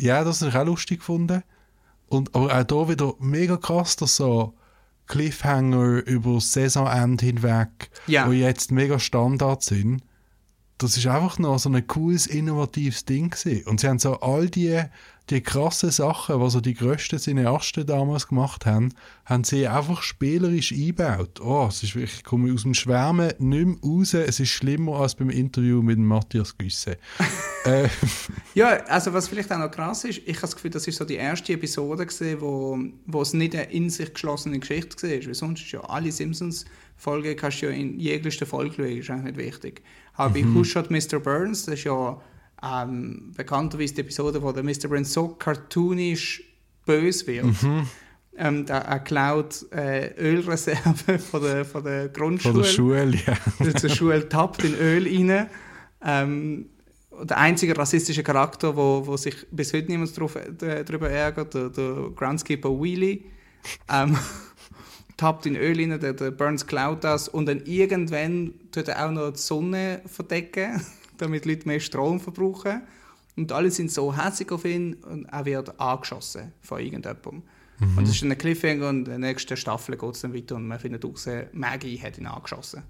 Ja, 0.00 0.24
das 0.24 0.40
habe 0.40 0.50
ich 0.50 0.56
auch 0.56 0.66
lustig 0.66 1.00
gefunden. 1.00 1.42
Und, 2.08 2.34
aber 2.34 2.46
auch 2.46 2.86
hier 2.86 2.88
wieder 2.88 3.14
mega 3.18 3.56
krass, 3.56 3.96
dass 3.96 4.16
so 4.16 4.54
Cliffhanger 5.06 6.06
über 6.06 6.34
das 6.34 6.52
Saisonende 6.52 7.24
hinweg, 7.24 7.90
ja. 8.06 8.26
wo 8.26 8.32
jetzt 8.32 8.70
mega 8.70 8.98
Standard 8.98 9.62
sind, 9.62 10.02
das 10.78 10.96
ist 10.96 11.06
einfach 11.06 11.38
noch 11.38 11.58
so 11.58 11.68
ein 11.68 11.86
cooles, 11.86 12.26
innovatives 12.26 13.04
Ding 13.04 13.30
gewesen. 13.30 13.66
Und 13.66 13.80
sie 13.80 13.88
haben 13.88 13.98
so 13.98 14.20
all 14.20 14.48
die 14.48 14.82
die 15.30 15.42
krassen 15.42 15.90
Sachen, 15.90 16.40
was 16.40 16.54
so 16.54 16.60
die 16.60 16.74
grössten 16.74 17.18
Cineasten 17.18 17.86
damals 17.86 18.28
gemacht 18.28 18.64
haben, 18.64 18.94
haben 19.26 19.44
sie 19.44 19.68
einfach 19.68 20.02
spielerisch 20.02 20.72
eingebaut. 20.72 21.40
Oh, 21.40 21.66
es 21.68 21.82
ist 21.82 21.94
wirklich, 21.94 22.18
ich 22.18 22.24
komme 22.24 22.52
aus 22.52 22.62
dem 22.62 22.74
Schwärmen 22.74 23.32
nicht 23.38 23.66
mehr 23.66 23.76
raus. 23.82 24.14
Es 24.14 24.40
ist 24.40 24.48
schlimmer 24.48 25.00
als 25.00 25.14
beim 25.14 25.30
Interview 25.30 25.82
mit 25.82 25.98
Matthias 25.98 26.56
Güsse. 26.56 26.96
äh. 27.64 27.88
Ja, 28.54 28.84
also 28.86 29.12
was 29.12 29.28
vielleicht 29.28 29.52
auch 29.52 29.58
noch 29.58 29.70
krass 29.70 30.04
ist, 30.04 30.18
ich 30.24 30.36
habe 30.36 30.40
das 30.40 30.54
Gefühl, 30.54 30.70
das 30.70 30.86
ist 30.86 30.96
so 30.96 31.04
die 31.04 31.16
erste 31.16 31.52
Episode 31.52 32.06
gesehen, 32.06 32.40
wo, 32.40 32.78
wo 33.06 33.22
es 33.22 33.34
nicht 33.34 33.54
eine 33.54 33.70
in 33.70 33.90
sich 33.90 34.12
geschlossene 34.12 34.58
Geschichte 34.58 35.02
war. 35.02 35.26
Weil 35.26 35.34
sonst 35.34 35.60
ist 35.60 35.72
ja 35.72 35.80
alle 35.80 36.10
Simpsons-Folgen 36.10 37.36
kannst 37.36 37.60
du 37.60 37.66
ja 37.66 37.72
in 37.72 38.00
jeglicher 38.00 38.46
Folge 38.46 38.76
schauen, 38.76 38.96
ist 38.96 39.10
eigentlich 39.10 39.36
nicht 39.36 39.46
wichtig. 39.46 39.82
Aber 40.18 40.36
mhm. 40.36 40.54
bei 40.54 40.54
Who 40.54 40.64
Shot 40.64 40.90
Mr. 40.90 41.20
Burns, 41.20 41.64
das 41.64 41.76
ist 41.76 41.84
ja 41.84 42.20
ähm, 42.62 43.32
bekannterweise 43.36 43.94
die 43.94 44.00
Episode, 44.02 44.42
wo 44.42 44.52
der 44.52 44.64
Mr. 44.64 44.88
Brand 44.88 45.06
so 45.06 45.28
cartoonisch 45.28 46.42
böse 46.84 47.26
wird. 47.28 47.62
Mhm. 47.62 47.86
Ähm, 48.36 48.66
der, 48.66 48.78
er 48.78 48.98
klaut 49.00 49.66
äh, 49.72 50.12
Ölreserven 50.20 51.18
von 51.30 51.42
der, 51.42 51.64
von 51.64 51.84
der 51.84 52.08
Grundschule. 52.08 52.54
Von 52.54 52.62
der 52.62 52.68
Schule, 52.68 53.18
ja. 53.26 53.74
Zur 53.74 53.90
Schule 53.90 54.28
tappt 54.28 54.64
in 54.64 54.74
Öl 54.74 55.06
rein. 55.06 55.48
Ähm, 56.04 56.66
der 57.22 57.38
einzige 57.38 57.76
rassistische 57.76 58.22
Charakter, 58.22 58.76
wo, 58.76 59.06
wo 59.06 59.16
sich 59.16 59.46
bis 59.50 59.72
heute 59.72 59.88
niemand 59.88 60.18
drauf, 60.18 60.36
äh, 60.36 60.84
darüber 60.84 61.10
ärgert, 61.10 61.54
der, 61.54 61.70
der 61.70 62.10
Groundskeeper 62.14 62.70
Wheelie, 62.70 63.22
ähm, 63.88 64.16
tappt 65.18 65.44
in 65.44 65.56
Öl 65.56 65.78
rein, 65.78 66.00
der, 66.00 66.14
der 66.14 66.30
Burns 66.30 66.66
klaut 66.66 67.04
das 67.04 67.28
und 67.28 67.44
dann 67.46 67.60
irgendwann 67.66 68.54
tut 68.72 68.88
er 68.88 69.06
auch 69.06 69.10
noch 69.10 69.32
die 69.32 69.38
Sonne 69.38 70.00
verdecken 70.06 70.80
damit 71.18 71.44
Leute 71.44 71.68
mehr 71.68 71.80
Strom 71.80 72.20
verbrauchen. 72.20 72.82
Und 73.36 73.52
alle 73.52 73.70
sind 73.70 73.92
so 73.92 74.16
hässlich 74.16 74.50
auf 74.50 74.64
ihn 74.64 74.94
und 74.94 75.26
er 75.26 75.44
wird 75.44 75.78
angeschossen 75.80 76.52
von 76.60 76.80
irgendjemandem. 76.80 77.42
Mhm. 77.78 77.98
Und 77.98 78.08
das 78.08 78.16
ist 78.16 78.24
ein 78.24 78.36
Cliffhanger 78.36 78.88
und 78.88 78.98
in 79.00 79.04
der 79.04 79.18
nächsten 79.18 79.56
Staffel 79.56 79.96
geht 79.96 80.14
es 80.14 80.22
dann 80.22 80.34
weiter 80.34 80.56
und 80.56 80.66
man 80.66 80.80
findet 80.80 81.04
raus, 81.04 81.28
Maggie 81.52 82.00
hat 82.00 82.18
ihn 82.18 82.26
angeschossen. 82.26 82.82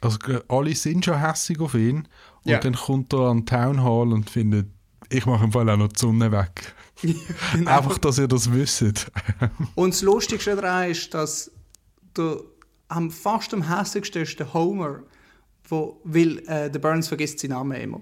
Also 0.00 0.18
alle 0.48 0.74
sind 0.74 1.04
schon 1.04 1.20
hässlich 1.20 1.60
auf 1.60 1.74
ihn 1.74 2.08
und 2.44 2.50
ja. 2.50 2.58
dann 2.58 2.74
kommt 2.74 3.12
er 3.12 3.28
an 3.30 3.44
Town 3.44 3.82
Hall 3.82 4.12
und 4.12 4.30
findet, 4.30 4.68
ich 5.10 5.26
mache 5.26 5.44
im 5.44 5.52
Fall 5.52 5.68
auch 5.68 5.76
noch 5.76 5.88
die 5.88 5.98
Sonne 5.98 6.32
weg. 6.32 6.74
genau. 7.02 7.70
Einfach, 7.70 7.98
dass 7.98 8.18
ihr 8.18 8.28
das 8.28 8.50
wisst. 8.50 9.10
und 9.74 9.92
das 9.92 10.00
Lustigste 10.00 10.56
daran 10.56 10.90
ist, 10.90 11.12
dass 11.12 11.50
der 12.16 12.40
am 12.88 13.10
fast 13.10 13.54
am 13.54 13.68
hässlichsten 13.68 14.22
ist 14.22 14.38
der 14.38 14.52
Homer, 14.52 15.02
wo, 15.68 16.00
weil 16.04 16.38
äh, 16.48 16.70
der 16.70 16.78
Burns 16.80 17.08
vergisst 17.08 17.38
seinen 17.38 17.52
Namen 17.52 17.80
immer. 17.80 18.00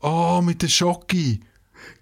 oh, 0.00 0.40
mit 0.44 0.62
der 0.62 0.68
Schocki. 0.68 1.40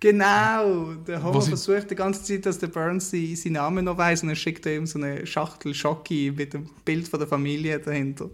Genau, 0.01 0.95
der 1.07 1.23
Homer 1.23 1.43
versucht 1.43 1.91
die 1.91 1.95
ganze 1.95 2.23
Zeit, 2.25 2.47
dass 2.47 2.59
der 2.59 2.69
Burns 2.69 3.11
seinen 3.11 3.53
Namen 3.53 3.85
noch 3.85 3.97
weiß 3.97 4.23
und 4.23 4.31
er 4.31 4.35
schickt 4.35 4.67
ihm 4.67 4.87
so 4.87 4.99
eine 4.99 5.27
Schachtel 5.27 5.75
Schocki 5.75 6.33
mit 6.35 6.55
dem 6.55 6.69
Bild 6.85 7.07
von 7.07 7.21
der 7.21 7.29
Familie 7.29 7.79
dahinter. 7.79 8.31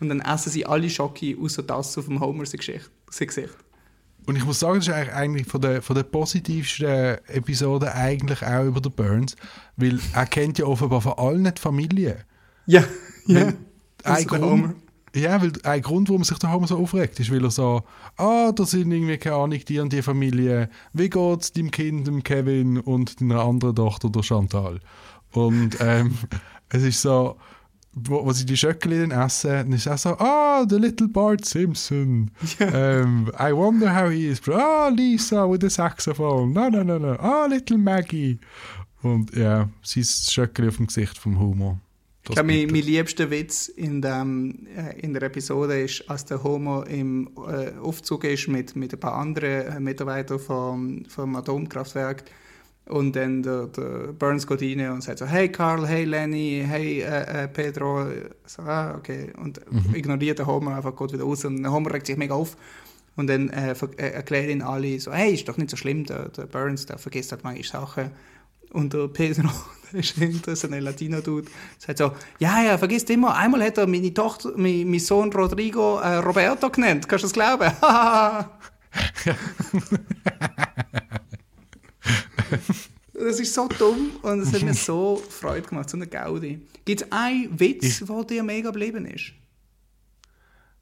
Und 0.00 0.08
dann 0.08 0.20
essen 0.20 0.50
sie 0.50 0.64
alle 0.64 0.88
Schocki 0.88 1.36
außer 1.40 1.62
das 1.62 1.98
auf 1.98 2.06
dem 2.06 2.20
Homer 2.20 2.46
sein 2.46 2.58
Gesicht. 2.58 2.90
Und 4.26 4.36
ich 4.36 4.44
muss 4.44 4.58
sagen, 4.58 4.80
das 4.80 4.88
ist 4.88 4.92
eigentlich 4.92 5.46
von 5.46 5.60
der, 5.60 5.82
von 5.82 5.94
der 5.94 6.02
positivsten 6.02 7.18
Episode 7.28 7.94
eigentlich 7.94 8.42
auch 8.44 8.64
über 8.64 8.80
den 8.80 8.92
Burns, 8.92 9.36
weil 9.76 10.00
er 10.12 10.26
kennt 10.26 10.58
ja 10.58 10.66
offenbar 10.66 11.00
von 11.00 11.12
allen 11.12 11.44
die 11.44 11.60
Familie. 11.60 12.18
Ja, 12.66 12.82
ja. 13.26 13.52
Ein 14.02 14.26
Grund, 14.26 14.74
ja, 15.14 15.40
weil 15.40 15.52
ein 15.62 15.80
Grund, 15.80 16.08
warum 16.08 16.24
sich 16.24 16.38
der 16.38 16.52
Homer 16.52 16.66
so 16.66 16.76
aufregt, 16.76 17.18
ist, 17.20 17.32
weil 17.32 17.42
er 17.42 17.50
so, 17.50 17.82
ah, 18.16 18.52
da 18.52 18.64
sind 18.66 18.92
irgendwie, 18.92 19.16
keine 19.16 19.36
Ahnung, 19.36 19.60
die 19.66 19.78
und 19.78 19.92
die 19.92 20.02
Familie, 20.02 20.68
wie 20.92 21.08
geht's 21.08 21.52
deinem 21.52 21.70
Kind, 21.70 22.06
dem 22.06 22.22
Kevin 22.22 22.78
und 22.78 23.20
deiner 23.20 23.42
anderen 23.42 23.76
Tochter, 23.76 24.10
der 24.10 24.22
Chantal? 24.22 24.80
Und 25.32 25.78
ähm, 25.80 26.18
es 26.68 26.82
ist 26.82 27.00
so, 27.00 27.36
wo, 27.96 28.26
wo 28.26 28.32
sie 28.32 28.44
die 28.44 28.56
dann 28.56 29.10
essen, 29.10 29.50
dann 29.50 29.72
ist 29.72 29.88
auch 29.88 29.96
so, 29.96 30.10
ah, 30.18 30.66
the 30.68 30.76
little 30.76 31.08
Bart 31.08 31.44
Simpson. 31.44 32.30
Yeah. 32.60 33.02
Um, 33.02 33.30
I 33.38 33.52
wonder 33.52 33.94
how 33.94 34.10
he 34.10 34.28
is. 34.28 34.40
Ah, 34.48 34.88
Lisa 34.88 35.50
with 35.50 35.60
the 35.62 35.70
saxophone. 35.70 36.52
No, 36.52 36.68
no, 36.68 36.82
no, 36.82 36.98
no. 36.98 37.16
Ah, 37.18 37.46
little 37.46 37.78
Maggie. 37.78 38.38
Und 39.02 39.34
ja, 39.34 39.68
sie 39.82 40.00
ist 40.00 40.26
das 40.26 40.32
Schöckchen 40.32 40.68
auf 40.68 40.76
dem 40.76 40.86
Gesicht 40.86 41.18
vom 41.18 41.38
Humor. 41.38 41.78
Ich 42.24 42.32
glaube, 42.32 42.46
mein, 42.46 42.66
mein 42.66 42.82
liebster 42.82 43.30
Witz 43.30 43.68
in, 43.68 44.02
dem, 44.02 44.66
äh, 44.76 44.98
in 45.00 45.12
der 45.12 45.22
Episode 45.22 45.80
ist, 45.82 46.08
als 46.10 46.24
der 46.24 46.42
Homo 46.42 46.82
im 46.82 47.30
äh, 47.36 47.78
Aufzug 47.78 48.24
ist 48.24 48.48
mit, 48.48 48.74
mit 48.74 48.92
ein 48.92 49.00
paar 49.00 49.14
anderen 49.14 49.66
äh, 49.66 49.80
Mitarbeitern 49.80 50.38
vom, 50.38 51.04
vom 51.06 51.36
Atomkraftwerk. 51.36 52.24
Und 52.88 53.16
dann 53.16 53.42
der, 53.42 53.66
der 53.66 54.12
Burns 54.12 54.46
geht 54.46 54.62
rein 54.62 54.90
und 54.90 55.02
sagt 55.02 55.18
so, 55.18 55.26
hey 55.26 55.48
Carl, 55.48 55.86
hey 55.88 56.04
Lenny, 56.04 56.64
hey 56.66 57.00
äh, 57.00 57.44
äh, 57.44 57.48
Pedro. 57.48 58.06
So, 58.46 58.62
ah, 58.62 58.94
okay. 58.96 59.32
Und 59.36 59.60
mhm. 59.70 59.94
ignoriert 59.94 60.38
der 60.38 60.46
Homer 60.46 60.76
einfach, 60.76 60.94
geht 60.94 61.12
wieder 61.12 61.24
raus. 61.24 61.44
Und 61.44 61.62
der 61.62 61.72
Homer 61.72 61.92
regt 61.92 62.06
sich 62.06 62.16
mega 62.16 62.34
auf. 62.34 62.56
Und 63.16 63.28
dann 63.28 63.50
äh, 63.50 63.72
äh 63.72 64.10
erklärt 64.10 64.50
ihn 64.50 64.62
alle 64.62 65.00
so, 65.00 65.12
hey, 65.12 65.34
ist 65.34 65.48
doch 65.48 65.56
nicht 65.56 65.70
so 65.70 65.76
schlimm, 65.76 66.04
der, 66.04 66.28
der 66.28 66.46
Burns, 66.46 66.86
der 66.86 66.98
vergisst 66.98 67.32
halt 67.32 67.42
manchmal 67.42 67.64
Sachen. 67.64 68.12
Und 68.70 68.92
der 68.92 69.08
Pedro, 69.08 69.48
der 69.92 70.00
ist 70.00 70.64
ein 70.64 70.80
Latino-Dude, 70.80 71.48
sagt 71.78 71.98
so, 71.98 72.12
ja, 72.38 72.62
ja, 72.62 72.78
vergisst 72.78 73.10
immer, 73.10 73.34
einmal 73.34 73.64
hat 73.64 73.78
er 73.78 73.88
meine 73.88 74.14
Tochter, 74.14 74.52
mein, 74.56 74.88
mein 74.88 75.00
Sohn 75.00 75.32
Rodrigo 75.32 75.98
äh, 75.98 76.16
Roberto 76.16 76.70
genannt, 76.70 77.08
kannst 77.08 77.24
du 77.24 77.28
das 77.28 77.32
glauben? 77.32 77.72
das 83.14 83.40
ist 83.40 83.54
so 83.54 83.68
dumm 83.68 84.10
und 84.22 84.40
es 84.40 84.52
hat 84.52 84.62
mir 84.62 84.74
so 84.74 85.22
Freude 85.28 85.66
gemacht, 85.68 85.90
so 85.90 85.96
eine 85.96 86.06
Gaudi. 86.06 86.66
Gibt 86.84 87.02
es 87.02 87.12
einen 87.12 87.58
Witz, 87.58 88.00
der 88.00 88.24
dir 88.24 88.42
mega 88.42 88.70
geblieben 88.70 89.06
ist? 89.06 89.32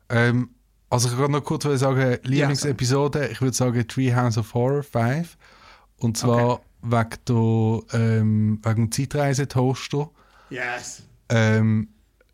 Ähm, 0.08 0.50
also 0.90 1.08
ich 1.08 1.16
kann 1.16 1.30
noch 1.30 1.42
kurz 1.42 1.64
sagen, 1.80 2.18
Lieblingsepisode, 2.22 3.28
ich 3.28 3.40
würde 3.40 3.56
sagen 3.56 3.86
Treehouse 3.86 4.38
of 4.38 4.52
Horror 4.54 4.82
5. 4.82 5.36
Und 5.98 6.16
zwar 6.16 6.54
okay. 6.54 6.62
wegen, 6.82 7.18
der, 7.90 8.00
ähm, 8.00 8.60
wegen 8.62 8.90
dem 8.90 8.92
Zeitreisetoaster. 8.92 10.10
Yes. 10.50 11.02
Ähm, 11.28 11.88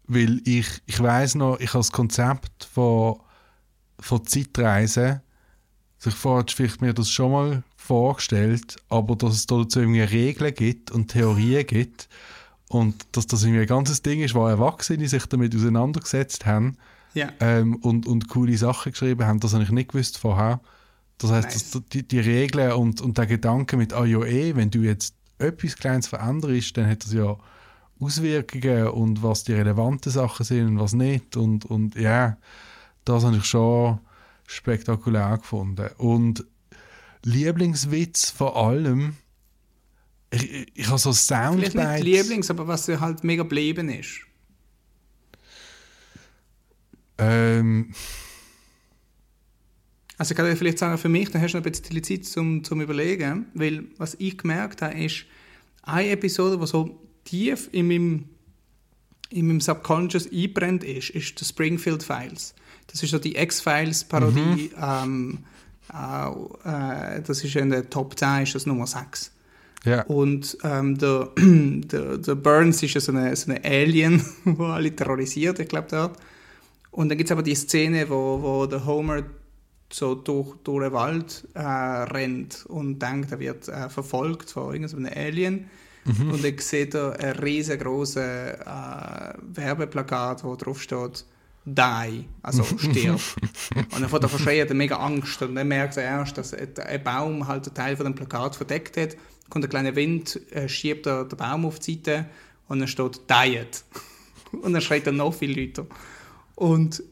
weil 0.06 0.42
ich, 0.44 0.66
ich 0.86 1.00
weiß 1.00 1.36
noch, 1.36 1.60
ich 1.60 1.68
habe 1.68 1.78
das 1.78 1.92
Konzept 1.92 2.64
von, 2.64 3.20
von 4.00 4.26
Zeitreisen, 4.26 5.20
also 5.98 6.10
ich 6.10 6.16
vorher 6.16 6.44
vielleicht 6.48 6.80
mir 6.80 6.92
das 6.92 7.10
schon 7.10 7.30
mal 7.30 7.62
vorgestellt, 7.80 8.76
aber 8.88 9.16
dass 9.16 9.34
es 9.34 9.46
dazu 9.46 9.80
irgendwie 9.80 10.02
Regeln 10.02 10.54
gibt 10.54 10.90
und 10.90 11.08
Theorien 11.08 11.66
gibt 11.66 12.08
und 12.68 13.06
dass 13.12 13.26
das 13.26 13.42
irgendwie 13.42 13.62
ein 13.62 13.66
ganzes 13.66 14.02
Ding 14.02 14.20
ist, 14.20 14.34
wo 14.34 14.46
Erwachsene 14.46 15.08
sich 15.08 15.26
damit 15.26 15.56
auseinandergesetzt 15.56 16.46
haben 16.46 16.76
ja. 17.14 17.30
ähm, 17.40 17.76
und, 17.76 18.06
und 18.06 18.28
coole 18.28 18.56
Sachen 18.56 18.92
geschrieben 18.92 19.26
haben, 19.26 19.40
das 19.40 19.54
habe 19.54 19.64
ich 19.64 19.70
nicht 19.70 19.90
gewusst 19.90 20.18
vorher. 20.18 20.60
Das 21.18 21.32
heißt, 21.32 21.48
nice. 21.48 21.82
die, 21.92 22.06
die 22.06 22.20
Regeln 22.20 22.72
und, 22.72 23.00
und 23.00 23.18
der 23.18 23.26
Gedanke 23.26 23.76
mit, 23.76 23.92
ah 23.92 24.04
ja 24.04 24.22
eh, 24.24 24.54
wenn 24.54 24.70
du 24.70 24.80
jetzt 24.80 25.14
etwas 25.38 25.76
Kleines 25.76 26.06
veränderst, 26.06 26.76
dann 26.76 26.88
hat 26.88 27.02
das 27.04 27.12
ja 27.12 27.36
Auswirkungen 27.98 28.88
und 28.88 29.22
was 29.22 29.44
die 29.44 29.54
relevanten 29.54 30.12
Sachen 30.12 30.44
sind 30.44 30.68
und 30.68 30.78
was 30.78 30.92
nicht. 30.92 31.36
Und, 31.36 31.64
und 31.64 31.94
ja, 31.96 32.36
das 33.04 33.24
habe 33.24 33.38
ich 33.38 33.44
schon 33.46 33.98
spektakulär 34.46 35.38
gefunden. 35.38 35.88
Und 35.98 36.44
Lieblingswitz 37.24 38.30
vor 38.30 38.56
allem, 38.56 39.16
ich, 40.30 40.50
ich, 40.50 40.72
ich 40.74 40.86
habe 40.88 40.98
so 40.98 41.12
Soundbites. 41.12 41.72
Vielleicht 41.72 42.04
nicht 42.04 42.16
Lieblings, 42.16 42.50
aber 42.50 42.68
was 42.68 42.88
halt 42.88 43.24
mega 43.24 43.42
geblieben 43.42 43.88
ist. 43.88 44.20
Ähm. 47.18 47.92
Also 50.16 50.32
ich 50.32 50.36
kann 50.36 50.46
dir 50.46 50.56
vielleicht 50.56 50.78
sagen, 50.78 50.98
für 50.98 51.08
mich, 51.08 51.30
dann 51.30 51.40
hast 51.40 51.54
du 51.54 51.58
noch 51.58 51.64
ein 51.64 51.72
bisschen 51.72 52.02
Zeit 52.02 52.26
zum, 52.26 52.62
zum 52.62 52.80
Überlegen, 52.82 53.46
weil 53.54 53.84
was 53.96 54.16
ich 54.18 54.36
gemerkt 54.36 54.82
habe, 54.82 55.02
ist, 55.02 55.24
eine 55.82 56.10
Episode, 56.10 56.58
die 56.58 56.66
so 56.66 57.00
tief 57.24 57.70
in 57.72 57.88
meinem, 57.88 58.28
in 59.30 59.46
meinem 59.46 59.60
Subconscious 59.62 60.30
einbrennt 60.30 60.84
ist, 60.84 61.10
ist 61.10 61.40
die 61.40 61.44
Springfield 61.44 62.02
Files. 62.02 62.54
Das 62.88 63.02
ist 63.02 63.10
so 63.10 63.18
die 63.18 63.34
X-Files-Parodie. 63.36 64.72
Mhm. 64.76 64.82
Ähm, 64.82 65.38
äh, 65.92 67.22
das 67.22 67.44
ist 67.44 67.56
in 67.56 67.70
der 67.70 67.88
Top 67.90 68.18
10, 68.18 68.42
ist 68.42 68.54
das 68.54 68.66
Nummer 68.66 68.86
6. 68.86 69.32
Ja. 69.84 70.02
Und 70.02 70.58
ähm, 70.62 70.98
der, 70.98 71.30
der, 71.38 72.18
der, 72.18 72.34
Burns 72.34 72.82
ist 72.82 72.94
ja 72.94 73.00
so 73.00 73.12
eine 73.12 73.34
Alien, 73.64 74.24
der 74.44 74.66
alle 74.66 74.94
terrorisiert, 74.94 75.58
ich 75.58 75.68
glaube, 75.68 75.88
dort. 75.90 76.18
Und 76.90 77.08
dann 77.08 77.18
gibt 77.18 77.30
es 77.30 77.32
aber 77.32 77.42
die 77.42 77.54
Szene, 77.54 78.08
wo, 78.08 78.42
wo 78.42 78.66
der 78.66 78.84
Homer 78.84 79.22
so 79.92 80.14
durch, 80.14 80.56
durch 80.64 80.84
den 80.84 80.92
Wald 80.92 81.48
äh, 81.54 81.60
rennt 81.60 82.64
und 82.66 83.00
denkt, 83.00 83.32
er 83.32 83.40
wird 83.40 83.68
äh, 83.68 83.88
verfolgt 83.88 84.50
von 84.50 84.72
irgendeinem 84.72 85.12
Alien. 85.16 85.70
Mhm. 86.04 86.30
Und 86.30 86.44
dann 86.44 86.58
sieht 86.58 86.94
er 86.94 87.18
ein 87.18 87.36
riesengroßes 87.36 88.16
äh, 88.16 89.34
Werbeplakat, 89.54 90.44
wo 90.44 90.56
drauf 90.56 90.80
steht, 90.80 91.24
die, 91.64 92.24
also 92.42 92.64
stirb. 92.78 93.20
und 93.74 94.00
dann 94.00 94.08
fängt 94.08 94.22
er 94.22 94.28
verschreien, 94.28 94.68
hat 94.68 94.74
mega 94.74 94.96
Angst. 94.96 95.42
Und 95.42 95.54
dann 95.54 95.68
merkt 95.68 95.96
er 95.96 96.04
erst, 96.04 96.38
dass 96.38 96.54
ein 96.54 97.04
Baum 97.04 97.46
halt 97.46 97.66
einen 97.66 97.74
Teil 97.74 97.96
von 97.96 98.04
dem 98.04 98.14
Plakat 98.14 98.56
verdeckt 98.56 98.96
hat. 98.96 99.16
Kommt 99.48 99.64
ein 99.64 99.70
kleiner 99.70 99.96
Wind, 99.96 100.40
äh, 100.52 100.68
schiebt 100.68 101.06
er 101.06 101.24
den 101.24 101.36
Baum 101.36 101.66
auf 101.66 101.78
die 101.78 101.94
Seite 101.94 102.26
und 102.68 102.78
dann 102.78 102.88
steht 102.88 103.20
Diet. 103.28 103.84
und 104.52 104.72
dann 104.72 104.82
schreit 104.82 105.06
er 105.06 105.12
noch 105.12 105.34
viel 105.34 105.58
lauter. 105.58 105.86
Und 106.54 107.02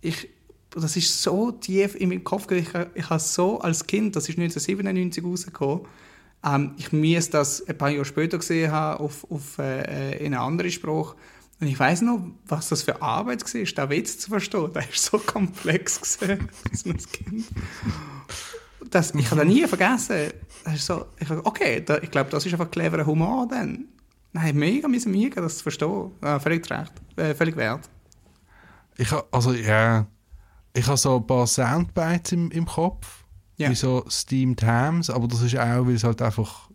ich, 0.00 0.28
das 0.70 0.96
ist 0.96 1.22
so 1.22 1.50
tief 1.50 1.94
in 1.94 2.08
meinem 2.08 2.24
Kopf. 2.24 2.50
Ich, 2.50 2.68
ich 2.94 3.10
habe 3.10 3.20
so 3.20 3.60
als 3.60 3.86
Kind, 3.86 4.16
das 4.16 4.28
ist 4.28 4.38
1997 4.38 5.24
rausgekommen, 5.24 5.86
ähm, 6.44 6.74
ich 6.76 6.92
müsste 6.92 7.32
das 7.32 7.66
ein 7.66 7.76
paar 7.76 7.90
Jahre 7.90 8.04
später 8.04 8.38
gesehen 8.38 8.70
haben 8.70 9.00
auf, 9.00 9.30
auf 9.30 9.58
äh, 9.58 10.18
in 10.18 10.34
einem 10.34 10.42
anderen 10.42 10.70
Spruch. 10.70 11.16
Und 11.60 11.66
ich 11.66 11.78
weiß 11.78 12.02
noch, 12.02 12.20
was 12.46 12.68
das 12.68 12.82
für 12.82 13.02
Arbeit 13.02 13.42
war, 13.42 13.64
da 13.74 13.90
Witz 13.90 14.18
zu 14.18 14.30
verstehen. 14.30 14.72
Der 14.72 14.88
ist 14.88 15.04
so 15.04 15.18
komplex 15.18 16.00
gesehen, 16.00 16.48
als 16.72 17.10
Kind. 17.10 17.46
Das, 18.90 19.12
ich 19.14 19.30
habe 19.30 19.40
das 19.40 19.48
nie 19.48 19.66
vergessen. 19.66 20.32
Das 20.64 20.74
ist 20.74 20.86
so, 20.86 21.06
ich 21.18 21.28
okay, 21.30 21.82
da, 21.84 21.98
ich 21.98 22.10
glaube, 22.10 22.30
das 22.30 22.46
ist 22.46 22.52
einfach 22.52 22.70
cleverer 22.70 23.04
Humor 23.04 23.48
dann. 23.48 23.86
Nein, 24.32 24.56
mega 24.56 24.86
müssen 24.86 25.12
wir 25.12 25.30
das 25.30 25.58
zu 25.58 25.62
verstehen. 25.64 26.12
Ja, 26.22 26.38
völlig 26.38 26.70
recht, 26.70 26.92
äh, 27.16 27.34
völlig 27.34 27.56
wert. 27.56 27.88
Ich 28.96 29.10
habe, 29.10 29.26
also 29.30 29.52
ja, 29.52 30.06
ich 30.74 30.86
habe 30.86 30.96
so 30.96 31.16
ein 31.16 31.26
paar 31.26 31.46
Soundbites 31.46 32.32
im, 32.32 32.50
im 32.50 32.66
Kopf 32.66 33.24
ja. 33.56 33.70
wie 33.70 33.74
so 33.74 34.04
Steamed 34.08 34.62
Hams, 34.62 35.10
aber 35.10 35.28
das 35.28 35.42
ist 35.42 35.56
auch, 35.56 35.86
weil 35.86 35.94
es 35.94 36.04
halt 36.04 36.22
einfach 36.22 36.70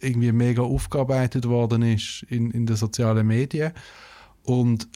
irgendwie 0.00 0.32
mega 0.32 0.62
aufgearbeitet 0.62 1.46
worden 1.48 1.82
ist 1.82 2.24
in, 2.28 2.50
in 2.50 2.66
den 2.66 2.76
sozialen 2.76 3.26
Medien. 3.26 3.72
Und 4.44 4.88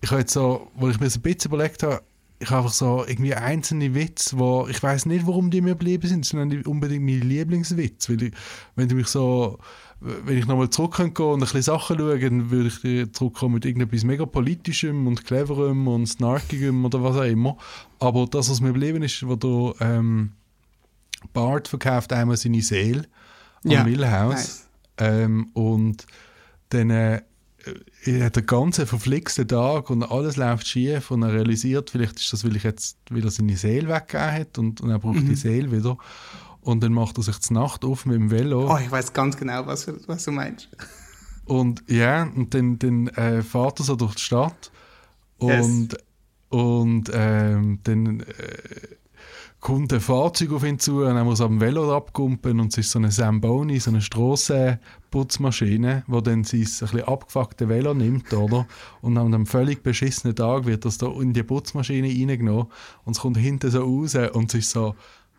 ich 0.00 0.10
habe 0.10 0.20
jetzt 0.20 0.32
so, 0.32 0.70
wo 0.74 0.88
ich 0.88 1.00
mir 1.00 1.08
so 1.10 1.18
ein 1.18 1.22
bisschen 1.22 1.52
überlegt 1.52 1.82
habe, 1.82 2.02
ich 2.40 2.50
habe 2.50 2.58
einfach 2.58 2.72
so 2.72 3.04
irgendwie 3.06 3.34
einzelne 3.34 3.94
Witze, 3.94 4.38
wo 4.38 4.66
ich 4.68 4.82
weiß 4.82 5.06
nicht, 5.06 5.26
warum 5.26 5.50
die 5.50 5.60
mir 5.60 5.70
geblieben 5.70 6.08
sind, 6.08 6.26
sondern 6.26 6.48
nicht 6.48 6.66
unbedingt 6.66 7.04
meine 7.04 7.20
Lieblingswitze, 7.20 8.12
weil 8.12 8.22
ich, 8.24 8.34
wenn 8.74 8.88
du 8.88 8.96
mich 8.96 9.06
so 9.06 9.58
wenn 10.04 10.36
ich 10.36 10.46
nochmal 10.46 10.68
zurück 10.68 10.94
kann 10.96 11.12
und 11.12 11.34
ein 11.34 11.40
bisschen 11.40 11.62
Sachen 11.62 11.98
schaue, 11.98 12.18
dann 12.18 12.50
würde 12.50 12.68
ich 12.68 13.12
zurückkommen 13.12 13.54
mit 13.54 13.64
irgendetwas 13.64 14.04
mega 14.04 14.26
politischem 14.26 15.06
und 15.06 15.24
cleverem 15.24 15.88
und 15.88 16.06
snarkigem 16.06 16.84
oder 16.84 17.02
was 17.02 17.16
auch 17.16 17.22
immer. 17.22 17.56
Aber 18.00 18.26
das, 18.26 18.50
was 18.50 18.60
mir 18.60 18.68
geblieben 18.68 19.02
ist, 19.02 19.26
wo 19.26 19.36
du 19.36 19.74
ähm, 19.80 20.32
Bart 21.32 21.68
verkauft 21.68 22.12
einmal 22.12 22.36
seine 22.36 22.60
Seele 22.60 23.06
am 23.64 23.70
ja, 23.70 23.84
Millhaus. 23.84 24.34
Nice. 24.34 24.68
Ähm, 24.98 25.48
und 25.54 26.06
dann 26.68 26.90
äh, 26.90 27.22
hat 28.22 28.36
der 28.36 28.42
ganze 28.42 28.86
verflixte 28.86 29.46
Tag 29.46 29.90
und 29.90 30.02
alles 30.02 30.36
läuft 30.36 30.66
schief 30.66 31.10
und 31.10 31.22
er 31.22 31.32
realisiert, 31.32 31.90
vielleicht 31.90 32.16
ist 32.18 32.32
das, 32.32 32.44
weil, 32.44 32.56
ich 32.56 32.62
jetzt, 32.62 32.98
weil 33.10 33.24
er 33.24 33.30
seine 33.30 33.56
Seele 33.56 33.88
weggegeben 33.88 34.32
hat 34.32 34.58
und, 34.58 34.80
und 34.80 34.90
er 34.90 34.98
braucht 34.98 35.16
mhm. 35.16 35.28
die 35.28 35.34
Seele 35.34 35.72
wieder. 35.72 35.96
Und 36.60 36.82
dann 36.82 36.92
macht 36.92 37.18
er 37.18 37.22
sich 37.22 37.38
die 37.38 37.52
Nacht 37.52 37.84
auf 37.84 38.06
mit 38.06 38.16
dem 38.16 38.30
Velo. 38.30 38.72
Oh, 38.72 38.78
ich 38.78 38.90
weiß 38.90 39.12
ganz 39.12 39.36
genau, 39.36 39.66
was, 39.66 39.86
was 40.06 40.24
du 40.24 40.32
meinst. 40.32 40.68
Und 41.44 41.84
ja, 41.88 42.22
und 42.22 42.54
dann, 42.54 42.78
dann 42.78 43.08
äh, 43.08 43.42
fährt 43.42 43.80
er 43.80 43.84
so 43.84 43.96
durch 43.96 44.14
die 44.14 44.22
Stadt 44.22 44.70
und, 45.36 45.92
yes. 45.92 46.02
und 46.48 47.10
ähm, 47.12 47.80
dann 47.82 48.20
äh, 48.20 48.24
kommt 49.64 49.92
ein 49.94 50.00
Fahrzeug 50.00 50.52
auf 50.52 50.62
ihn 50.62 50.78
zu 50.78 51.06
und 51.06 51.16
er 51.16 51.24
muss 51.24 51.40
am 51.40 51.58
Velo 51.58 51.96
abkumpen 51.96 52.60
und 52.60 52.70
es 52.70 52.76
ist 52.76 52.90
so 52.90 52.98
eine 52.98 53.08
Zamboni, 53.08 53.80
so 53.80 53.90
eine 53.90 54.02
Strassenputzmaschine, 54.02 56.04
wo 56.06 56.20
dann 56.20 56.44
sein 56.44 56.60
ein 56.60 56.64
bisschen 56.64 57.04
abgefuckte 57.04 57.70
Velo 57.70 57.94
nimmt, 57.94 58.30
oder? 58.34 58.66
Und 59.00 59.16
an 59.16 59.32
einem 59.32 59.46
völlig 59.46 59.82
beschissenen 59.82 60.36
Tag 60.36 60.66
wird 60.66 60.84
das 60.84 60.98
da 60.98 61.06
in 61.06 61.32
die 61.32 61.42
Putzmaschine 61.42 62.08
reingenommen 62.08 62.66
und 63.06 63.16
es 63.16 63.22
kommt 63.22 63.38
hinten 63.38 63.70
so 63.70 63.80
raus 63.80 64.14
und 64.34 64.52
es 64.52 64.60
ist 64.60 64.70
so 64.70 64.96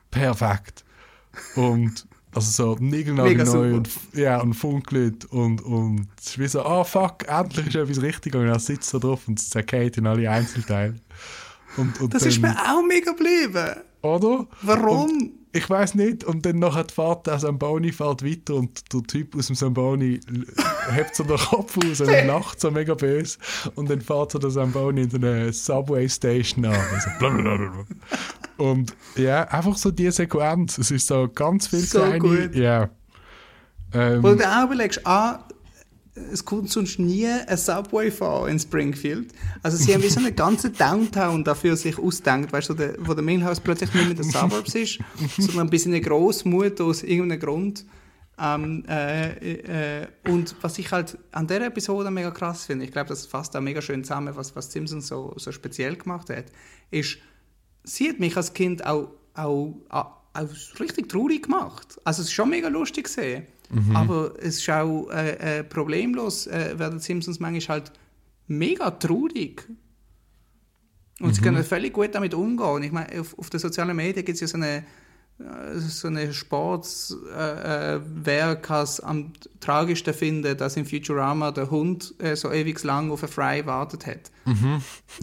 perfekt. 0.10 0.84
Und 1.56 2.08
also 2.34 2.76
so 2.76 2.84
niegelnagelneu 2.84 3.76
und, 3.76 3.90
ja, 4.14 4.42
und 4.42 4.56
funkelt 4.56 5.26
und, 5.26 5.62
und 5.62 6.08
es 6.20 6.30
ist 6.30 6.40
wie 6.40 6.48
so, 6.48 6.64
ah 6.64 6.82
oh, 6.82 6.84
fuck, 6.84 7.28
endlich 7.28 7.68
ist 7.68 7.76
etwas 7.76 8.02
richtig 8.02 8.34
und 8.34 8.48
er 8.48 8.58
sitzt 8.58 8.92
da 8.92 8.98
drauf 8.98 9.28
und 9.28 9.38
es 9.38 9.52
zerkehrt 9.52 9.98
in 9.98 10.08
alle 10.08 10.32
Einzelteile. 10.32 10.96
Und, 11.78 12.02
und 12.02 12.12
das 12.12 12.24
dann, 12.24 12.30
ist 12.30 12.42
mir 12.42 12.58
auch 12.58 12.82
mega 12.88 13.12
geblieben. 13.12 13.84
Oder? 14.06 14.48
Warum? 14.62 15.04
Und 15.06 15.32
ich 15.52 15.70
weiß 15.70 15.96
nicht. 15.96 16.24
Und 16.24 16.46
dann 16.46 16.60
nachher 16.60 16.86
fährt 16.94 17.28
der 17.28 17.40
Samboni 17.40 17.92
fährt 17.92 18.24
weiter 18.24 18.56
und 18.56 18.94
der 18.94 19.04
Typ 19.04 19.36
aus 19.36 19.48
dem 19.48 19.56
Samboni 19.56 20.20
hebt 20.92 21.16
so 21.16 21.24
den 21.24 21.38
Kopf 21.38 21.78
aus 21.78 22.02
und 22.02 22.08
lacht 22.28 22.60
so 22.60 22.72
mega 22.72 22.94
böse. 22.94 23.38
Und 23.76 23.90
dann 23.90 24.02
fährt 24.02 24.32
so 24.32 24.40
der 24.40 24.50
Samboni 24.50 25.04
in 25.04 25.10
so 25.10 25.18
eine 25.18 25.54
Subway 25.54 26.10
Station 26.10 26.66
an. 26.66 26.76
Also 26.76 27.86
und 28.58 28.96
ja, 29.16 29.44
einfach 29.44 29.78
so 29.78 29.92
diese 29.92 30.12
Sequenz. 30.12 30.78
Es 30.78 30.92
ist 30.92 31.08
so 31.08 31.30
ganz 31.34 31.68
viel 31.68 31.80
so 31.80 32.00
kleine... 32.00 32.20
Gut. 32.20 32.56
Ja. 32.56 32.90
Ähm, 33.94 34.24
Wo 34.24 34.34
du 34.34 34.46
auch 34.46 34.66
überlegst, 34.66 35.06
ah, 35.06 35.40
es 36.16 36.46
kommt 36.46 36.70
sonst 36.70 36.98
nie 36.98 37.28
ein 37.28 37.58
Subway 37.58 38.10
fahren 38.10 38.52
in 38.52 38.60
Springfield. 38.60 39.34
Also 39.62 39.78
sie 39.78 39.94
haben 39.94 40.02
wie 40.02 40.10
so 40.10 40.20
eine 40.20 40.32
ganze 40.32 40.70
Downtown 40.70 41.44
dafür 41.44 41.76
sich 41.76 42.00
ausdenkt, 42.00 42.54
weißt 42.54 42.70
du, 42.70 42.74
der, 42.74 42.96
wo 43.00 43.14
der 43.14 43.24
Millhouse 43.24 43.60
plötzlich 43.60 43.94
nicht 43.94 44.06
mehr 44.06 44.16
der 44.16 44.24
Suburbs 44.24 44.76
ist, 44.76 45.00
sondern 45.38 45.68
ein 45.68 45.70
bisschen 45.70 45.94
eine 45.94 46.02
Großmut 46.02 46.80
aus 46.80 47.04
irgendeinem 47.04 47.40
Grund. 47.42 47.86
Ähm, 48.38 48.84
äh, 48.88 50.02
äh, 50.02 50.08
und 50.28 50.56
was 50.62 50.78
ich 50.78 50.92
halt 50.92 51.18
an 51.32 51.48
der 51.48 51.62
Episode 51.68 52.12
mega 52.12 52.32
krass 52.32 52.66
finde, 52.66 52.86
ich 52.86 52.92
glaube, 52.92 53.10
das 53.10 53.26
fasst 53.26 53.56
auch 53.56 53.62
mega 53.62 53.82
schön 53.82 54.04
zusammen, 54.04 54.36
was, 54.36 54.56
was 54.56 54.72
Simpsons 54.72 55.08
so, 55.08 55.34
so 55.38 55.52
speziell 55.52 55.96
gemacht 55.96 56.30
hat, 56.30 56.46
ist, 56.92 57.18
sie 57.84 58.10
hat 58.10 58.20
mich 58.20 58.36
als 58.36 58.54
Kind 58.54 58.86
auch, 58.86 59.10
auch, 59.34 59.76
auch, 59.90 60.12
auch 60.34 60.80
richtig 60.80 61.10
traurig 61.10 61.44
gemacht. 61.44 62.00
Also 62.04 62.22
es 62.22 62.28
ist 62.28 62.34
schon 62.34 62.50
mega 62.50 62.68
lustig 62.68 63.06
gesehen. 63.06 63.48
Aber 63.94 64.34
es 64.40 64.58
ist 64.58 64.70
auch 64.70 65.10
äh, 65.10 65.60
äh, 65.60 65.64
problemlos, 65.64 66.48
äh, 66.48 66.78
werden 66.78 67.00
Simpsons 67.00 67.40
manchmal 67.40 67.80
halt 67.80 67.92
mega 68.48 68.92
traurig. 68.92 69.68
Und 71.20 71.34
sie 71.34 71.42
können 71.42 71.64
völlig 71.64 71.94
gut 71.94 72.14
damit 72.14 72.34
umgehen. 72.34 72.84
Ich 72.84 72.92
meine, 72.92 73.22
auf, 73.22 73.38
auf 73.40 73.50
den 73.50 73.60
sozialen 73.60 73.96
Medien 73.96 74.26
gibt 74.26 74.36
es 74.36 74.42
ja 74.42 74.48
so 74.48 74.58
eine, 74.58 74.84
so 75.38 76.08
eine 76.08 76.34
Sportswerk, 76.34 78.70
äh, 78.70 78.84
äh, 78.84 78.88
am 79.04 79.34
tragischsten 79.60 80.14
finde, 80.14 80.56
dass 80.56 80.78
in 80.78 80.86
Futurama 80.86 81.52
der 81.52 81.70
Hund 81.70 82.14
äh, 82.20 82.38
so 82.38 82.50
ewig 82.52 82.82
lang 82.84 83.12
auf 83.12 83.24
ein 83.24 83.30
Fry 83.30 83.66
wartet 83.66 84.08
hat. 84.08 84.32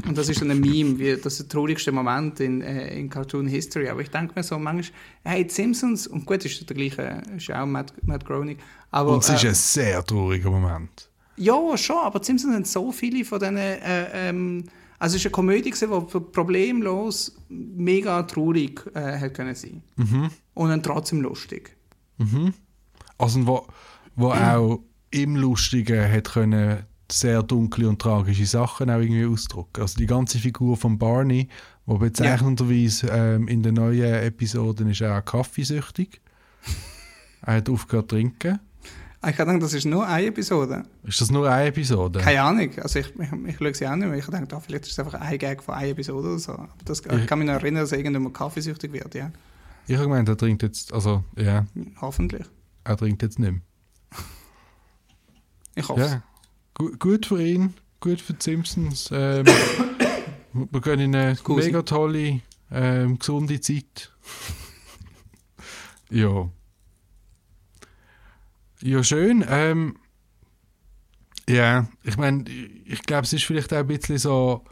Und 0.06 0.18
das 0.18 0.28
ist 0.28 0.40
so 0.40 0.44
ein 0.44 0.60
Meme, 0.60 0.98
wie 0.98 1.16
das 1.16 1.34
ist 1.34 1.43
der 1.43 1.48
traurigste 1.48 1.93
Moment 1.93 2.40
in, 2.40 2.60
äh, 2.60 2.94
in 2.98 3.09
Cartoon 3.09 3.47
History. 3.47 3.89
Aber 3.89 4.02
ich 4.02 4.10
denke 4.10 4.34
mir 4.36 4.43
so 4.43 4.59
manchmal, 4.59 4.98
hey, 5.24 5.44
die 5.44 5.51
Simpsons, 5.51 6.06
und 6.06 6.26
gut, 6.26 6.44
ist 6.44 6.68
der 6.68 6.76
gleiche, 6.76 7.22
ist 7.34 7.51
auch 7.51 7.64
Matt, 7.64 7.94
Matt 8.05 8.26
Groening. 8.26 8.59
Aber, 8.90 9.14
Und 9.14 9.24
es 9.24 9.30
ist 9.30 9.44
äh, 9.44 9.48
ein 9.48 9.55
sehr 9.55 10.05
trauriger 10.05 10.51
Moment. 10.51 11.09
ja, 11.36 11.76
schon, 11.78 11.97
aber 11.97 12.18
die 12.18 12.26
Simpsons 12.26 12.55
haben 12.55 12.66
so 12.66 12.93
viele 12.93 13.24
von 13.24 13.39
diesen. 13.39 13.56
Äh, 13.56 13.78
ähm, 14.12 14.64
also 15.02 15.16
es 15.16 15.24
war 15.24 15.30
eine 15.30 15.32
Komödie, 15.32 15.72
die 15.72 16.20
problemlos 16.30 17.34
mega 17.48 18.22
traurig 18.22 18.88
äh, 18.94 19.28
können 19.30 19.56
sein 19.56 19.82
Und 20.54 20.68
dann 20.68 20.80
trotzdem 20.80 21.22
lustig. 21.22 21.76
Also 23.18 23.44
wo, 23.44 23.66
wo 24.14 24.30
auch 24.30 24.78
im 25.10 25.34
Lustigen 25.34 26.08
hat 26.08 26.32
können 26.32 26.86
sehr 27.10 27.42
dunkle 27.42 27.88
und 27.88 28.00
tragische 28.00 28.46
Sachen 28.46 28.90
auch 28.90 29.00
irgendwie 29.00 29.26
ausdrücken. 29.26 29.82
Also 29.82 29.98
die 29.98 30.06
ganze 30.06 30.38
Figur 30.38 30.76
von 30.76 30.98
Barney, 30.98 31.48
wo 31.84 31.98
bezeichnenderweise 31.98 33.08
ähm, 33.08 33.48
in 33.48 33.64
den 33.64 33.74
neuen 33.74 34.14
Episoden 34.22 34.88
ist 34.88 35.00
er 35.00 35.18
auch 35.18 35.24
kaffeesüchtig. 35.24 36.20
er 37.42 37.56
hat 37.56 37.68
aufgehört 37.68 38.08
zu 38.08 38.16
trinken. 38.16 38.60
Ah, 39.24 39.31
Ich 39.31 39.39
habe 39.39 39.53
gedacht, 39.53 39.62
das 39.62 39.74
ist 39.74 39.85
nur 39.86 40.05
eine 40.07 40.27
Episode. 40.27 40.82
Ist 41.05 41.20
das 41.20 41.31
nur 41.31 41.49
eine 41.49 41.69
Episode? 41.69 42.19
Keine 42.19 42.43
Ahnung. 42.43 42.70
Also 42.78 42.99
ich, 42.99 43.07
ich, 43.19 43.32
ich 43.47 43.57
schaue 43.57 43.74
sie 43.74 43.86
auch 43.86 43.94
nicht 43.94 44.09
mehr. 44.09 44.19
Ich 44.19 44.27
denke, 44.27 44.57
oh, 44.57 44.61
vielleicht 44.61 44.85
ist 44.86 44.93
es 44.93 44.99
einfach 44.99 45.15
ein 45.15 45.39
Gag 45.39 45.62
von 45.62 45.74
einer 45.74 45.89
Episode 45.90 46.28
oder 46.28 46.39
so. 46.40 46.53
Aber 46.53 46.69
das, 46.85 47.01
ich 47.01 47.27
kann 47.28 47.39
mich 47.39 47.47
noch 47.47 47.55
erinnern, 47.55 47.82
dass 47.82 47.93
irgendwann 47.93 48.24
mal 48.24 48.32
kaffeesüchtig 48.32 48.93
wird, 48.93 49.15
ja. 49.15 49.31
Ich 49.86 49.94
habe 49.94 50.07
gemeint, 50.09 50.28
er 50.28 50.36
trinkt 50.36 50.62
jetzt, 50.62 50.93
also 50.93 51.23
ja, 51.36 51.66
Hoffentlich. 52.01 52.44
er 52.85 52.97
trinkt 52.97 53.23
jetzt 53.23 53.39
nicht 53.39 53.53
mehr. 53.53 53.61
Ich 55.74 55.89
hoffe 55.89 56.01
Ja, 56.01 56.23
Gu 56.74 56.90
gut 56.99 57.27
für 57.27 57.43
ihn, 57.43 57.74
gut 58.01 58.20
für 58.20 58.35
die 58.35 58.43
Simpsons. 58.43 59.09
Ähm, 59.12 59.47
wir 60.53 60.81
gehen 60.81 61.01
in 61.01 61.15
eine 61.16 61.36
Scusi. 61.36 61.66
mega 61.66 61.82
tolle, 61.82 62.40
ähm, 62.70 63.19
gesunde 63.19 63.61
Zeit. 63.61 64.12
ja. 66.11 66.49
Ja, 68.82 69.02
schön. 69.04 69.44
Ähm, 69.48 69.96
ja, 71.48 71.88
ich 72.02 72.16
meine, 72.16 72.44
ich 72.48 73.02
glaube, 73.02 73.24
es 73.24 73.32
ist 73.32 73.44
vielleicht 73.44 73.72
auch 73.72 73.78
ein 73.78 73.86
bisschen 73.86 74.18
so, 74.18 74.64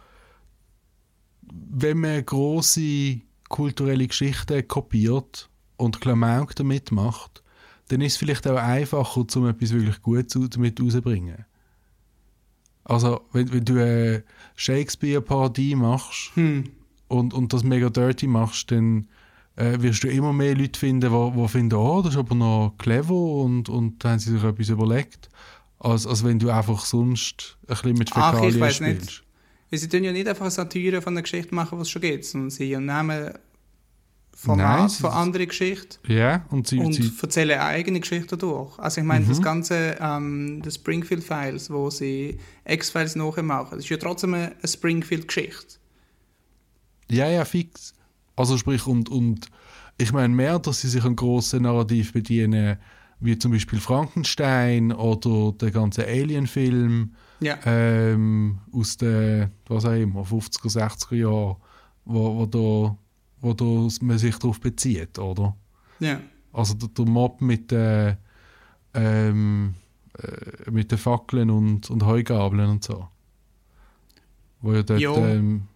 wenn 1.42 1.98
man 1.98 2.24
große 2.24 3.20
kulturelle 3.48 4.06
Geschichten 4.06 4.66
kopiert 4.66 5.48
und 5.76 6.00
Klamauk 6.00 6.54
damit 6.56 6.92
macht, 6.92 7.42
dann 7.88 8.00
ist 8.00 8.12
es 8.12 8.18
vielleicht 8.18 8.46
auch 8.46 8.56
einfacher, 8.56 9.24
um 9.36 9.48
etwas 9.48 9.72
wirklich 9.72 10.00
Gutes 10.02 10.50
damit 10.50 10.80
rauszubringen. 10.80 11.44
Also, 12.84 13.20
wenn, 13.32 13.52
wenn 13.52 13.64
du 13.64 13.74
eine 13.74 14.24
Shakespeare-Parodie 14.56 15.74
machst 15.76 16.34
Hm. 16.34 16.64
und, 17.08 17.34
und 17.34 17.52
das 17.52 17.62
mega 17.62 17.90
dirty 17.90 18.26
machst, 18.26 18.70
dann 18.70 19.08
äh, 19.56 19.80
wirst 19.80 20.02
du 20.04 20.08
immer 20.08 20.32
mehr 20.32 20.54
Leute 20.56 20.78
finden, 20.78 21.10
die, 21.10 21.40
die 21.42 21.48
finden, 21.48 21.74
oh, 21.76 22.02
das 22.02 22.14
ist 22.14 22.18
aber 22.18 22.34
noch 22.34 22.74
clever 22.78 23.14
und, 23.14 23.68
und 23.68 24.04
da 24.04 24.10
haben 24.10 24.18
sie 24.18 24.30
sich 24.32 24.42
etwas 24.44 24.68
überlegt. 24.68 25.28
Als, 25.78 26.06
als 26.06 26.24
wenn 26.24 26.38
du 26.38 26.50
einfach 26.50 26.84
sonst 26.84 27.56
ein 27.62 27.68
bisschen 27.68 27.92
mit 27.98 28.10
Ach, 28.14 28.34
ich 28.34 28.52
Fäkalien 28.54 28.70
spielst. 28.72 29.00
nicht. 29.02 29.22
Weil 29.70 29.78
sie 29.78 29.88
tun 29.88 30.04
ja 30.04 30.12
nicht 30.12 30.28
einfach 30.28 30.42
eine 30.42 30.50
Satire 30.50 31.00
von 31.00 31.14
einer 31.14 31.22
Geschichte 31.22 31.54
machen, 31.54 31.78
was 31.78 31.86
es 31.88 31.90
schon 31.90 32.02
gibt, 32.02 32.24
sondern 32.24 32.50
sie 32.50 32.76
nehmen 32.76 33.32
Format 34.34 34.78
Nein, 34.80 34.88
sie- 34.88 35.00
von 35.02 35.10
anderen 35.10 35.48
Geschichten 35.48 35.98
Ja, 36.12 36.44
und 36.50 36.66
sie, 36.66 36.78
und 36.78 36.92
sie 36.94 37.12
erzählen 37.20 37.58
eine 37.58 37.62
eigene 37.62 38.00
Geschichte 38.00 38.36
durch. 38.38 38.78
Also 38.78 39.00
ich 39.00 39.06
meine, 39.06 39.24
Mhm. 39.24 39.28
das 39.28 39.42
ganze, 39.42 39.96
ähm, 40.00 40.62
die 40.64 40.70
Springfield-Files, 40.70 41.70
wo 41.70 41.90
sie 41.90 42.38
X-Files 42.66 43.16
nachmachen, 43.16 43.72
das 43.72 43.80
ist 43.84 43.90
ja 43.90 43.96
trotzdem 43.98 44.34
eine 44.34 44.54
Springfield-Geschichte. 44.64 45.76
Ja, 47.10 47.28
ja, 47.28 47.44
fix. 47.44 47.94
Also 48.40 48.56
sprich, 48.58 48.86
und, 48.86 49.08
und 49.08 49.46
ich 49.98 50.12
meine 50.12 50.34
mehr, 50.34 50.58
dass 50.58 50.80
sie 50.80 50.88
sich 50.88 51.04
an 51.04 51.16
grossen 51.16 51.62
Narrativ 51.62 52.12
bedienen, 52.12 52.78
wie 53.20 53.38
zum 53.38 53.52
Beispiel 53.52 53.80
Frankenstein 53.80 54.92
oder 54.92 55.52
der 55.52 55.70
ganze 55.70 56.06
Alien-Film 56.06 57.12
Ja. 57.40 57.58
ähm, 57.66 58.58
aus 58.72 58.96
den, 58.96 59.50
was 59.68 59.84
auch 59.84 59.92
immer, 59.92 60.22
50er, 60.22 60.72
60er 60.72 61.16
Jahren, 61.16 61.56
wo, 62.06 62.36
wo, 62.36 62.46
da, 62.46 62.96
wo 63.40 63.52
da 63.52 63.88
man 64.04 64.18
sich 64.18 64.36
darauf 64.38 64.58
bezieht, 64.60 65.18
oder? 65.18 65.54
ja. 66.00 66.20
Also 66.52 66.74
der, 66.74 66.88
der 66.88 67.04
Mob 67.04 67.40
mit 67.40 67.70
den 67.70 68.16
ähm, 68.92 69.74
äh, 70.18 70.70
mit 70.70 70.90
den 70.90 70.98
Fackeln 70.98 71.50
und, 71.50 71.88
und 71.90 72.04
Heugabeln 72.04 72.68
und 72.68 72.84
so. 72.84 73.06
Wo 74.60 74.72
ja 74.72 74.82
dort, 74.82 75.00
ähm, 75.00 75.68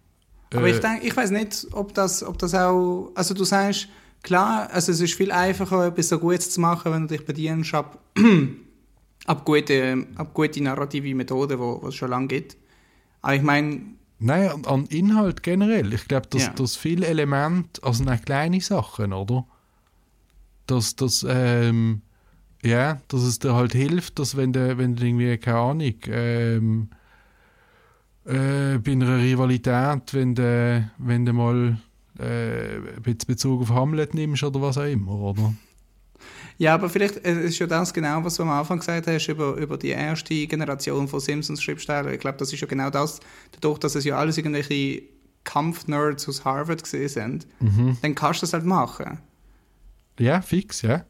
Aber 0.53 0.67
äh, 0.67 0.71
ich 0.71 0.79
denke, 0.79 1.05
ich 1.07 1.15
weiß 1.15 1.31
nicht, 1.31 1.67
ob 1.71 1.93
das, 1.93 2.23
ob 2.23 2.37
das 2.37 2.53
auch, 2.55 3.11
also 3.15 3.33
du 3.33 3.43
sagst, 3.43 3.87
klar, 4.23 4.69
also 4.71 4.91
es 4.91 4.99
ist 5.01 5.13
viel 5.13 5.31
einfacher, 5.31 5.87
etwas 5.87 6.09
so 6.09 6.19
Gutes 6.19 6.51
zu 6.51 6.61
machen, 6.61 6.91
wenn 6.91 7.07
du 7.07 7.15
dich 7.15 7.25
bedienst 7.25 7.73
ab, 7.73 7.99
ab, 9.25 9.45
gute, 9.45 10.07
ab 10.15 10.33
gute 10.33 10.61
narrative 10.63 11.13
Methoden, 11.15 11.59
wo 11.59 11.87
es 11.87 11.95
schon 11.95 12.09
lange 12.09 12.27
gibt. 12.27 12.57
Aber 13.21 13.35
ich 13.35 13.41
meine, 13.41 13.81
Nein, 14.17 14.49
an, 14.49 14.65
an 14.65 14.85
Inhalt 14.85 15.43
generell. 15.43 15.93
Ich 15.93 16.07
glaube, 16.07 16.27
dass, 16.29 16.43
Ja. 16.43 16.53
dass 16.53 16.77
viele 16.77 17.05
Elemente, 17.05 17.83
also 17.83 18.03
nicht 18.03 18.25
kleine 18.25 18.61
Sachen, 18.61 19.11
oder? 19.11 19.45
Dass, 20.67 20.95
dass, 20.95 21.25
ähm, 21.27 22.01
ja, 22.63 23.01
dass 23.09 23.21
es 23.23 23.39
dir 23.39 23.53
halt 23.53 23.73
hilft, 23.73 24.17
dass 24.17 24.37
wenn 24.37 24.53
du, 24.53 24.77
wenn 24.77 24.95
du 24.95 25.05
irgendwie, 25.05 25.37
keine 25.37 25.57
Ahnung, 25.57 25.93
ähm, 26.07 26.89
äh, 28.25 28.77
bei 28.79 28.91
einer 28.91 29.17
Rivalität, 29.19 30.13
wenn 30.13 30.35
du, 30.35 30.91
wenn 30.97 31.25
du 31.25 31.33
mal 31.33 31.77
äh, 32.19 32.79
Be- 33.01 33.15
Bezug 33.27 33.61
auf 33.63 33.69
Hamlet 33.69 34.13
nimmst 34.13 34.43
oder 34.43 34.61
was 34.61 34.77
auch 34.77 34.83
immer, 34.85 35.13
oder? 35.13 35.53
ja, 36.57 36.73
aber 36.73 36.89
vielleicht 36.89 37.25
äh, 37.25 37.43
ist 37.43 37.59
ja 37.59 37.67
das 37.67 37.93
genau, 37.93 38.23
was 38.23 38.35
du 38.35 38.43
am 38.43 38.49
Anfang 38.49 38.79
gesagt 38.79 39.07
hast, 39.07 39.27
über, 39.27 39.55
über 39.55 39.77
die 39.77 39.89
erste 39.89 40.47
Generation 40.47 41.07
von 41.07 41.19
Simpsons-Schriftstellern. 41.19 42.13
Ich 42.13 42.19
glaube, 42.19 42.37
das 42.37 42.53
ist 42.53 42.61
ja 42.61 42.67
genau 42.67 42.89
das, 42.89 43.19
dadurch, 43.51 43.79
dass 43.79 43.95
es 43.95 44.05
ja 44.05 44.17
alles 44.17 44.37
irgendwelche 44.37 45.03
Kampfnerds 45.43 46.27
aus 46.27 46.43
Harvard 46.45 46.81
gesehen 46.83 47.09
sind, 47.09 47.47
dann 48.01 48.15
kannst 48.15 48.41
du 48.41 48.45
das 48.45 48.53
halt 48.53 48.65
machen. 48.65 49.19
Ja, 50.17 50.41
fix, 50.41 50.81
ja. 50.81 51.05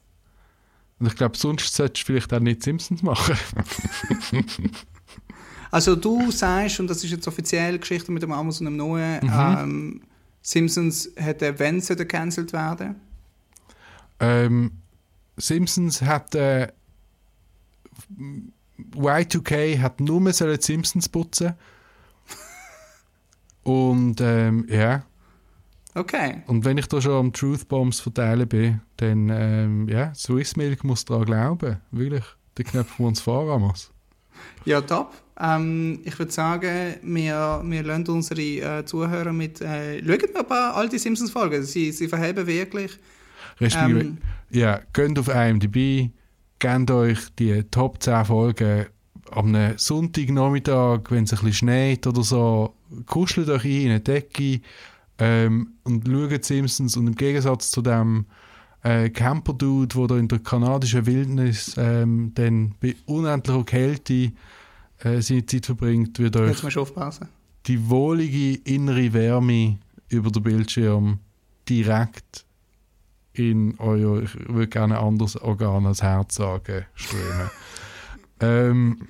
Und 0.99 1.07
ich 1.07 1.15
glaube, 1.15 1.37
sonst 1.37 1.73
solltest 1.73 2.03
du 2.03 2.13
vielleicht 2.13 2.33
auch 2.33 2.39
nicht 2.39 2.63
Simpsons 2.63 3.03
machen. 3.03 3.37
Also 5.75 5.97
du 5.97 6.31
sagst, 6.31 6.79
und 6.79 6.87
das 6.89 7.03
ist 7.03 7.11
jetzt 7.11 7.27
offiziell 7.27 7.77
Geschichte 7.77 8.09
mit 8.09 8.23
dem 8.23 8.31
Amos 8.31 8.61
und 8.61 8.65
dem 8.65 8.77
Noah, 8.77 9.19
ähm, 9.21 9.99
Simpsons 10.41 11.09
hätte, 11.17 11.59
wenn 11.59 11.81
sie 11.81 11.97
gecancelt 11.97 12.53
werden. 12.53 12.95
Ähm, 14.21 14.71
Simpsons 15.35 16.01
hat 16.01 16.33
äh, 16.33 16.69
Y2K 18.93 19.81
hat 19.81 19.99
nur 19.99 20.21
mehr 20.21 20.31
sollen 20.31 20.55
die 20.55 20.63
Simpsons 20.63 21.09
putzen. 21.09 21.55
Und 23.63 24.21
ähm, 24.21 24.65
ja, 24.69 25.03
Okay. 25.93 26.41
und 26.47 26.63
wenn 26.63 26.77
ich 26.77 26.87
da 26.87 27.01
schon 27.01 27.13
am 27.13 27.33
Truth 27.33 27.67
Bombs 27.67 27.99
verteilen 27.99 28.47
bin, 28.47 28.81
dann 28.95 29.29
ähm, 29.29 29.89
ja, 29.89 30.13
Swiss 30.15 30.55
Milk 30.55 30.85
muss 30.85 31.03
daran 31.03 31.25
glauben. 31.25 31.81
Wirklich. 31.91 32.23
Die 32.57 32.63
Knöpfe 32.63 33.03
uns 33.03 33.19
vor, 33.19 33.49
Amos. 33.53 33.91
Ja, 34.65 34.81
top. 34.81 35.13
Ähm, 35.39 35.99
ich 36.03 36.17
würde 36.17 36.31
sagen, 36.31 36.95
wir, 37.01 37.61
wir 37.63 37.83
lassen 37.83 38.07
unsere 38.07 38.41
äh, 38.79 38.85
Zuhörer 38.85 39.33
mit. 39.33 39.61
Äh, 39.61 39.99
schauen 39.99 40.07
wir 40.07 40.39
ein 40.39 40.47
paar 40.47 40.75
alte 40.75 40.97
Simpsons-Folgen. 40.97 41.63
Sie, 41.63 41.91
sie 41.91 42.07
verheben 42.07 42.47
wirklich. 42.47 42.97
Respektive, 43.59 43.99
Ähm. 43.99 44.17
ja, 44.49 44.81
geht 44.93 45.19
auf 45.19 45.27
IMDb, 45.27 46.09
gebt 46.59 46.91
euch 46.91 47.19
die 47.37 47.63
Top 47.63 48.01
10 48.01 48.25
Folgen 48.25 48.85
am 49.31 49.73
Sonntagnachmittag, 49.77 51.01
wenn 51.09 51.23
es 51.23 51.33
ein 51.33 51.39
bisschen 51.39 51.53
schneit 51.53 52.07
oder 52.07 52.23
so, 52.23 52.75
kuschelt 53.05 53.49
euch 53.49 53.65
ein 53.65 53.71
in 53.71 53.89
eine 53.89 53.99
Decke 53.99 54.61
ähm, 55.17 55.73
und 55.83 56.07
schaut 56.07 56.45
Simpsons 56.45 56.95
und 56.97 57.07
im 57.07 57.15
Gegensatz 57.15 57.71
zu 57.71 57.81
dem 57.81 58.25
äh, 58.85 59.09
Camper-Dude, 59.09 59.95
der 59.95 60.07
da 60.07 60.17
in 60.17 60.27
der 60.27 60.39
kanadischen 60.39 61.05
Wildnis 61.05 61.75
ähm, 61.77 62.31
dann 62.35 62.75
bei 62.79 62.95
unendlicher 63.05 63.63
Kälte 63.63 64.31
äh, 64.99 65.21
seine 65.21 65.45
Zeit 65.45 65.65
verbringt, 65.65 66.19
wird 66.19 66.37
euch 66.37 66.61
die 67.65 67.89
wohlige 67.89 68.59
innere 68.63 69.11
Wärme 69.13 69.79
über 70.09 70.29
den 70.29 70.43
Bildschirm 70.43 71.19
direkt 71.67 72.45
in 73.33 73.75
euer, 73.79 74.21
ich 74.21 74.35
würde 74.47 74.67
gerne 74.67 74.99
ein 74.99 75.03
anderes 75.03 75.35
Organ 75.41 75.87
als 75.87 76.03
Herz 76.03 76.35
sagen, 76.35 76.85
strömen. 76.93 77.49
ähm, 78.39 79.07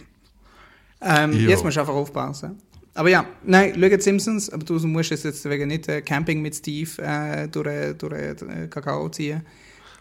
Ähm, 1.01 1.33
jetzt 1.33 1.63
musst 1.63 1.75
du 1.75 1.81
einfach 1.81 1.93
aufpassen. 1.93 2.57
Aber 2.93 3.09
ja, 3.09 3.25
nein, 3.43 3.73
schau 3.77 3.99
Simpsons, 3.99 4.49
aber 4.49 4.63
du 4.63 4.79
musst 4.87 5.11
es 5.11 5.23
jetzt 5.23 5.47
wegen 5.49 5.67
nicht 5.67 5.87
äh, 5.89 6.01
Camping 6.01 6.41
mit 6.41 6.55
Steve 6.55 6.89
äh, 7.01 7.47
durch, 7.49 7.97
durch 7.97 8.13
äh, 8.13 8.67
Kakao 8.69 9.09
ziehen. 9.09 9.41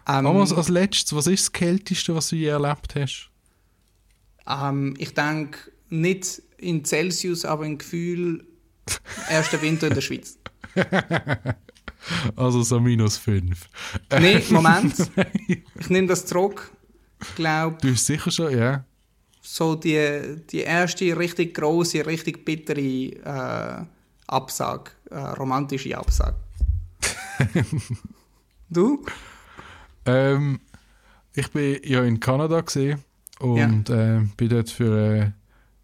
Ähm, 0.06 0.26
aber 0.26 0.40
als, 0.40 0.68
letztes, 0.68 1.14
was 1.14 1.26
ist 1.26 1.46
das 1.46 1.52
Kälteste, 1.52 2.14
was 2.14 2.28
du 2.28 2.36
je 2.36 2.46
erlebt 2.48 2.94
hast? 2.94 3.30
ähm, 4.46 4.94
ich 4.98 5.14
denke 5.14 5.58
nicht 5.88 6.42
in 6.58 6.84
Celsius, 6.84 7.44
aber 7.44 7.64
im 7.66 7.78
Gefühl 7.78 8.44
erster 9.30 9.60
Winter 9.62 9.86
in 9.88 9.94
der 9.94 10.00
Schweiz. 10.02 10.38
Also 12.36 12.62
so 12.62 12.78
minus 12.80 13.16
5. 13.16 13.58
Nee, 14.20 14.42
Moment. 14.50 14.94
Ich 15.78 15.88
nehme 15.88 16.06
das 16.06 16.26
zurück. 16.26 16.70
Ich 17.22 17.34
glaube, 17.34 17.78
Du 17.80 17.88
bist 17.88 18.04
sicher 18.04 18.30
schon, 18.30 18.54
ja. 18.58 18.84
so 19.40 19.74
die, 19.74 20.36
die 20.50 20.60
erste 20.60 21.16
richtig 21.16 21.54
große, 21.54 22.04
richtig 22.04 22.44
bittere 22.44 22.78
äh, 22.80 23.86
Absage, 24.26 24.90
äh, 25.10 25.16
romantische 25.18 25.96
Absage. 25.96 26.36
du? 28.68 29.02
Ähm, 30.06 30.60
ich 31.34 31.50
bin 31.50 31.78
ja 31.84 32.02
in 32.04 32.20
Kanada 32.20 32.60
gesehen 32.60 33.00
und 33.40 33.90
äh, 33.90 34.20
bin 34.36 34.48
dort 34.48 34.70
für 34.70 35.34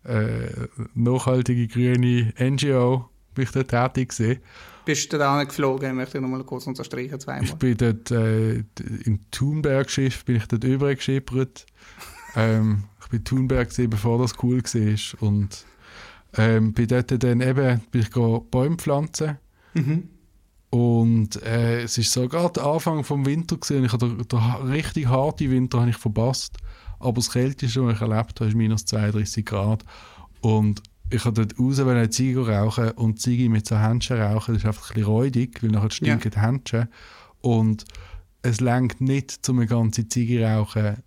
eine 0.04 0.46
äh, 0.46 0.68
nachhaltige 0.94 1.66
grüne 1.68 2.32
NGO 2.38 3.08
bin 3.34 3.44
ich 3.44 3.50
dort 3.52 3.68
tätig 3.68 4.10
gewesen. 4.10 4.40
Bist 4.84 5.12
du 5.12 5.18
da 5.18 5.44
geflogen? 5.44 5.94
Möchte 5.96 6.18
ich 6.18 6.22
nochmal 6.22 6.42
kurz 6.44 6.66
unterstreichen, 6.66 7.14
Ich 7.14 7.20
zweimal. 7.20 7.56
bin 7.56 7.76
dort 7.76 8.10
äh, 8.10 8.54
im 9.04 9.20
Thunberg-Schiff 9.30 10.24
bin 10.24 10.36
ich 10.36 10.46
dort 10.46 10.64
übergeschippert. 10.64 11.66
ähm, 12.36 12.84
ich 13.02 13.08
bin 13.08 13.18
in 13.20 13.24
Thunberg 13.24 13.68
gesehen, 13.68 13.90
bevor 13.90 14.18
das 14.18 14.34
cool 14.42 14.62
war 14.62 15.28
und 15.28 15.64
ähm, 16.36 16.72
bin 16.72 16.86
dort 16.88 17.22
dann 17.22 17.40
eben 17.40 17.80
bin 17.90 18.02
ich 18.02 18.10
Bäume 18.10 18.76
pflanzen 18.76 19.38
Mhm. 19.74 20.08
Und 20.70 21.42
äh, 21.42 21.82
es 21.82 21.98
ist 21.98 22.12
so 22.12 22.28
gerade 22.28 22.52
der 22.54 22.64
Anfang 22.66 23.02
vom 23.04 23.26
Winter 23.26 23.56
gesehen. 23.56 23.84
Ich 23.84 23.92
habe 23.92 24.08
den, 24.08 24.26
den 24.28 24.44
ha- 24.44 24.58
richtig 24.58 25.08
harten 25.08 25.50
Winter 25.50 25.80
habe 25.80 25.90
ich 25.90 25.96
verpasst, 25.96 26.56
aber 27.00 27.14
das 27.16 27.30
Kälteste, 27.32 27.84
was 27.84 27.96
ich 27.96 28.00
erlebt 28.00 28.38
habe, 28.40 28.48
ist 28.50 28.56
minus 28.56 28.84
32 28.86 29.44
Grad. 29.44 29.84
Und 30.40 30.82
ich 31.10 31.24
habe 31.24 31.44
dort 31.44 31.58
raus 31.58 31.80
eine 31.80 32.08
Ziege 32.10 32.46
rauchen 32.46 32.92
und 32.92 33.20
Ziege 33.20 33.48
mit 33.50 33.66
so 33.66 33.76
Händchen 33.78 34.20
rauchen, 34.20 34.54
das 34.54 34.62
ist 34.62 34.66
einfach 34.68 34.90
ein 34.90 34.94
bisschen 34.94 35.08
räudig, 35.10 35.62
weil 35.62 35.70
nachher 35.70 35.90
stinken 35.90 36.30
die 36.30 36.40
Händchen. 36.40 36.88
Und 37.40 37.84
es 38.42 38.60
lenkt 38.60 39.00
nicht, 39.00 39.48
um 39.48 39.58
eine 39.58 39.66
ganze 39.66 40.06
Ziege 40.06 40.46
rauchen 40.46 40.98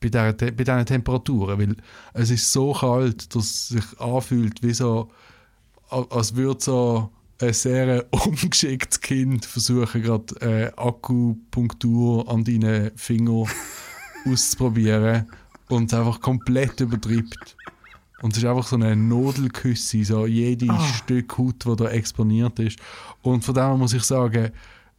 bei, 0.00 0.08
Te- 0.08 0.52
bei 0.52 0.64
diesen 0.64 0.86
Temperaturen, 0.86 1.58
weil 1.58 1.76
es 2.14 2.30
ist 2.30 2.52
so 2.52 2.72
kalt, 2.72 3.34
dass 3.34 3.44
es 3.44 3.68
sich 3.68 4.00
anfühlt 4.00 4.62
wie 4.64 4.74
so, 4.74 5.08
als 5.88 6.34
würde 6.34 6.60
so 6.62 7.10
ein 7.40 7.52
sehr 7.52 8.06
ungeschicktes 8.26 9.00
Kind 9.00 9.44
versuchen, 9.44 10.02
gerade 10.02 10.34
äh, 10.40 10.72
Akupunktur 10.76 12.28
an 12.30 12.44
deinen 12.44 12.90
Finger 12.96 13.44
auszuprobieren 14.26 15.26
und 15.68 15.92
es 15.92 15.98
einfach 15.98 16.20
komplett 16.20 16.80
übertreibt. 16.80 17.56
Und 18.20 18.32
es 18.32 18.38
ist 18.42 18.44
einfach 18.48 18.66
so 18.66 18.74
eine 18.76 18.96
Nodelküsse, 18.96 20.04
so 20.04 20.26
jedes 20.26 20.70
Ah. 20.70 20.80
Stück 20.94 21.38
Haut, 21.38 21.64
das 21.64 21.76
da 21.76 21.88
exponiert 21.90 22.58
ist. 22.58 22.78
Und 23.22 23.44
von 23.44 23.54
dem 23.54 23.78
muss 23.78 23.92
ich 23.92 24.02
sagen, 24.02 24.50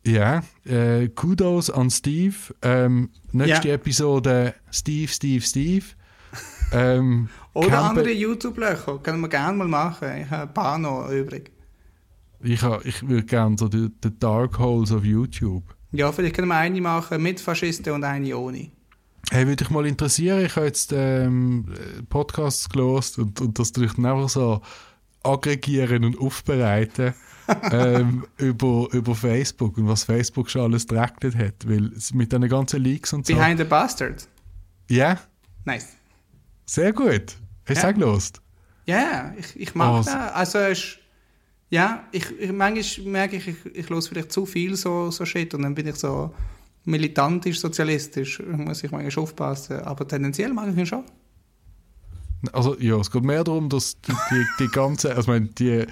ja, 0.05 0.41
äh, 0.65 1.09
Kudos 1.09 1.69
an 1.69 1.89
Steve. 1.89 2.35
Ähm, 2.61 3.09
nächste 3.33 3.67
Ja. 3.67 3.73
Episode 3.73 4.53
Steve, 4.71 5.11
Steve, 5.11 5.43
Steve. 5.43 5.85
Ähm, 6.71 7.27
Oder 7.53 7.79
andere 7.81 8.11
YouTube-Löcher. 8.11 8.99
Können 8.99 9.19
wir 9.19 9.27
gerne 9.27 9.57
mal 9.57 9.67
machen. 9.67 10.07
Ich 10.23 10.29
habe 10.29 10.43
ein 10.43 10.53
paar 10.53 10.77
noch 10.77 11.09
übrig. 11.09 11.51
Ich, 12.41 12.61
ha- 12.63 12.79
ich 12.83 13.07
würde 13.07 13.25
gerne 13.25 13.55
so 13.57 13.67
die, 13.67 13.89
die 14.03 14.17
Dark 14.19 14.57
Holes 14.59 14.91
of 14.91 15.03
YouTube. 15.03 15.63
Ja, 15.91 16.11
vielleicht 16.11 16.35
können 16.35 16.47
wir 16.47 16.55
eine 16.57 16.79
machen 16.81 17.21
mit 17.21 17.39
Faschisten 17.39 17.93
und 17.93 18.03
eine 18.03 18.37
ohne. 18.37 18.71
Hey, 19.31 19.45
würde 19.45 19.57
dich 19.57 19.69
mal 19.69 19.85
interessieren, 19.85 20.45
ich 20.45 20.55
habe 20.55 20.67
jetzt 20.67 20.91
ähm, 20.95 21.65
Podcasts 22.09 22.69
gelost 22.69 23.19
und, 23.19 23.41
und 23.41 23.59
das 23.59 23.71
durch 23.73 23.97
einfach 23.97 24.29
so 24.29 24.61
aggregieren 25.23 26.05
und 26.05 26.17
aufbereiten 26.19 27.13
ähm, 27.71 28.25
über, 28.37 28.87
über 28.93 29.13
Facebook 29.15 29.77
und 29.77 29.87
was 29.87 30.03
Facebook 30.03 30.49
schon 30.49 30.61
alles 30.61 30.87
geregnet 30.87 31.35
hat, 31.35 31.67
weil 31.67 31.91
mit 32.13 32.31
den 32.31 32.47
ganzen 32.47 32.81
Leaks 32.81 33.11
und 33.11 33.25
so. 33.27 33.35
Behind 33.35 33.57
the 33.59 33.65
Bastard. 33.65 34.27
Ja, 34.89 35.19
Nice. 35.65 35.87
sehr 36.65 36.93
gut. 36.93 37.35
Hast 37.67 37.83
du 37.83 37.87
Ja. 37.87 37.89
auch 37.89 37.93
gelost? 37.93 38.41
Ja, 38.85 39.33
ich, 39.37 39.59
ich 39.59 39.75
mag 39.75 39.93
Oh, 39.93 39.97
das. 39.97 40.07
Also, 40.07 40.57
es 40.59 40.79
ist, 40.79 40.98
ja, 41.69 42.07
ich, 42.11 42.25
ich, 42.39 42.51
manchmal 42.51 43.07
merke 43.07 43.37
ich, 43.37 43.47
ich, 43.47 43.65
ich 43.73 43.89
höre 43.89 44.01
vielleicht 44.01 44.31
zu 44.31 44.45
viel 44.45 44.75
so, 44.75 45.11
so 45.11 45.25
Shit 45.25 45.53
und 45.53 45.61
dann 45.61 45.75
bin 45.75 45.87
ich 45.87 45.95
so 45.95 46.33
militantisch, 46.85 47.59
sozialistisch. 47.59 48.41
Muss 48.45 48.83
ich 48.83 48.91
manchmal 48.91 49.23
aufpassen. 49.23 49.79
Aber 49.81 50.07
tendenziell 50.07 50.53
mag 50.53 50.69
ich 50.69 50.77
ihn 50.77 50.85
schon. 50.85 51.03
Also 52.53 52.77
ja, 52.79 52.97
es 52.97 53.11
geht 53.11 53.23
mehr 53.23 53.43
darum, 53.43 53.69
dass 53.69 53.99
die, 54.01 54.13
die, 54.31 54.45
die 54.63 54.67
ganze, 54.67 55.09
also 55.09 55.21
ich 55.21 55.27
meine, 55.27 55.45
die, 55.47 55.85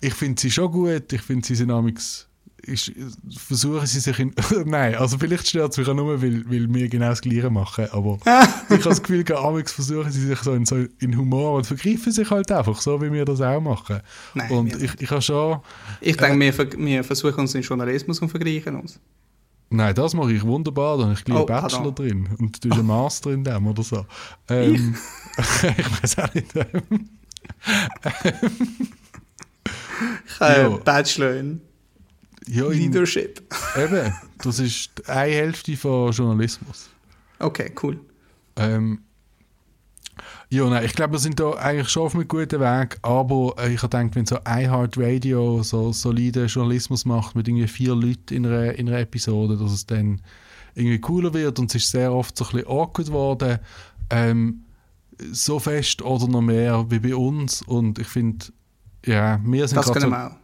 ich 0.00 0.14
finde 0.14 0.40
sie 0.40 0.50
schon 0.50 0.70
gut, 0.70 1.12
ich 1.12 1.22
finde 1.22 1.46
sie 1.46 1.54
sind 1.54 1.70
amigs, 1.70 2.28
ich, 2.66 2.94
versuchen 3.36 3.86
sie 3.86 4.00
sich 4.00 4.18
in, 4.18 4.34
nein, 4.66 4.94
also 4.96 5.18
vielleicht 5.18 5.48
stört 5.48 5.72
es 5.72 5.78
mich 5.78 5.88
auch 5.88 5.94
nur, 5.94 6.20
weil, 6.22 6.44
weil 6.50 6.72
wir 6.74 6.88
genau 6.88 7.08
das 7.10 7.20
Gleiche 7.20 7.50
machen, 7.50 7.86
aber 7.92 8.18
ich 8.24 8.26
habe 8.70 8.82
das 8.82 9.02
Gefühl, 9.02 9.24
amigs 9.36 9.72
versuchen 9.72 10.10
sie 10.10 10.26
sich 10.26 10.38
so 10.40 10.52
in, 10.54 10.64
so 10.66 10.76
in 11.00 11.16
Humor 11.16 11.54
und 11.58 11.66
vergreifen 11.66 12.12
sich 12.12 12.30
halt 12.30 12.50
einfach, 12.52 12.80
so 12.80 13.00
wie 13.02 13.12
wir 13.12 13.24
das 13.24 13.40
auch 13.40 13.60
machen. 13.60 14.00
Nein, 14.34 14.50
und 14.50 14.82
ich, 14.82 15.00
ich 15.00 15.10
habe 15.10 15.22
schon, 15.22 15.60
Ich 16.00 16.16
denke, 16.16 16.38
wir, 16.40 16.52
ver- 16.52 16.72
wir 16.78 17.04
versuchen 17.04 17.40
uns 17.40 17.54
in 17.54 17.62
Journalismus 17.62 18.20
und 18.20 18.28
vergleichen 18.28 18.76
uns. 18.76 18.98
nein, 19.70 19.94
das 19.94 20.14
mache 20.14 20.32
ich 20.32 20.42
wunderbar, 20.42 20.96
da 20.98 21.04
habe 21.04 21.14
ich 21.14 21.24
gleich 21.24 21.36
Oh, 21.36 21.46
einen 21.46 21.46
Bachelor 21.46 21.82
pardon. 21.82 21.94
drin 21.94 22.28
und 22.38 22.64
du 22.64 22.70
einen 22.72 22.86
Master 22.86 23.30
in 23.30 23.44
dem 23.44 23.66
oder 23.66 23.82
so. 23.82 24.04
Ähm, 24.48 24.94
ich 25.36 26.02
weiß 26.02 26.18
auch 26.18 26.34
nicht. 26.34 26.54
Ähm, 26.56 27.08
Ich 30.26 30.40
habe 30.40 30.52
Ja. 30.60 30.66
einen 30.66 30.84
Bachelor 30.84 31.34
in 31.36 31.60
ja, 32.48 32.66
in, 32.66 32.78
Leadership. 32.78 33.42
Eben, 33.76 34.12
das 34.42 34.58
ist 34.58 35.08
eine 35.08 35.32
Hälfte 35.32 35.76
von 35.76 36.12
Journalismus. 36.12 36.90
Okay, 37.38 37.72
cool. 37.82 37.98
Ähm, 38.56 39.00
ja, 40.50 40.68
nein, 40.68 40.84
ich 40.84 40.92
glaube, 40.92 41.14
wir 41.14 41.18
sind 41.18 41.40
da 41.40 41.50
eigentlich 41.52 41.88
schon 41.88 42.04
auf 42.04 42.14
einem 42.14 42.28
guten 42.28 42.60
Weg, 42.60 42.98
aber 43.02 43.54
äh, 43.58 43.72
ich 43.72 43.82
habe 43.82 43.96
gedacht, 43.96 44.14
wenn 44.14 44.26
so 44.26 44.38
iHeartRadio 44.46 45.62
so 45.62 45.92
solide 45.92 46.44
Journalismus 46.44 47.04
macht 47.04 47.34
mit 47.34 47.48
irgendwie 47.48 47.66
vier 47.66 47.94
Leuten 47.94 48.34
in 48.34 48.46
einer, 48.46 48.72
in 48.74 48.88
einer 48.88 49.00
Episode, 49.00 49.56
dass 49.56 49.72
es 49.72 49.86
dann 49.86 50.20
irgendwie 50.74 51.00
cooler 51.00 51.32
wird 51.34 51.58
und 51.58 51.74
es 51.74 51.82
ist 51.82 51.90
sehr 51.90 52.12
oft 52.12 52.36
so 52.36 52.44
ein 52.44 52.52
bisschen 52.52 52.68
awkward 52.68 53.08
geworden, 53.08 53.58
ähm, 54.10 54.62
so 55.32 55.58
fest 55.58 56.02
oder 56.02 56.28
noch 56.28 56.42
mehr 56.42 56.86
wie 56.88 56.98
bei 56.98 57.14
uns 57.16 57.62
und 57.62 57.98
ich 57.98 58.06
finde, 58.06 58.46
ja, 59.04 59.40
wir 59.44 59.66
sind 59.66 59.76
Das 59.76 59.86
gerade 59.86 60.00
können 60.00 60.12
so 60.12 60.16
wir 60.16 60.26
auch. 60.28 60.43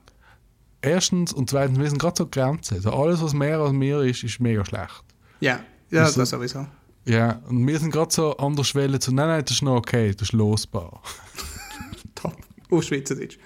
Erstens 0.83 1.33
und 1.33 1.51
zweitens, 1.51 1.79
wir 1.79 1.89
sind 1.89 1.99
gerade 1.99 2.15
so 2.19 2.27
Grenzen. 2.27 2.75
Also 2.75 2.93
alles, 2.93 3.23
was 3.23 3.33
mehr 3.35 3.59
als 3.59 3.73
mehr 3.73 4.01
ist, 4.01 4.23
ist 4.25 4.41
mega 4.41 4.65
schlecht. 4.65 5.03
Ja, 5.41 5.61
ja 5.91 6.07
so- 6.07 6.21
das 6.21 6.31
sowieso. 6.31 6.67
Ja, 7.07 7.41
und 7.49 7.67
wir 7.67 7.79
sind 7.79 7.93
gerade 7.93 8.13
so 8.13 8.37
an 8.37 8.55
der 8.55 8.65
Schwelle 8.65 8.99
zu, 8.99 9.13
nein, 9.13 9.29
nein, 9.29 9.43
das 9.45 9.53
ist 9.53 9.63
noch 9.63 9.77
okay, 9.77 10.13
das 10.13 10.29
ist 10.29 10.33
losbar. 10.33 11.03
Top. 12.15 12.37
Auf 12.71 12.85
Schweizerdeutsch. 12.85 13.37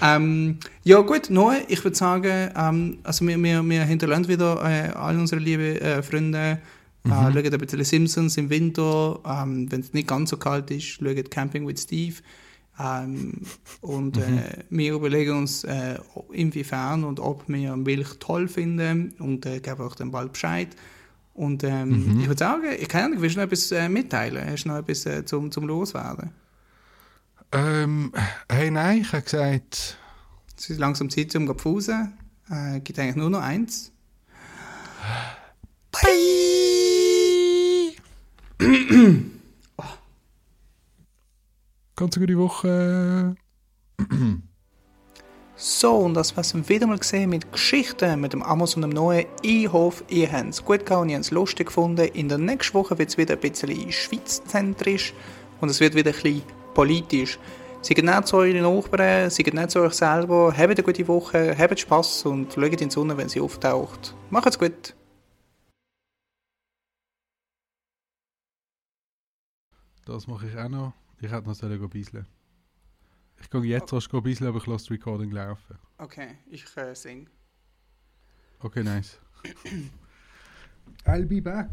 ähm, 0.00 0.58
ja 0.84 1.00
gut, 1.00 1.28
Noe, 1.28 1.60
ich 1.68 1.84
würde 1.84 1.96
sagen, 1.96 2.50
ähm, 2.56 2.98
also 3.02 3.26
wir, 3.26 3.36
wir, 3.42 3.62
wir 3.68 3.84
hinterlassen 3.84 4.28
wieder 4.28 4.62
äh, 4.64 4.88
all 4.92 5.18
unsere 5.18 5.38
lieben 5.40 5.76
äh, 5.76 6.02
Freunde, 6.02 6.60
äh, 7.04 7.08
schaut 7.10 7.36
ein 7.36 7.58
bisschen 7.58 7.84
Simpsons 7.84 8.36
im 8.38 8.48
Winter, 8.48 9.18
ähm, 9.26 9.70
wenn 9.70 9.80
es 9.80 9.92
nicht 9.92 10.08
ganz 10.08 10.30
so 10.30 10.38
kalt 10.38 10.70
ist, 10.70 10.84
schaut 10.86 11.30
Camping 11.30 11.66
with 11.66 11.82
Steve. 11.82 12.14
Ähm, 12.82 13.42
und 13.82 14.16
äh, 14.16 14.64
wir 14.70 14.94
überlegen 14.94 15.36
uns, 15.36 15.64
äh, 15.64 15.98
inwiefern 16.32 17.04
und 17.04 17.20
ob 17.20 17.46
wir 17.48 17.76
Milch 17.76 18.18
toll 18.20 18.48
finden 18.48 19.14
und 19.18 19.44
äh, 19.44 19.60
geben 19.60 19.82
euch 19.82 19.96
dann 19.96 20.10
bald 20.10 20.32
Bescheid. 20.32 20.68
Und 21.34 21.62
ähm, 21.62 22.20
ich 22.20 22.26
würde 22.26 22.38
sagen, 22.38 22.64
ich 22.78 22.88
kann 22.88 23.20
willst 23.20 23.36
du 23.36 23.40
noch 23.40 23.46
etwas 23.46 23.70
äh, 23.72 23.88
mitteilen? 23.88 24.50
Hast 24.50 24.64
du 24.64 24.68
noch 24.70 24.78
etwas 24.78 25.04
äh, 25.06 25.24
zum, 25.24 25.50
zum 25.50 25.66
Loswerden? 25.66 26.30
Ähm, 27.52 28.12
hey, 28.48 28.70
nein, 28.70 29.02
ich 29.02 29.12
habe 29.12 29.22
gesagt, 29.22 29.98
Es 30.56 30.70
ist 30.70 30.78
langsam 30.78 31.10
Zeit, 31.10 31.34
um 31.36 31.46
zu 31.46 31.54
pfusen. 31.54 32.14
Äh, 32.48 32.80
gibt 32.80 32.98
eigentlich 32.98 33.16
nur 33.16 33.30
noch 33.30 33.42
eins. 33.42 33.92
ganz 42.00 42.16
eine 42.16 42.26
gute 42.26 42.38
Woche. 42.38 43.36
So, 45.54 45.98
und 45.98 46.14
das 46.14 46.34
war's 46.34 46.54
wieder 46.70 46.86
mal 46.86 46.96
gesehen 46.96 47.28
mit 47.28 47.52
Geschichten 47.52 48.22
mit 48.22 48.32
dem 48.32 48.42
Amazon 48.42 48.80
dem 48.80 48.90
Neuen. 48.90 49.26
Ich 49.42 49.70
hoffe, 49.70 50.02
ihr 50.08 50.32
habt 50.32 50.48
es 50.48 50.64
gut 50.64 50.86
gehabt 50.86 51.02
und 51.02 51.10
ihr 51.10 51.16
habt 51.16 51.26
es 51.26 51.30
lustig 51.30 51.66
gefunden. 51.66 52.08
In 52.14 52.30
der 52.30 52.38
nächsten 52.38 52.72
Woche 52.72 52.98
wird 52.98 53.10
es 53.10 53.18
wieder 53.18 53.34
ein 53.34 53.40
bisschen 53.40 53.92
schweizzentrisch 53.92 55.12
und 55.60 55.68
es 55.68 55.80
wird 55.80 55.94
wieder 55.94 56.12
ein 56.12 56.14
bisschen 56.14 56.42
politisch. 56.72 57.38
Seid 57.82 57.98
nett 57.98 58.26
zu 58.26 58.38
euren 58.38 58.62
Nachbarn, 58.62 59.28
seid 59.28 59.52
nett 59.52 59.70
zu 59.70 59.80
euch 59.80 59.92
selber, 59.92 60.54
habt 60.56 60.70
eine 60.70 60.82
gute 60.82 61.06
Woche, 61.06 61.54
habt 61.58 61.78
Spass 61.78 62.24
und 62.24 62.54
schaut 62.54 62.64
in 62.64 62.88
die 62.88 62.90
Sonne, 62.90 63.14
wenn 63.18 63.28
sie 63.28 63.42
auftaucht. 63.42 64.14
Macht's 64.30 64.58
gut! 64.58 64.94
Das 70.06 70.26
mache 70.26 70.46
ich 70.46 70.56
auch 70.56 70.70
noch. 70.70 70.99
Ich 71.20 71.30
hätte 71.30 71.46
noch 71.46 71.54
sollen 71.54 71.88
bisseln. 71.90 72.26
Ich 73.40 73.50
gehe 73.50 73.62
jetzt 73.62 73.92
erst 73.92 74.12
ein 74.12 74.22
bisschen, 74.22 74.46
aber 74.46 74.58
ich 74.58 74.66
lasse 74.66 74.84
das 74.84 74.90
Recording 74.90 75.30
laufen. 75.30 75.78
Okay, 75.98 76.38
ich 76.48 76.64
äh, 76.76 76.94
sing. 76.94 77.28
Okay, 78.60 78.82
nice. 78.82 79.18
I'll 81.04 81.26
be 81.26 81.40
back. 81.40 81.70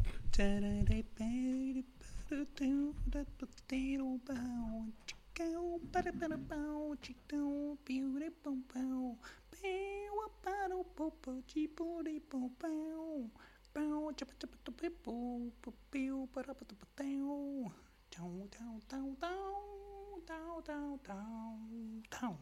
Down, 18.18 18.50
down, 18.50 18.82
down, 18.90 19.14
down, 19.22 20.26
down, 20.26 20.66
down, 20.66 20.98
down, 21.06 22.02
down. 22.10 22.42